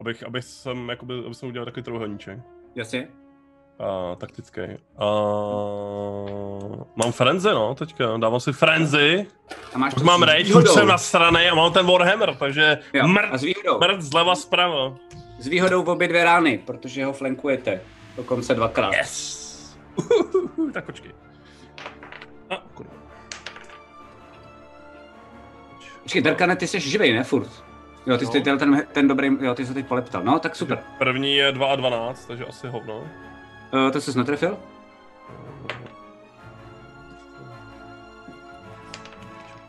[0.00, 2.38] Abych, abych jsem, jakoby, abych jsem udělal takový trojuhelníček.
[2.74, 3.08] jasně.
[3.80, 4.60] Uh, taktický.
[5.00, 8.16] Uh, mám frenzy, no, teďka.
[8.16, 9.26] Dávám si frenzy.
[9.74, 13.02] A máš Už mám rage, už jsem na straně a mám ten Warhammer, takže Jo,
[13.32, 13.78] a výhodou.
[13.78, 14.96] mrd zleva zprava.
[15.38, 17.80] S výhodou v obě dvě rány, protože ho flankujete.
[18.16, 18.92] Dokonce dvakrát.
[18.92, 19.76] Yes!
[20.72, 21.12] tak počkej.
[22.50, 22.92] A, kurva.
[26.02, 27.24] Počkej, Darkane, ty jsi živej, ne?
[27.24, 27.50] Furt.
[28.06, 30.24] Jo, ty jsi ten, ten, ten dobrý, jo, ty jsi teď poleptal.
[30.24, 30.78] No, tak super.
[30.98, 33.04] První je 2 a 12, takže asi hovno.
[33.72, 34.56] Uh, to jsi netrefil?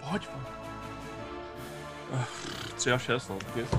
[0.10, 0.28] Pojď.
[2.14, 2.26] Eh,
[2.76, 3.70] 3 a 6, no, tak nic.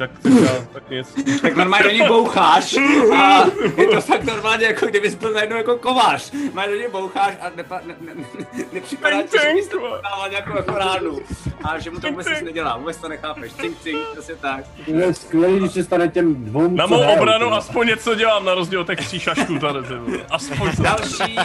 [0.00, 1.14] Tak, tak, tak, tak nic.
[1.42, 2.76] Tak normálně do ní boucháš
[3.16, 3.44] a
[3.76, 6.32] je to fakt normálně, jako kdybys byl najednou jako kovář.
[6.52, 10.30] Má do ní boucháš a nepa, ne, ne, ne, nepřipadá ti, že bys to dával
[10.30, 11.18] nějakou jako ránu.
[11.64, 13.52] A že mu to vůbec nic nedělá, vůbec to nechápeš.
[13.52, 14.64] Cink, cink, přesně tak.
[14.86, 17.56] Je skvělý, když se stane těm dvou, Na co mou obranu ty.
[17.56, 19.78] aspoň něco dělám, na rozdíl od těch tří šašků tady.
[20.30, 20.82] Aspoň to.
[20.82, 21.36] Další,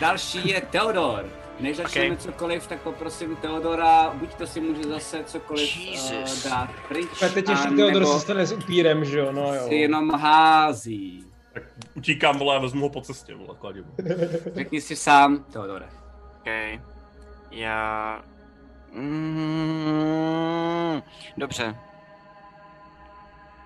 [0.00, 1.39] další je Theodor.
[1.60, 2.16] Než začneme Okay.
[2.16, 6.44] cokoliv, tak poprosím Theodora, buď to si může zase cokoliv Jesus.
[6.44, 9.54] uh, dát pryč, A teď ještě a nebo se stane s upírem, že jo, no
[9.54, 9.68] jo.
[9.68, 11.24] si jenom hází.
[11.52, 11.62] Tak
[11.94, 13.84] utíkám, vole, a vezmu ho po cestě, vole, kladím.
[14.54, 15.88] Řekni si sám, Theodore.
[16.40, 16.80] OK.
[17.50, 18.22] Já...
[18.92, 21.02] Mm,
[21.36, 21.76] dobře.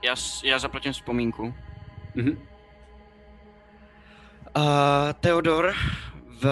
[0.04, 0.14] Já,
[0.44, 1.54] já zaplatím vzpomínku.
[2.14, 2.38] Mhm.
[4.56, 4.62] Uh,
[5.20, 5.74] Theodor
[6.42, 6.46] v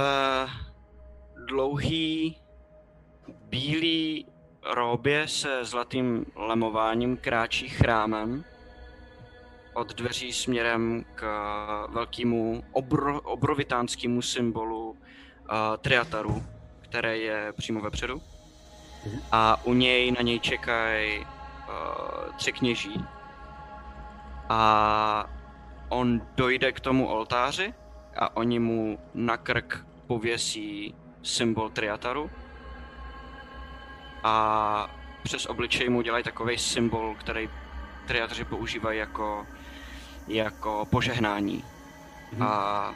[1.52, 2.36] dlouhý
[3.28, 4.26] bílý
[4.74, 8.44] róbě se zlatým lemováním kráčí chrámem
[9.74, 11.22] od dveří směrem k
[11.88, 14.96] velkému obro, obrovitánskému symbolu uh,
[15.80, 16.42] Triataru,
[16.80, 18.22] které je přímo vepředu.
[19.32, 21.26] A u něj na něj čekají uh,
[22.36, 23.04] tři kněží.
[24.48, 25.30] A
[25.88, 27.74] on dojde k tomu oltáři
[28.16, 32.30] a oni mu na krk pověsí symbol Triataru.
[34.22, 37.50] A přes obličej mu dělají takový symbol, který
[38.06, 39.46] Triataři používají jako,
[40.28, 41.64] jako požehnání.
[42.40, 42.94] A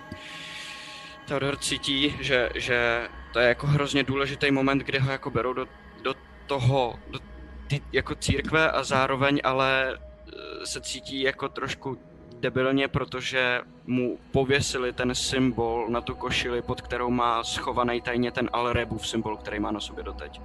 [1.26, 5.66] Theodor cítí, že, že to je jako hrozně důležitý moment, kdy ho jako berou do,
[6.02, 6.14] do
[6.46, 7.18] toho, do,
[7.66, 11.98] ty jako církve a zároveň ale eh, se cítí jako trošku
[12.40, 18.50] debilně, protože mu pověsili ten symbol na tu košili, pod kterou má schovaný tajně ten
[18.52, 20.40] Alrebův symbol, který má na sobě doteď.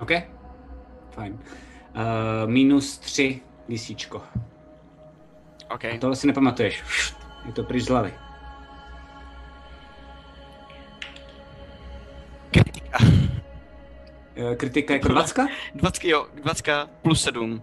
[0.00, 0.10] OK?
[1.10, 1.32] Fajn.
[1.32, 1.40] Uh,
[2.46, 4.22] minus tři disíčko.
[5.70, 5.84] OK.
[5.84, 6.82] A tohle si nepamatuješ.
[7.46, 8.14] Je to pryč z hlavy.
[12.50, 12.98] Kritika.
[14.36, 15.36] Uh, kritika jako 20?
[15.74, 17.62] 20, jo, 20 plus 7.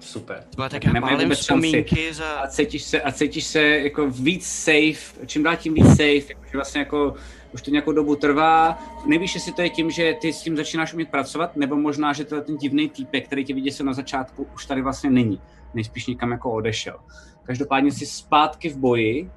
[0.00, 0.44] Super.
[0.50, 2.32] To byla tak Tak nemají vzpomínky za...
[2.32, 6.52] A cítíš se, a cítíš se jako víc safe, čím dál tím víc safe, jakože
[6.52, 7.14] vlastně jako
[7.52, 8.78] už to nějakou dobu trvá.
[9.06, 12.24] Nevíš, jestli to je tím, že ty s tím začínáš umět pracovat, nebo možná, že
[12.24, 15.40] to je ten divný týpek, který tě viděl na začátku, už tady vlastně není.
[15.74, 16.98] Nejspíš někam jako odešel.
[17.42, 19.30] Každopádně jsi zpátky v boji.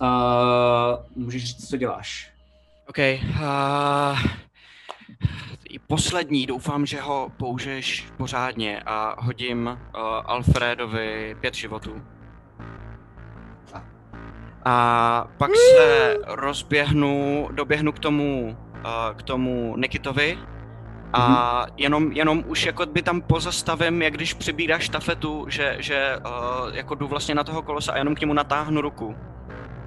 [0.00, 2.32] Uh, můžeš říct, co děláš.
[2.88, 2.98] OK.
[2.98, 4.18] Uh,
[5.78, 9.76] poslední, doufám, že ho použiješ pořádně a hodím uh,
[10.24, 12.02] Alfredovi pět životů.
[14.64, 20.38] A pak se rozběhnu, doběhnu k tomu, uh, k tomu Nikitovi
[21.12, 26.74] a jenom, jenom už jako by tam pozastavím, jak když přibíráš štafetu, že, že uh,
[26.76, 29.16] jako jdu vlastně na toho kolosa a jenom k němu natáhnu ruku.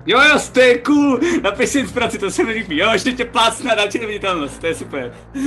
[0.06, 0.40] Jo, jo,
[0.86, 2.78] cool, napiš si inspiraci, to se mi líbí.
[2.78, 5.14] Jo, ještě tě plácne a dám ti neviditelnost, to je super.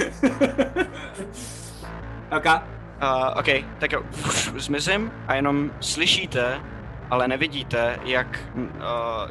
[2.37, 2.45] ok.
[2.47, 4.03] Uh, OK, tak jo,
[4.57, 6.61] zmizím a jenom slyšíte,
[7.11, 8.69] ale nevidíte, jak uh,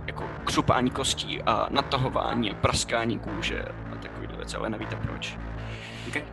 [0.07, 5.37] jako křupání kostí a natahování a praskání kůže a takovýhle věci, ale nevíte proč.
[6.07, 6.23] Okay.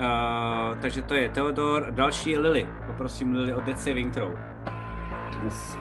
[0.00, 2.68] Uh, takže to je Theodor, další je Lily.
[2.86, 4.30] Poprosím Lily o Saving Throw.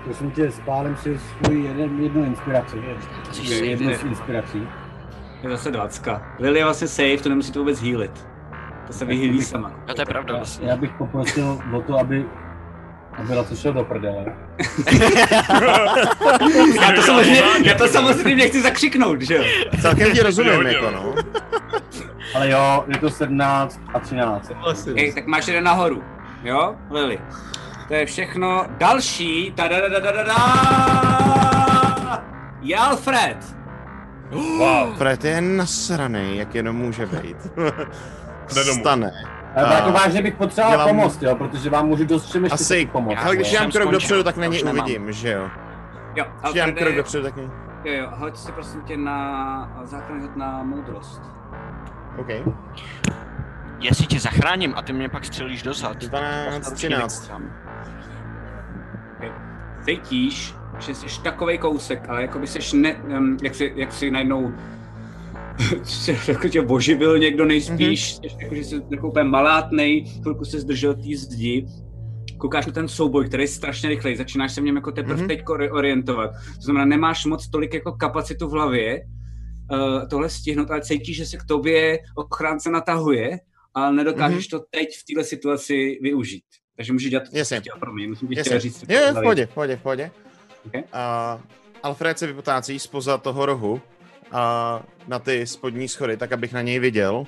[0.03, 2.77] Prosím tě, spálím si svůj jeden, jednu inspiraci.
[2.77, 3.67] Okay.
[3.67, 4.67] Jednu z inspirací.
[5.43, 6.07] Je zase 20.
[6.39, 8.27] Lily je vlastně safe, to nemusíte vůbec healit.
[8.87, 9.71] To se vyhýlí sama.
[9.87, 10.69] A to je pravda Já, vlastně.
[10.69, 12.25] já bych poprosil o to, aby
[13.17, 14.25] aby na to šel do prdele.
[16.81, 19.43] já, to samozřejmě, já to samozřejmě chci zakřiknout, že jo?
[19.81, 21.15] Celkem ti rozumím, jako no.
[22.35, 24.51] Ale jo, je to 17 a 13.
[24.97, 26.03] Hej, tak máš jeden nahoru,
[26.43, 27.19] jo, Lily?
[27.87, 28.65] To je všechno.
[28.77, 30.35] Další, ta da da da da da da
[32.61, 33.37] je Alfred.
[34.31, 34.95] Wow.
[34.97, 37.37] Fred je nasranej, jak jenom může být.
[38.47, 39.11] Stane.
[39.55, 42.85] Ale jako vážně bych potřeboval Dělám- pomoct, jo, protože vám můžu dost všem ještě Asi,
[42.91, 43.17] pomoct.
[43.25, 44.85] ale když dám jsem krok dopředu, tak na něj nemám.
[44.85, 45.49] uvidím, že jo.
[46.15, 47.49] Jo, Když dám Alfrede, krok dopředu, tak něj...
[47.83, 51.21] jo, jo, hoď si prosím tě na základní hod na moudrost.
[52.17, 52.27] OK.
[53.79, 55.97] Jestli tě zachráním a ty mě pak střelíš dozad.
[55.97, 57.31] 12, tak 13.
[59.87, 64.11] Cítíš, že jsi takovej kousek, ale jako by jsi ne, um, jak, si, jak si
[64.11, 64.51] najednou
[66.27, 68.41] jako tě oživil někdo nejspíš, mm-hmm.
[68.41, 71.65] jako, že jsi jako úplně malátnej, chvilku se zdržel té zdi,
[72.37, 75.27] koukáš na ten souboj, který je strašně rychlej, začínáš se v něm jako teprve mm-hmm.
[75.27, 76.31] teď orientovat.
[76.55, 79.01] To znamená, nemáš moc tolik jako kapacitu v hlavě
[79.71, 83.39] uh, tohle stihnout, ale cítíš, že se k tobě ochránce natahuje,
[83.73, 84.59] ale nedokážeš mm-hmm.
[84.59, 86.43] to teď v této situaci využít.
[86.77, 87.59] Takže můžeš dělat to, co Jasně.
[87.59, 88.07] chtěl pro mě.
[88.07, 88.85] Musím ti chtěl říct.
[88.89, 90.11] Jo, v pohodě, v pohodě, v pohodě.
[90.65, 90.83] Okay.
[90.93, 91.39] A
[91.83, 93.81] Alfred se vypotácí spoza toho rohu
[94.31, 97.23] a na ty spodní schody, tak abych na něj viděl.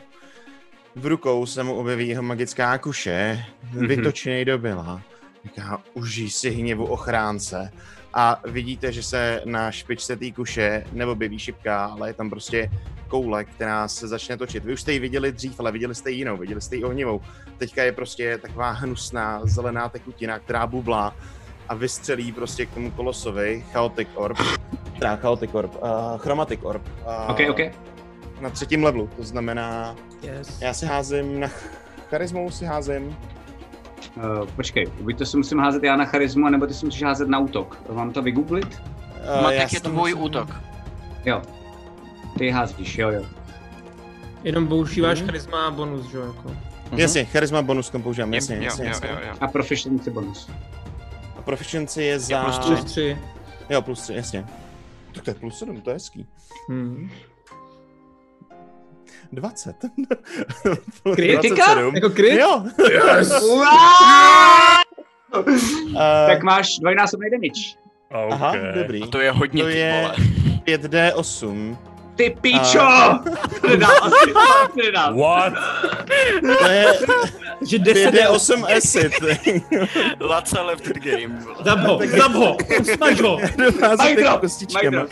[0.96, 3.88] V rukou se mu objeví jeho magická kuše, Mhm.
[3.88, 5.02] vytočený do byla.
[5.44, 7.72] Říká, užij si hněvu ochránce.
[8.14, 12.70] A vidíte, že se na špičce té kuše neobjeví šipka, ale je tam prostě
[13.08, 14.66] koule, která se začne točit.
[14.66, 17.22] Vy už jste ji viděli dřív, ale viděli jste ji jinou, viděli jste ji ohnivou.
[17.58, 21.16] Teďka je prostě taková hnusná zelená tekutina, která bublá
[21.70, 24.38] a vystřelí prostě k tomu kolosovi Chaotic Orb,
[25.00, 25.82] teda Chaotic Orb, uh,
[26.18, 26.82] Chromatic Orb.
[26.88, 27.60] Uh, OK, OK.
[28.42, 30.62] Na třetím levelu, to znamená, Yes.
[30.62, 31.48] já si házím na
[32.10, 33.18] charismu, si házím,
[34.16, 37.28] Uh, počkej, buď to si musím házet já na charismu, nebo ty si musíš házet
[37.30, 37.78] na útok.
[37.94, 38.82] Mám to vygooglit?
[39.46, 40.62] uh, já tak si je to tvůj musím- útok.
[41.26, 41.42] Jo.
[42.38, 43.26] Ty házíš, jo, jo.
[44.44, 45.26] Jenom používáš Mhm.
[45.28, 46.56] charisma a bonus, že jo, jako.
[46.96, 49.10] Jasně, charisma bonus kom používám, jasně, jo, jasně, jo, jasně.
[49.10, 49.34] jo, jo.
[49.42, 50.50] A proficiency bonus.
[51.38, 52.44] A proficiency je za...
[52.44, 53.18] plus Plus 3.
[53.70, 54.46] Jo, plus 3, jasně.
[55.14, 56.28] Tak to je plus 7, to je hezký.
[56.70, 57.10] Hmm.
[59.32, 59.76] 20.
[61.16, 61.56] Kritika?
[61.56, 61.96] 27.
[61.96, 62.40] Jako krit?
[62.40, 62.64] Jo.
[62.92, 63.44] Yes!
[63.44, 63.64] Uh,
[66.28, 67.62] Tak máš dvojnásobný damage.
[68.10, 68.28] Okay.
[68.32, 69.04] Aha, dobrý.
[69.04, 70.16] A to je hodně, To ty je vole.
[70.66, 71.78] 5D8.
[72.16, 72.80] Ty pičo!
[74.02, 75.12] Asi, to nedá.
[75.12, 75.54] What?
[76.60, 76.86] To je
[77.70, 79.12] Že 10 je 5D8 acid.
[80.20, 81.40] Laca left the game.
[81.64, 83.38] Zab ho, zab ho, usmaž ho.
[83.58, 84.98] Dochází Majdro, kostičkama.
[84.98, 85.08] Majdro.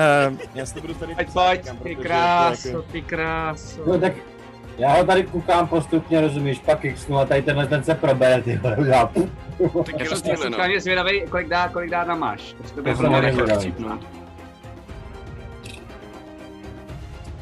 [0.00, 3.82] Uh, já si to budu tady Pojď, psát pojď, ty kráso, jako- ty kráso.
[3.86, 4.12] No tak
[4.78, 8.56] Já ho tady koukám postupně, rozumíš, pak xnu a tady tenhle ten se probere, ty
[8.56, 9.30] vole, udělá puf.
[9.98, 12.54] Já jsem já jsem schválně zvědavý, kolik dá, kolik dá na máš.
[12.74, 13.54] To jsem zvědavý.
[13.56, 14.06] chcípnout.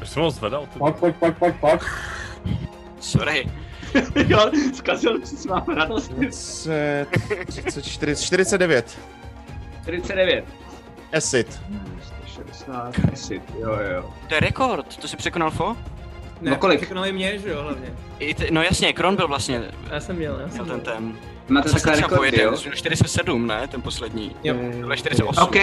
[0.01, 0.67] Už jsem ho zvedal.
[0.77, 1.81] Pojď, pojď, pojď, pojď, pojď.
[2.99, 3.51] Sorry.
[4.27, 6.11] jo, zkazil si s vámi radost.
[6.11, 7.07] 20,
[7.47, 8.99] 34, 49.
[9.83, 10.45] 49.
[11.13, 11.61] Acid.
[12.65, 14.13] 60, acid, jo, jo.
[14.27, 15.75] To je rekord, to si překonal Fo?
[16.41, 16.79] Ne, No kolik?
[16.79, 17.93] překonali mě, že jo, hlavně.
[18.19, 21.17] I ty, no jasně, Kron byl vlastně, Já jsem měl, já jsem měl ten ten.
[21.47, 22.51] Máte takové rekordy, jo?
[22.51, 24.35] myslím, 47, ne, ten poslední.
[24.43, 24.55] Jo.
[24.79, 25.43] Tohle je 48.
[25.43, 25.55] OK,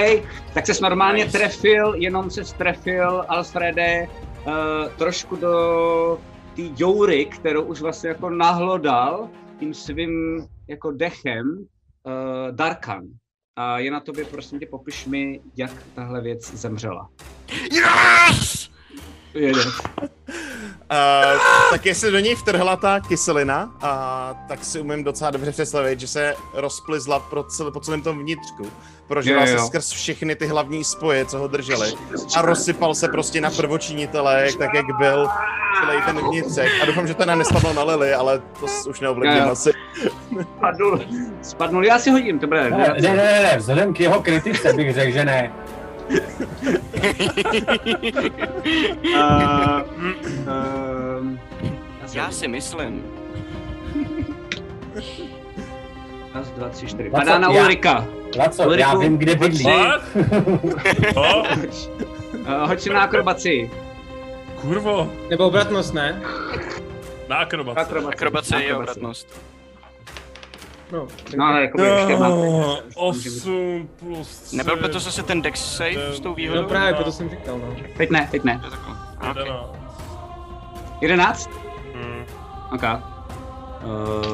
[0.55, 1.39] tak se normálně Nice.
[1.39, 4.08] trefil, jenom se trefil Alfrede
[4.47, 4.52] uh,
[4.99, 6.18] trošku do
[6.57, 12.12] té joury, kterou už vlastně jako nahlodal tím svým jako dechem uh,
[12.57, 13.02] Darkan.
[13.57, 17.10] A je na tobě, prosím tě, popiš mi, jak tahle věc zemřela.
[17.73, 18.70] Yes!
[20.93, 21.41] Uh,
[21.71, 26.07] tak jestli do něj vtrhla ta kyselina, a tak si umím docela dobře představit, že
[26.07, 28.71] se rozplizla pro cel, po celém tom vnitřku.
[29.07, 31.93] Prožila se skrz všechny ty hlavní spoje, co ho drželi.
[32.37, 35.29] A rozsypal se prostě na prvočinitele, tak jak byl
[35.81, 36.69] celý ten vnitřek.
[36.83, 39.73] A doufám, že ten nespadl na Lily, ale to už neovlivním asi.
[40.57, 41.01] Spadnul,
[41.43, 42.71] spadnul, já si hodím, to bude.
[42.71, 45.53] Ne, ne, ne, ne, ne, vzhledem k jeho kritice bych řekl, že ne.
[49.15, 49.83] Uh,
[51.20, 51.41] um,
[52.12, 53.02] Já si myslím.
[56.35, 57.10] Raz, dva, tři, čtyři.
[57.10, 58.07] Padá na já- Ulrika.
[58.39, 59.65] Laco, já Ulriku, vím, kde bydlí.
[59.65, 59.93] Uh,
[62.68, 63.70] hoď si na akrobaci.
[64.60, 65.12] kurvo.
[65.31, 66.23] Nebo obratnost, ne?
[67.28, 67.78] Na akrobaci.
[67.81, 68.15] Akrobaci.
[68.15, 68.91] Akrobace je Akrobaci.
[68.91, 69.41] obratnost.
[70.93, 71.07] No,
[71.37, 72.35] No, ale jako ještě máte.
[72.35, 74.57] No, 8 plus 3.
[74.57, 76.63] Nebyl by to zase ten dex save s tou výhodou?
[76.63, 77.77] no právě, proto jsem říkal, no.
[77.97, 78.61] Teď ne, teď ne.
[79.33, 79.45] To je okay.
[79.45, 79.71] 11.
[81.01, 81.51] 11?
[81.95, 82.25] Hmm.
[82.73, 82.83] OK.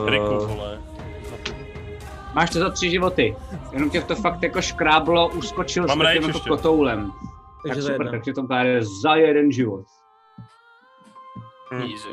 [0.06, 0.80] Riku, Uh, vole.
[2.34, 3.36] máš to za tři životy.
[3.72, 7.12] Jenom tě to fakt jako škráblo, uskočil Mám s tím jako kotoulem.
[7.66, 8.66] Takže tak super, takže to pár
[9.02, 9.84] za jeden život.
[11.72, 12.08] Easy.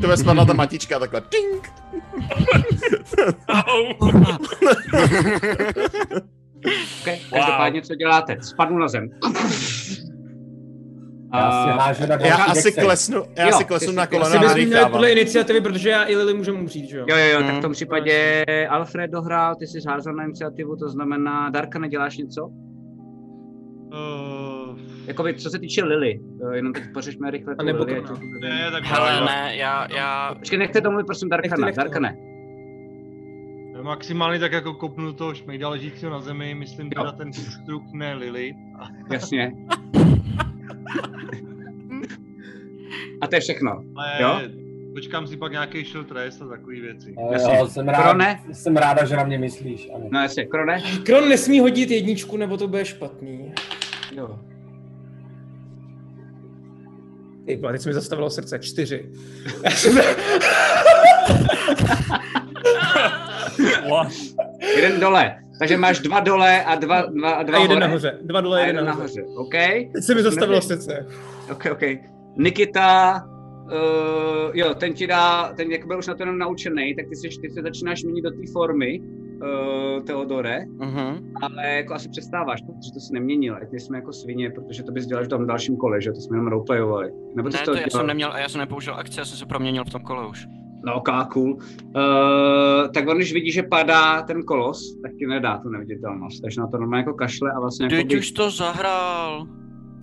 [0.00, 1.20] To ve spadla ta matička takhle.
[1.20, 1.72] Tink!
[3.48, 3.92] Au.
[7.00, 8.36] Okay, každopádně, co děláte?
[8.40, 9.08] Spadnu na zem.
[11.34, 14.48] Já Uh, na Já asi klesnu, já Jo, si ty klesnu na kolena Asi a
[14.48, 14.90] nadýchávám.
[14.90, 17.04] podle iniciativy, protože já i Lily můžeme umřít, že jo?
[17.08, 20.88] Jo, jo, jo, tak v tom případě Alfred dohrál, ty jsi házel na iniciativu, to
[20.88, 22.44] znamená, Darka, neděláš něco?
[22.46, 24.41] Uh,
[25.06, 28.02] Jakoby, co se týče Lily, jo, jenom teď pořešme rychle A tu nebo Lily,
[28.42, 31.80] ne, tak Hele, ne, já, já, Počkej, nechte domluvit, prosím, Darkana, Nechte, nechte.
[31.80, 32.16] Darkane.
[33.82, 36.90] maximálně tak jako kopnu toho šmejda ležícího na zemi, myslím Jo.
[37.02, 37.30] teda ten
[37.66, 38.54] trup, ne Lily.
[39.12, 39.52] Jasně.
[43.20, 43.82] A to je všechno.
[43.96, 44.40] Ale Jo?
[44.94, 47.14] počkám si pak nějaký shield rest a takové věci.
[47.18, 47.56] Jo, Jasně.
[47.58, 48.40] jo, jsem, rád, Krone?
[48.52, 49.88] jsem ráda, že na mě myslíš.
[49.94, 50.04] Ano.
[50.12, 50.82] No jasně, Krone?
[51.06, 53.52] Kron nesmí hodit jedničku, nebo to bude špatný.
[54.16, 54.38] Jo.
[57.46, 59.10] Ty vole, teď se mi zastavilo srdce, čtyři.
[64.76, 65.34] Jeden dole.
[65.58, 67.86] Takže máš dva dole a dva, dva, a dva A jeden hore.
[67.86, 69.20] nahoře, dva A dole, jeden jeden nahoře.
[69.20, 69.36] nahoře.
[69.38, 69.52] OK.
[69.92, 71.06] Teď se mi zastavilo Ne- srdce.
[71.52, 71.82] OK, OK.
[72.36, 73.20] Nikita,
[73.64, 77.16] uh, jo, ten ti dá, ten jak byl už na to jenom naučený, tak ty,
[77.16, 79.00] jsi, ty se začínáš měnit do té formy,
[79.42, 81.32] uh, Teodore, uh-huh.
[81.42, 85.06] ale jako asi přestáváš, protože to si neměnil, ať jsme jako svině, protože to bys
[85.06, 87.12] dělal v tom dalším kole, že to jsme jenom roleplayovali.
[87.36, 89.46] Nebo ty Ne, jsi to já jsem neměl, já jsem nepoužil akci, já jsem se
[89.46, 90.46] proměnil v tom kole už.
[90.84, 91.52] No, ok, cool.
[91.52, 91.60] Uh,
[92.94, 96.42] tak on, když vidí, že padá ten kolos, tak ti nedá tu neviditelnost.
[96.42, 99.46] Takže na to normálně jako kašle a vlastně jako Teď už to zahrál.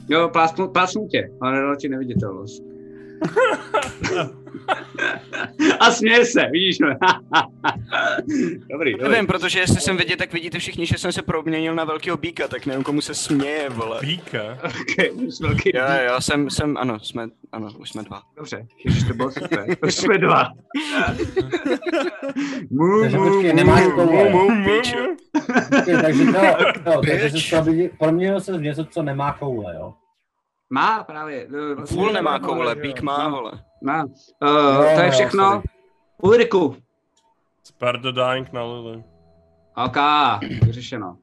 [0.09, 2.63] Jo, plácnu, plácnu tě, ale nedal ti neviditelnost.
[5.79, 6.77] a směje se, vidíš?
[8.71, 9.09] dobrý, dobrý.
[9.09, 12.47] Nevím, protože jestli jsem vidět, tak vidíte všichni, že jsem se proměnil na velkého bíka,
[12.47, 13.99] tak nevím, komu se směje, vole.
[13.99, 14.57] Píka.
[14.63, 18.21] Okay, už velký Jo, jo, jsem, jsem, ano, jsme, ano, už jsme dva.
[18.37, 19.65] Dobře, ježiš, to bylo super.
[19.87, 20.47] Už jsme dva.
[22.69, 24.29] mu, Takže mu, nemáš mu, koule.
[24.29, 24.59] mu.
[25.81, 29.93] Okay, takže to, to takže se proměnil, proměnil se v něco, co nemá koule, jo?
[30.69, 31.47] Má právě.
[31.49, 33.51] no, Fůl nemá koule, bík má, vole.
[33.83, 34.03] Má.
[34.03, 34.11] Uh,
[34.75, 35.49] Jo, to je všechno.
[35.51, 35.63] sorry.
[36.21, 36.75] Ulriku.
[37.63, 39.03] Spare the dying na Lily.
[39.85, 39.97] OK,
[40.65, 41.17] vyřešeno.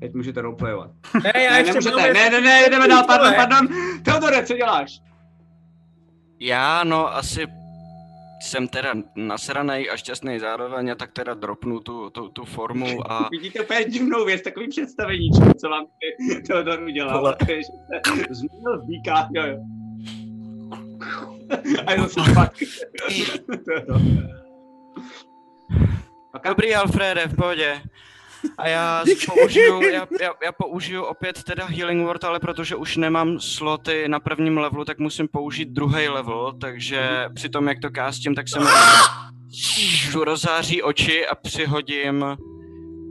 [0.00, 0.90] Teď můžete roleplayovat.
[1.24, 3.68] Ne, já Ne, ještě nemůžete, ne, ne, ne, jdeme dál, pardon, pardon.
[4.04, 5.00] Teodore, co děláš?
[6.40, 7.46] Já, no, asi
[8.40, 13.28] jsem teda nasranej a šťastný zároveň a tak teda dropnu tu, tu, tu formu a
[13.32, 15.86] Vidíte úplně divnou věc, takový představení, co vám
[16.46, 17.18] Teodor udělal.
[17.18, 17.36] Vole.
[17.48, 19.58] Že se Změnil v bíkách, jo, jo.
[21.86, 22.52] A je zase pak.
[26.44, 27.80] Dobrý, Alfrede, v pohodě.
[28.58, 33.40] A já použiju, já, já, já použiju opět teda Healing Word, ale protože už nemám
[33.40, 38.34] sloty na prvním levelu, tak musím použít druhý level, takže při tom, jak to kástím,
[38.34, 38.66] tak se mi
[40.24, 42.24] rozáří oči a přihodím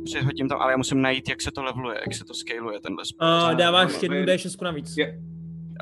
[0.06, 3.06] přihodím tam, ale já musím najít, jak se to leveluje, jak se to scaluje tenhle
[3.06, 3.28] spell.
[3.28, 4.98] A dáváš jednu D6 navíc.
[4.98, 5.35] A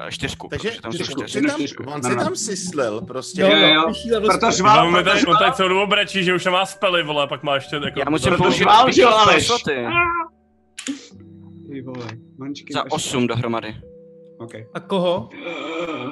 [0.10, 1.48] čtyřku, Takže protože tam jsou čtyřku, čtyři.
[1.68, 3.42] si tam, on si tam syslil prostě.
[3.42, 3.88] Jo, jo, jo.
[3.88, 4.52] vyšší level Proto spell.
[4.58, 7.28] žval, No, my tady, proto on tady celou dobu brečí, že už nemá spely, vole,
[7.28, 8.00] pak má ještě jako...
[8.00, 8.58] Já musím použít
[8.96, 9.48] že Aleš.
[9.48, 9.86] sloty.
[11.72, 12.08] Ty vole,
[12.38, 13.76] mančky, Za 8 dohromady.
[14.38, 14.52] OK.
[14.74, 15.30] A koho?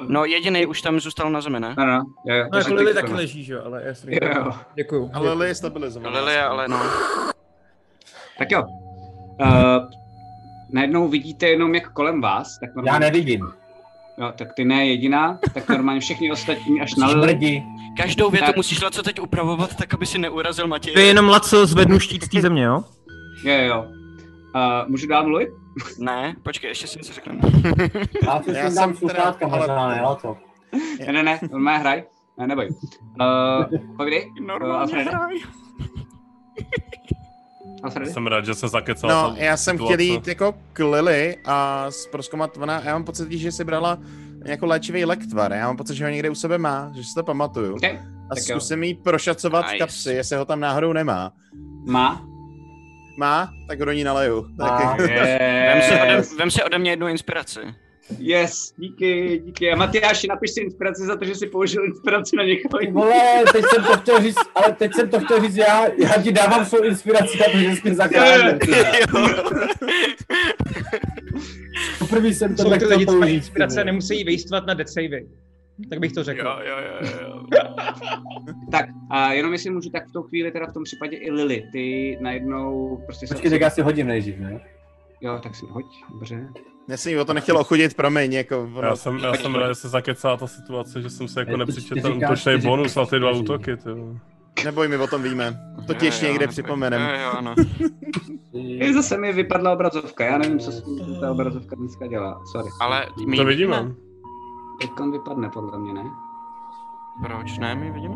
[0.08, 1.74] No jediný už tam zůstal na zemi, ne?
[1.78, 2.44] No, no, jo, jo.
[2.52, 4.12] No jako Lily taky leží, že jo, ale jasný.
[4.22, 4.52] Jo, jo.
[4.74, 5.10] Děkuju.
[5.14, 6.20] Ale Lily je stabilizovaná.
[6.20, 6.80] Lily, ale no.
[8.38, 8.62] Tak jo.
[9.40, 9.46] Uh,
[10.72, 13.52] najednou vidíte jenom jak kolem vás, tak Já normálně, nevidím.
[14.18, 17.08] Jo, tak ty ne jediná, tak normálně všichni ostatní až na.
[17.08, 17.62] Smrdí.
[17.96, 18.56] Každou větu Tak.
[18.56, 20.92] musíš co teď upravovat, tak aby si neurazil Matěj.
[20.92, 22.84] To je jenom Laco zvednu štít z té země, jo?
[23.44, 23.84] Jo, jo, jo.
[24.54, 25.48] Uh, můžu dál mluvit?
[25.98, 27.38] Ne, počkej, ještě si něco řeknu.
[28.26, 30.36] Já si Já dám jsem teda- sluchátka možná, ne, to.
[31.06, 32.04] Ne, ne, ne, normálně hraj.
[32.38, 32.68] Ne, neboj.
[33.20, 34.32] Uh, povídej.
[34.46, 35.10] Normálně Alfrede?
[35.10, 35.38] hraj.
[37.82, 38.10] Alfredy?
[38.12, 39.10] Jsem rád, že se zakecal.
[39.10, 39.94] No, ta já jsem situace.
[39.94, 43.98] chtěl jít jako k Lily a zproskoumat, ona, já mám pocit, že si brala
[44.44, 47.22] jako léčivý lektvar, já mám pocit, že ho někde u sebe má, že si to
[47.22, 47.74] pamatuju.
[47.74, 47.90] Okay.
[48.30, 48.60] A tak jo.
[48.60, 49.78] zkusím jí prošacovat Nice.
[49.78, 51.32] kapsy, jestli ho tam náhodou nemá.
[51.86, 52.22] Má?
[53.18, 53.50] Má?
[53.68, 54.46] Tak ho do ní naleju.
[54.58, 56.36] Tak, Vem si, ode, Yes.
[56.38, 57.60] vem si ode mě jednu inspiraci.
[58.18, 59.72] Yes, díky, díky.
[59.72, 62.78] A Matyáši, napiš si inspiraci za to, že jsi použil inspiraci na někoho.
[62.78, 66.22] Ty vole, teď jsem to chtěl říct, ale teď jsem to chtěl říct já, já
[66.22, 68.58] ti dávám svou inspiraci na to, že jsi mě zachránil.
[71.98, 73.34] Poprvé jsem to lidi, mají použít.
[73.34, 75.28] inspirace, nemusí vejstvat na savey.
[75.90, 76.40] Tak bych to řekl.
[76.40, 77.46] Jo, jo, jo, jo.
[78.70, 81.68] Tak a jenom jestli můžu, tak v tu chvíli teda v tom případě i Lily,
[81.72, 83.34] ty najednou prostě se...
[83.34, 84.60] Počkej, tak já si hodím nejdřív, ne?
[85.20, 86.48] Jo, tak si hoď, dobře.
[86.88, 89.74] Já jsem o to nechtěl ochudit, promiň, jako ono, Já jsem, já jsem rád, že
[89.74, 93.76] se zakecala ta situace, že jsem se jako nepřičetl útočný bonus na ty dva útoky,
[93.76, 93.88] ty.
[93.92, 94.18] vole.
[94.64, 95.60] neboj, my o tom víme.
[95.86, 97.02] To ti ještě Jo, jo, někde připomenem.
[97.02, 97.54] Jo, jo, ano.
[98.94, 100.70] Zase mi vypadla obrazovka, já nevím, co
[101.20, 102.68] ta obrazovka dneska dělá, sorry.
[102.80, 103.92] Ale my To vidíme.
[104.80, 106.04] Teďkon vypadne podle mě, ne?
[107.26, 108.14] Proč ne, my vidíme?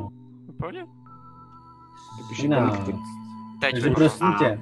[0.48, 0.84] V pohodě.
[2.28, 2.70] Píše Třináct.
[2.76, 2.92] konekty.
[3.60, 3.94] Teď Takže už.
[3.94, 4.60] prosím tě,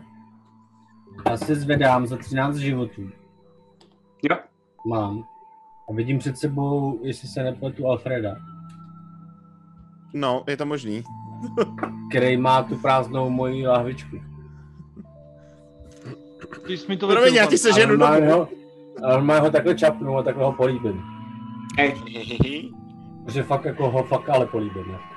[1.30, 3.02] já se zvedám za 13 životů.
[4.30, 4.36] Jo.
[4.86, 5.24] Mám.
[5.88, 8.36] A vidím před sebou, jestli se nepletu, Alfreda,
[10.14, 11.02] No, je to možný.
[12.10, 14.16] který má tu prázdnou moji lahvičku.
[16.66, 18.30] Ty jsi mi to Promiň, já ti se ženu domů.
[18.30, 18.48] ho,
[19.04, 21.02] a normálně ho takhle čapnu a takhle ho políbím.
[23.24, 24.90] Protože fakt jako ho fakt ale políbím.
[24.90, 25.13] Jako.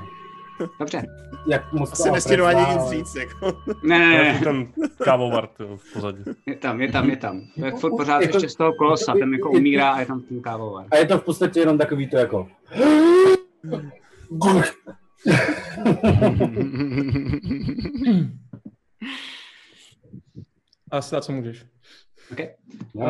[0.79, 1.03] Dobře.
[1.47, 3.61] Jak moc to Asi nestěnu ani nic říct, jako.
[3.83, 4.67] Ne, ne, ne, Ten
[5.03, 6.23] kávovar, v pozadí.
[6.45, 7.41] je tam, je tam, je tam.
[7.59, 10.21] To je furt pořád Jako- ještě z toho kolosa, ten jako umírá a je tam
[10.21, 10.85] ten kávovar.
[10.91, 12.47] A je to v podstatě jenom takový to jako...
[20.91, 21.65] A snad co můžeš.
[22.31, 22.49] Okay.
[22.93, 23.03] Uh,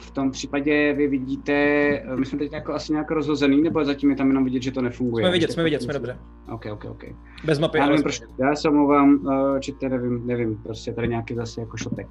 [0.00, 4.10] v tom případě vy vidíte, eh, my jsme teď jako asi nějak rozhozený, nebo zatím
[4.10, 5.24] je tam jenom vidět, že to nefunguje?
[5.24, 6.18] Jsme vidět, jsme vidět, jsme dobře.
[6.52, 7.04] Ok, ok, ok.
[7.44, 9.20] Bez mapy, Já nevím, proč, já se omlouvám,
[9.60, 12.06] či to nevím, nevím, prostě tady nějaký zase jako šotek.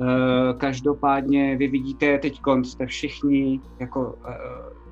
[0.00, 0.06] Uh,
[0.58, 4.18] každopádně vy vidíte teď jste všichni jako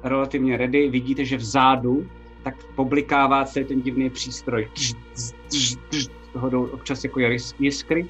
[0.05, 2.07] relativně ready, vidíte, že vzadu
[2.47, 4.69] tak poblikává celý ten divný přístroj.
[4.73, 8.07] Tž, tž, tž, tž, Z toho jdou občas jako jis- jiskry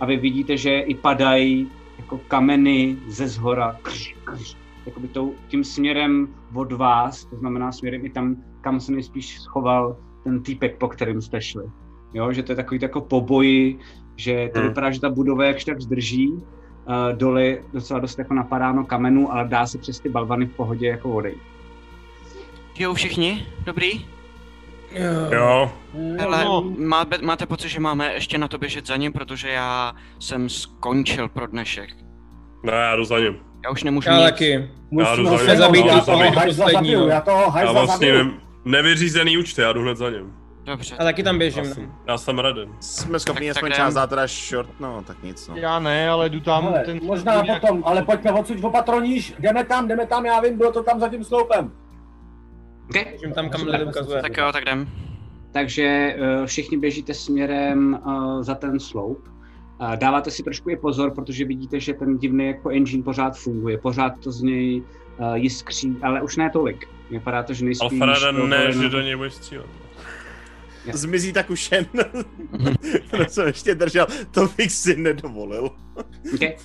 [0.00, 1.70] a vy vidíte, že i padají
[2.02, 4.56] jako kameny ze zhora, krž, krž,
[4.86, 9.96] jakoby tou, tím směrem od vás, to znamená směrem i tam, kam se nejspíš schoval
[10.24, 11.64] ten týpek, po kterým jste šli.
[12.14, 13.78] Jo, že to je takový jako poboji,
[14.16, 14.68] že to Hmm.
[14.68, 16.42] vypadá, že ta budova jakž tak zdrží, uh,
[17.16, 20.86] dole je docela dost jako napadáno kamenů, ale dá se přes ty balvany v pohodě
[20.86, 21.42] jako odejít.
[22.78, 23.46] Jo, všichni?
[23.64, 24.06] Dobrý?
[25.32, 25.72] Jo,
[26.18, 26.62] Hele, no.
[26.78, 31.28] má, máte pocit, že máme ještě na to běžet za ním, protože já jsem skončil
[31.28, 31.90] pro dnešek.
[32.62, 33.36] ne, já jdu za ním.
[33.64, 34.24] Já už nemůžu Já nic.
[34.24, 34.70] taky.
[34.90, 36.34] Musím jdu ho za sebou, ním, já já jdu za toho ním.
[36.34, 37.06] hajzla Poslední, zabiju, no.
[37.12, 38.24] já toho Já hajzla vlastně zabiju.
[38.24, 40.32] nevím, nevyřízený účty, já jdu hned za ním.
[40.64, 40.96] Dobře.
[40.98, 41.64] A taky tam běžím.
[41.64, 42.68] Já jsem, já jsem ready.
[42.80, 43.94] Jsme schopni Tak- aspoň tak část jdem.
[43.94, 45.56] dát teda short, no, tak nic, no.
[45.56, 46.64] Já ne, ale jdu tam.
[46.64, 50.72] Hele, ten možná potom, ale pojďme odsud opatroníš, jdeme tam, jdeme tam, já vím, bylo
[50.72, 51.72] to tam za tím sloupem.
[53.00, 53.32] Okay?
[53.34, 54.22] Tam, kam Lily ukazuje.
[54.22, 54.88] Tak jo, tak jdem.
[55.52, 59.32] Takže uh, všichni běžíte směrem uh, za ten sloup
[59.96, 64.10] dáváte si trošku i pozor, protože vidíte, že ten divný jako engine pořád funguje, pořád
[64.20, 64.82] to z něj
[65.18, 66.88] uh, jiskří, ale už ne tolik.
[67.10, 68.00] Vypadá to, že nejspíš...
[68.00, 69.66] Alfreda, ne, že do něj budeš střílet.
[70.92, 71.86] Zmizí tak už jen.
[73.10, 75.70] to jsem ještě držel, to bych si nedovolil.
[76.34, 76.56] Okay.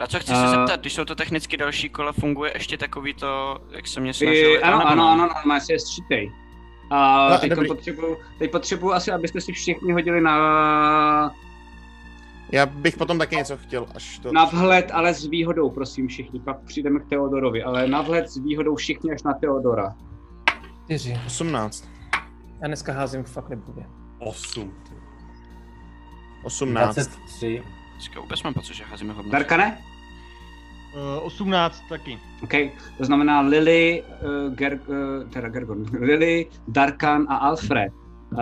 [0.00, 3.14] A co chci se A- zeptat, když jsou to technicky další kola, funguje ještě takový
[3.14, 4.52] to, jak se mě snažili?
[4.52, 6.32] I, ano, ano, ano, ano, má se je střítej.
[6.90, 11.34] A No, teď potřebuju, teď potřebuju asi, abyste si všichni hodili na,
[12.52, 14.32] Já bych potom taky něco chtěl, až to...
[14.32, 16.40] na vhled, ale s výhodou, prosím všichni.
[16.40, 19.94] Pak přijdeme k Teodorovi, ale na vhled s výhodou všichni až na Teodora.
[20.84, 21.20] 4.
[21.26, 21.88] 18.
[22.62, 23.84] Já dneska házím fakt neblbě.
[24.18, 24.74] 8.
[26.42, 26.94] 18.
[26.94, 27.62] 23.
[27.92, 29.32] Dneska vůbec mám pocit, že házíme hodně.
[29.32, 29.78] Darkane?
[30.94, 32.18] Uh, 18 taky.
[32.42, 32.52] OK,
[32.98, 34.02] to znamená Lily,
[34.48, 37.92] uh, Ger, uh, teda Gergon, Lily, Darkan a Alfred.
[38.32, 38.38] Uh,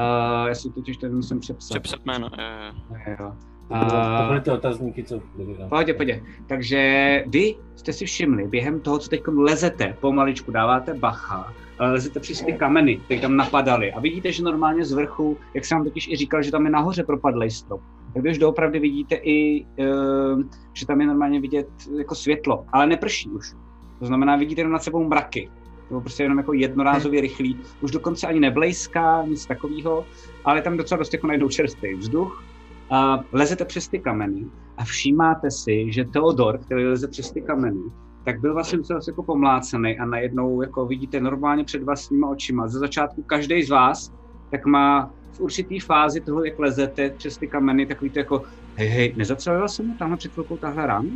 [0.49, 1.75] já si totiž ten jsem přepsal.
[1.75, 3.33] Přepsat jméno, eh, Jo.
[3.68, 5.57] To byly- to byly Uh, ty otazníky, co byly.
[5.60, 5.68] no.
[5.68, 6.23] Pohodě.
[6.47, 12.43] Takže vy jste si všimli, během toho, co teď lezete, pomaličku dáváte bacha, lezete přes
[12.43, 16.09] ty kameny, které tam napadaly a vidíte, že normálně z vrchu, jak jsem vám totiž
[16.09, 17.81] i říkal, že tam je nahoře propadlý strop,
[18.15, 22.87] tak vy už doopravdy vidíte i, uh, že tam je normálně vidět jako světlo, ale
[22.87, 23.55] neprší už.
[23.99, 25.51] To znamená, vidíte jenom nad sebou mraky.
[25.89, 27.59] To prostě jenom jako jednorázově rychlý.
[27.81, 30.07] Už dokonce ani neblejská, nic takového,
[30.45, 32.45] ale tam docela dost jako najednou čerstvý vzduch.
[32.91, 34.47] A lezete přes ty kameny
[34.77, 37.81] a všímáte si, že Teodor, který leze přes ty kameny,
[38.25, 42.69] tak byl vlastně docela jako pomlácený a najednou jako vidíte normálně před vlastníma očima.
[42.69, 44.12] Ze začátku každý z vás
[44.51, 48.42] tak má v určitý fázi toho, jak lezete přes ty kameny, tak víte jako,
[48.74, 51.10] hej, hej, nezacel jsem mu tamhle před chvilkou tahle ránu?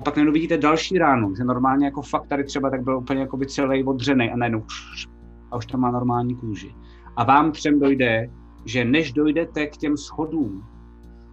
[0.00, 3.20] A pak najednou vidíte další ránu, že normálně jako fakt tady třeba tak byl úplně
[3.20, 4.64] jako by celý odřený a najednou
[5.50, 6.74] a už tam má normální kůži.
[7.16, 8.30] A vám třem dojde,
[8.64, 10.62] že než dojdete k těm schodům,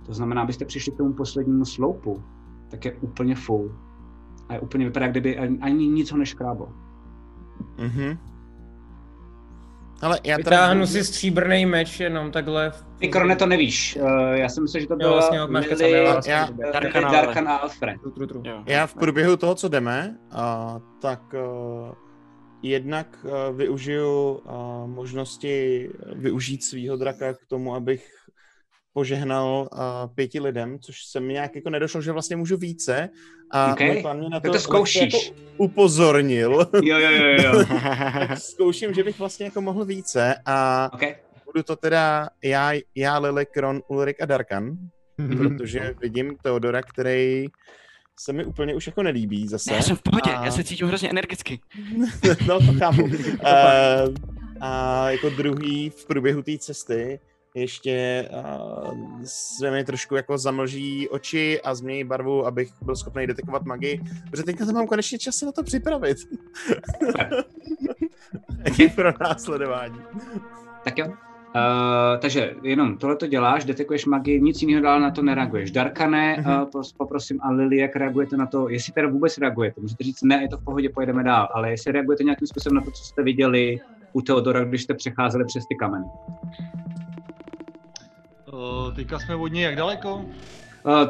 [0.06, 2.24] to znamená, abyste přišli k tomu poslednímu sloupu,
[2.72, 3.76] tak je úplně full.
[4.50, 6.74] A je úplně vypadá, kdyby ani, ani nic ho neškráblo.
[7.78, 8.18] Mhm.
[10.02, 10.50] Ale já teda...
[10.50, 12.70] Vytáhnu si stříbrný meč jenom takhle.
[12.72, 13.98] v- Ty, Krone, to nevíš.
[14.02, 17.48] Uh, já si myslím, že to Jo, bylo vlastně, máš Lily, kecat, já- Darkan, Darkan
[17.48, 18.02] a Alfred.
[18.02, 18.42] Tru, tru, tru.
[18.46, 18.64] jo.
[18.66, 21.92] Já v průběhu toho, co jdeme, a, tak uh,
[22.62, 28.10] jednak uh, využiju uh, možnosti využít svýho draka k tomu, abych
[29.02, 29.80] požehnal uh,
[30.16, 33.10] pěti lidem, což se mi nějak jako nedošlo, že vlastně můžu více.
[33.52, 35.14] A Ok, můj pán mě na to, to zkoušíš.
[35.14, 36.68] Jako upozornil.
[36.84, 37.66] Jo, jo, jo, jo.
[38.38, 41.16] zkouším, že bych vlastně jako mohl více a okay.
[41.46, 44.72] budu to teda já, já Lily, Kron, Ulrik a Darkan,
[45.18, 45.38] Mhm.
[45.38, 47.46] protože vidím Teodora, který
[48.20, 49.72] se mi úplně už jako nelíbí zase.
[49.72, 51.60] Ne, já jsem v pohodě, A- já se cítím hrozně energicky.
[52.48, 53.04] no, to chápu.
[53.04, 53.12] uh,
[54.62, 57.20] a jako druhý v průběhu té cesty
[57.62, 58.26] ještě
[58.84, 64.02] uh, se mi trošku jako zamlží oči a změní barvu, abych byl schopný detekovat magii,
[64.32, 66.18] protože teďka to mám konečně čas se na to připravit.
[68.64, 69.96] Taky pro následování.
[70.84, 71.08] Tak jo.
[71.08, 75.72] Uh, takže jenom tohle to děláš, detekuješ magii, nic jiného dál na to nereaguješ.
[75.72, 76.62] Darkane, Mhm.
[76.76, 80.42] uh, poprosím a Lily, jak reagujete na to, jestli teda vůbec reagujete, můžete říct ne,
[80.42, 83.24] je to v pohodě, pojedeme dál, ale jestli reagujete nějakým způsobem na to, co jste
[83.24, 83.80] viděli
[84.14, 86.06] u Teodora, když jste přecházeli přes ty kameny.
[88.54, 90.16] Uh, teďka jsme od něj jak daleko?
[90.16, 90.24] Uh,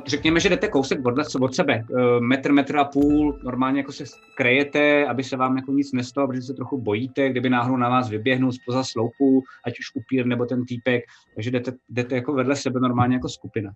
[0.07, 4.03] řekněme, že jdete kousek od, od sebe, uh, metr, metr a půl, normálně jako se
[4.35, 8.09] krejete, aby se vám jako nic nestalo, protože se trochu bojíte, kdyby náhodou na vás
[8.09, 11.03] vyběhnul spoza sloupu, ať už upír nebo ten týpek,
[11.35, 13.71] takže jdete, jdete jako vedle sebe normálně jako skupina.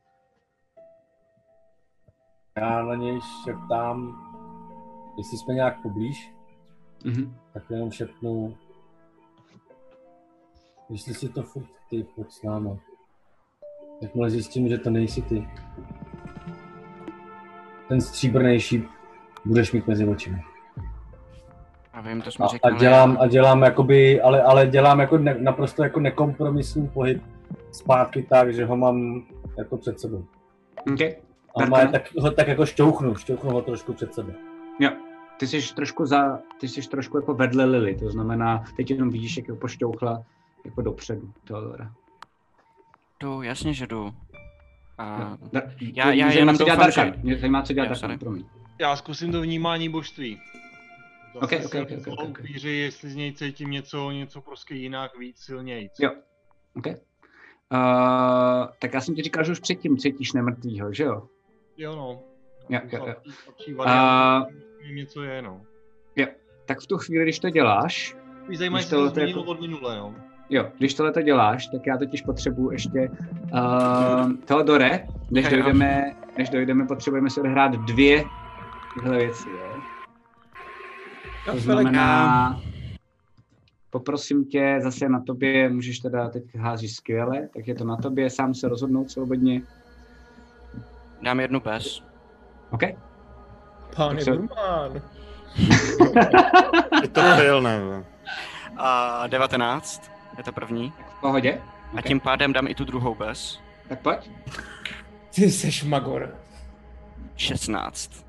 [2.57, 4.27] Já na něj šeptám,
[5.17, 6.33] jestli jsme nějak poblíž,
[7.06, 7.35] Mhm.
[7.53, 8.57] tak jenom šepnu,
[10.90, 12.77] jestli si to furt ty, pojď s náma.
[14.01, 15.47] Jakmile zjistím, že to nejsi ty,
[17.88, 18.88] ten stříbrný šíp
[19.45, 20.38] budeš mít mezi očima.
[21.93, 22.77] A vím, to jsme A, a říkali.
[22.77, 27.23] dělám, a dělám jakoby, ale, ale dělám jako ne, naprosto jako nekompromisní pohyb
[27.71, 29.23] zpátky tak, že ho mám
[29.57, 30.25] jako před sebou.
[30.93, 31.15] Okay.
[31.55, 34.33] A má, tak, ho tak jako šťouchnu, šťouchnu ho trošku před sebe.
[34.80, 34.91] Jo,
[35.38, 39.38] ty jsi trošku za, ty jsi trošku jako vedle Lily, to znamená, teď jenom vidíš,
[39.38, 40.23] jak ho pošťouchla
[40.65, 41.91] jako dopředu, Teodora.
[43.22, 44.14] Jdu, jasně, že jdu.
[44.98, 45.38] A...
[45.53, 47.14] Da, Já, já mě jenom zajímá, co dělá doufám, Darkan.
[47.14, 47.24] že...
[47.24, 48.45] Mě zajímá, co dělá Darkan, promiň.
[48.80, 50.40] Já zkusím to vnímání božství.
[51.41, 52.40] Zase Ok, ok, si ok, ok, ok, ok.
[52.40, 55.91] upíři, jestli z něj cítím něco, něco prostě jinak, víc, silnějc.
[56.00, 56.11] Jo,
[56.75, 56.88] OK.
[56.88, 56.93] Uh,
[58.80, 61.27] tak já jsem ti říkal, že už předtím cítíš nemrtvýho, že jo?
[61.77, 62.19] Jo no.
[62.69, 63.16] Jo, jo, jo.
[64.82, 65.61] Vím, něco je, no.
[66.16, 66.27] Jo,
[66.66, 68.16] tak v tu chvíli, když to děláš,
[68.50, 70.16] Víš, zajímavé, jestli to jako- od minule, no.
[70.51, 73.09] Jo, když tohle to děláš, tak já totiž potřebuji ještě
[73.53, 78.23] uh, Teodore, než dojdeme, než dojdeme, potřebujeme si odehrát dvě
[78.93, 79.81] tyhle věci, jo.
[81.45, 82.61] To znamená,
[83.89, 88.30] poprosím tě, zase na tobě, můžeš teda, teď házíš skvěle, tak je to na tobě,
[88.30, 89.61] sám se rozhodnout svobodně.
[91.21, 92.03] Dám jednu bez.
[92.71, 92.81] OK?
[93.95, 95.01] Pán se- Burman.
[97.01, 98.03] Je to fail, ne?
[98.77, 100.93] A 19, je to první.
[101.18, 101.61] V pohodě?
[101.95, 103.60] A tím pádem dám i tu druhou bez.
[103.90, 104.32] Tak pojď.
[105.35, 106.38] Ty seš magor.
[107.35, 108.26] 16.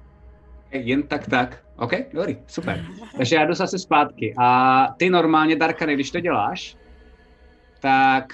[0.71, 1.63] Jen tak tak.
[1.77, 2.85] OK, dobrý, super.
[3.17, 4.35] Takže já jdu zase zpátky.
[4.39, 6.77] A ty normálně, Darkane, když to děláš,
[7.81, 8.25] tak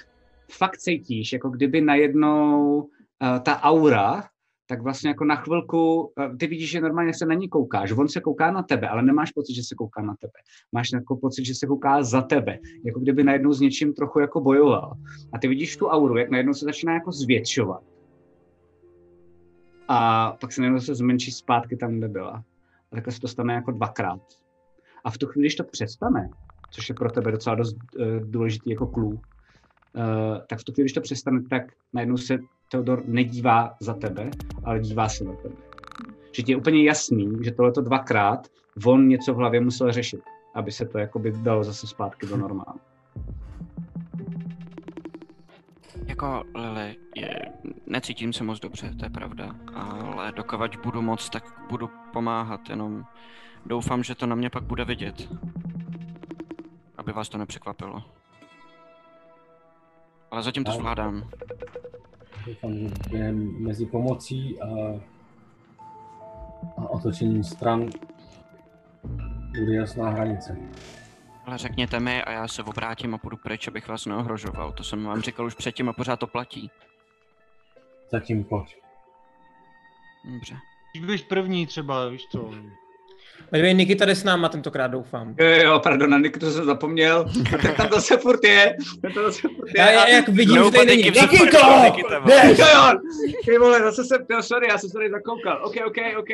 [0.51, 4.25] fakt cítíš, jako kdyby najednou uh, ta aura,
[4.69, 8.09] tak vlastně jako na chvilku, uh, ty vidíš, že normálně se na ní koukáš, on
[8.09, 10.33] se kouká na tebe, ale nemáš pocit, že se kouká na tebe.
[10.73, 14.41] Máš jako pocit, že se kouká za tebe, jako kdyby najednou s něčím trochu jako
[14.41, 14.93] bojoval.
[15.33, 17.83] A ty vidíš tu auru, jak najednou se začíná jako zvětšovat.
[19.89, 22.45] A pak se najednou se zmenší zpátky tam, kde byla.
[22.93, 24.21] A takhle se to stane jako dvakrát.
[25.05, 26.31] A v tu chvíli, když to přestane,
[26.71, 29.21] což je pro tebe docela dost uh, důležitý jako clue, uh,
[30.49, 32.39] tak v tu chvíli, když to přestane, tak najednou se
[32.69, 34.31] Theodor nedívá za tebe,
[34.65, 35.55] ale dívá se na tebe.
[36.33, 38.47] Že ti je úplně jasný, že tohleto dvakrát
[38.87, 40.21] on něco v hlavě musel řešit,
[40.55, 42.81] aby se to jakoby dalo zase zpátky do normálu.
[46.07, 47.39] Jako Lily, je,
[47.87, 53.05] necítím se moc dobře, to je pravda, ale dokovat budu moc, tak budu pomáhat, jenom
[53.67, 55.29] doufám, že to na mě pak bude vidět.
[56.99, 58.03] Aby vás to nepřekvapilo.
[60.31, 61.31] Ale zatím to zvládám.
[62.49, 64.67] Doufám, že během mezi pomocí a,
[66.77, 67.91] a otočením stran
[69.59, 70.57] bude jasná hranice.
[71.45, 74.73] Ale řekněte mi a já se obrátím a půjdu pryč, abych vás neohrožoval.
[74.73, 76.71] To jsem vám říkal už předtím a pořád to platí.
[78.11, 78.77] Zatím pojď.
[80.33, 80.57] Dobře.
[80.93, 82.55] Když budeš první třeba, víš co.
[83.53, 85.35] Medvěd Nikita jde s náma tentokrát, doufám.
[85.41, 87.25] Jo, jo, pardon, na Niku to jsem zapomněl.
[87.63, 88.77] Tak tam zase furt je.
[89.03, 89.75] Tam to zase furt je.
[89.77, 91.03] Já, já, jak vidím, že tady není.
[91.03, 91.59] Nikito!
[91.85, 92.21] Nikito!
[92.27, 92.59] Jdeš!
[92.59, 92.99] Jo, jo!
[93.45, 95.61] Ty vole, zase jsem, jo, sorry, já jsem se tady zakoukal.
[95.65, 96.29] OK, OK, OK.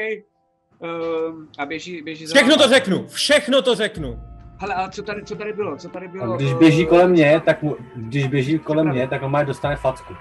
[0.78, 4.20] Um, a běží, běží za Všechno to řeknu, všechno to řeknu.
[4.58, 5.76] Hele, ale co tady, co tady bylo?
[5.76, 6.32] Co tady bylo?
[6.32, 9.42] A když Eh, běží kolem mě, tak mu, když běží kolem mě, tak on má
[9.42, 10.14] dostane facku.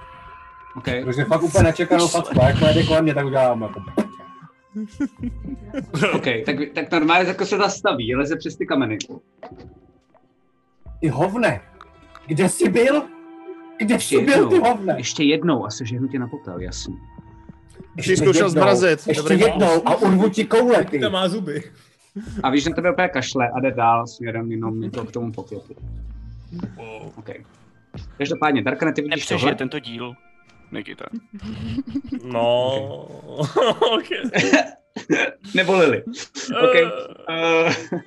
[0.77, 1.03] Okay.
[1.03, 2.41] Protože fakt úplně nečekanou facku.
[2.41, 3.81] A jak jde kolem mě, tak udělám jako.
[6.13, 8.97] OK, tak, tak normálně jako se zastaví, leze přes ty kameny.
[11.01, 11.61] Ty hovne!
[12.27, 13.03] Kde jsi byl?
[13.77, 14.95] Kde Ještě jsi byl, ty jednou, hovne?
[14.97, 16.97] ještě jednou a sežehnu tě na popel, jasný.
[17.97, 19.07] Ještě zkoušel jednou, zmrazit.
[19.07, 20.99] Ještě Dobrý jednou a urvu ti koule, ty.
[20.99, 21.63] To má zuby.
[22.43, 25.31] A víš, že na tebe úplně kašle a jde dál směrem jenom jako k tomu
[25.31, 25.75] poklopu.
[27.15, 27.29] OK.
[28.17, 29.55] Každopádně, Darkane, ty vidíš Nepřežije tohle?
[29.55, 30.13] tento díl.
[30.73, 31.05] Nikita.
[32.23, 32.77] No,
[33.97, 34.07] ok.
[35.55, 36.03] Nebo Lily.
[36.63, 36.75] OK.
[37.29, 37.99] Uh,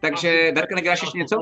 [0.00, 1.36] takže, Darkane, děláš ještě něco?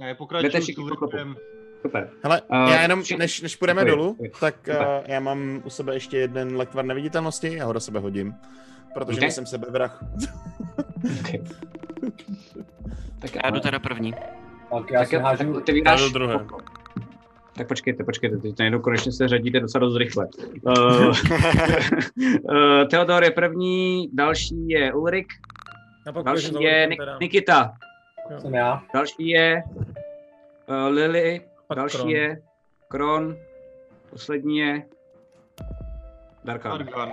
[0.00, 1.16] Ne, Jdete pokračuju s všichni po klopu.
[1.16, 1.36] Ulrikem.
[1.82, 2.10] Super.
[2.22, 3.96] Hele, Eh, já jenom, všichni- než, než půjdeme Děkuji.
[3.96, 4.40] dolů, Děkuji.
[4.40, 4.74] tak uh,
[5.06, 8.34] já mám u sebe ještě jeden lektvar neviditelnosti, já ho do sebe hodím.
[8.94, 9.20] Protože Ok.
[9.20, 10.04] nejsem sebevrah.
[11.20, 11.40] Okay.
[13.20, 14.14] Tak Já jdu teda první.
[14.70, 15.56] Tak já tak, hážu.
[15.56, 16.38] otevíráš Já jdu druhý.
[16.38, 16.62] poklop.
[17.56, 20.28] Tak počkejte, počkejte, teď najednou konečně se řadíte docela dost rychle.
[20.62, 21.14] Uh,
[22.50, 25.26] uh, Theodor je první, další je Ulrik,
[26.08, 27.18] A pak další je Nik-.
[27.20, 27.72] Nikita,
[28.38, 28.82] Jsem já.
[28.94, 29.62] další je
[30.68, 32.10] uh, Lily, Pak další Kron.
[32.10, 32.42] je
[32.88, 33.36] Kron,
[34.10, 34.82] poslední je
[36.44, 36.72] Darkan.
[36.72, 37.12] Argan.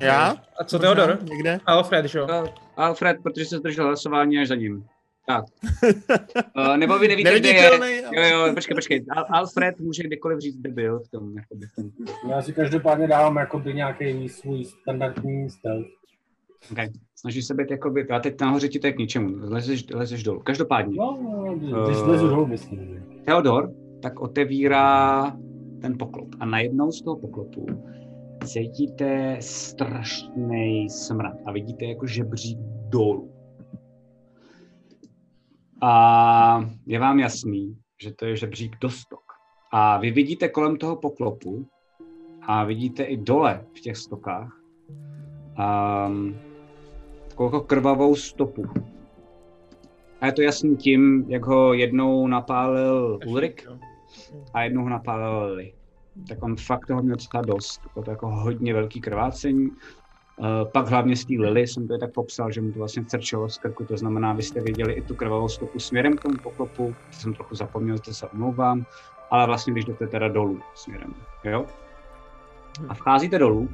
[0.00, 0.36] Já?
[0.60, 1.18] A co Theodor?
[1.22, 1.58] Někde?
[1.66, 2.24] Alfred, že jo?
[2.24, 4.84] Uh, Alfred, protože se zdržel hlasování až za ním.
[5.26, 5.44] Tak.
[6.58, 7.70] Uh, nebo vy nevíte, kde je.
[8.12, 9.00] Jo, jo, počkej, počkej.
[9.16, 11.36] Al- Alfred může kdykoliv říct, kde byl v tom.
[11.36, 11.90] Jakoby, v tom.
[12.30, 15.86] Já si každopádně dávám jakoby nějaký svůj standardní stealth.
[16.72, 16.88] Okay.
[17.16, 20.40] Snaží se být jakoby, a teď nahoře ti to je k ničemu, lezeš, lezeš dolů.
[20.40, 21.54] Každopádně, No, no,
[21.86, 22.78] když Eh, lezu dolů, myslím.
[22.94, 23.02] že.
[23.24, 23.70] Theodor
[24.02, 25.22] tak otevírá
[25.82, 27.66] ten poklop a najednou z toho poklopu
[28.44, 32.58] cítíte strašný smrad a vidíte jako žebřík
[32.88, 33.32] dolů.
[35.82, 39.22] A je vám jasný, že to je žebřík do stok.
[39.72, 41.68] A vy vidíte kolem toho poklopu
[42.42, 44.60] a vidíte i dole v těch stokách
[46.08, 46.36] um,
[47.28, 48.64] takovou jako krvavou stopu.
[50.20, 53.68] A je to jasný tím, jak ho jednou napálil Ulrik
[54.54, 55.74] a jednou ho napálil Lily.
[56.28, 57.80] Tak on fakt toho měl docela dost.
[57.94, 59.70] Bylo to jako hodně velký krvácení.
[60.40, 63.04] Uh, pak hlavně z té Lily jsem to je tak popsal, že mu to vlastně
[63.04, 66.34] crčelo z krku, to znamená, vy jste viděli i tu krvavou stopu směrem k tomu
[66.42, 68.86] poklopu, to jsem trochu zapomněl, to se omlouvám,
[69.30, 71.66] ale vlastně když jdete teda dolů směrem, jo?
[72.88, 73.68] A vcházíte dolů,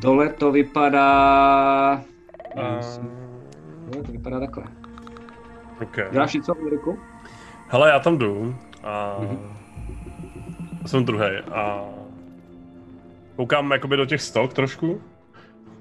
[0.00, 2.02] dole to vypadá...
[3.86, 4.64] Dole to vypadá takhle.
[5.82, 6.08] Okay.
[6.12, 6.98] Děláš něco, Ulriku?
[7.68, 9.16] Hele, já tam jdu a
[10.82, 11.84] já jsem druhý a
[13.36, 15.00] koukám jakoby do těch stok trošku.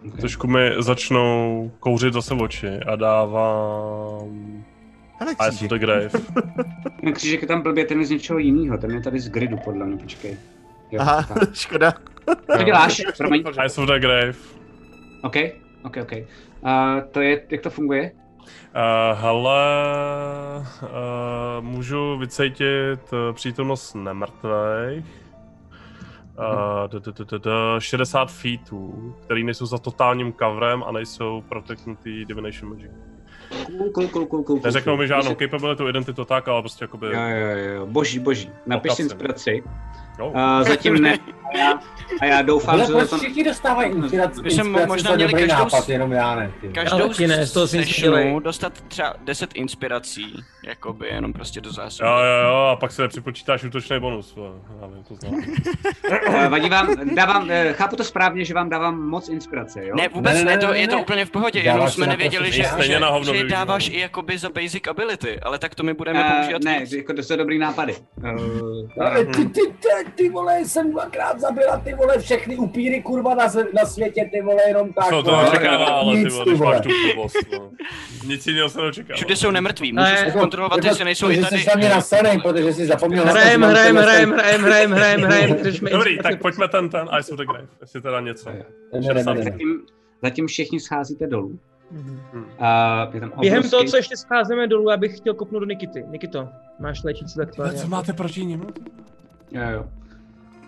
[0.07, 0.19] Okay.
[0.19, 4.63] Trošku mi začnou kouřit zase oči a dávám...
[5.19, 6.09] Hele, Eyes of the Grave.
[7.01, 9.57] Ten křížek je tam blbě, ten je z něčeho jiného, ten je tady z gridu
[9.63, 10.37] podle mě, počkej.
[10.91, 11.49] Jo, Aha, tak.
[11.55, 11.93] škoda.
[12.57, 13.01] Co děláš?
[13.17, 13.43] Promiň.
[13.59, 14.33] Eyes of the Grave.
[15.23, 15.35] OK,
[15.83, 16.11] OK, OK.
[16.11, 18.11] Uh, to je, jak to funguje?
[18.11, 19.61] Uh, hele,
[20.81, 25.05] uh, můžu vycejtit uh, přítomnost nemrtvých.
[26.37, 32.25] Uh, d- d- d- d- 60 feetů, který nejsou za totálním coverem a nejsou protectnutý
[32.25, 32.91] Divination Magic.
[33.77, 34.59] Cool, cool, cool, cool, cool.
[34.63, 37.07] Neřeknou mi žádnou capability, identitu tak, ale prostě jakoby...
[37.07, 38.49] Jo, jo, jo, boží, boží.
[38.65, 39.63] Napiš inspiraci.
[40.19, 41.17] Uh, zatím ne.
[41.53, 41.79] A já,
[42.21, 43.17] a já doufám, Ale že proč to...
[43.17, 44.41] všichni dostávají inspiraci?
[44.41, 46.51] My jsme inspiraci možná měli každou nápad, s- jenom já ne.
[46.73, 52.09] Každou ne, nic sessionu dostat třeba 10 inspirací, jakoby jenom prostě do zásoby.
[52.09, 54.37] Jo, jo, jo, a pak se připočítáš útočný bonus.
[54.81, 55.41] Já vím, to znám.
[56.27, 59.95] Uh, vadí vám, dávám, uh, chápu to správně, že vám dávám moc inspirace, jo?
[59.95, 62.63] Ne, vůbec ne, ne, to, je to úplně v pohodě, Dáváš jenom jsme nevěděli, že,
[62.79, 65.93] že, na hovno že je dáváš i jakoby za basic ability, ale tak to my
[65.93, 67.95] budeme Eh, používat ne, jako to jsou dobrý nápady.
[69.01, 73.45] Ale ty, ty, ty, ty vole, jsem dvakrát zabila ty vole všechny upíry kurva na,
[73.73, 75.09] na světě, ty vole, jenom tak.
[75.09, 76.75] Co to očekává, ale ty Nic, vole, ty když vole.
[76.75, 77.35] máš tu blbost.
[77.51, 77.71] no.
[78.27, 79.15] Nic jiného se neočekává.
[79.15, 81.57] Všude jsou nemrtví, Ne, můžeš jako- kontrolovat, Jako jestli nejsou to, i že tady.
[81.61, 81.75] jsi na
[82.31, 85.57] mě protože jsi zapomněl to, Hrajem, hrajem, hrajem, hrajem, hrajem, hrajem, hrajem,
[85.91, 88.49] Dobrý, tak pojďme ten, ten Ice of the Grave, jestli teda něco.
[88.49, 89.43] Ne, ne, ne, ne.
[89.43, 89.81] zatím,
[90.23, 91.59] zatím všichni scházíte dolů.
[91.91, 92.19] Mhm.
[92.35, 96.03] Uh, je tam Během toho, co ještě scházíme dolů, já bych chtěl kopnout do Nikity.
[96.07, 96.47] Nikito,
[96.79, 98.65] máš léčící tak co máte proti ním?
[99.51, 99.83] Jo, jo.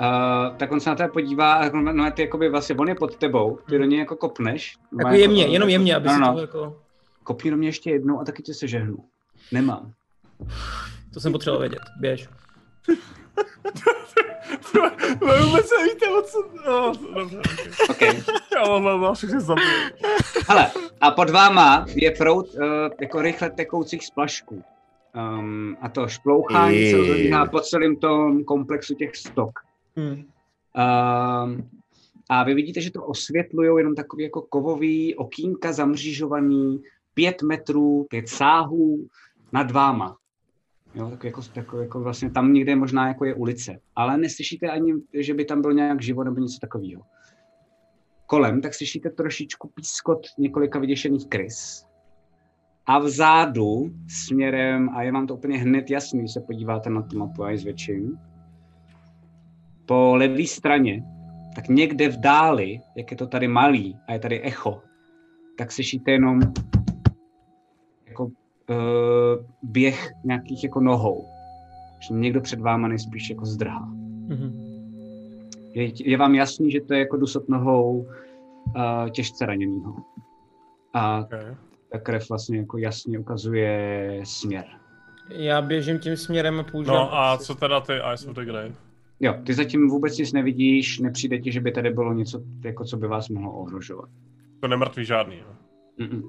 [0.01, 2.95] Uh, tak on se na tebe podívá, a on- no ty jakoby vlastně, on je
[2.95, 4.77] pod tebou, ty do něj jako kopneš.
[4.97, 6.33] Jako Má jemně, jenom jemně, aby no, si no.
[6.33, 6.79] to jako...
[7.23, 8.97] Kopni do mě ještě jednou a taky tě sežehnu.
[9.51, 9.93] Nemám.
[11.13, 12.29] To jsem potřeboval vědět, běž.
[15.43, 16.49] Vůbec nevíte, o co...
[16.67, 17.41] No, dobře,
[17.89, 18.09] okay.
[18.09, 18.21] OK.
[19.03, 19.39] Já všechny.
[20.47, 20.71] Hele,
[21.01, 22.61] a pod váma je prout uh,
[23.01, 24.63] jako rychle tekoucích splašků.
[25.15, 29.59] Um, a to šplouchání se rozhodíhá po celém tom komplexu těch stok.
[29.95, 30.13] Hmm.
[30.13, 31.69] Um,
[32.29, 36.81] a vy vidíte, že to osvětlují jenom takový jako kovový okýnka zamřížovaný,
[37.13, 39.07] pět metrů, pět sáhů
[39.51, 40.17] nad váma.
[40.95, 43.79] Jo, tak jako, jako, jako vlastně tam někde možná jako je ulice.
[43.95, 47.01] Ale neslyšíte ani, že by tam byl nějak život nebo něco takového.
[48.25, 51.85] Kolem, tak slyšíte trošičku pískot několika vyděšených krys.
[52.85, 57.19] A vzadu směrem, a je vám to úplně hned jasný, když se podíváte na tu
[57.19, 58.19] mapu a ji zvětším,
[59.85, 61.03] po levé straně,
[61.55, 64.81] tak někde v dáli, jak je to tady malý a je tady echo,
[65.57, 66.39] tak slyšíte jenom
[68.07, 68.31] jako uh,
[69.63, 71.25] běh nějakých jako nohou.
[71.99, 73.85] Že někdo před váma nejspíš jako zdrhá.
[74.27, 74.73] Mhm.
[75.73, 79.95] Je, je vám jasný, že to je jako dusot nohou uh, těžce raněnýho.
[80.93, 81.55] A Okay.
[81.93, 84.65] Ta krev vlastně jako jasně ukazuje směr.
[85.29, 86.97] Já běžím tím směrem a používám...
[86.97, 88.71] No a co teda ty Ice of the Grave?
[89.19, 92.97] Jo, ty zatím vůbec nic nevidíš, nepřijde ti, že by tady bylo něco, jako co
[92.97, 94.09] by vás mohlo ohrožovat.
[94.59, 95.55] To nemrtvý žádný, no.
[96.05, 96.23] Mm-mm.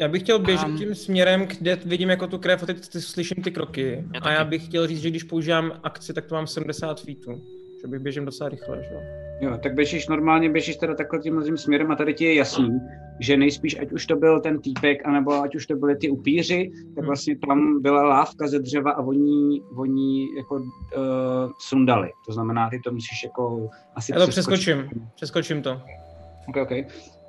[0.00, 0.78] Já bych chtěl běžet Um.
[0.78, 4.04] tím směrem, kde vidím jako tu krev a teď ty, slyším ty kroky.
[4.14, 7.42] Já a já bych chtěl říct, že když používám akci, tak to mám 70 feetů.
[7.80, 9.00] Že bych běžím docela rychle, že jo.
[9.40, 12.80] Jo, tak běžíš normálně, běžíš teda takhle tím tím směrem a tady ti je jasný,
[13.20, 16.70] že nejspíš, ať už to byl ten týpek, anebo ať už to byly ty upíři,
[16.74, 17.06] tak Hmm.
[17.06, 20.62] vlastně tam byla lávka ze dřeva a oni, oni jako uh,
[21.58, 22.10] sundali.
[22.26, 24.60] To znamená, ty to musíš jako asi Já to přeskočit.
[24.62, 25.08] přeskočím.
[25.14, 25.80] Přeskočím to.
[26.48, 26.70] Ok, ok.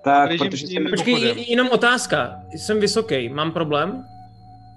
[0.03, 0.85] Tak, protože jsem...
[0.89, 2.35] Počkej, jenom otázka.
[2.51, 4.03] Jsem vysoký, mám problém?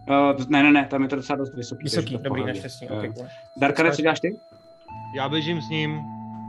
[0.08, 1.82] Uh, ne, ne, ne, tam je to docela dost vysoký.
[1.84, 2.84] Vysoký, dobrý, naštěstí.
[2.90, 2.96] Jo.
[2.96, 3.26] Okay, cool.
[3.60, 4.36] Darkane, co děláš ty?
[5.16, 6.00] Já běžím s ním.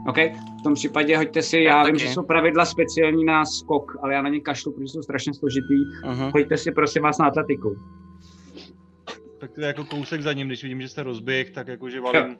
[0.06, 0.16] OK,
[0.60, 4.14] v tom případě hoďte si, Já já, vím, že jsou pravidla speciální na skok, ale
[4.14, 5.74] já na ně kašlu, protože jsou strašně složitý.
[6.04, 6.30] Uh-huh.
[6.34, 7.76] Hoďte si prosím vás na atletiku.
[9.38, 12.36] Tak to je jako kousek za ním, když vidím, že jste rozběh, tak jakože valím.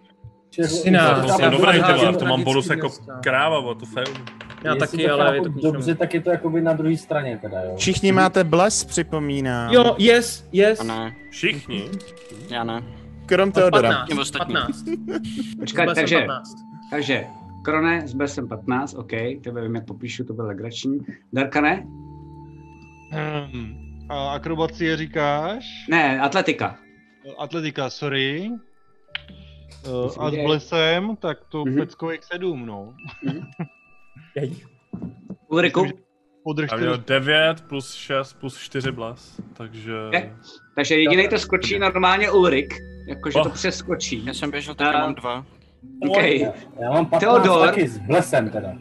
[0.56, 2.90] To dobrý, ty házím vole, to mám bonus jako
[3.22, 4.06] kráva, bo to fajn.
[4.64, 5.72] Já Jestli taky, to ale je to k ničemu.
[5.72, 7.76] Dobře, tak je to jakoby na druhé straně teda, jo.
[7.76, 9.72] Všichni máte bles, připomínám.
[9.72, 10.80] Jo, yes, yes.
[10.80, 11.90] A ne, Všichni?
[12.50, 12.82] já ne.
[13.26, 13.88] Krom Teodora.
[13.88, 14.56] 15, Těm ostatním.
[14.56, 14.84] 15.
[15.60, 16.54] Počkej, Byl jsem takže, 15.
[16.90, 17.24] takže
[17.64, 19.10] Krone, zbyl jsem 15, OK,
[19.44, 20.98] tebe vím, jak popíšu, to byl legrační.
[21.32, 21.86] Darkane?
[23.10, 23.74] Hmm.
[24.08, 25.64] A akrobacie říkáš?
[25.90, 26.78] Ne, atletika.
[27.38, 28.50] Atletika, sorry.
[29.88, 31.76] Uh, a s blesem, tak to Mhm.
[31.76, 32.94] peckových sedm, no.
[35.48, 35.86] Ulriku?
[36.44, 39.92] Podrž Já měl 9 plus 6 plus 4 bles, takže...
[40.08, 40.32] Okay.
[40.74, 42.74] Takže jediný to skočí normálně Ulrik,
[43.08, 43.52] jakože to Oh.
[43.54, 44.24] přeskočí.
[44.26, 45.46] Já jsem běžel, teďka mám dva.
[46.08, 46.22] OK.
[46.80, 47.66] Já mám 15 Theodor.
[47.66, 48.72] taky s blesem teda.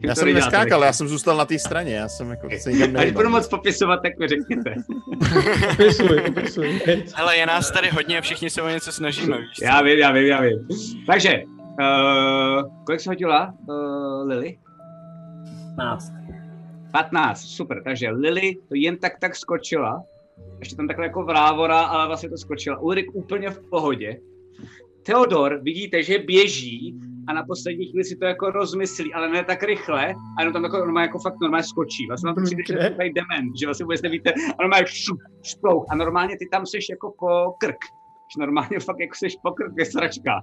[0.00, 3.12] Já jsem neskákal, já jsem zůstal na té straně, já jsem jako se nikam Až
[3.12, 4.74] budu moc popisovat, tak mi řekněte.
[5.68, 6.80] Popisuj, popisuj.
[7.14, 9.64] Hele, je nás tady hodně a všichni se o něco snažíme, víš co?
[9.64, 10.68] Já vím, já vím, já vím.
[11.06, 11.42] Takže,
[11.80, 14.58] uh, kolik jsi hodila, uh, Lily?
[15.76, 16.12] 15.
[16.92, 17.82] 15, super.
[17.84, 20.02] Takže Lily to jen tak tak skočila.
[20.58, 22.78] Ještě tam takhle jako vrávora, ale vlastně to skočila.
[22.78, 24.16] Ulrik úplně v pohodě.
[25.08, 26.94] Theodor, vidíte, že běží
[27.28, 30.64] a na poslední chvíli si to jako rozmyslí, ale ne tak rychle, a jenom tam
[30.64, 32.06] jako, normálně jako fakt normálně skočí.
[32.06, 35.18] Vlastně vám to přijde, že je tady dement, že vlastně vůbec nevíte, a normálně šup,
[35.42, 35.86] šplouch.
[35.90, 37.78] A normálně ty tam seš jako po krk.
[38.34, 40.40] Že normálně fakt jako seš po krk, je sračka.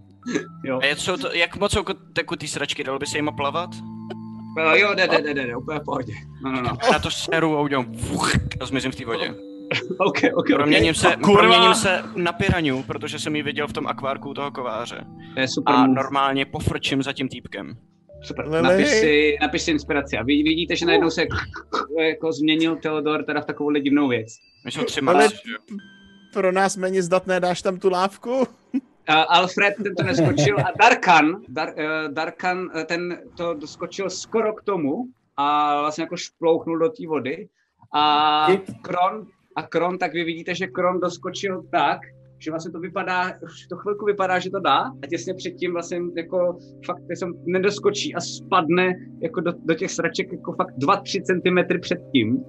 [0.64, 0.80] Jo.
[0.82, 3.69] A je, jsou to, jak moc jsou tekutý sračky, dalo by se jima plavat?
[3.76, 6.14] Uh, jo, jde, jde, jde, jde, úplně v pohodě.
[6.44, 6.77] No, no, no.
[6.92, 9.55] Na to seru a udělám vuch a zmizím v té vodě.
[9.98, 10.95] OK, OK, Proměním OK.
[10.95, 11.42] se, Kurva!
[11.42, 15.06] proměním se na piraňu, protože jsem ji viděl v tom akvárku toho kováře.
[15.34, 17.77] To je super A normálně pofrčím za tím týpkem.
[18.22, 20.18] Super, napiš si, napiš si inspiraci.
[20.18, 21.26] A vy vidíte, že najednou se
[22.00, 24.27] jako změnil Theodor teda v takovou divnou věc.
[24.66, 25.30] My jsme tři Ale-?
[26.34, 28.40] Pro nás méně zdatné dáš tam tu lávku?
[28.40, 28.45] Uh,
[29.27, 34.64] Alfred ten to neskočil a Darkan, Dar, uh, Darkan uh, ten to doskočil skoro k
[34.64, 35.06] tomu
[35.38, 37.48] a vlastně jako šplouchnul do té vody.
[37.94, 38.48] A
[38.82, 42.00] Kron, a Kron, tak vy vidíte, že Kron doskočil tak,
[42.40, 46.00] že vlastně to vypadá, už to chvilku vypadá, že to dá a těsně předtím vlastně
[46.17, 51.80] jako fakt jsem nedoskočí a spadne jako do, do těch sraček jako fakt 2-3 cm
[51.80, 52.43] předtím.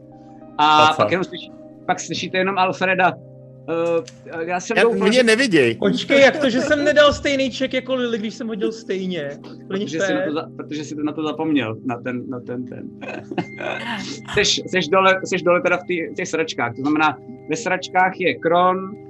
[0.59, 1.53] A pak jenom slyší,
[1.87, 3.13] pak slyšíte jenom Alfreda.
[3.69, 4.05] Uh,
[4.47, 5.75] já jsem Já, doufal, mě neviděj.
[5.75, 9.31] Počkej, jak to, že jsem nedal stejný ček jako Lily, když jsem hodil stejně?
[9.69, 12.89] Protože, jsi na to, za- protože jsi na to zapomněl, na ten, na ten, ten.
[14.35, 17.19] seš, seš, dole, seš dole teda v tý, těch sračkách, to znamená,
[17.51, 19.06] ve sračkách je Kron,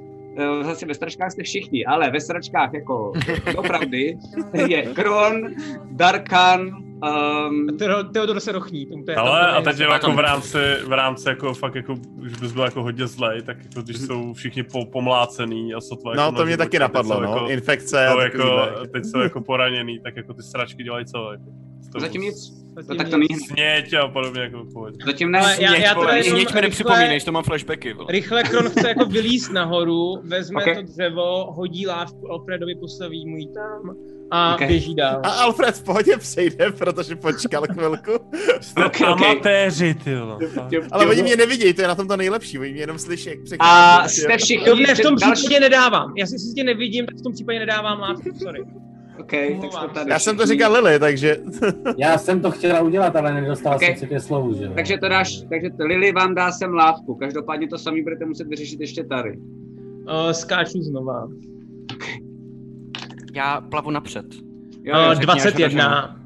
[0.63, 3.13] zase ve sračkách jste všichni, ale ve sračkách jako
[3.57, 4.19] opravdy
[4.69, 5.41] je Kron,
[5.91, 8.87] Darkan, um, Teo- Theodor se rochní.
[8.87, 11.55] Tomu to je Ale tam to a je- teď jako v rámci, v rámci jako
[11.55, 15.75] fakt jako, už bys byl jako hodně zlej, tak jako když jsou všichni po, pomlácený
[15.75, 17.29] a sotva jako No, to na mě životě, taky napadlo, no.
[17.35, 18.61] Jako, Infekce jako,
[18.93, 21.33] teď jsou jako poraněný, tak jako ty sračky dělají co?
[21.33, 21.45] Jako,
[21.97, 23.31] to zatím nic, Zatím no, tak to nic.
[23.31, 24.97] není, Sněť a podobně jako pohodě.
[25.07, 27.43] zatím ne, Ale já- já teda Vole, jenom Nič mi rychle- nepřipomínej, že to mám
[27.45, 28.07] flashbacky, vole.
[28.11, 30.75] Rychle Kron chce jako vylíst nahoru, vezme Ok.
[30.77, 33.97] to dřevo, hodí lávku Alfredovi, postaví mu ji tam
[34.31, 34.63] a Ok.
[34.67, 35.21] běží dál.
[35.25, 38.13] A Alfred v pohodě přejde, protože počkal chvilku.
[38.61, 39.03] Jste Ok, ok.
[39.03, 40.11] amatéři, ty.
[40.93, 43.39] Ale oni mě nevidějí, to je na tom to nejlepší, oni mě jenom slyší, jak
[43.39, 44.21] a přechází.
[44.21, 46.13] jste všichni, To ne, v tom další- případě nedávám.
[46.17, 48.65] Já si tě nevidím, tak v tom případě nedávám lávku, sorry.
[49.21, 49.31] OK,
[49.61, 51.37] tak jste tady Já jsem to říkal Lily, takže...
[51.99, 53.83] Já jsem to chtěla udělat, ale nedostal Ok.
[53.83, 54.73] jsem si pět slovů, že jo.
[54.75, 58.47] Takže to dáš, takže to Lily vám dá sem lávku, každopádně to samý budete muset
[58.49, 59.37] vyřešit ještě tady.
[59.39, 61.29] Uh, skáču znova.
[63.35, 64.27] Já plavu napřed.
[64.83, 66.17] Jo, Uh, jo, řekni, až 21.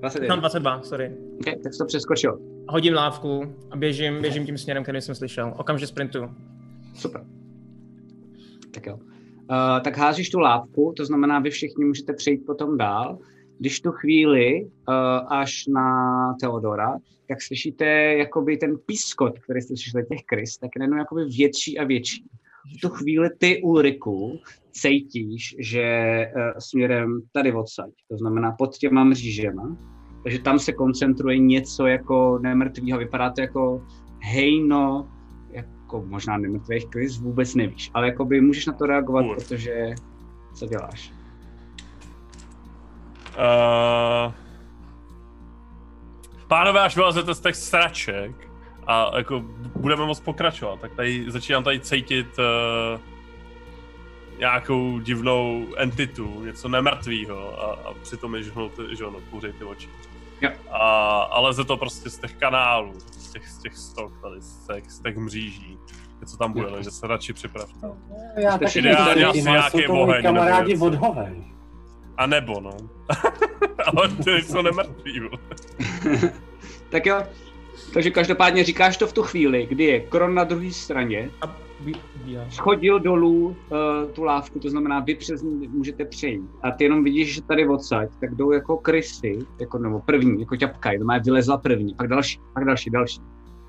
[0.00, 0.34] 21.
[0.36, 1.12] Mám 22, sorry.
[1.40, 2.38] Okay, tak jsi to přeskočil.
[2.68, 5.54] Hodím lávku a běžím, běžím tím směrem, který jsem slyšel.
[5.56, 6.18] Okamžitě sprintu.
[6.94, 7.22] Super.
[8.70, 8.98] Tak jo.
[9.50, 13.18] Uh, tak házíš tu lávku, to znamená, vy všichni můžete přejít potom dál.
[13.58, 14.94] Když tu chvíli uh,
[15.28, 15.88] až na
[16.40, 16.98] Teodora,
[17.28, 21.84] tak slyšíte jakoby ten pískot, který jste slyšeli těch krys, tak je jakoby větší a
[21.84, 22.24] větší.
[22.76, 24.38] V tu chvíli ty Ulriku
[24.70, 29.76] cítíš, že uh, směrem tady odsaď, to znamená pod těma mřížema,
[30.22, 33.86] takže tam se koncentruje něco jako nemrtvýho, vypadá to jako
[34.22, 35.08] hejno,
[35.90, 39.36] jako možná nemrtvých krys, vůbec nevíš, ale jakoby můžeš na to reagovat, Kur.
[39.36, 39.94] protože
[40.54, 41.12] co děláš?
[43.30, 44.32] Uh,
[46.48, 48.50] pánové, až vylezete z těch sraček
[48.86, 49.40] a jako
[49.76, 53.00] budeme moc pokračovat, tak tady začínám tady cítit uh,
[54.38, 59.20] nějakou divnou entitu, něco nemrtvýho a, a přitom je žhnul, ty, že ono,
[59.58, 59.88] ty oči.
[60.40, 60.50] Jo.
[60.70, 62.92] A, a leze to prostě z těch kanálů,
[63.30, 65.78] z těch, z těch stok tady, z těch, z těch mříží.
[66.20, 67.72] Něco tam bude, takže se radši připravte.
[68.36, 71.34] Já Jste taky ideálně asi nějaký oheň kamarádi vodhové.
[72.16, 72.76] A nebo, no.
[73.86, 75.20] Ale ty jsou nemrtví.
[76.90, 77.22] Tak jo,
[77.94, 81.69] takže každopádně říkáš to v tu chvíli, kdy je Kron na druhé straně bíhá.
[82.48, 83.56] Schodil dolů uh,
[84.12, 86.50] tu lávku, to znamená, vy přes ní můžete přejít.
[86.62, 90.56] A ty jenom vidíš, že tady odsaď, tak jdou jako krysy, jako, nebo první, jako
[90.56, 93.20] ťapka, to má vylezla první, pak další, pak další, další.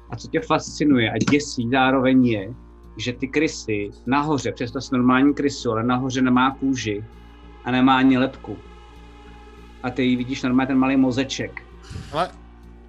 [0.09, 2.53] A co tě fascinuje a děsí zároveň je,
[2.97, 7.05] že ty krysy nahoře, přesto s normální krysu, ale nahoře nemá kůži
[7.63, 8.57] a nemá ani lepku.
[9.83, 11.63] A ty vidíš normálně ten malý mozeček.
[12.13, 12.40] Ale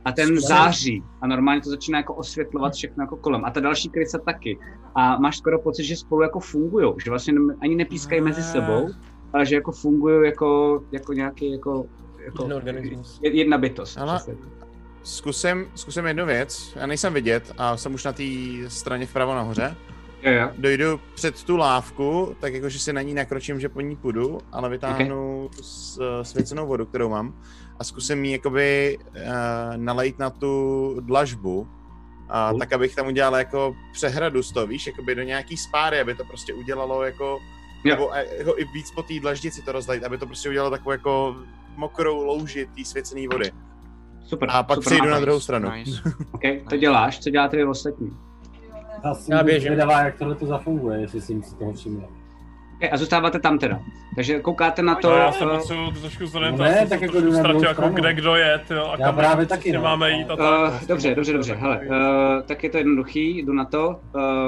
[0.04, 3.44] A ten září a normálně to začíná jako osvětlovat všechno jako kolem.
[3.44, 4.58] A ta další krysa taky.
[4.94, 8.88] A máš skoro pocit, že spolu jako fungují, že vlastně ani nepískají mezi sebou,
[9.32, 11.86] ale že jako fungují jako, jako nějaký jako,
[12.24, 13.20] jako Jeden organismus.
[13.22, 13.98] je- jedna bytost.
[13.98, 14.20] Ale-
[15.02, 16.72] zkusím, zkusím jednu věc.
[16.76, 18.22] Já nejsem vidět a jsem už na té
[18.68, 19.76] straně vpravo nahoře.
[20.22, 20.48] Jo, jo.
[20.58, 24.68] Dojdu před tu lávku, tak jakože si na ní nakročím, že po ní půjdu, ale
[24.68, 25.62] vytáhnu okay.
[26.22, 27.34] svěcenou vodu, kterou mám
[27.78, 29.22] a zkusím ji jakoby uh,
[29.76, 31.68] nalejt na tu dlažbu,
[32.28, 32.58] a Cool.
[32.58, 36.24] tak abych tam udělal jako přehradu z toho, víš, jakoby do nějaký spáry, aby to
[36.24, 37.38] prostě udělalo jako,
[37.84, 37.94] Jo.
[37.94, 40.90] nebo eh, jako i víc po té dlaždici to rozlejt, aby to prostě udělalo takovou
[40.92, 41.36] jako
[41.76, 43.50] mokrou louži té svěcené vody.
[44.24, 44.48] Super.
[44.52, 45.70] A pak super přejdu na druhou stranu.
[46.32, 48.16] Okay, to děláš, co děláte vy ostatní?
[49.04, 49.62] Já Já běžím.
[49.62, 52.02] zvědavá, jak tohle to zafunguje, jestli si si toho všiml.
[52.82, 53.80] Okay, a zůstáváte tam teda.
[54.14, 55.10] Takže koukáte na to...
[55.10, 58.34] No, já se potřebuju trošku No zorientovat, ne, jsem tak jako ztratil, jako kde kdo
[58.34, 59.82] je, tyjo, a Já kam právě taky, no.
[59.82, 60.88] máme jít a Uh, tak.
[60.88, 61.54] dobře, dobře, dobře.
[61.54, 64.00] Hele, uh, tak je to jednoduchý, jdu na to.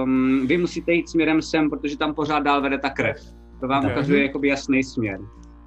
[0.03, 3.17] Um, vy musíte jít směrem sem, protože tam pořád dál vede ta krev.
[3.61, 5.21] To vám ukazuje jakoby jasný směr.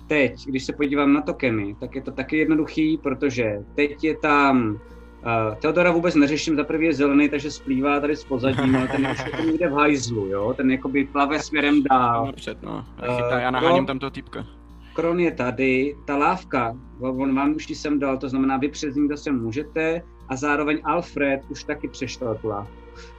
[0.08, 4.80] Teď, když se podívám na tokeny, tak je to taky jednoduchý, protože teď je tam
[5.28, 9.08] Uh, Teodora vůbec neřeším, za prvý je zelený, takže splývá tady s pozadím, ale ten
[9.08, 10.54] už je někde v hajzlu, jo?
[10.54, 12.26] Ten jakoby plave směrem dál.
[12.26, 12.86] Napřed, no.
[12.98, 13.52] Eh, Já, chytá, já jo.
[13.52, 14.46] naháním tam toho týpka.
[14.94, 18.96] Kron je tady, ta lávka, on vám už ji sem dal, to znamená, vy přes
[18.96, 22.74] ní zase můžete a zároveň Alfred už taky přešel tu lávku.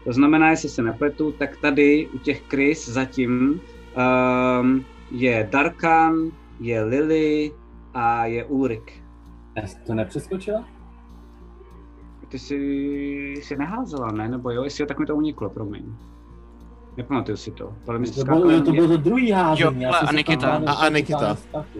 [0.05, 3.61] To znamená, jestli se nepletu, tak tady u těch krys zatím
[4.61, 6.31] um, je Darkan,
[6.61, 7.53] je Lily
[7.95, 9.03] a je Ulrik.
[9.57, 10.77] Já to nepřeskočila?
[12.28, 12.55] Ty jsi,
[13.42, 14.28] jsi neházela, ne?
[14.28, 15.97] Nebo jo, jestli jo, tak mi to uniklo, promiň.
[16.99, 17.73] Nepamatuju si to.
[17.89, 19.83] Ale my jsme To bylo, to bylo to druhý házení.
[19.83, 20.62] Jo, a Nikita.
[20.67, 21.36] A- a to Nikita.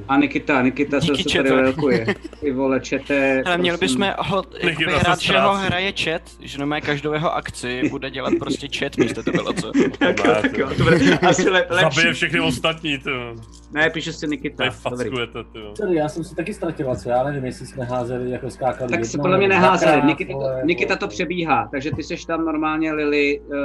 [0.09, 1.63] A Nikita, Nikita se, Díky, se tady čete.
[1.63, 2.07] velkuje.
[2.41, 3.43] Ty vole, čete.
[3.47, 3.99] Ale měli prosím.
[4.01, 8.69] bychom ho hrát, že ho hraje chat, že normálně každou jeho akci bude dělat prostě
[8.79, 9.73] chat místo to bylo co?
[9.99, 11.95] Tak jo, tak jo, to bude asi le, lepší.
[11.97, 13.11] Zabije všechny ostatní, ty.
[13.11, 13.35] jo.
[13.73, 14.57] Ne, píše si Nikita.
[14.57, 15.05] Tady Dobrý.
[15.05, 15.59] fackujete, ty.
[15.75, 19.05] Sorry, já jsem si taky ztratil, co já nevím, jestli jsme házeli, jako skákali Tak
[19.05, 20.03] se podle mě neházeli.
[20.05, 23.57] Nikita, to, Nikita to přebíhá, takže ty seš tam normálně Lily uh,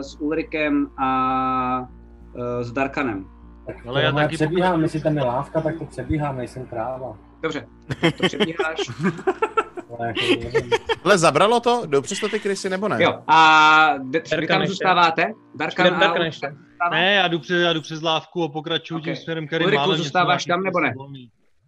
[0.00, 1.88] s Ulrikem a
[2.34, 3.26] uh, s Darkanem.
[3.66, 7.16] Tak Ale já taky přebíhám, pokud- jestli tam je lávka, tak to přebíhám, nejsem kráva.
[7.42, 7.66] Dobře,
[8.18, 8.78] to přebíháš.
[9.98, 10.68] Ale jako.
[11.04, 11.82] Ale zabralo to?
[11.86, 13.02] Jdou přes to ty krysy nebo ne?
[13.02, 14.68] Jo, a vy Darkan tam ještě.
[14.72, 15.22] zůstáváte?
[15.54, 16.54] Darkan Darkan, a Darkan ještě.
[16.90, 19.14] Ne, já jdu, přes, já jdu přes lávku a pokračuju Okay.
[19.14, 20.92] tím směrem, který Ulriku, zůstáváš tam, nebo ne?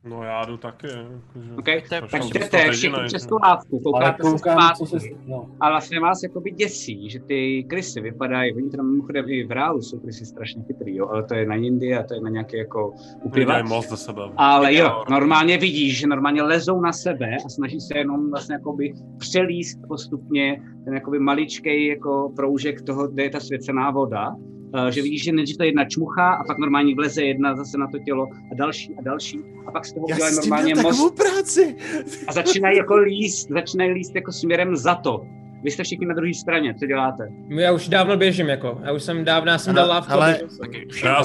[0.07, 1.55] No já jdu taky, jakože.
[1.59, 1.83] Okay.
[2.11, 3.29] Tak jdete všichni přes no.
[3.29, 5.01] tu lávku, ale koukáte se zpátky.
[5.01, 5.09] se...
[5.27, 5.47] No.
[5.61, 9.83] A vlastně vás jakoby děsí, že ty krysy vypadají, oni tam mimochodem i v reálu
[9.83, 12.57] jsou krysy strašně chytrý, jo, ale to je na jindy a to je na nějaké
[12.59, 12.95] jako.
[13.35, 14.23] Vydělají moc do sebe.
[14.37, 15.05] Ale jo, Jo.
[15.11, 20.63] normálně vidíš, že normálně lezou na sebe a snaží se jenom vlastně jakoby přelíst postupně
[20.85, 24.37] ten jakoby maličkej jako proužek toho, kde je ta svěcená voda.
[24.85, 27.87] Uh, že vidíš, že nejdřív to jedna čmuchá a pak normálně vleze jedna zase na
[27.87, 31.77] to tělo a další a další a pak z toho tím normálně most práci.
[32.29, 35.27] a začínají jako líst, začínají líst jako směrem za to.
[35.63, 37.29] Vy jste všichni na druhé straně, co děláte?
[37.49, 38.81] Já už dávno běžím, jako.
[38.85, 40.13] Já už jsem dávno, já jsem Ale- dal lávku.
[40.13, 40.41] ale-
[40.91, 41.05] jsem.
[41.05, 41.23] Já,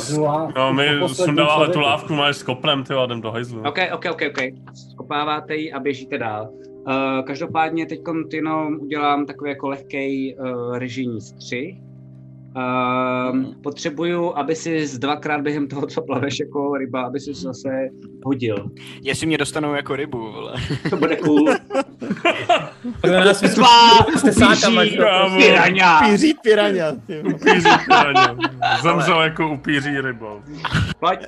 [0.58, 1.80] no my po posledním sundáváme tu člověku.
[1.80, 3.62] lávku, máš s kopnem, ty a jdem do hajzlu.
[3.62, 4.44] OK, OK, OK, OK.
[4.92, 6.50] Skopáváte ji a běžíte dál.
[6.88, 8.00] Uh, každopádně teď
[8.34, 11.91] jenom udělám takový jako lehký uh, režijní střih.
[12.56, 17.70] Uh, potřebuju, aby si z dvakrát během toho, co plaveš jako ryba, aby si zase
[18.24, 18.72] hodil.
[19.02, 20.54] Jestli mě dostanou jako rybu, vole.
[20.90, 21.46] To bude cool.
[23.12, 23.42] Na nás
[24.62, 25.38] kámo.
[25.38, 26.00] piraňa.
[26.00, 26.92] Píří piraňa.
[27.34, 28.38] Upíří piraně.
[28.82, 30.42] Zemřel jako upíří rybou.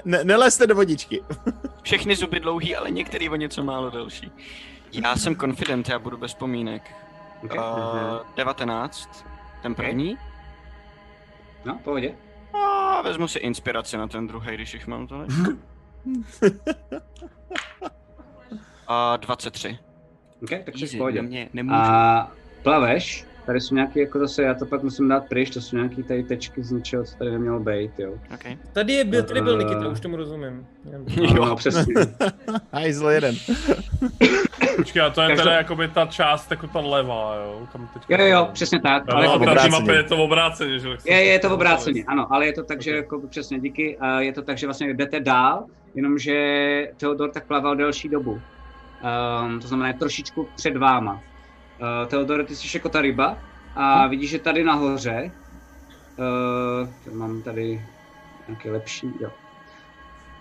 [0.06, 1.24] Ne, nelezte do vodičky.
[1.82, 4.32] Všechny zuby dlouhý, ale některý o něco málo delší.
[4.92, 6.82] Já jsem confident, já budu bez pomínek.
[7.43, 7.60] Okay.
[7.60, 9.26] Uh, 19,
[9.61, 10.18] ten první.
[11.66, 12.14] No, pohodě.
[12.53, 15.25] A vezmu si inspiraci na ten druhý, když jich mám to?
[18.88, 19.80] A 23.
[20.43, 21.22] OK, tak jsi v Easy, pohodě.
[21.22, 21.75] mě nemůžu.
[21.75, 22.32] A
[22.64, 26.04] plaveš, tady jsou nějaký, jako zase, já to pak musím dát pryč, to jsou nějaký
[26.04, 28.14] tady tečky z něčeho, co tady nemělo být, jo.
[28.34, 28.58] Okay.
[28.74, 29.64] Tady je byl, tady byl Eh.
[29.64, 30.68] Nikita, už tomu rozumím.
[31.38, 31.94] No, no přesně.
[32.74, 33.36] Hajzl jeden.
[34.76, 37.68] Počkej, a to je Každop- teda jakoby ta část, jako ta levá, jo?
[37.72, 38.22] Kam teďka...
[38.24, 39.08] Jo, jo, přesně tak.
[39.08, 39.72] No, ale no, jako obráceně.
[39.72, 40.90] mapě je to obráceně, že?
[41.06, 44.34] Je, je to obráceně, ano, ale je to tak, že jako přesně díky, a je
[44.34, 45.66] to tak, že vlastně jdete dál,
[45.96, 48.32] jenomže Theodor tak plaval delší dobu.
[49.44, 51.22] Um, to znamená je trošičku před váma.
[51.82, 53.38] Uh, Theodor, ty jsi jako ta ryba
[53.76, 55.32] a vidíš, že tady nahoře,
[57.08, 57.85] uh, mám tady
[58.48, 59.30] nějaký lepší, jo.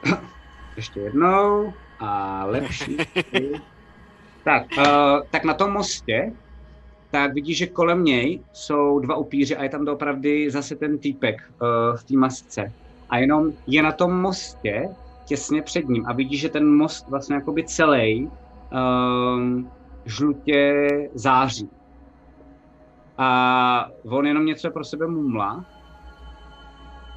[0.77, 2.97] Ještě jednou a lepší.
[4.45, 4.85] tak, uh,
[5.31, 6.33] tak na tom mostě
[7.13, 11.37] tak vidíš, že kolem něj jsou dva upíři a je tam doopravdy zase ten týpek
[11.51, 12.73] uh, v té masce.
[13.11, 14.89] A jenom je na tom mostě
[15.25, 18.31] těsně před ním a vidíš, že ten most vlastně jakoby celý
[18.73, 19.71] um,
[20.05, 21.71] žlutě září.
[23.19, 25.65] A on jenom něco pro sebe mumla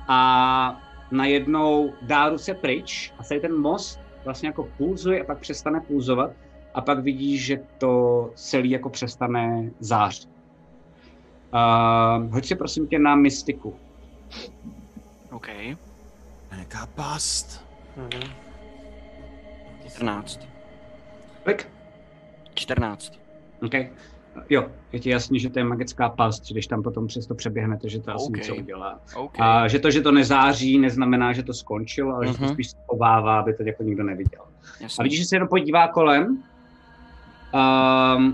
[0.08, 0.82] a
[1.12, 6.32] najednou dá ruce pryč a celý ten most vlastně jako pulzuje a pak přestane pulzovat
[6.74, 10.30] a pak vidíš, že to celý jako přestane zářit.
[11.54, 13.76] Uh, hoď si prosím tě na mystiku.
[15.32, 15.48] OK.
[16.52, 17.66] Nějaká past.
[19.88, 20.48] 14.
[21.44, 21.75] Kolik?
[22.56, 23.14] 14.
[23.66, 23.74] OK.
[24.50, 28.00] Jo, je ti jasný, že to je magická past, když tam potom přesto přeběhnete, že
[28.00, 28.38] to asi OK.
[28.38, 29.00] něco udělá.
[29.16, 29.34] OK.
[29.40, 32.54] A že to, že to nezáří, neznamená, že to skončilo, ale že to Mhm.
[32.54, 34.42] spíš obává, aby to jako nikdo neviděl.
[34.82, 35.02] Jasně.
[35.02, 36.44] A vidíš, že se jenom podívá kolem um,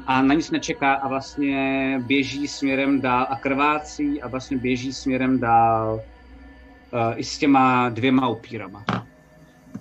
[0.08, 5.40] a na nic nečeká a vlastně běží směrem dál a krvácí a vlastně běží směrem
[5.40, 6.02] dál uh,
[7.16, 8.86] i s těma dvěma upírama.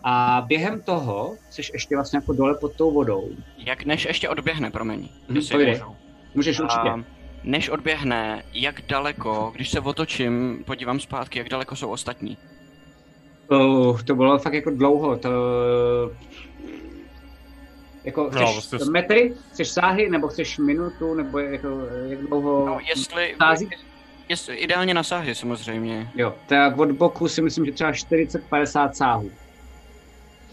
[0.05, 3.29] A během toho jsi ještě vlastně jako dole pod tou vodou.
[3.59, 5.09] Jak než ještě odběhne, promiň.
[5.29, 5.97] Mhm, jestli můžu.
[6.35, 6.89] Můžeš určitě.
[6.91, 7.05] A
[7.45, 12.37] než odběhne, jak daleko, když se otočím, podívám zpátky, jak daleko jsou ostatní.
[13.51, 15.31] Uh, to bylo fakt jako dlouho, to...
[18.05, 21.69] Jako, No, chceš vlastně- metry, chceš sáhy, nebo chceš minutu, nebo jako,
[22.09, 22.67] jak dlouho...
[22.67, 23.69] No, jestli, Sází?
[24.29, 26.11] jestli, ideálně na sáhy samozřejmě.
[26.15, 29.31] Jo, tak od boku si myslím, že třeba 40-50 sáhů.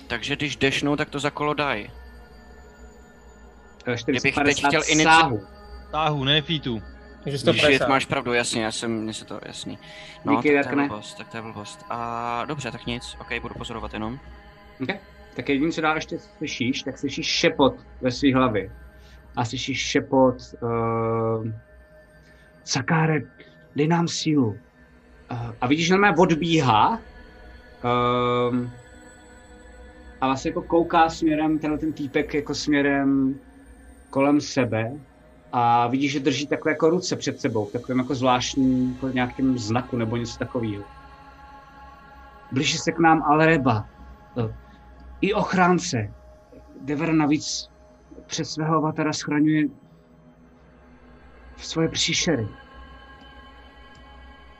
[0.08, 1.88] Takže když dešnou, tak to za kolo daj.
[3.88, 5.48] Eh, Kdybych teď 40-50 chtěl inici-.
[5.92, 6.82] Táhu, ne feetů.
[7.45, 9.80] Takže máš pravdu, jasně, já jsem, mně se to jasný.
[10.26, 11.86] No, Díky, tak to je blbost, tak to je blbost.
[11.90, 14.19] A dobře, tak nic, ok, budu pozorovat jenom.
[14.84, 15.00] Okay.
[15.36, 18.72] Tak jediné, co dál ještě slyšíš, tak slyšíš šepot ve své hlavě.
[19.36, 20.36] A slyšíš šepot...
[20.61, 21.48] Uh,
[22.64, 23.22] Sakáre,
[23.76, 24.48] dej nám sílu.
[25.32, 27.00] Uh, a vidíš, že na mě odbíhá.
[28.50, 28.72] Um,
[30.22, 33.40] a vlastně jako kouká směrem, tenhle ten týpek jako směrem
[34.10, 34.92] kolem sebe.
[35.52, 39.58] A vidíš, že drží takové jako ruce před sebou, v takovém jako zvláštním jako nějakém
[39.58, 40.84] znaku nebo něco takového.
[42.52, 43.90] Blíží se k nám Alreba.
[44.36, 44.52] Uh,
[45.22, 46.14] i ochránce.
[46.82, 47.70] Dever navíc
[48.26, 49.68] před svého avatara schraňuje
[51.58, 52.48] svoje příšery.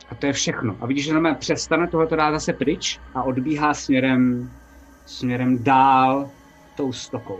[0.10, 0.78] A to je všechno.
[0.82, 4.52] A vidíš, že nám přestane tohoto dát zase pryč a odbíhá směrem,
[5.08, 6.30] směrem dál
[6.76, 7.40] tou stokou.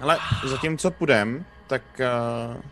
[0.00, 1.82] Ale zatímco půjdem, tak...
[2.00, 2.62] Uh,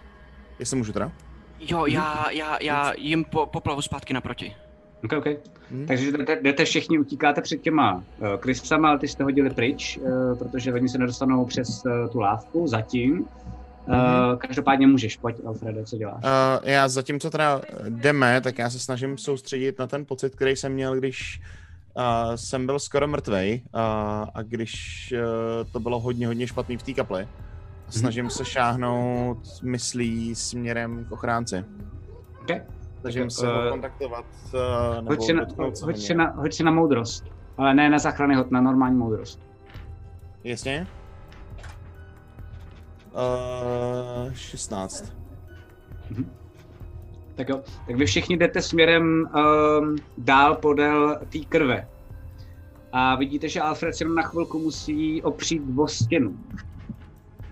[0.58, 1.12] jestli můžu teda?
[1.60, 4.56] Jo, já, já, já jim po, poplavu zpátky naproti.
[5.04, 5.26] Ok, ok.
[5.70, 5.86] Hmm.
[5.86, 8.02] Takže jdete, jdete všichni, utíkáte před těma uh,
[8.38, 12.66] krysama, ale ty jste hodili pryč, uh, protože oni se nedostanou přes uh, tu lávku
[12.66, 13.26] zatím.
[13.88, 14.38] Uh, Mhm.
[14.38, 16.24] Každopádně můžeš, pojď Alfredo, co děláš?
[16.24, 20.72] Uh, já zatímco teda jdeme, tak já se snažím soustředit na ten pocit, který jsem
[20.72, 21.40] měl, když
[21.96, 23.80] uh, jsem byl skoro mrtvej uh,
[24.34, 27.28] a když uh, to bylo hodně, hodně špatný v té kapli.
[27.88, 31.64] A snažím se šáhnout myslí směrem k ochránci.
[32.42, 32.62] Okay.
[33.00, 35.46] Snažím se ho kontaktovat uh, nebo Hoď si, na,
[35.82, 37.24] hoď, si na, hoď si na moudrost.
[37.56, 39.40] Ale ne na záchranný hod, na normální moudrost.
[40.44, 40.86] Jasně?
[43.14, 45.12] Uh, 16.
[47.34, 51.88] Tak jo, tak vy všichni jdete směrem um, dál podél té krve.
[52.92, 56.38] A vidíte, že Alfred jenom na chvilku musí opřít o stěnu.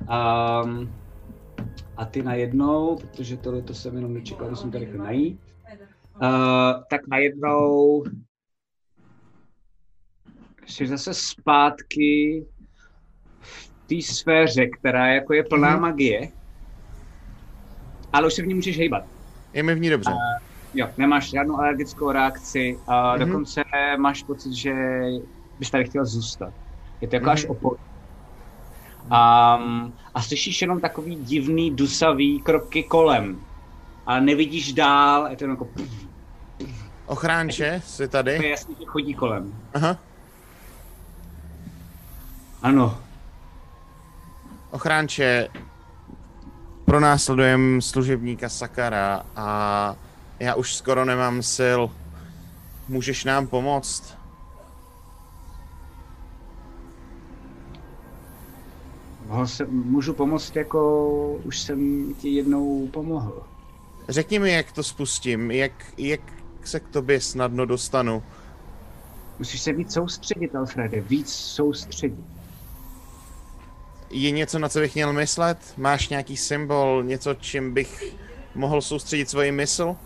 [0.01, 0.93] Um,
[1.97, 5.41] a ty najednou, protože tohle to jsem jenom nečekal, musím to rychle najít.
[6.23, 8.05] Uh, tak najednou
[10.67, 12.45] jsi zase zpátky
[13.97, 15.81] té sféře, která jako je plná Mhm.
[15.81, 16.29] magie,
[18.13, 19.05] ale už se v ní můžeš hejbat.
[19.53, 20.11] Je mi v ní dobře.
[20.11, 20.17] Uh,
[20.75, 23.27] jo, nemáš žádnou alergickou reakci a Mhm.
[23.27, 23.63] dokonce
[23.99, 24.75] máš pocit, že
[25.59, 26.53] bys tady chtěl zůstat.
[27.01, 27.33] Je to jako Mhm.
[27.33, 27.77] až opor.
[29.03, 33.41] Um, a slyšíš jenom takový divný, dusavý kroky kolem.
[34.07, 35.69] Ale nevidíš dál, je to jenom jako...
[37.07, 38.49] Ochránče, jsi To je tady?
[38.49, 39.55] jasný, že chodí kolem.
[39.75, 39.97] Aha.
[42.63, 42.99] Ano.
[44.73, 45.49] Ochránče,
[46.85, 49.97] pronásledujem služebníka Sakara a
[50.41, 51.81] já už skoro nemám sil.
[52.89, 54.19] Můžeš nám pomoct?
[59.27, 63.43] Mohl jsem, můžu pomoct jako už jsem ti jednou pomohl.
[64.09, 66.21] Řekni mi, jak to spustím, jak, jak
[66.65, 68.23] se k tobě snadno dostanu.
[69.39, 72.42] Musíš se víc soustředit, Alfrede, víc soustředit.
[74.13, 75.59] Je něco, na co bych měl myslet?
[75.77, 78.15] Máš nějaký symbol, něco, čím bych
[78.55, 79.97] mohl soustředit svoji mysl?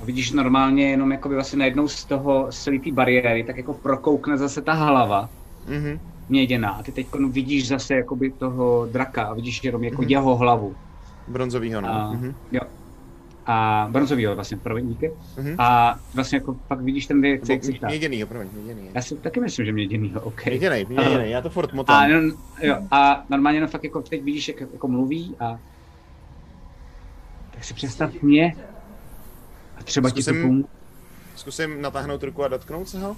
[0.00, 2.48] A vidíš normálně jenom jako by vlastně najednou z toho,
[2.84, 5.28] té bariéry, tak jako prokoukne zase ta hlava
[5.68, 6.00] Mhm.
[6.28, 6.70] měděná.
[6.70, 10.10] A ty teď vidíš zase jakoby toho draka a vidíš jenom jako Mhm.
[10.10, 10.74] jeho hlavu.
[11.28, 11.88] Bronzovýho, no.
[11.88, 12.34] A, Mhm.
[12.52, 12.60] jo.
[13.46, 15.12] A bronzovýho vlastně, promiň, díky.
[15.38, 15.54] Mhm.
[15.58, 18.90] A vlastně jako pak vidíš ten věc, Nebo jak se Měděnýho, promiň, měděný.
[18.94, 20.46] Já si taky myslím, že měděnýho, OK.
[20.46, 21.96] Měděnej, měděnej, já to furt motám.
[22.02, 22.30] A, jenom,
[22.62, 25.58] jo, a normálně no fakt jako teď vidíš, jak jako mluví a
[27.50, 28.56] tak si představ mě
[29.78, 30.64] a třeba ti to Zkusím- pomůže.
[31.36, 33.16] Zkusím natáhnout ruku a dotknout se ho?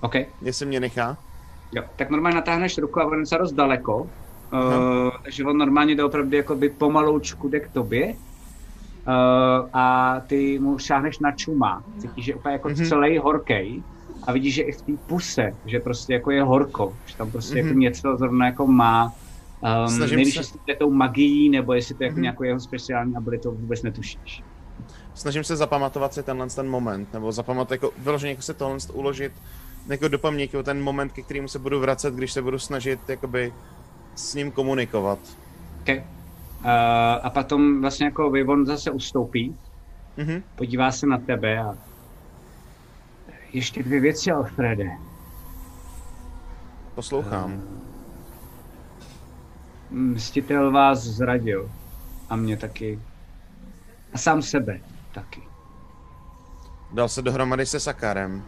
[0.00, 0.14] OK.
[0.42, 1.16] Jestli mě nechá.
[1.72, 6.04] Jo, tak normálně natáhneš ruku a on je dost daleko, uh, takže on normálně jde
[6.04, 8.14] opravdu jakoby pomaloučku jde k tobě
[9.06, 12.76] uh, a ty mu šáhneš na čuma, cítíš, že je úplně jako Mhm.
[12.78, 12.88] mm-hmm.
[12.88, 13.82] celý horkej
[14.26, 17.54] a vidíš, že i v té puse, že prostě jako je horko, že tam prostě
[17.54, 17.58] mm-hmm.
[17.58, 17.78] jako Mhm.
[17.80, 19.12] něco zrovna jako má.
[19.84, 22.22] Um, Snažím nevíš, se- jestli to je tou magií, nebo jestli to je jako Mhm.
[22.22, 24.42] nějakou jeho speciální abilitou, vůbec netušíš.
[25.14, 29.32] Snažím se zapamatovat si tenhle ten moment, nebo zapamatovat, jako vyloženě jako se tohle uložit
[29.88, 33.52] jako do paměti, ten moment, ke kterému se budu vracet, když se budu snažit jakoby
[34.14, 35.18] s ním komunikovat.
[35.82, 36.02] Okay.
[36.64, 36.70] Uh,
[37.22, 39.56] a potom vlastně jako vy, on zase ustoupí,
[40.16, 40.42] Mhm.
[40.56, 41.74] podívá se na tebe a
[43.52, 44.90] ještě dvě věci, Alfrede.
[46.94, 47.62] Poslouchám.
[49.90, 51.70] Mstitel vás zradil.
[52.30, 52.98] A mě taky.
[54.12, 54.80] A sám sebe
[55.14, 55.42] taky.
[56.92, 58.42] Dal se dohromady se Sakarem.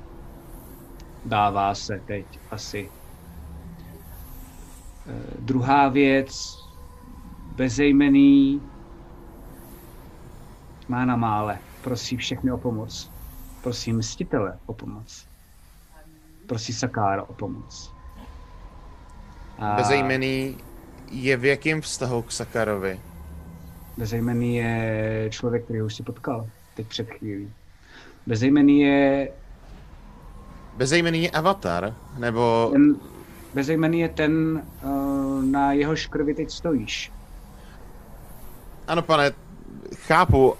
[1.24, 2.90] Dává se teď asi.
[5.06, 6.58] Eh, druhá věc.
[7.56, 8.60] Bezejmený
[10.88, 11.58] má na mále.
[11.82, 13.10] Prosí všechny o pomoc.
[13.62, 15.26] Prosí mstitele o pomoc.
[16.46, 17.92] Prosí Sakára o pomoc.
[19.58, 20.56] A Bezejmený
[21.10, 23.00] je v jakém vztahu k Sakarovi?
[23.96, 27.52] Bezejmený je člověk, který už si potkal teď před chvílí.
[28.26, 29.28] Bezejmený je
[30.76, 31.94] Bezejmený je avatar?
[32.18, 32.68] Nebo...
[32.72, 32.96] ten,
[33.54, 37.12] bezejmený je ten, uh, na jehož krvi teď stojíš.
[38.86, 39.32] Ano, pane,
[39.94, 40.54] chápu,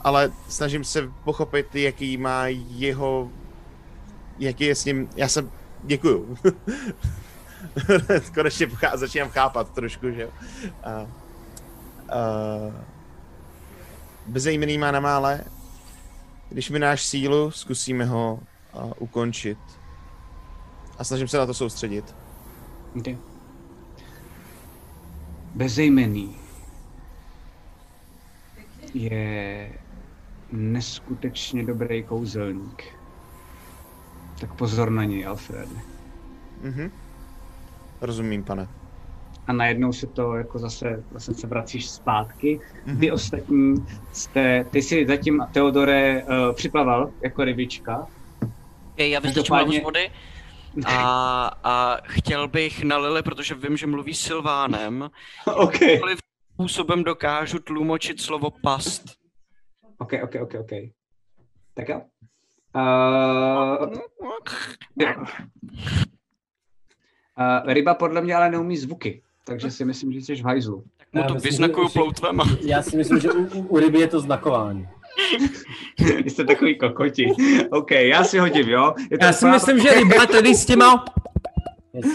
[0.00, 3.30] ale snažím se pochopit, jaký má jeho...
[4.38, 5.08] Jaký je s ním...
[5.16, 5.50] Já jsem...
[5.82, 6.38] Děkuju.
[8.34, 8.96] Konečně pochá...
[8.96, 10.30] začínám chápat trošku, že jo.
[10.82, 11.06] A, a,
[14.26, 15.40] bezejmený má na mále.
[16.48, 18.40] Když mi náš sílu, zkusíme ho
[18.72, 19.58] a, ukončit.
[20.98, 22.14] A snažím se na to soustředit.
[22.98, 23.18] Okay.
[25.54, 26.43] Bezejmený
[28.94, 29.72] je
[30.52, 32.84] neskutečně dobrý kouzelník.
[34.40, 35.68] Tak pozor na něj, Alfred.
[36.62, 36.90] Mhm.
[38.00, 38.68] Rozumím, pane.
[39.46, 42.60] A najednou se to jako zase, zase se vracíš zpátky.
[42.86, 42.96] Mhm.
[42.96, 48.06] Vy ostatní jste, ty jsi zatím, Teodore, uh, připlaval jako rybička.
[48.96, 50.10] Je, já vystačím hlavu z Každopádně- vody
[50.86, 55.10] a, a chtěl bych na Lily, protože vím, že mluví Silvánem,
[55.54, 55.80] OK.
[55.80, 56.18] jakýmkoliv
[56.54, 59.04] způsobem dokážu tlumočit slovo past.
[59.98, 60.70] OK, OK, OK, OK.
[61.74, 62.02] Tak jo.
[62.76, 63.92] Uh.
[67.38, 70.84] Uh, ryba podle mě ale neumí zvuky, takže si myslím, že jsi v hajzlu.
[71.12, 72.44] mu Já to vyznakuju ploutvema.
[72.66, 74.88] Já si myslím, že u, u, ryby je to znakování.
[76.26, 77.32] Jste takový kokoti.
[77.70, 78.94] OK, já si hodím, jo?
[79.10, 81.04] Je to Já si myslím, že ryba tady s těma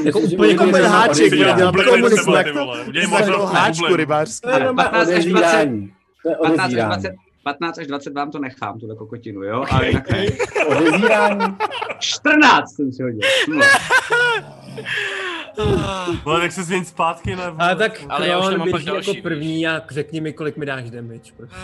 [0.06, 1.38] Jako úplně u ryby je to komentář, odezírání.
[1.40, 2.82] Dělal dělal blbý komunismu, sebe, jak ty to- vole.
[2.84, 4.42] Udělej jako háčku rybářský.
[4.42, 5.48] To je normálně 15 až 20.
[5.48, 5.94] odezírání.
[6.24, 7.02] To je 15 až, odezírání.
[7.02, 9.66] 20, 15 až 20 vám to nechám, tuhle kokotinu, jo?
[9.72, 10.26] Ale jinak ne.
[10.68, 11.56] Odezírání.
[12.00, 13.20] 14 jsem si hodil.
[16.26, 17.44] Vole, tak se změň zpátky, ne?
[17.60, 20.34] Ale tak Ale já už Kron nemám pak běží další, jako první a řekni mi,
[20.34, 21.32] kolik mi dáš damage.
[21.38, 21.56] Prostě.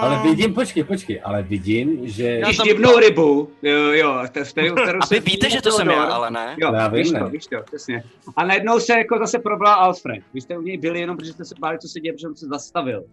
[0.00, 2.40] Ale vidím, počkej, počkej, ale vidím, že...
[2.40, 5.90] Když divnou rybu, jo, jo, to- kterou, kterou A vy se- víte, že to jsem
[5.90, 6.56] já, ale ne?
[6.58, 7.20] Jo, Já vím, víš ne.
[7.20, 8.02] to, víš to, přesně.
[8.36, 10.24] A najednou se jako zase probral Alfred.
[10.34, 12.36] Vy jste u něj byli jenom, protože jste se báli, co se děje, protože on
[12.36, 13.04] se zastavil.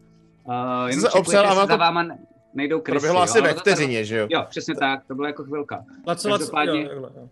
[0.44, 0.54] Uh,
[0.88, 2.18] jenom se opřel a to- váma ne...
[2.54, 2.94] nejdou krysy.
[2.94, 4.28] Proběhlo asi jo, ve ale vteřině, že jo?
[4.30, 5.84] Jo, přesně tak, to bylo jako chvilka.
[6.08, 7.28] Laco, laco, Každopádně- jo, takhle, jo.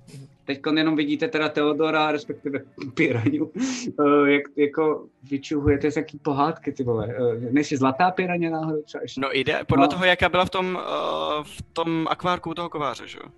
[0.45, 2.59] Teď jenom vidíte teda Teodora, respektive
[2.93, 3.51] Piraňu,
[3.99, 7.07] eh, jak jako vyčuhujete z jaký pohádky, ty vole.
[7.09, 9.21] Eh, Nejsi zlatá piraně náhodou třeba ještě?
[9.21, 9.91] No jde, podle No.
[9.91, 13.29] toho, jaká byla v tom, uh, v tom akvárku u toho kováře, že jo?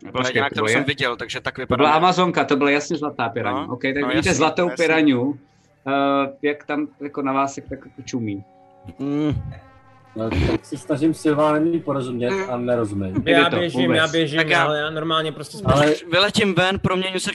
[0.00, 1.76] Byla počkej, jediná, to kterou je- jsem viděl, takže tak To vypadá.
[1.76, 3.66] byla Amazonka, to byla jasně zlatá piraně.
[3.66, 4.84] No, OK, tak no, vidíte jasný, zlatou jasný.
[4.84, 5.38] piraňu,
[6.42, 8.44] jak tam jako na vás jak tak jako čumí.
[8.98, 9.32] Mm.
[10.16, 13.22] No, tak se snažím Silvánem porozumět a nerozumím.
[13.26, 13.96] Já to, běžím, vůbec.
[13.96, 17.30] já běžím, Tak já- ale já normálně prostě Ale Vyletím ven, proměním se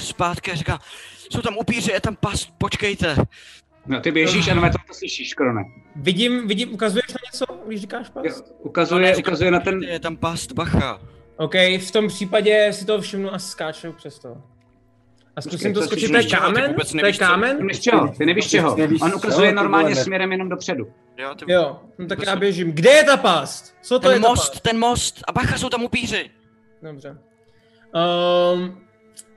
[0.00, 0.78] zpátky a říkám,
[1.32, 3.16] jsou tam upíři, je tam pas, počkejte.
[3.86, 5.62] No ty běžíš a to to slyšíš, Krone.
[5.96, 8.24] vidím, vidím, ukazuješ na něco, když říkáš pas?
[8.24, 9.82] Jo, ukazuje, ukazuje na ten...
[9.82, 11.00] Je tam past, bacha.
[11.36, 14.36] OK, v tom případě si to všimnu a skáču přes to.
[15.36, 16.74] A zkusím to skočit, to je kámen?
[17.00, 17.56] To je kámen?
[17.56, 18.76] Ty nevíš čeho, ty nevíš čeho.
[19.02, 20.86] On ukazuje normálně směrem jenom dopředu.
[21.20, 21.52] Jo, ty...
[21.52, 22.40] Jo, no tak já ne.
[22.40, 22.72] běžím.
[22.72, 23.74] Kde je ta past?
[23.82, 24.62] Co to je ten ta most, past?
[24.62, 26.30] ten most, a bacha, jsou tam upíři.
[26.82, 27.18] Dobře.
[28.54, 28.80] Um,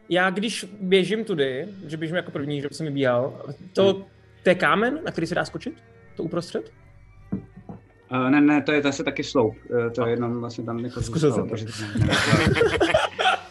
[0.10, 3.42] já když běžím tudy, že běžím jako první, že jsem vybíhal,
[3.74, 3.94] to,
[4.44, 5.74] to je kámen, na který se dá skočit?
[6.16, 6.72] To uprostřed?
[8.12, 9.56] Uh, ne, ne, to je zase taky sloup.
[9.70, 12.00] Uh, to je jenom vlastně tam jako Zkusil zůstalo, jsem to.
[12.00, 12.06] to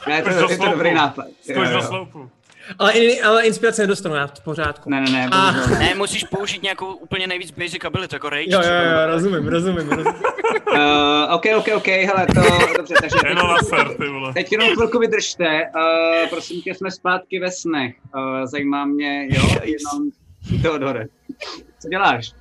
[0.09, 1.27] ne, ne, to, Skoč do je to dobrý nápad.
[1.53, 2.31] Skoč do sloupu.
[2.79, 2.93] Ale,
[3.25, 4.91] ale inspirace nedostanu, já v pořádku.
[4.91, 5.95] Ne, ne, ne, A- ne.
[5.95, 8.45] Musíš použít nějakou úplně nejvíc basic ability, jako rage.
[8.49, 10.15] Jo, jo, jo, nebo- rozumím, rozumím, rozumím.
[10.73, 12.41] Uh, OK, OK, OK, hele, to,
[12.77, 14.33] dobře, takže teď, Jenom na ser, ty vole.
[14.33, 19.43] teď jenom chvilku vydržte, uh, prosím tě, jsme zpátky ve snech, uh, zajímá mě, jo,
[19.63, 20.11] jenom,
[20.63, 21.07] Teodore,
[21.83, 22.33] co děláš?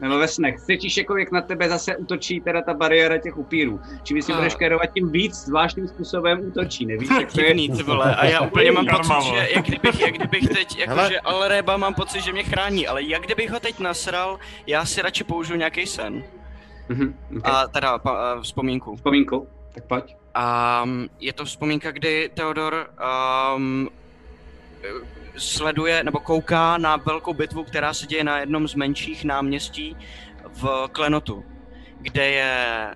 [0.00, 0.60] Nebo ve snech.
[0.60, 3.80] Cítíš, jako jak na tebe zase útočí teda ta bariéra těch upírů.
[4.02, 7.46] Čím si A- budeš kérovat, tím víc zvláštním způsobem útočí, nevíš, jak to je?
[7.46, 11.20] Divný, ty vole, a já úplně mám pocit, že jak kdybych, jak kdybych teď, jakože
[11.20, 15.24] Alreba mám pocit, že mě chrání, ale jak kdybych ho teď nasral, já si radši
[15.24, 16.24] použiju nějaký sen.
[16.88, 17.52] Mhm, okay.
[17.52, 18.96] A teda pa, a vzpomínku.
[18.96, 20.16] Vzpomínku, tak pojď.
[20.34, 22.90] A um, je to vzpomínka, kdy Theodor
[23.56, 23.88] um,
[25.36, 29.96] sleduje nebo kouká na velkou bitvu, která se děje na jednom z menších náměstí
[30.48, 31.44] v Klenotu,
[32.00, 32.94] kde je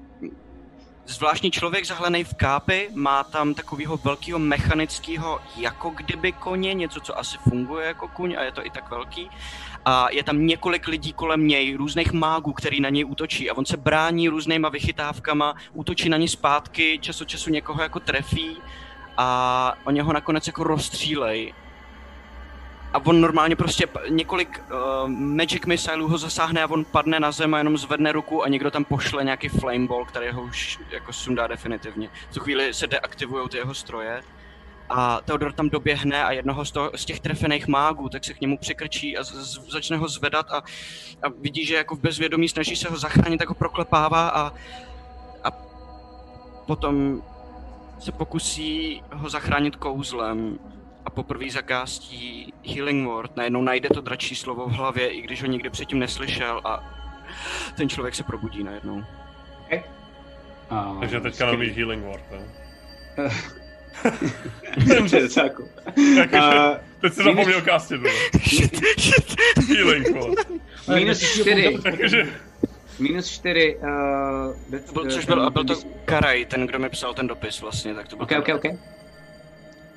[1.06, 7.18] zvláštní člověk zahlený v kápi, má tam takového velkého mechanického jako kdyby koně, něco, co
[7.18, 9.30] asi funguje jako kuň a je to i tak velký.
[9.84, 13.66] A je tam několik lidí kolem něj, různých mágů, který na něj útočí a on
[13.66, 18.56] se brání různýma vychytávkama, útočí na ně zpátky, čas od času někoho jako trefí
[19.16, 21.54] a oni ho nakonec jako rozstřílej.
[22.92, 27.54] A on normálně prostě několik uh, magic missileů ho zasáhne a on padne na zem
[27.54, 31.46] a jenom zvedne ruku a někdo tam pošle nějaký flameball, který ho už jako sundá
[31.46, 32.10] definitivně.
[32.30, 34.22] V tu chvíli se deaktivují ty jeho stroje
[34.88, 38.40] a Theodor tam doběhne a jednoho z, toho, z těch trefených mágů, tak se k
[38.40, 40.56] němu přikrčí a z, z, začne ho zvedat a,
[41.22, 44.52] a vidí, že jako v bezvědomí snaží se ho zachránit, tak ho proklepává a,
[45.44, 45.50] a
[46.66, 47.22] potom
[47.98, 50.58] se pokusí ho zachránit kouzlem
[51.10, 53.36] a poprvé zakástí Healing Word.
[53.36, 56.94] Najednou najde to dračí slovo v hlavě, i když ho nikdy předtím neslyšel a
[57.76, 59.04] ten člověk se probudí najednou.
[60.72, 62.38] Uh, Takže teďka nám víš healing word, ne?
[64.96, 65.68] Dobře, docáku.
[66.16, 68.00] Jakože, Uh, teď si zapomněl kástit.
[69.68, 70.38] Healing word.
[70.94, 71.78] minus čtyři.
[71.82, 72.28] Takže,
[72.98, 73.76] Minus čtyři.
[73.76, 75.74] Uh, To byl, což byl, a byl to
[76.04, 78.64] Karaj, ten, kdo mi psal ten dopis vlastně, tak to byl OK, OK, OK.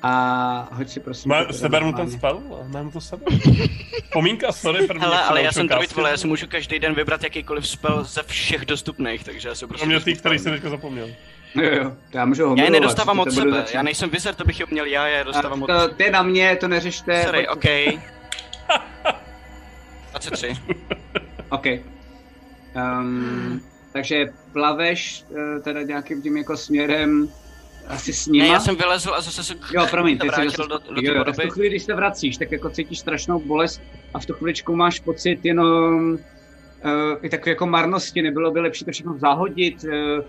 [0.06, 1.28] A hoď si prosím.
[1.28, 2.42] má, to teda seber mu ten spell?
[2.66, 3.22] Mám to sebe.
[4.12, 5.02] Pomínka, sorry, první.
[5.02, 5.96] Hele, se ale já jsem castit.
[5.96, 9.66] vole, já si můžu každý den vybrat jakýkoliv spell ze všech dostupných, takže já se
[9.66, 9.80] prostě...
[9.86, 11.08] Kromě tý, který jsem teďka zapomněl.
[11.54, 13.74] Jo, jo, to já můžu ho Já je nedostávám to od sebe, začít.
[13.74, 15.66] já nejsem wizard, to bych je měl já, já je dostávám od...
[15.66, 17.22] To, to je na mě, to neřešte.
[17.22, 18.00] Sorry, pojď- OK.
[20.10, 20.56] 23.
[21.48, 21.64] OK.
[23.00, 23.60] Um,
[23.92, 27.28] takže plaveš uh, teda nějakým tím jako směrem
[27.88, 28.44] asi s nima?
[28.44, 30.68] Ne, já jsem vylezl a zase se Jo, promiň, se vrátil zase...
[30.68, 33.40] do, do jo, té jo, v tu chvíli, když se vracíš, tak jako cítíš strašnou
[33.40, 33.82] bolest
[34.14, 36.18] a v tu chviličku máš pocit jenom uh,
[37.22, 40.24] i takové jako marnosti, nebylo by lepší to všechno zahodit, uh,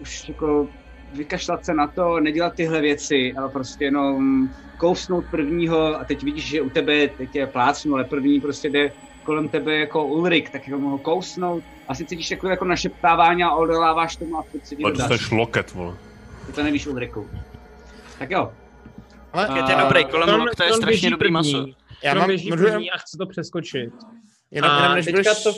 [0.00, 0.68] už jako
[1.12, 6.44] vykašlat se na to, nedělat tyhle věci, ale prostě jenom kousnout prvního a teď vidíš,
[6.44, 8.92] že u tebe, teď je plácnu, ale první prostě jde
[9.24, 11.64] kolem tebe jako Ulrik, tak ho mohl kousnout.
[11.88, 15.96] Asi cítíš takové jako našeptávání a odoláváš tomu a v si Ale dostaneš loket, vole.
[16.48, 17.28] Ty to nevíš Ulriku.
[18.18, 18.52] Tak jo.
[19.32, 21.32] Ale Je to dobrý, kolem lok, to je strašně dobrý první.
[21.52, 21.66] maso.
[22.04, 23.90] já mám, běží první a chce to přeskočit.
[24.50, 25.52] jenom, a jenom než teďka budeš, to,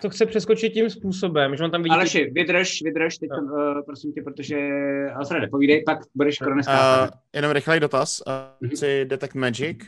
[0.00, 1.90] to chce přeskočit tím způsobem, že on tam vidí...
[1.90, 3.42] ty- Aleši, vydrž, vydrž, teď Jo.
[3.42, 4.56] uh, prosím tě, protože
[5.16, 7.10] Alfrede, povídej, pak budeš Uh, kronestávat.
[7.34, 8.22] jenom rychlej dotaz.
[8.26, 8.70] Uh, Mhm.
[8.70, 9.78] chci Detect Magic.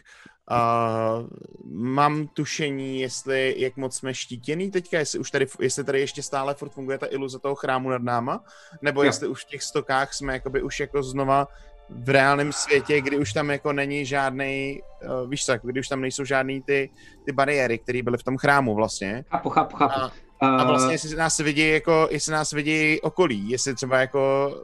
[0.50, 1.26] Uh,
[1.72, 6.54] mám tušení, jestli, jak moc jsme štítěný teďka, jestli už tady, jestli tady ještě stále
[6.54, 8.44] furt funguje ta iluze toho chrámu nad náma,
[8.82, 9.06] nebo Jo.
[9.06, 11.48] jestli už v těch stokách jsme jakoby už jako znova
[11.90, 15.88] v reálném světě, kdy už tam jako není žádný, uh, víš co, jako kdy už
[15.88, 16.90] tam nejsou žádný ty,
[17.24, 19.24] ty bariéry, které byly v tom chrámu vlastně.
[19.30, 20.00] Chápu, chápu, chápu.
[20.40, 24.54] A, a vlastně jestli nás vidí jako, jestli nás vidí okolí, jestli třeba jako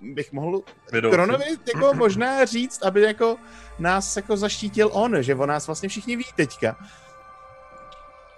[0.00, 0.62] bych mohl
[0.92, 1.14] Vedoucí.
[1.14, 3.36] Kronovi jako možná říct, aby jako
[3.78, 6.76] nás jako zaštítil on, že o nás vlastně všichni ví teďka.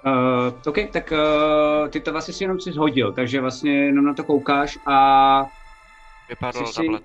[0.06, 4.14] Uh, OK, tak uh, ty to vlastně si jenom si zhodil, takže vlastně jenom na
[4.14, 5.46] to koukáš a...
[6.28, 7.02] Vypadl Jsi si- tablet.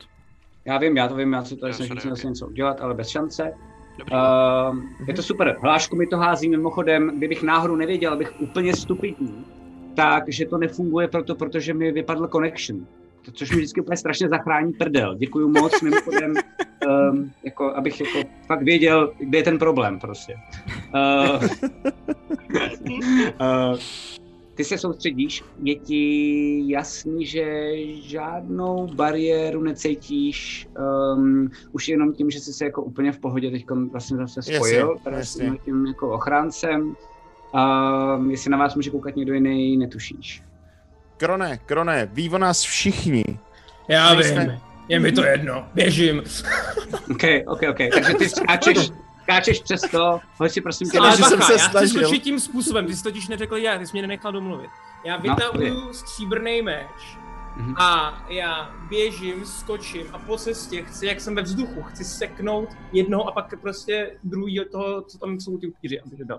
[0.65, 2.05] Já vím, já to vím, já se tady snažím si ok.
[2.05, 3.53] vlastně něco udělat, ale bez šance.
[3.97, 4.13] Dobrý.
[4.13, 5.57] Uh, je to super.
[5.61, 9.45] Hlášku mi to hází mimochodem, kdybych náhodou nevěděl, abych úplně stupidní,
[9.95, 12.87] takže to nefunguje proto, protože mi vypadl connection.
[13.27, 15.15] To, což mi vždycky úplně strašně zachrání prdel.
[15.15, 16.33] Děkuju moc, mimochodem,
[17.11, 20.35] um, jako, abych jako fakt věděl, kde je ten problém prostě.
[20.93, 21.43] Uh,
[23.71, 23.79] uh,
[24.55, 30.67] ty se soustředíš, je ti jasný, že žádnou bariéru necítíš,
[31.15, 34.89] um, už jenom tím, že jsi se jako úplně v pohodě teď vlastně zase spojil,
[34.89, 35.45] Jasně, teda s jasně.
[35.45, 36.95] tím, tím jako ochráncem.
[37.53, 40.46] Um, jestli na vás může koukat někdo jiný, netušíš.
[41.17, 43.23] Krone, Krone, ví o nás všichni.
[43.87, 46.23] Já Nejsme- vím, je mi to jedno, běžím.
[47.11, 47.77] OK, OK, OK.
[47.93, 48.77] Takže ty skáčeš,
[49.23, 52.01] skáčeš přes to, hoď si prosím tě Ale jsem se já chci snažil.
[52.03, 54.69] skočit tím způsobem, ty jsi totiž neřekl já, ty jsi mě nenechal domluvit.
[55.05, 57.17] Já No, vytahuju stříbrný meč
[57.57, 57.75] Mhm.
[57.77, 63.27] a já běžím, skočím a po cestě chci, jak jsem ve vzduchu, chci seknout jednoho
[63.27, 66.37] a pak prostě druhý toho, co tam jsou ty upíři, aby dal.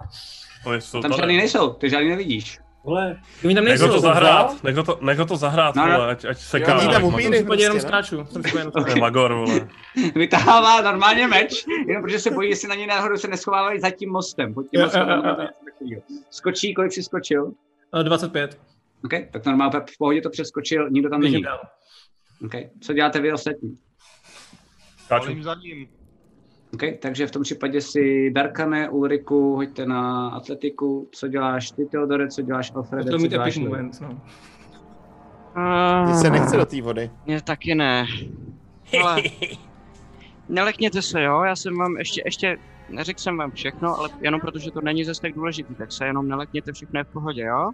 [0.92, 1.14] Tam tady.
[1.16, 2.58] žádný nejsou, ty žádný nevidíš.
[2.84, 3.94] Vole, Oni tam Nech ho nejsou.
[3.94, 6.80] to zahrát, nech ho to, nech to zahrát, No, vole, ať, ať se káme.
[6.82, 7.30] oni tam upíry.
[7.30, 8.02] Případě jenom prostě, ne?
[8.02, 8.16] skáču.
[8.32, 8.82] Tom případě jenom Magor.
[8.82, 8.84] skáču.
[8.84, 9.68] To je Magor, vole.
[10.14, 14.10] Vytahává normálně meč, jenom protože se bojí, jestli na něj náhodou se neschovávají za tím
[14.12, 14.54] mostem.
[14.54, 15.08] Pod tím mostem.
[16.30, 17.52] Skočí, kolik jsi skočil?
[18.00, 18.58] Eh, 25.
[19.04, 21.42] OK, tak normálně v pohodě to přeskočil, nikdo tam není.
[21.42, 21.60] dál.
[22.44, 23.78] OK, co děláte vy ostatní?
[25.04, 25.26] Skáču.
[25.26, 25.88] Volím za ním.
[26.74, 31.08] OK, takže v tom případě si Darkane, Ulriku, hoďte na atletiku.
[31.12, 34.20] Co děláš ty, Teodore, co děláš Alfrede, To co mít děláš moment, no.
[36.06, 37.10] Ty se nechce do té vody.
[37.26, 38.06] Mně taky ne.
[39.04, 39.22] Ale
[40.48, 44.70] nelekněte se, jo, já jsem vám ještě, ještě, neřekl jsem vám všechno, ale jenom protože
[44.70, 47.70] to není zase tak důležitý, tak se jenom nelekněte, všechno je v pohodě, jo?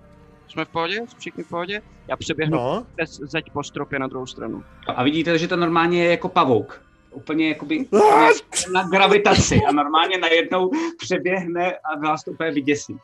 [0.49, 1.01] Jsme v pohodě?
[1.19, 1.83] Všichni v pohodě?
[2.09, 4.65] Já přeběhnu No, přes zeď po stropě na druhou stranu.
[4.97, 6.84] A vidíte, že to normálně je jako pavouk.
[7.15, 7.87] Úplně jakoby
[8.73, 12.99] na gravitaci a normálně najednou přeběhne a vás to úplně vyděsí.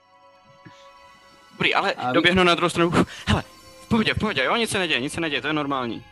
[1.52, 2.92] Dobrý, ale A vy- doběhnu na druhou stranu.
[3.26, 3.42] Hele,
[3.84, 6.04] v pohodě, v pohodě, jo, nic se neděje, nic se neděje, to je normální.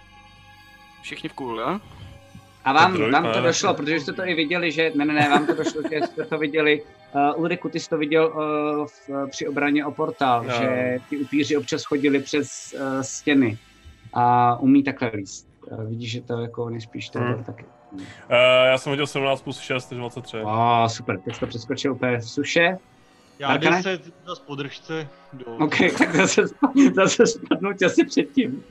[1.02, 1.80] Všichni v cool, jo?
[2.64, 5.28] A vám, Trojka, vám to došlo, protože jste to i viděli, že ne, ne, ne,
[5.28, 6.82] vám to došlo, že jste to viděli.
[7.14, 10.50] Uh, Ulriku, ty jsi to viděl uh, v, při obraně o portál, Jo.
[10.60, 13.58] že ty upíři občas chodili přes uh, stěny
[14.14, 15.48] a umí takhle líst.
[15.70, 17.44] Uh, vidíš, že to jako nejspíš to Hmm.
[17.44, 17.64] taky.
[17.92, 18.00] Uh,
[18.66, 20.36] já jsem hodil 17 plus 6, takže 23.
[20.42, 22.78] Oh, super, teď jsi to přeskočil úplně v suše.
[23.38, 23.76] Já Darkane?
[23.76, 25.44] 10 zase podržce do...
[25.46, 26.42] OK, tak zase,
[26.94, 28.64] zase spadnu těsně předtím.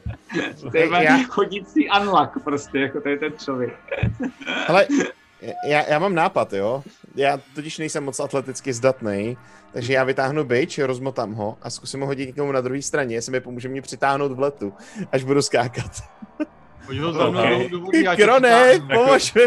[0.71, 3.73] To je Já- chodící unlock prostě, jako to je ten člověk.
[4.67, 4.87] ale
[5.67, 6.83] já, já mám nápad, jo.
[7.15, 9.37] Já totiž nejsem moc atleticky zdatný,
[9.73, 13.31] takže já vytáhnu bič, rozmotám ho a zkusím ho hodit někomu na druhé straně, jestli
[13.31, 14.73] mi pomůže mě přitáhnout v letu,
[15.11, 15.91] až budu skákat.
[16.87, 17.61] Pojď ho za mnou Ok.
[17.63, 19.41] do, do vody, já Krone, pomož mi,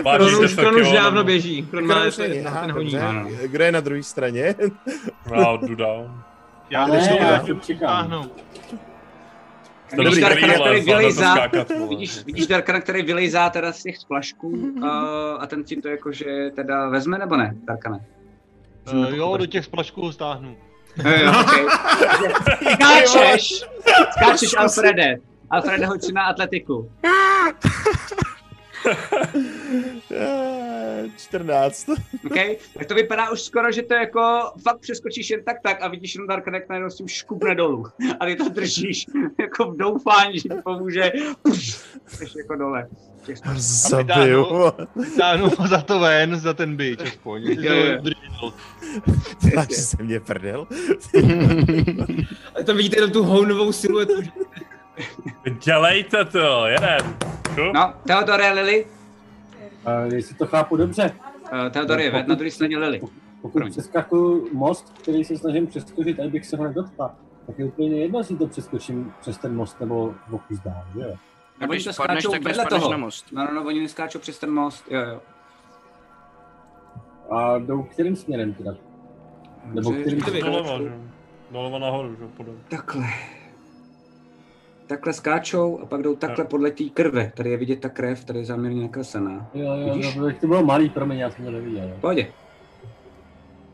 [0.57, 1.63] Kron, už dávno běží.
[1.63, 2.99] Kron má ten, honí.
[3.47, 4.55] Kdo je na druhé straně?
[5.35, 6.11] Já jdu dál.
[6.71, 8.31] Já Ne, já tě přitáhnu.
[9.99, 11.49] Vidíš Darkana, který vylejzá,
[11.89, 14.85] vidíš, vidíš Darkana, který vylejzá teda z těch splašků uh,
[15.39, 18.05] a ten ti to jakože teda vezme nebo ne, Darkane?
[18.93, 20.57] Uh, jo, do těch splašků ho stáhnu.
[21.01, 21.25] Okay.
[22.75, 23.65] Skáčeš,
[24.13, 25.17] skáčeš Alfrede.
[25.51, 26.91] Alfrede, hoď na atletiku.
[30.13, 31.89] Eh, 14.
[32.27, 32.57] Okay?
[32.79, 36.15] Tak to vypadá už skoro, že to jako fakt přeskočíš jen tak tak a vidíš
[36.15, 37.87] jenom Darkana, jak najednou s tím škupne dolů.
[38.21, 39.07] A ty to držíš
[39.41, 41.13] jako v doufání, že ti pomůže.
[42.07, 42.89] Jsi jako dole.
[43.55, 44.73] Zabiju.
[44.97, 47.57] Vytáhnu ho za to ven, za ten byč aspoň.
[49.71, 50.67] se mě prdel.
[52.61, 54.23] A tam vidíte jenom tu hounovou siluetu.
[55.65, 57.17] Dělejte to, jeden.
[57.75, 58.87] No, Theodore, Lily.
[60.07, 61.13] Uh, jestli to chápu dobře,
[61.53, 63.01] Uh, Theodore je ved na druhé straně Lily.
[63.43, 63.73] pokud Promiň.
[63.73, 67.15] přeskakuju most, který se snažím přeskočit, abych se ho nedotkla,
[67.47, 71.15] tak je úplně jedno, jestli to přeskočím přes ten most nebo o kus dál, jo?
[71.61, 72.91] Nebo když to spadneš, skáčou tak vedle toho.
[72.91, 73.33] na most.
[73.33, 75.21] No, no, no, oni neskáčou přes ten most, jo, jo.
[77.37, 78.75] A jdou kterým směrem teda?
[79.65, 80.41] Nebo kterým vy.
[80.43, 80.85] Doleva, že?
[80.85, 80.93] jo.
[81.51, 82.27] Doleva nahoru, že?
[82.37, 82.53] Podle.
[82.69, 83.05] Takhle.
[84.91, 87.33] Takhle skáčou a pak jdou takhle podle té krve.
[87.37, 89.47] Tady je vidět ta krev, tady je záměrně nakreslená.
[89.55, 90.15] Jo, jo, Vidíš?
[90.15, 91.89] no, to bylo malý, promiň, já jsem to neviděl.
[91.89, 91.95] jo.
[92.01, 92.33] Pohodě.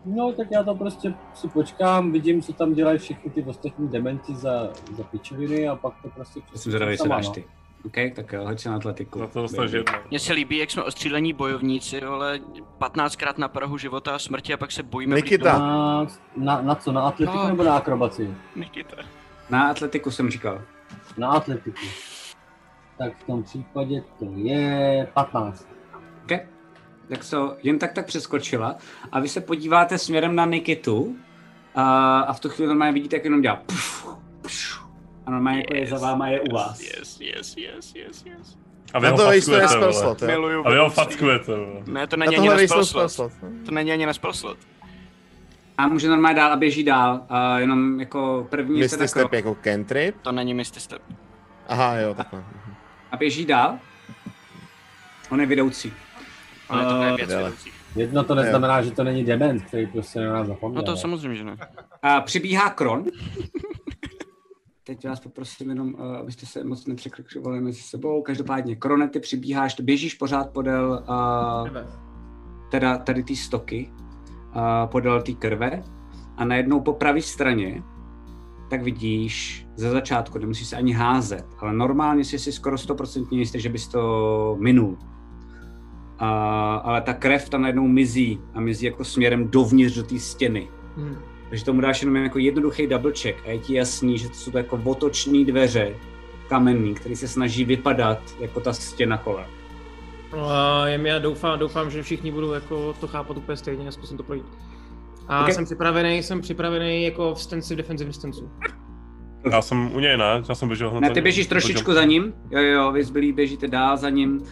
[0.05, 4.35] No, tak já to prostě si počkám, vidím, co tam dělají všichni ty ostatní dementi
[4.35, 7.45] za, za pičoviny a pak to prostě Jsem přesně zvědavý, co sama, dáš ty.
[7.85, 9.19] OK, tak jo, hoď se na atletiku.
[9.19, 9.93] Za to dostaneš jedno.
[10.11, 12.41] Mně se líbí, jak jsme ostřílení bojovníci, ale
[12.81, 15.59] 15krát na prahu života a smrti a pak se bojíme Nikita.
[15.59, 17.49] Na, na, na co, na atletiku No.
[17.49, 18.35] nebo na akrobaci?
[18.57, 18.97] Nikita.
[19.51, 20.63] Na atletiku jsem říkal.
[21.17, 21.87] Na atletiku.
[22.99, 25.69] Tak v tom případě to je 15.
[26.25, 26.33] OK.
[27.09, 28.77] Tak to jen tak tak přeskočila
[29.13, 31.17] a vy se podíváte směrem na Nikitu
[31.75, 34.07] a, a v tu chvíli normálně vidíte, jak jenom dělá puf,
[34.43, 34.87] puf,
[35.27, 36.81] a normálně jako je za váma je u vás.
[36.81, 38.59] Yes, yes, yes, yes, yes.
[38.95, 41.83] A vy Na ho fackujete, A vy ho fackujete, vole.
[41.87, 43.33] Ne, to Na není ani tohle na spell slot.
[43.67, 44.59] To není ani na spell slot.
[45.79, 47.21] A může normálně dál a běží dál.
[47.29, 50.17] A jenom jako první Misty tak step jako cantrip.
[50.23, 51.03] To není Misty Step.
[51.69, 52.45] Aha, jo, takhle.
[53.13, 53.79] a běží dál.
[55.31, 55.93] On je vedoucí.
[56.69, 57.43] Ale to je věc Prdele.
[57.43, 57.75] vedoucích.
[57.97, 60.83] Jedno to neznamená, že to není dement, který prostě na nás zapomněl.
[60.83, 61.57] No to samozřejmě, že ne.
[62.03, 63.05] A přibíhá Kron.
[64.85, 68.23] Teď vás poprosím jenom, uh, abyste se moc nepřekřikovali mezi sebou.
[68.23, 71.69] Každopádně, Krone, ty přibíháš, běžíš pořád podél uh,
[72.71, 73.91] teda tady ty stoky,
[74.87, 75.83] podél té krve
[76.37, 77.83] a najednou po pravé straně
[78.69, 83.61] tak vidíš ze začátku, nemusíš se ani házet, ale normálně jsi si skoro 100% jistý,
[83.61, 84.99] že bys to minul.
[86.19, 90.69] A, ale ta krev tam najednou mizí a mizí jako směrem dovnitř do té stěny.
[90.97, 91.17] Hmm.
[91.49, 94.51] Takže tomu dáš jenom jako jednoduchý double check a je ti jasný, že to jsou
[94.51, 95.95] to jako otoční dveře
[96.49, 99.56] kamenný, který se snaží vypadat jako ta stěna kolem.
[100.33, 103.91] No a jen já doufám, doufám, že všichni budou jako to chápat úplně stejně a
[103.93, 104.45] zkusím to projít.
[105.29, 105.53] A Ok.
[105.53, 108.51] jsem připravený, jsem připravený jako v stanci defensive stancu.
[109.51, 110.43] Já jsem u něj, ne?
[110.49, 113.69] Já jsem běžel hned Ne, ty běžíš trošičku za ním, jo jo, vy zbylí běžíte
[113.69, 114.43] dál za ním.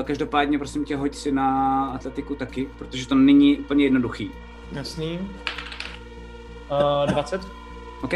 [0.00, 4.30] Eh, Každopádně prosím tě, hoď si na atletiku taky, protože to není úplně jednoduchý.
[4.72, 5.18] Jasný.
[6.70, 7.40] Uh, 20.
[8.02, 8.12] OK?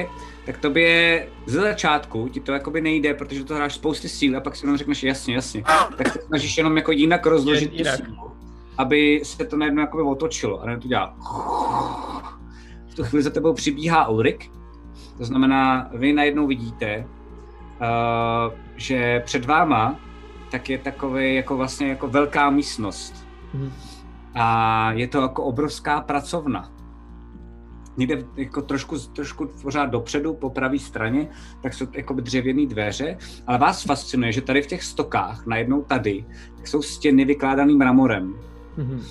[0.47, 4.57] Tak tobě ze začátku ti to jakoby nejde, protože to hráš spousty síl a pak
[4.57, 5.63] si jenom řekneš jasně, jasně.
[5.97, 7.97] Tak se snažíš jenom jako jinak rozložit tu Jinak.
[7.97, 8.33] sílu,
[8.79, 11.17] aby se to najednou jakoby otočilo a ne to dělá.
[12.89, 14.51] V tu chvíli za tebou přibíhá Ulrik,
[15.19, 17.07] to znamená, vy najednou vidíte,
[17.81, 19.99] uh, že před váma
[20.55, 23.27] tak je takový jako vlastně jako velká místnost.
[23.55, 23.73] Mhm.
[24.35, 26.71] A je to jako obrovská pracovna.
[27.97, 31.29] Někde jako trošku, trošku pořád dopředu po pravé straně,
[31.61, 33.17] tak jsou jako dřevěné dveře,
[33.47, 36.25] ale vás fascinuje, že tady v těch stokách, najednou tady,
[36.57, 38.35] tak jsou stěny vykládané mramorem.
[38.77, 39.03] Mhm.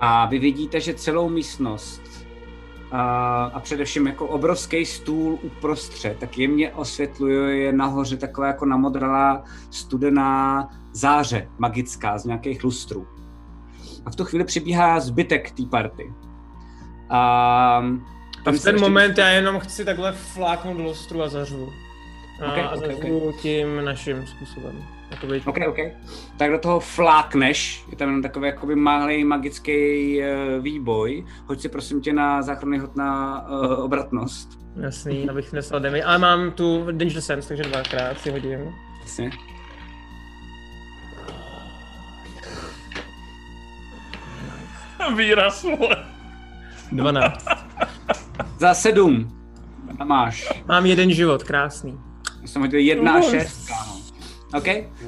[0.00, 2.02] A vy vidíte, že celou místnost
[2.90, 9.44] a, a především jako obrovský stůl uprostřed, tak jemně osvětluje je nahoře taková jako namodralá
[9.70, 13.06] studená záře magická z nějakých lustrů.
[14.04, 16.12] A v tu chvíli přibíhá zbytek té party.
[17.10, 17.80] A, A
[18.44, 21.72] tam v ten ještě- moment já jenom chci takhle fláknout do lustru a zařvu.
[22.42, 24.84] A, Ok, a zařvu tím naším způsobem.
[25.10, 25.76] Jakoby, OK, OK.
[26.36, 31.24] Tak do toho flákneš, je tam jenom takový jakoby malý magický uh, výboj.
[31.46, 34.48] Hoď si prosím tě na záchranný hod na uh, obratnost.
[34.80, 36.02] Jasný, abych nesl damage.
[36.04, 38.74] Ale mám tu Danger Sense, takže dvakrát si hodím.
[39.02, 39.30] Jasně.
[45.16, 45.96] Výraz, vole.
[46.92, 47.44] 12.
[48.58, 49.28] Za sedm.
[49.98, 50.48] A máš.
[50.68, 52.00] Mám jeden život, krásný.
[52.42, 53.30] Já jsem hodil jedna a Nice.
[53.30, 54.00] šest, kámo.
[54.58, 54.64] OK?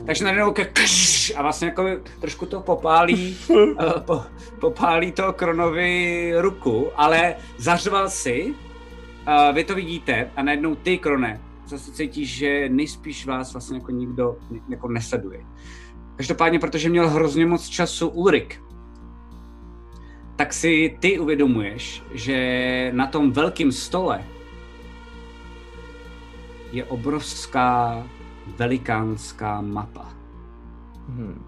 [0.07, 1.87] Takže najednou ke kš, a vlastně jako
[2.21, 3.75] trošku to popálí, uh,
[4.07, 4.23] po,
[4.61, 8.55] popálí to Kronovi ruku, ale zařval si,
[9.29, 13.91] uh, vy to vidíte a najednou ty Krone zase cítíš, že nejspíš vás vlastně jako
[13.91, 14.37] nikdo
[14.69, 15.41] jako nesleduje.
[16.17, 18.61] Každopádně, protože měl hrozně moc času Ulrik,
[20.43, 24.25] tak si ty uvědomuješ, že na tom velkém stole
[26.73, 28.03] je obrovská
[28.59, 30.15] velikánská mapa.
[31.09, 31.45] Hmm.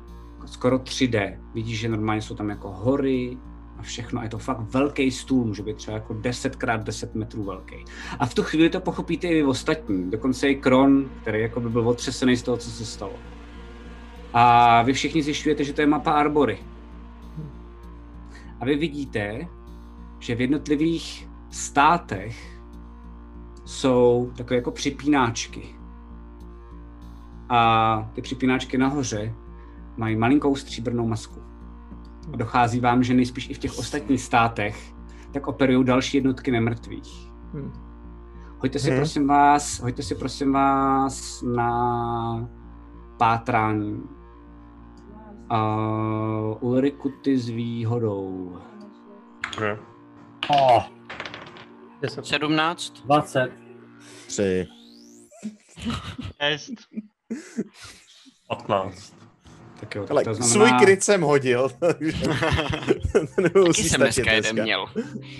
[0.46, 1.38] Skoro 3D.
[1.54, 3.38] Vidíš, že normálně jsou tam jako hory
[3.78, 4.20] a všechno.
[4.20, 7.84] A je to fakt velký stůl, může být třeba jako 10 x 10 metrů velký.
[8.18, 10.10] A v tu chvíli to pochopíte i vy ostatní.
[10.10, 13.14] Dokonce i Kron, který jako by byl otřesený z toho, co se stalo.
[14.32, 16.58] A vy všichni zjišťujete, že to je mapa Arbory.
[18.60, 19.48] A vy vidíte,
[20.18, 22.60] že v jednotlivých státech
[23.64, 25.62] jsou takové jako připínáčky.
[27.48, 29.34] A ty připínáčky nahoře
[29.96, 31.40] mají malinkou stříbrnou masku.
[32.32, 34.94] A dochází vám, že nejspíš i v těch ostatních státech
[35.32, 37.30] tak operují další jednotky nemrtvých.
[37.54, 37.72] Hm.
[38.58, 38.98] Hoďte si Mhm.
[38.98, 42.48] prosím vás, hoďte si prosím vás na
[43.16, 44.02] pátrání.
[45.50, 48.58] Uh, Ulriku ty s výhodou.
[49.54, 49.78] Okay.
[50.50, 50.84] Oh,
[52.22, 53.02] 17.
[53.04, 53.52] 20.
[54.26, 54.66] Tři.
[56.50, 56.72] Jest.
[58.48, 59.23] 15.
[59.84, 62.12] Tak jo, Ale to svůj kryt jsem hodil, takže
[63.52, 64.86] Taky jsem dneska jeden měl.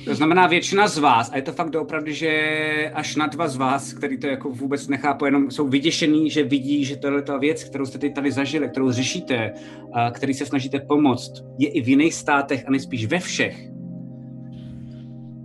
[0.05, 3.57] To znamená většina z vás, a je to fakt doopravdy, že až na dva z
[3.57, 7.65] vás, který to jako vůbec nechápu, jenom jsou vyděšený, že vidí, že tohle ta věc,
[7.65, 9.53] kterou jste teď tady zažili, kterou řešíte,
[9.93, 13.69] a který se snažíte pomoct, je i v jiných státech a nejspíš ve všech,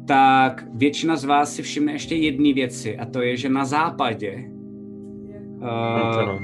[0.07, 4.43] tak většina z vás si všimne ještě jedné věci a to je, že na západě
[5.61, 6.43] uh,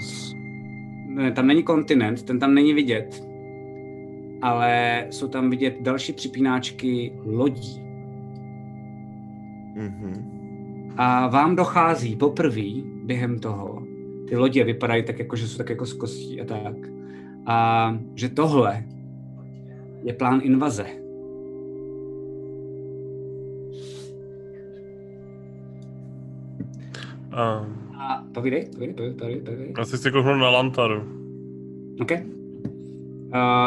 [1.33, 3.27] tam není kontinent, ten tam není vidět,
[4.41, 7.81] ale jsou tam vidět další připínáčky lodí.
[9.75, 10.31] Mhm.
[10.97, 13.83] A vám dochází poprvé během toho,
[14.27, 16.75] ty lodě vypadají tak jako, že jsou tak jako z kostí a tak,
[17.45, 18.83] a že tohle
[20.03, 20.85] je plán invaze.
[27.31, 27.65] A,
[28.07, 29.73] A povídej, povídej, povídej, povídej.
[29.77, 31.03] já si chci kouknout na Lantaru.
[32.01, 32.11] OK.
[32.11, 32.19] Uh,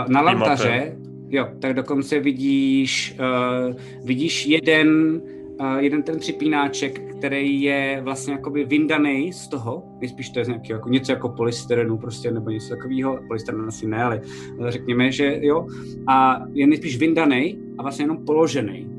[0.08, 0.96] na lantaře,
[1.28, 5.20] jo, tak dokonce vidíš, uh, vidíš jeden,
[5.60, 10.48] uh, jeden ten připínáček, který je vlastně jakoby vyndaný z toho, nejspíš to je z
[10.48, 14.20] nějakého, jako něco jako polystyrenu prostě, nebo něco takového, polystyren asi ne, ale
[14.60, 15.66] ale řekněme, že jo,
[16.06, 18.97] a je nejspíš vyndaný a vlastně jenom položený.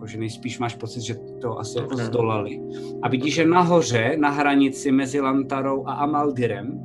[0.00, 2.00] Jakože nejspíš máš pocit, že to asi jako Ok.
[2.00, 2.60] zdolali.
[3.02, 6.80] A vidíš, že nahoře, na hranici mezi Lantarou a Amaldirem,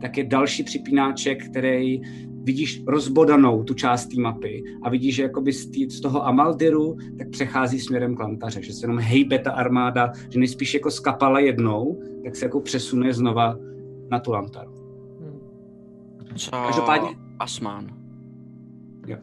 [0.00, 2.00] tak je další připínáček, který
[2.42, 6.96] vidíš rozbodanou tu část té mapy a vidíš, že jakoby z, tý, z toho Amaldiru
[7.18, 11.38] tak přechází směrem k Lantaře, že se jenom hejbe ta armáda, že nejspíš jako skapala
[11.40, 13.56] jednou, tak se jako přesune znova
[14.10, 14.72] na tu Lantaru.
[16.36, 17.86] Co Každopádně- Asmán.
[19.06, 19.16] Jo.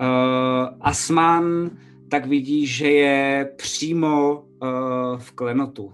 [0.00, 1.70] Uh, Asman
[2.10, 5.92] tak vidí, že je přímo uh, v klenotu.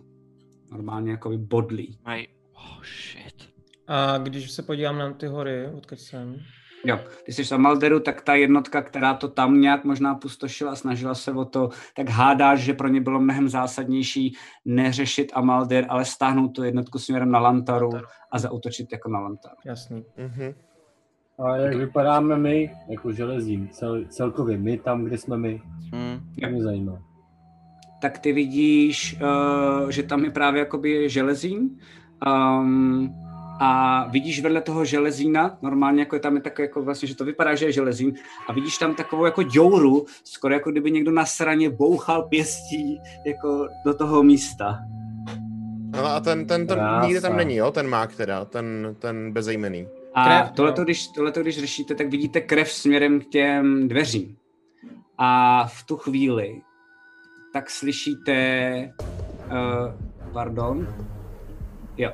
[0.73, 1.99] Normálně jako bodlí.
[2.05, 2.27] Maj...
[2.55, 3.49] Oh, shit.
[3.87, 6.41] A když se podívám na ty hory, odkud jsem,
[6.87, 10.77] Jo, když jsi v Amalderu, tak ta jednotka, která to tam nějak možná pustošila a
[10.77, 16.05] snažila se o to, tak hádáš, že pro ně bylo mnohem zásadnější neřešit Amalder, ale
[16.05, 17.91] stáhnout tu jednotku směrem na Lantaru
[18.33, 19.57] a zautočit jako na Lantaru.
[19.67, 20.05] jasný.
[20.17, 20.55] Mhm.
[21.39, 25.61] A jak vypadáme my, jako železím, cel, celkově my tam, kde jsme my,
[25.93, 26.21] Hmm.
[26.43, 26.99] to mě zajímá.
[28.01, 29.17] tak ty vidíš,
[29.83, 31.71] uh, že tam je právě jakoby železín
[32.27, 33.15] um,
[33.61, 37.25] a vidíš vedle toho železína, normálně jako je tam je tak jako vlastně, že to
[37.25, 38.15] vypadá, že je železín
[38.49, 43.69] a vidíš tam takovou jako děuru, skoro jako kdyby někdo na straně bouchal pěstí jako
[43.85, 44.79] do toho místa.
[45.99, 47.07] Ale a ten, ten, ten Krása.
[47.07, 49.87] nikde tam není, jo, ten mák teda, ten, ten bezejmený.
[50.15, 54.37] A tohleto, když, tohleto, když řešíte, tak vidíte krev směrem k těm dveřím.
[55.19, 56.63] A v tu chvíli
[57.53, 60.95] tak slyšíte, uh, pardon,
[61.97, 62.11] jo,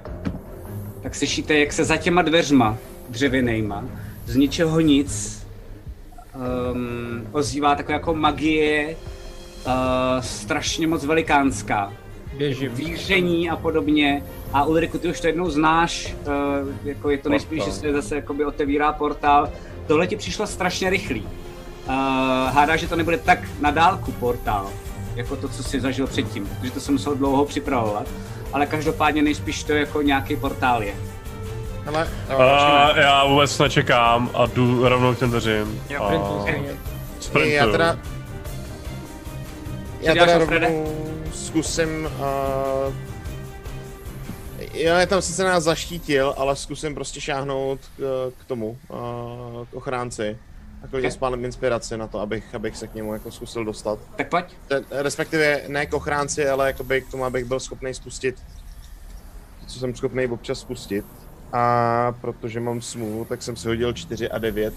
[1.03, 3.85] tak slyšíte, jak se za těma dveřma dřevěnejma
[4.27, 5.47] z ničeho nic
[6.35, 8.97] um, ozývá taková jako magie
[9.67, 9.73] uh,
[10.21, 11.93] strašně moc velikánská
[12.33, 12.75] Běžím.
[12.75, 14.23] víření a podobně.
[14.53, 18.17] A Ulriku, ty už to jednou znáš, uh, jako je to nejspíš, že se zase
[18.17, 19.49] jakoby otevírá portál.
[19.87, 21.21] Tohle ti přišlo strašně rychlý.
[21.23, 21.95] Uh,
[22.55, 24.71] hádá, že to nebude tak na dálku portál,
[25.17, 28.07] jako to, co jsi zažil předtím, protože to jsem musel dlouho připravovat.
[28.53, 30.95] Ale každopádně nejspíš to jako nějaký portál je.
[31.85, 35.83] Hele, A já vůbec nečekám a jdu rovnou k těm dveřím.
[35.85, 36.71] Sprintu stejně.
[37.21, 37.55] sprintuju.
[37.55, 37.99] já teda...
[40.01, 42.09] Já teda rovnou zkusím...
[42.19, 42.95] Uh,
[44.73, 50.39] já tam sice nás zaštítil, ale zkusím prostě šáhnout k, k tomu, uh, k ochránci.
[50.85, 51.15] A klidně Ok.
[51.15, 53.99] spálím inspiraci na to, abych, abych se k němu jako zkusil dostat.
[54.17, 54.45] Tak pojď.
[54.69, 58.43] Te, respektive ne k ochránci, ale jakoby k tomu, abych byl schopný spustit,
[59.67, 61.05] co jsem schopný občas spustit.
[61.53, 64.75] A protože mám smůlu, tak jsem si hodil 4 a 9.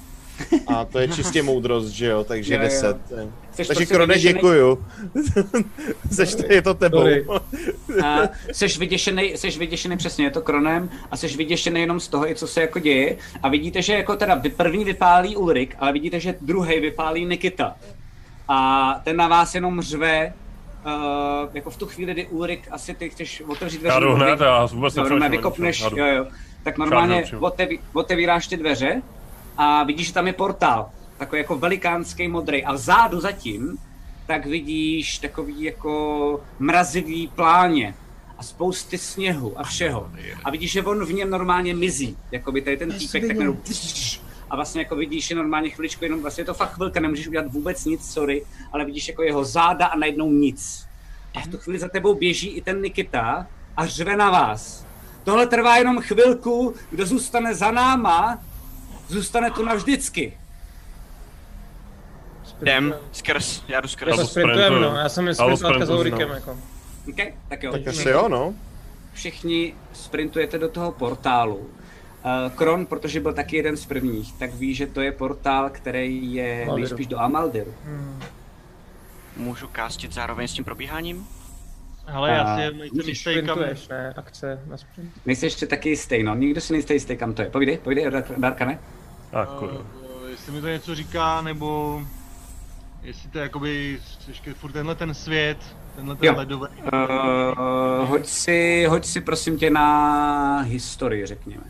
[0.67, 2.65] A to je čistě moudrost, že jo, takže Jo, jo.
[2.65, 2.97] 10.
[3.07, 3.15] Jsi
[3.57, 4.85] Takže prostě Krone, vyděšený- děkuju.
[6.11, 7.05] Seš to, je to tebou.
[8.05, 8.19] A
[8.51, 12.35] seš vyděšený, seš vyděšený přesně, je to kronem a seš vyděšený jenom z toho, i
[12.35, 16.19] co se jako děje a vidíte, že jako teda vy- první vypálí Ulrik, ale vidíte,
[16.19, 17.75] že druhý vypálí Nikita.
[18.47, 20.33] A ten na vás jenom řve,
[20.85, 23.93] uh, jako v tu chvíli, kdy Ulrik asi ty chceš otevřít dveře.
[23.93, 25.97] Já jdu hned, já vůbec no, vykopneš, já jdu.
[25.97, 26.25] jo, jo.
[26.63, 29.01] Tak normálně oteví, otevíráš ty dveře
[29.57, 33.77] a vidíš, že tam je portál, takový jako velikánský modrý a vzadu zatím
[34.27, 37.95] tak vidíš takový jako mrazivý pláně
[38.37, 40.11] a spousty sněhu a všeho.
[40.43, 43.57] A vidíš, že on v něm normálně mizí, jako by tady ten týpek tak jenom
[44.49, 47.51] a vlastně jako vidíš že normálně chviličku, jenom vlastně je to fakt chvilka, nemůžeš udělat
[47.51, 50.85] vůbec nic, sorry, ale vidíš jako jeho záda a najednou nic.
[51.35, 54.85] A v tu chvíli za tebou běží i ten Nikita a řve na vás.
[55.23, 58.41] Tohle trvá jenom chvilku, kdo zůstane za náma,
[59.13, 60.37] zůstane tu navždycky.
[62.61, 64.07] Jdem, skrz, já jdu skrz.
[64.07, 66.57] Jako sprintujeme, no, já jsem sprintoval za Ulrikem, jako.
[67.09, 67.71] Okay, tak jo.
[67.71, 68.53] Tak asi jo, no.
[69.13, 71.55] Všichni sprintujete do toho portálu.
[71.55, 76.33] Uh, Kron, protože byl taky jeden z prvních, tak ví, že to je portál, který
[76.33, 76.75] je Amaldiru.
[76.75, 77.73] nejspíš do Amaldiru.
[77.85, 78.19] Hmm.
[79.37, 81.27] Můžu kástit zároveň s tím probíháním?
[82.05, 83.59] Hele, já si nejsem jistý, kam...
[83.89, 84.13] Ne?
[84.15, 85.11] Akce na sprint.
[85.25, 86.35] Nejsi ještě taky jistý, no.
[86.35, 87.49] Nikdo si nejste jistý, kam to je.
[87.49, 88.79] Povídej, povídej, Dar- Darkane.
[89.33, 89.69] Tak, Uh,
[90.29, 92.01] jestli mi to něco říká, nebo
[93.01, 95.57] jestli to je jakoby ještě furt tenhle ten svět,
[95.95, 96.33] tenhle ten Jo.
[96.37, 96.67] ledový.
[96.67, 101.63] Uh, hoď si, hoď si prosím tě na historii, řekněme.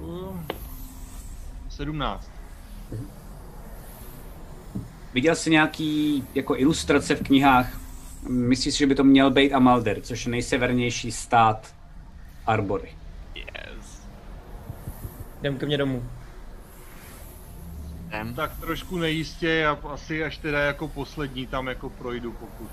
[0.00, 0.40] Uh,
[1.68, 2.30] 17.
[5.14, 7.78] Viděl jsi nějaký jako ilustrace v knihách?
[8.28, 11.74] Myslíš si, že by to měl být Amalder, což je nejsevernější stát
[12.46, 12.88] Arbory.
[13.34, 14.02] Yes.
[15.40, 16.02] Jdem ke mně domů.
[18.08, 18.34] Jdem.
[18.34, 22.68] Tak trošku nejistě a asi až teda jako poslední tam jako projdu, pokud...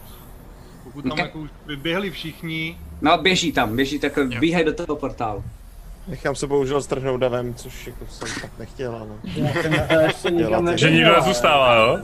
[0.83, 1.17] Pokud tam Ok.
[1.17, 5.43] jako už vyběhli všichni, No, běží tam, běží tak, bíhej do toho portálu.
[6.07, 9.09] Nechám se bohužel strhnout davem, což jako jsem fakt nechtěl, ale...
[10.31, 10.77] nikam Dělat.
[10.77, 11.99] Že nikdo nezůstává, jo?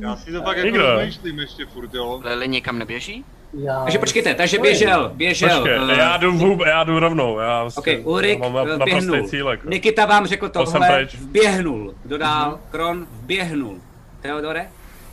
[0.00, 0.98] já si to tak jako Nikdo.
[1.40, 2.20] ještě furt, jo.
[2.24, 3.24] Lili někam neběží?
[3.52, 3.82] Já...
[3.82, 5.60] Takže počkejte, takže běžel, běžel.
[5.60, 8.66] Počkej, eh, já jdu, vůb, já jdu rovnou, já OK, vlastně Ulrik mám na, eh,
[8.66, 9.28] naprostý vběhnul.
[9.28, 9.68] cíl, jako.
[9.70, 11.14] Nikita vám řekl To jsem tohle, pryč.
[11.14, 11.94] vběhnul.
[12.04, 13.78] Dodal, Kron vběhnul.
[14.20, 14.68] Theodore?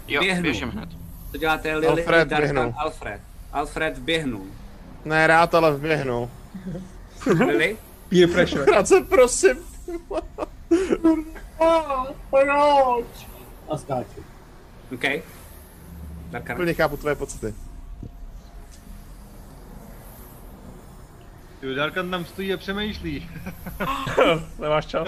[0.07, 0.43] Jo, Vběhnul.
[0.43, 0.89] běžím hned.
[1.31, 2.73] To děláte Lily, Alfred Darkan, vběhnul.
[2.77, 3.21] Alfred.
[3.53, 4.45] Alfred vběhnul.
[5.05, 6.29] Ne, rád, ale vběhnu.
[7.45, 7.77] Lily?
[8.09, 8.65] Peer pressure.
[8.65, 9.55] Rád se prosím.
[13.69, 14.23] A skáču.
[14.93, 15.03] OK.
[16.29, 16.55] Darkan.
[16.55, 17.53] Úplně chápu tvoje pocity.
[21.65, 23.29] Ty Darkan tam stojí a přemýšlí.
[24.59, 25.07] Nemáš čas.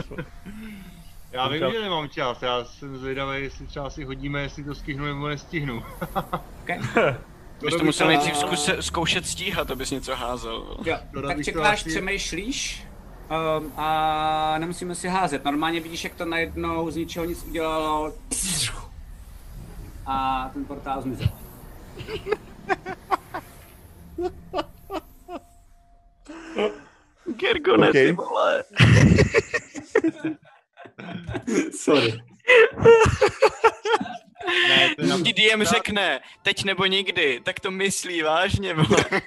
[1.31, 1.71] Já vím, Čas.
[1.73, 5.83] že nemám čas, já jsem zvědavý, jestli třeba si hodíme, jestli to stihnu nebo nestihnu.
[6.63, 6.79] Okay.
[7.65, 10.77] Bys to musel nejdřív zkuse, zkoušet stíhat, abys něco házel.
[10.85, 12.83] Jo, tak čekáš, asi- přemýšlíš
[13.59, 15.45] um, a nemusíme si házet.
[15.45, 18.13] Normálně vidíš, jak to najednou z ničeho nic udělalo
[20.05, 21.27] a ten portál zmizel.
[27.38, 28.06] Gergone, Okay.
[28.07, 28.64] ty vole.
[31.72, 32.22] Sorry.
[34.69, 35.22] Ne, to.
[35.23, 39.06] Ti DM řekne, teď nebo nikdy, tak to myslí vážně, vole.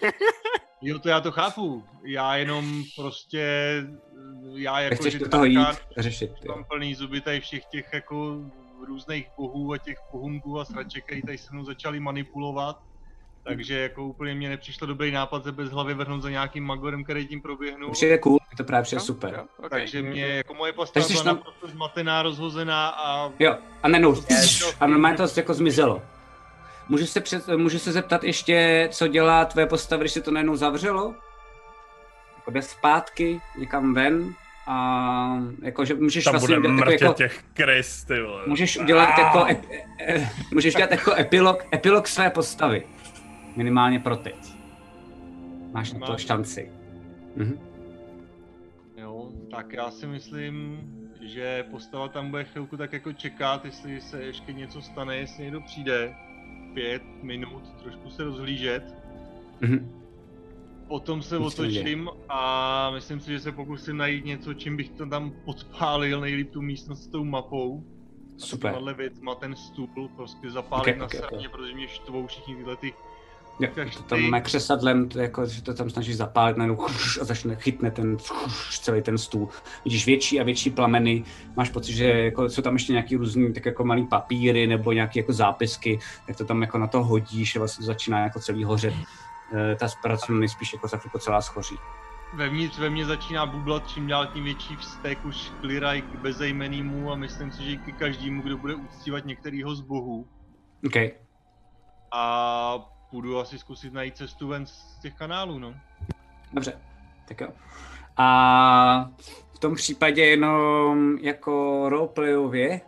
[0.83, 1.85] Jo, to já to chápu.
[2.05, 3.47] Já jenom prostě,
[4.55, 6.31] já jako, Nechceš že do toho jít, řešit.
[6.49, 8.37] Mám plný zuby tady všech těch jako
[8.87, 12.83] různých bohů a těch pohunků a sraček, který tady se mnou začali manipulovat.
[13.44, 17.27] Takže jako úplně mě nepřišlo dobrý nápad se bez hlavy vrhnout za nějakým magorem, který
[17.27, 17.91] tím proběhnul.
[17.91, 19.35] Přijde cool, je to právě přijde super.
[19.36, 19.70] Jo, okay.
[19.70, 24.23] Takže mě jako moje postava byla tam- naprosto zmatená, rozhozená a Jo, a najednou to-
[24.81, 26.02] a normálně to jako zmizelo.
[26.89, 30.57] Můžu se, před, můžu se zeptat ještě, co dělá tvoje postava, když se to najednou
[30.57, 31.15] zavřelo?
[32.36, 34.35] Jako jde zpátky, někam ven
[34.67, 38.43] a jakože můžeš Tam vlastně bude udělat jako, těch krys, ty vole.
[38.47, 39.65] můžeš udělat jako, ep,
[40.01, 42.86] e, můžeš dělat jako epilog, epilog své postavy.
[43.57, 44.55] Minimálně pro teď.
[45.73, 46.73] Máš na to šanci.
[47.37, 47.59] Mhm.
[48.97, 50.81] Jo, tak já si myslím,
[51.20, 55.61] že postava tam bude chvilku tak jako čekat, jestli se ještě něco stane, jestli někdo
[55.61, 56.15] přijde.
[56.75, 58.95] Pět minut, trošku se rozhlížet.
[59.61, 60.01] Mhm.
[60.89, 61.47] Potom se neděje.
[61.49, 66.51] otočím a myslím si, že se pokusím najít něco, čím bych to tam podpálil, nejlíp
[66.51, 67.85] tu místnost s tou mapou.
[68.37, 68.70] A Super.
[68.70, 71.25] s těmahle věcma ten stůl prostě zapálit Ok, na ok, ok.
[71.25, 72.93] straně, protože mě štvou všichni tyhle ty
[73.61, 73.69] Jo,
[74.07, 76.85] tam křesadlem, to jako, že to tam snaží zapálit najednou
[77.21, 78.17] a začne chytne ten
[78.81, 79.49] celý ten stůl.
[79.85, 81.25] Vidíš větší a větší plameny,
[81.57, 85.21] máš pocit, že jako, jsou tam ještě nějaký různý tak jako malý papíry nebo nějaké
[85.21, 88.95] jako zápisky, tak to tam jako na to hodíš a vlastně začíná jako celý hořet.
[89.55, 91.77] Eh, Ta zpracovna nejspíš jako za chvilku celá schoří.
[92.35, 97.17] Vevnitř ve mně začíná bublat čím dál tím větší vztek, už kliraj k bezejmenýmu a
[97.17, 100.27] myslím si, že i k každému, kdo bude uctívat některýho z bohů.
[100.87, 100.97] OK,
[102.13, 102.75] A
[103.11, 105.75] půjdu asi zkusit najít cestu ven z těch kanálů, no.
[106.53, 106.81] dobře,
[107.29, 107.49] tak jo.
[108.17, 109.11] A
[109.55, 112.81] v tom případě jenom jako roleplayově,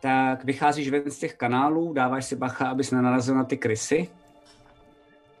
[0.00, 4.08] tak vycházíš ven z těch kanálů, dáváš si bacha, abys nenarazil na ty krysy.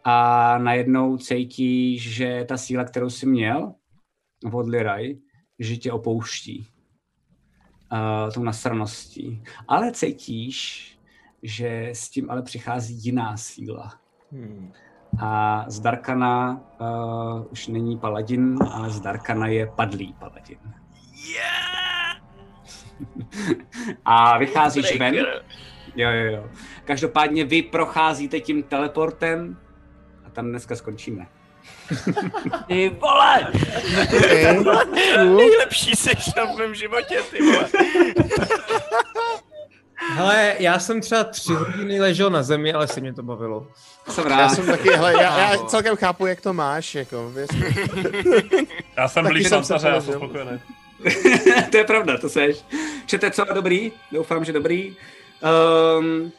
[0.04, 3.74] A najednou cítíš, že ta síla, kterou jsi měl
[4.44, 5.14] v Odliraj,
[5.58, 6.66] že tě opouští.
[7.92, 9.42] Uh, tou nasraností.
[9.68, 10.90] Ale cítíš,
[11.42, 14.03] že s tím ale přichází jiná síla.
[14.32, 14.72] Hmm.
[15.20, 20.58] A z Darkana uh, už není paladin, ale z Darkana je padlý paladin.
[24.04, 25.14] A vycházíš ven.
[25.96, 26.50] Jo, jo, jo.
[26.84, 29.56] Každopádně vy procházíte tím teleportem
[30.26, 31.26] a tam dneska skončíme.
[32.66, 33.52] Ty vole!
[35.36, 37.68] Nejlepší seš na mém životě, ty vole.
[40.08, 43.66] Hele, já jsem třeba tři hodiny ležel na zemi, ale se mě to bavilo.
[44.08, 47.74] Jsem Já jsem taky, hele, já, já celkem chápu, jak to máš, jako, věř mi.
[48.96, 50.60] Já jsem blíž jsem se Santaře, já jsem spokojený.
[51.70, 52.64] to je pravda, to seš.
[53.06, 53.92] Čete co dobrý?
[54.12, 54.96] Doufám, že dobrý.
[55.98, 56.32] Um,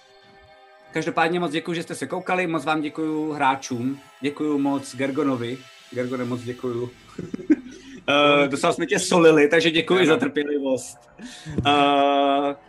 [0.93, 5.57] každopádně moc děkuji, že jste se koukali, moc vám děkuji hráčům, děkuji moc Gergonovi.
[5.91, 6.89] Gergone, moc děkuji.
[8.09, 10.97] Uh, dostal jsme tě solili, takže děkuji za trpělivost.
[11.67, 11.73] Uh,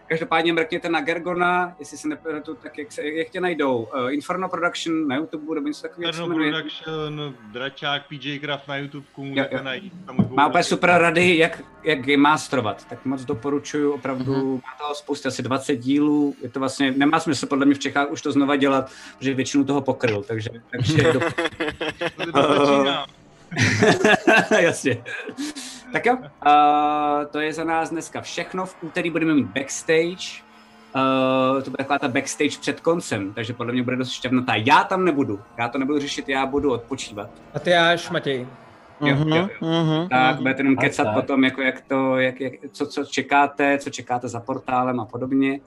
[0.09, 3.77] každopádně mrkněte na Gergona, jestli se nepletu, tak jak, se, jak tě najdou?
[3.79, 6.13] Uh, Inferno Production na YouTube nebo něco takového?
[6.13, 6.35] Inferno?
[6.35, 9.63] Production, Dračák, PJ Craft na YouTube, Jo, můžete jo.
[9.63, 9.93] najít.
[10.31, 14.43] Má úplně super rady, jak, jak game masterovat, tak moc doporučuju, opravdu Mhm.
[14.43, 14.55] mm-hmm.
[14.55, 18.11] má toho spousta, asi 20 dílů, je to vlastně, nemá smysl podle mě v Čechách
[18.11, 21.21] už to znova dělat, protože většinu toho pokryl, takže, takže do...
[24.61, 25.05] Jasně.
[25.93, 30.47] Tak jo, uh, to je za nás dneska všechno, v úterý budeme mít backstage,
[31.57, 34.53] Uh, to bude taková ta backstage před koncem, takže podle mě bude dost šťavnatá.
[34.55, 37.31] Já tam nebudu, já to nebudu řešit, já budu odpočívat.
[37.55, 38.47] A ty až, Matěj.
[39.01, 39.69] Jo, Mhm, jo, jo.
[39.83, 40.43] mhm, Tak mhm.
[40.43, 41.15] budete jenom kecat tak.
[41.15, 45.61] potom, jako jak to, jak, jak, co, co čekáte, co čekáte za portálem a podobně.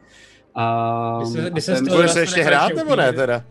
[1.22, 3.44] Uh, Kdy se- se vlastně ještě hrát, nebo ne, teda?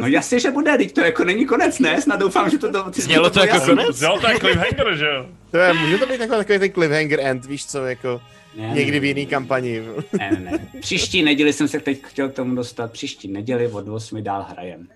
[0.00, 2.02] No jasně, že bude, teď to jako není konec, ne?
[2.02, 2.84] Snad doufám, že to to...
[2.94, 3.76] Znělo to jako jasný.
[3.76, 4.02] konec?
[4.02, 5.26] Jo, to je cliffhanger, že jo?
[5.50, 8.20] To je, může to být takový, takový ten cliffhanger end, víš co, jako
[8.56, 9.82] Ne, někdy v ne, jiný kampani.
[10.18, 10.80] Ne, ne, ne.
[10.80, 14.88] Příští neděli jsem se teď chtěl k tomu dostat, příští neděli od 8 dál hrajem.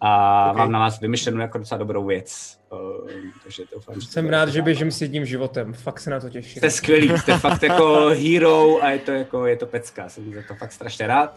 [0.00, 0.52] A Ok.
[0.52, 0.58] okay.
[0.58, 2.58] mám na vás vymyšlenou jako docela dobrou věc.
[2.72, 3.10] Uh,
[3.42, 5.72] takže doufám, že to Jsem rád, že běžím s jedním životem.
[5.72, 6.60] Fakt se na to těším.
[6.60, 10.40] Jste skvělý, jste fakt jako hero a je to jako, je to pecka, jsem za
[10.48, 11.36] to fakt strašně rád.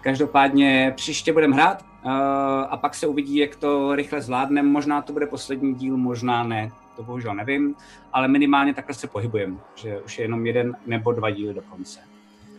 [0.00, 1.84] Každopádně příště budeme hrát
[2.70, 4.68] a pak se uvidí, jak to rychle zvládneme.
[4.68, 7.74] Možná to bude poslední díl, možná ne, to bohužel nevím,
[8.12, 12.00] ale minimálně takhle se pohybujeme, že už je jenom jeden nebo dva díly do konce.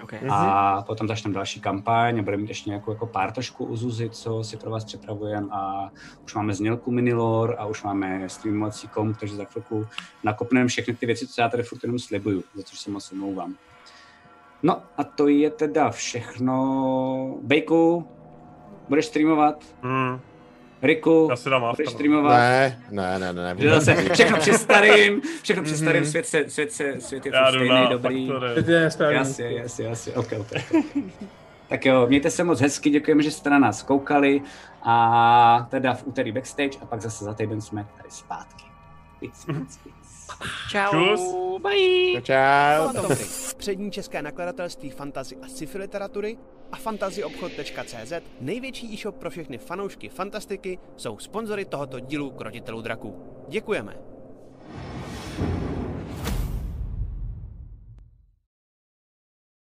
[0.04, 0.20] Okay.
[0.30, 4.10] A potom začneme další kampaň a budeme mít ještě nějakou jako pár trošku u Zuzi,
[4.10, 5.90] co si pro vás připravujeme a
[6.26, 9.88] už máme znělku Minilor a už máme streamovací kom, takže za chvilku
[10.24, 13.56] nakopneme všechny ty věci, co já tady furt jenom slibuju, za což se moc omlouvám.
[14.64, 17.38] No a to je teda všechno.
[17.42, 18.08] Bejku,
[18.90, 19.64] budeš streamovat?
[19.82, 20.20] Hmm,
[20.82, 21.88] Riku, já si dám budeš after.
[21.90, 22.38] streamovat?
[22.38, 23.44] Ne, ne, ne, ne.
[23.54, 23.62] ne.
[23.62, 26.10] Že zase všechno při starým, všechno při starým, Mhm.
[26.12, 28.28] svět, se, svět, se, svět je Já stejný, na dobrý.
[28.66, 29.18] To je správně.
[29.18, 30.48] Jasně, jasně, jasně, ok, ok.
[31.70, 34.42] tak jo, mějte se moc hezky, děkujeme, že jste na nás koukali
[34.84, 38.64] a teda v úterý backstage a pak zase za týden jsme tady zpátky.
[39.22, 39.80] Víc, víc.
[40.70, 41.22] Čau, Čus.
[41.62, 42.22] bye.
[42.22, 43.14] Čau.
[43.58, 46.38] Přední české nakladatelství fantasy a sci-fi literatury
[46.72, 53.16] a fantazyobchod.cz, největší e-shop pro všechny fanoušky fantastiky, jsou sponzory tohoto dílu Krotitelů draků.
[53.48, 54.19] Děkujeme.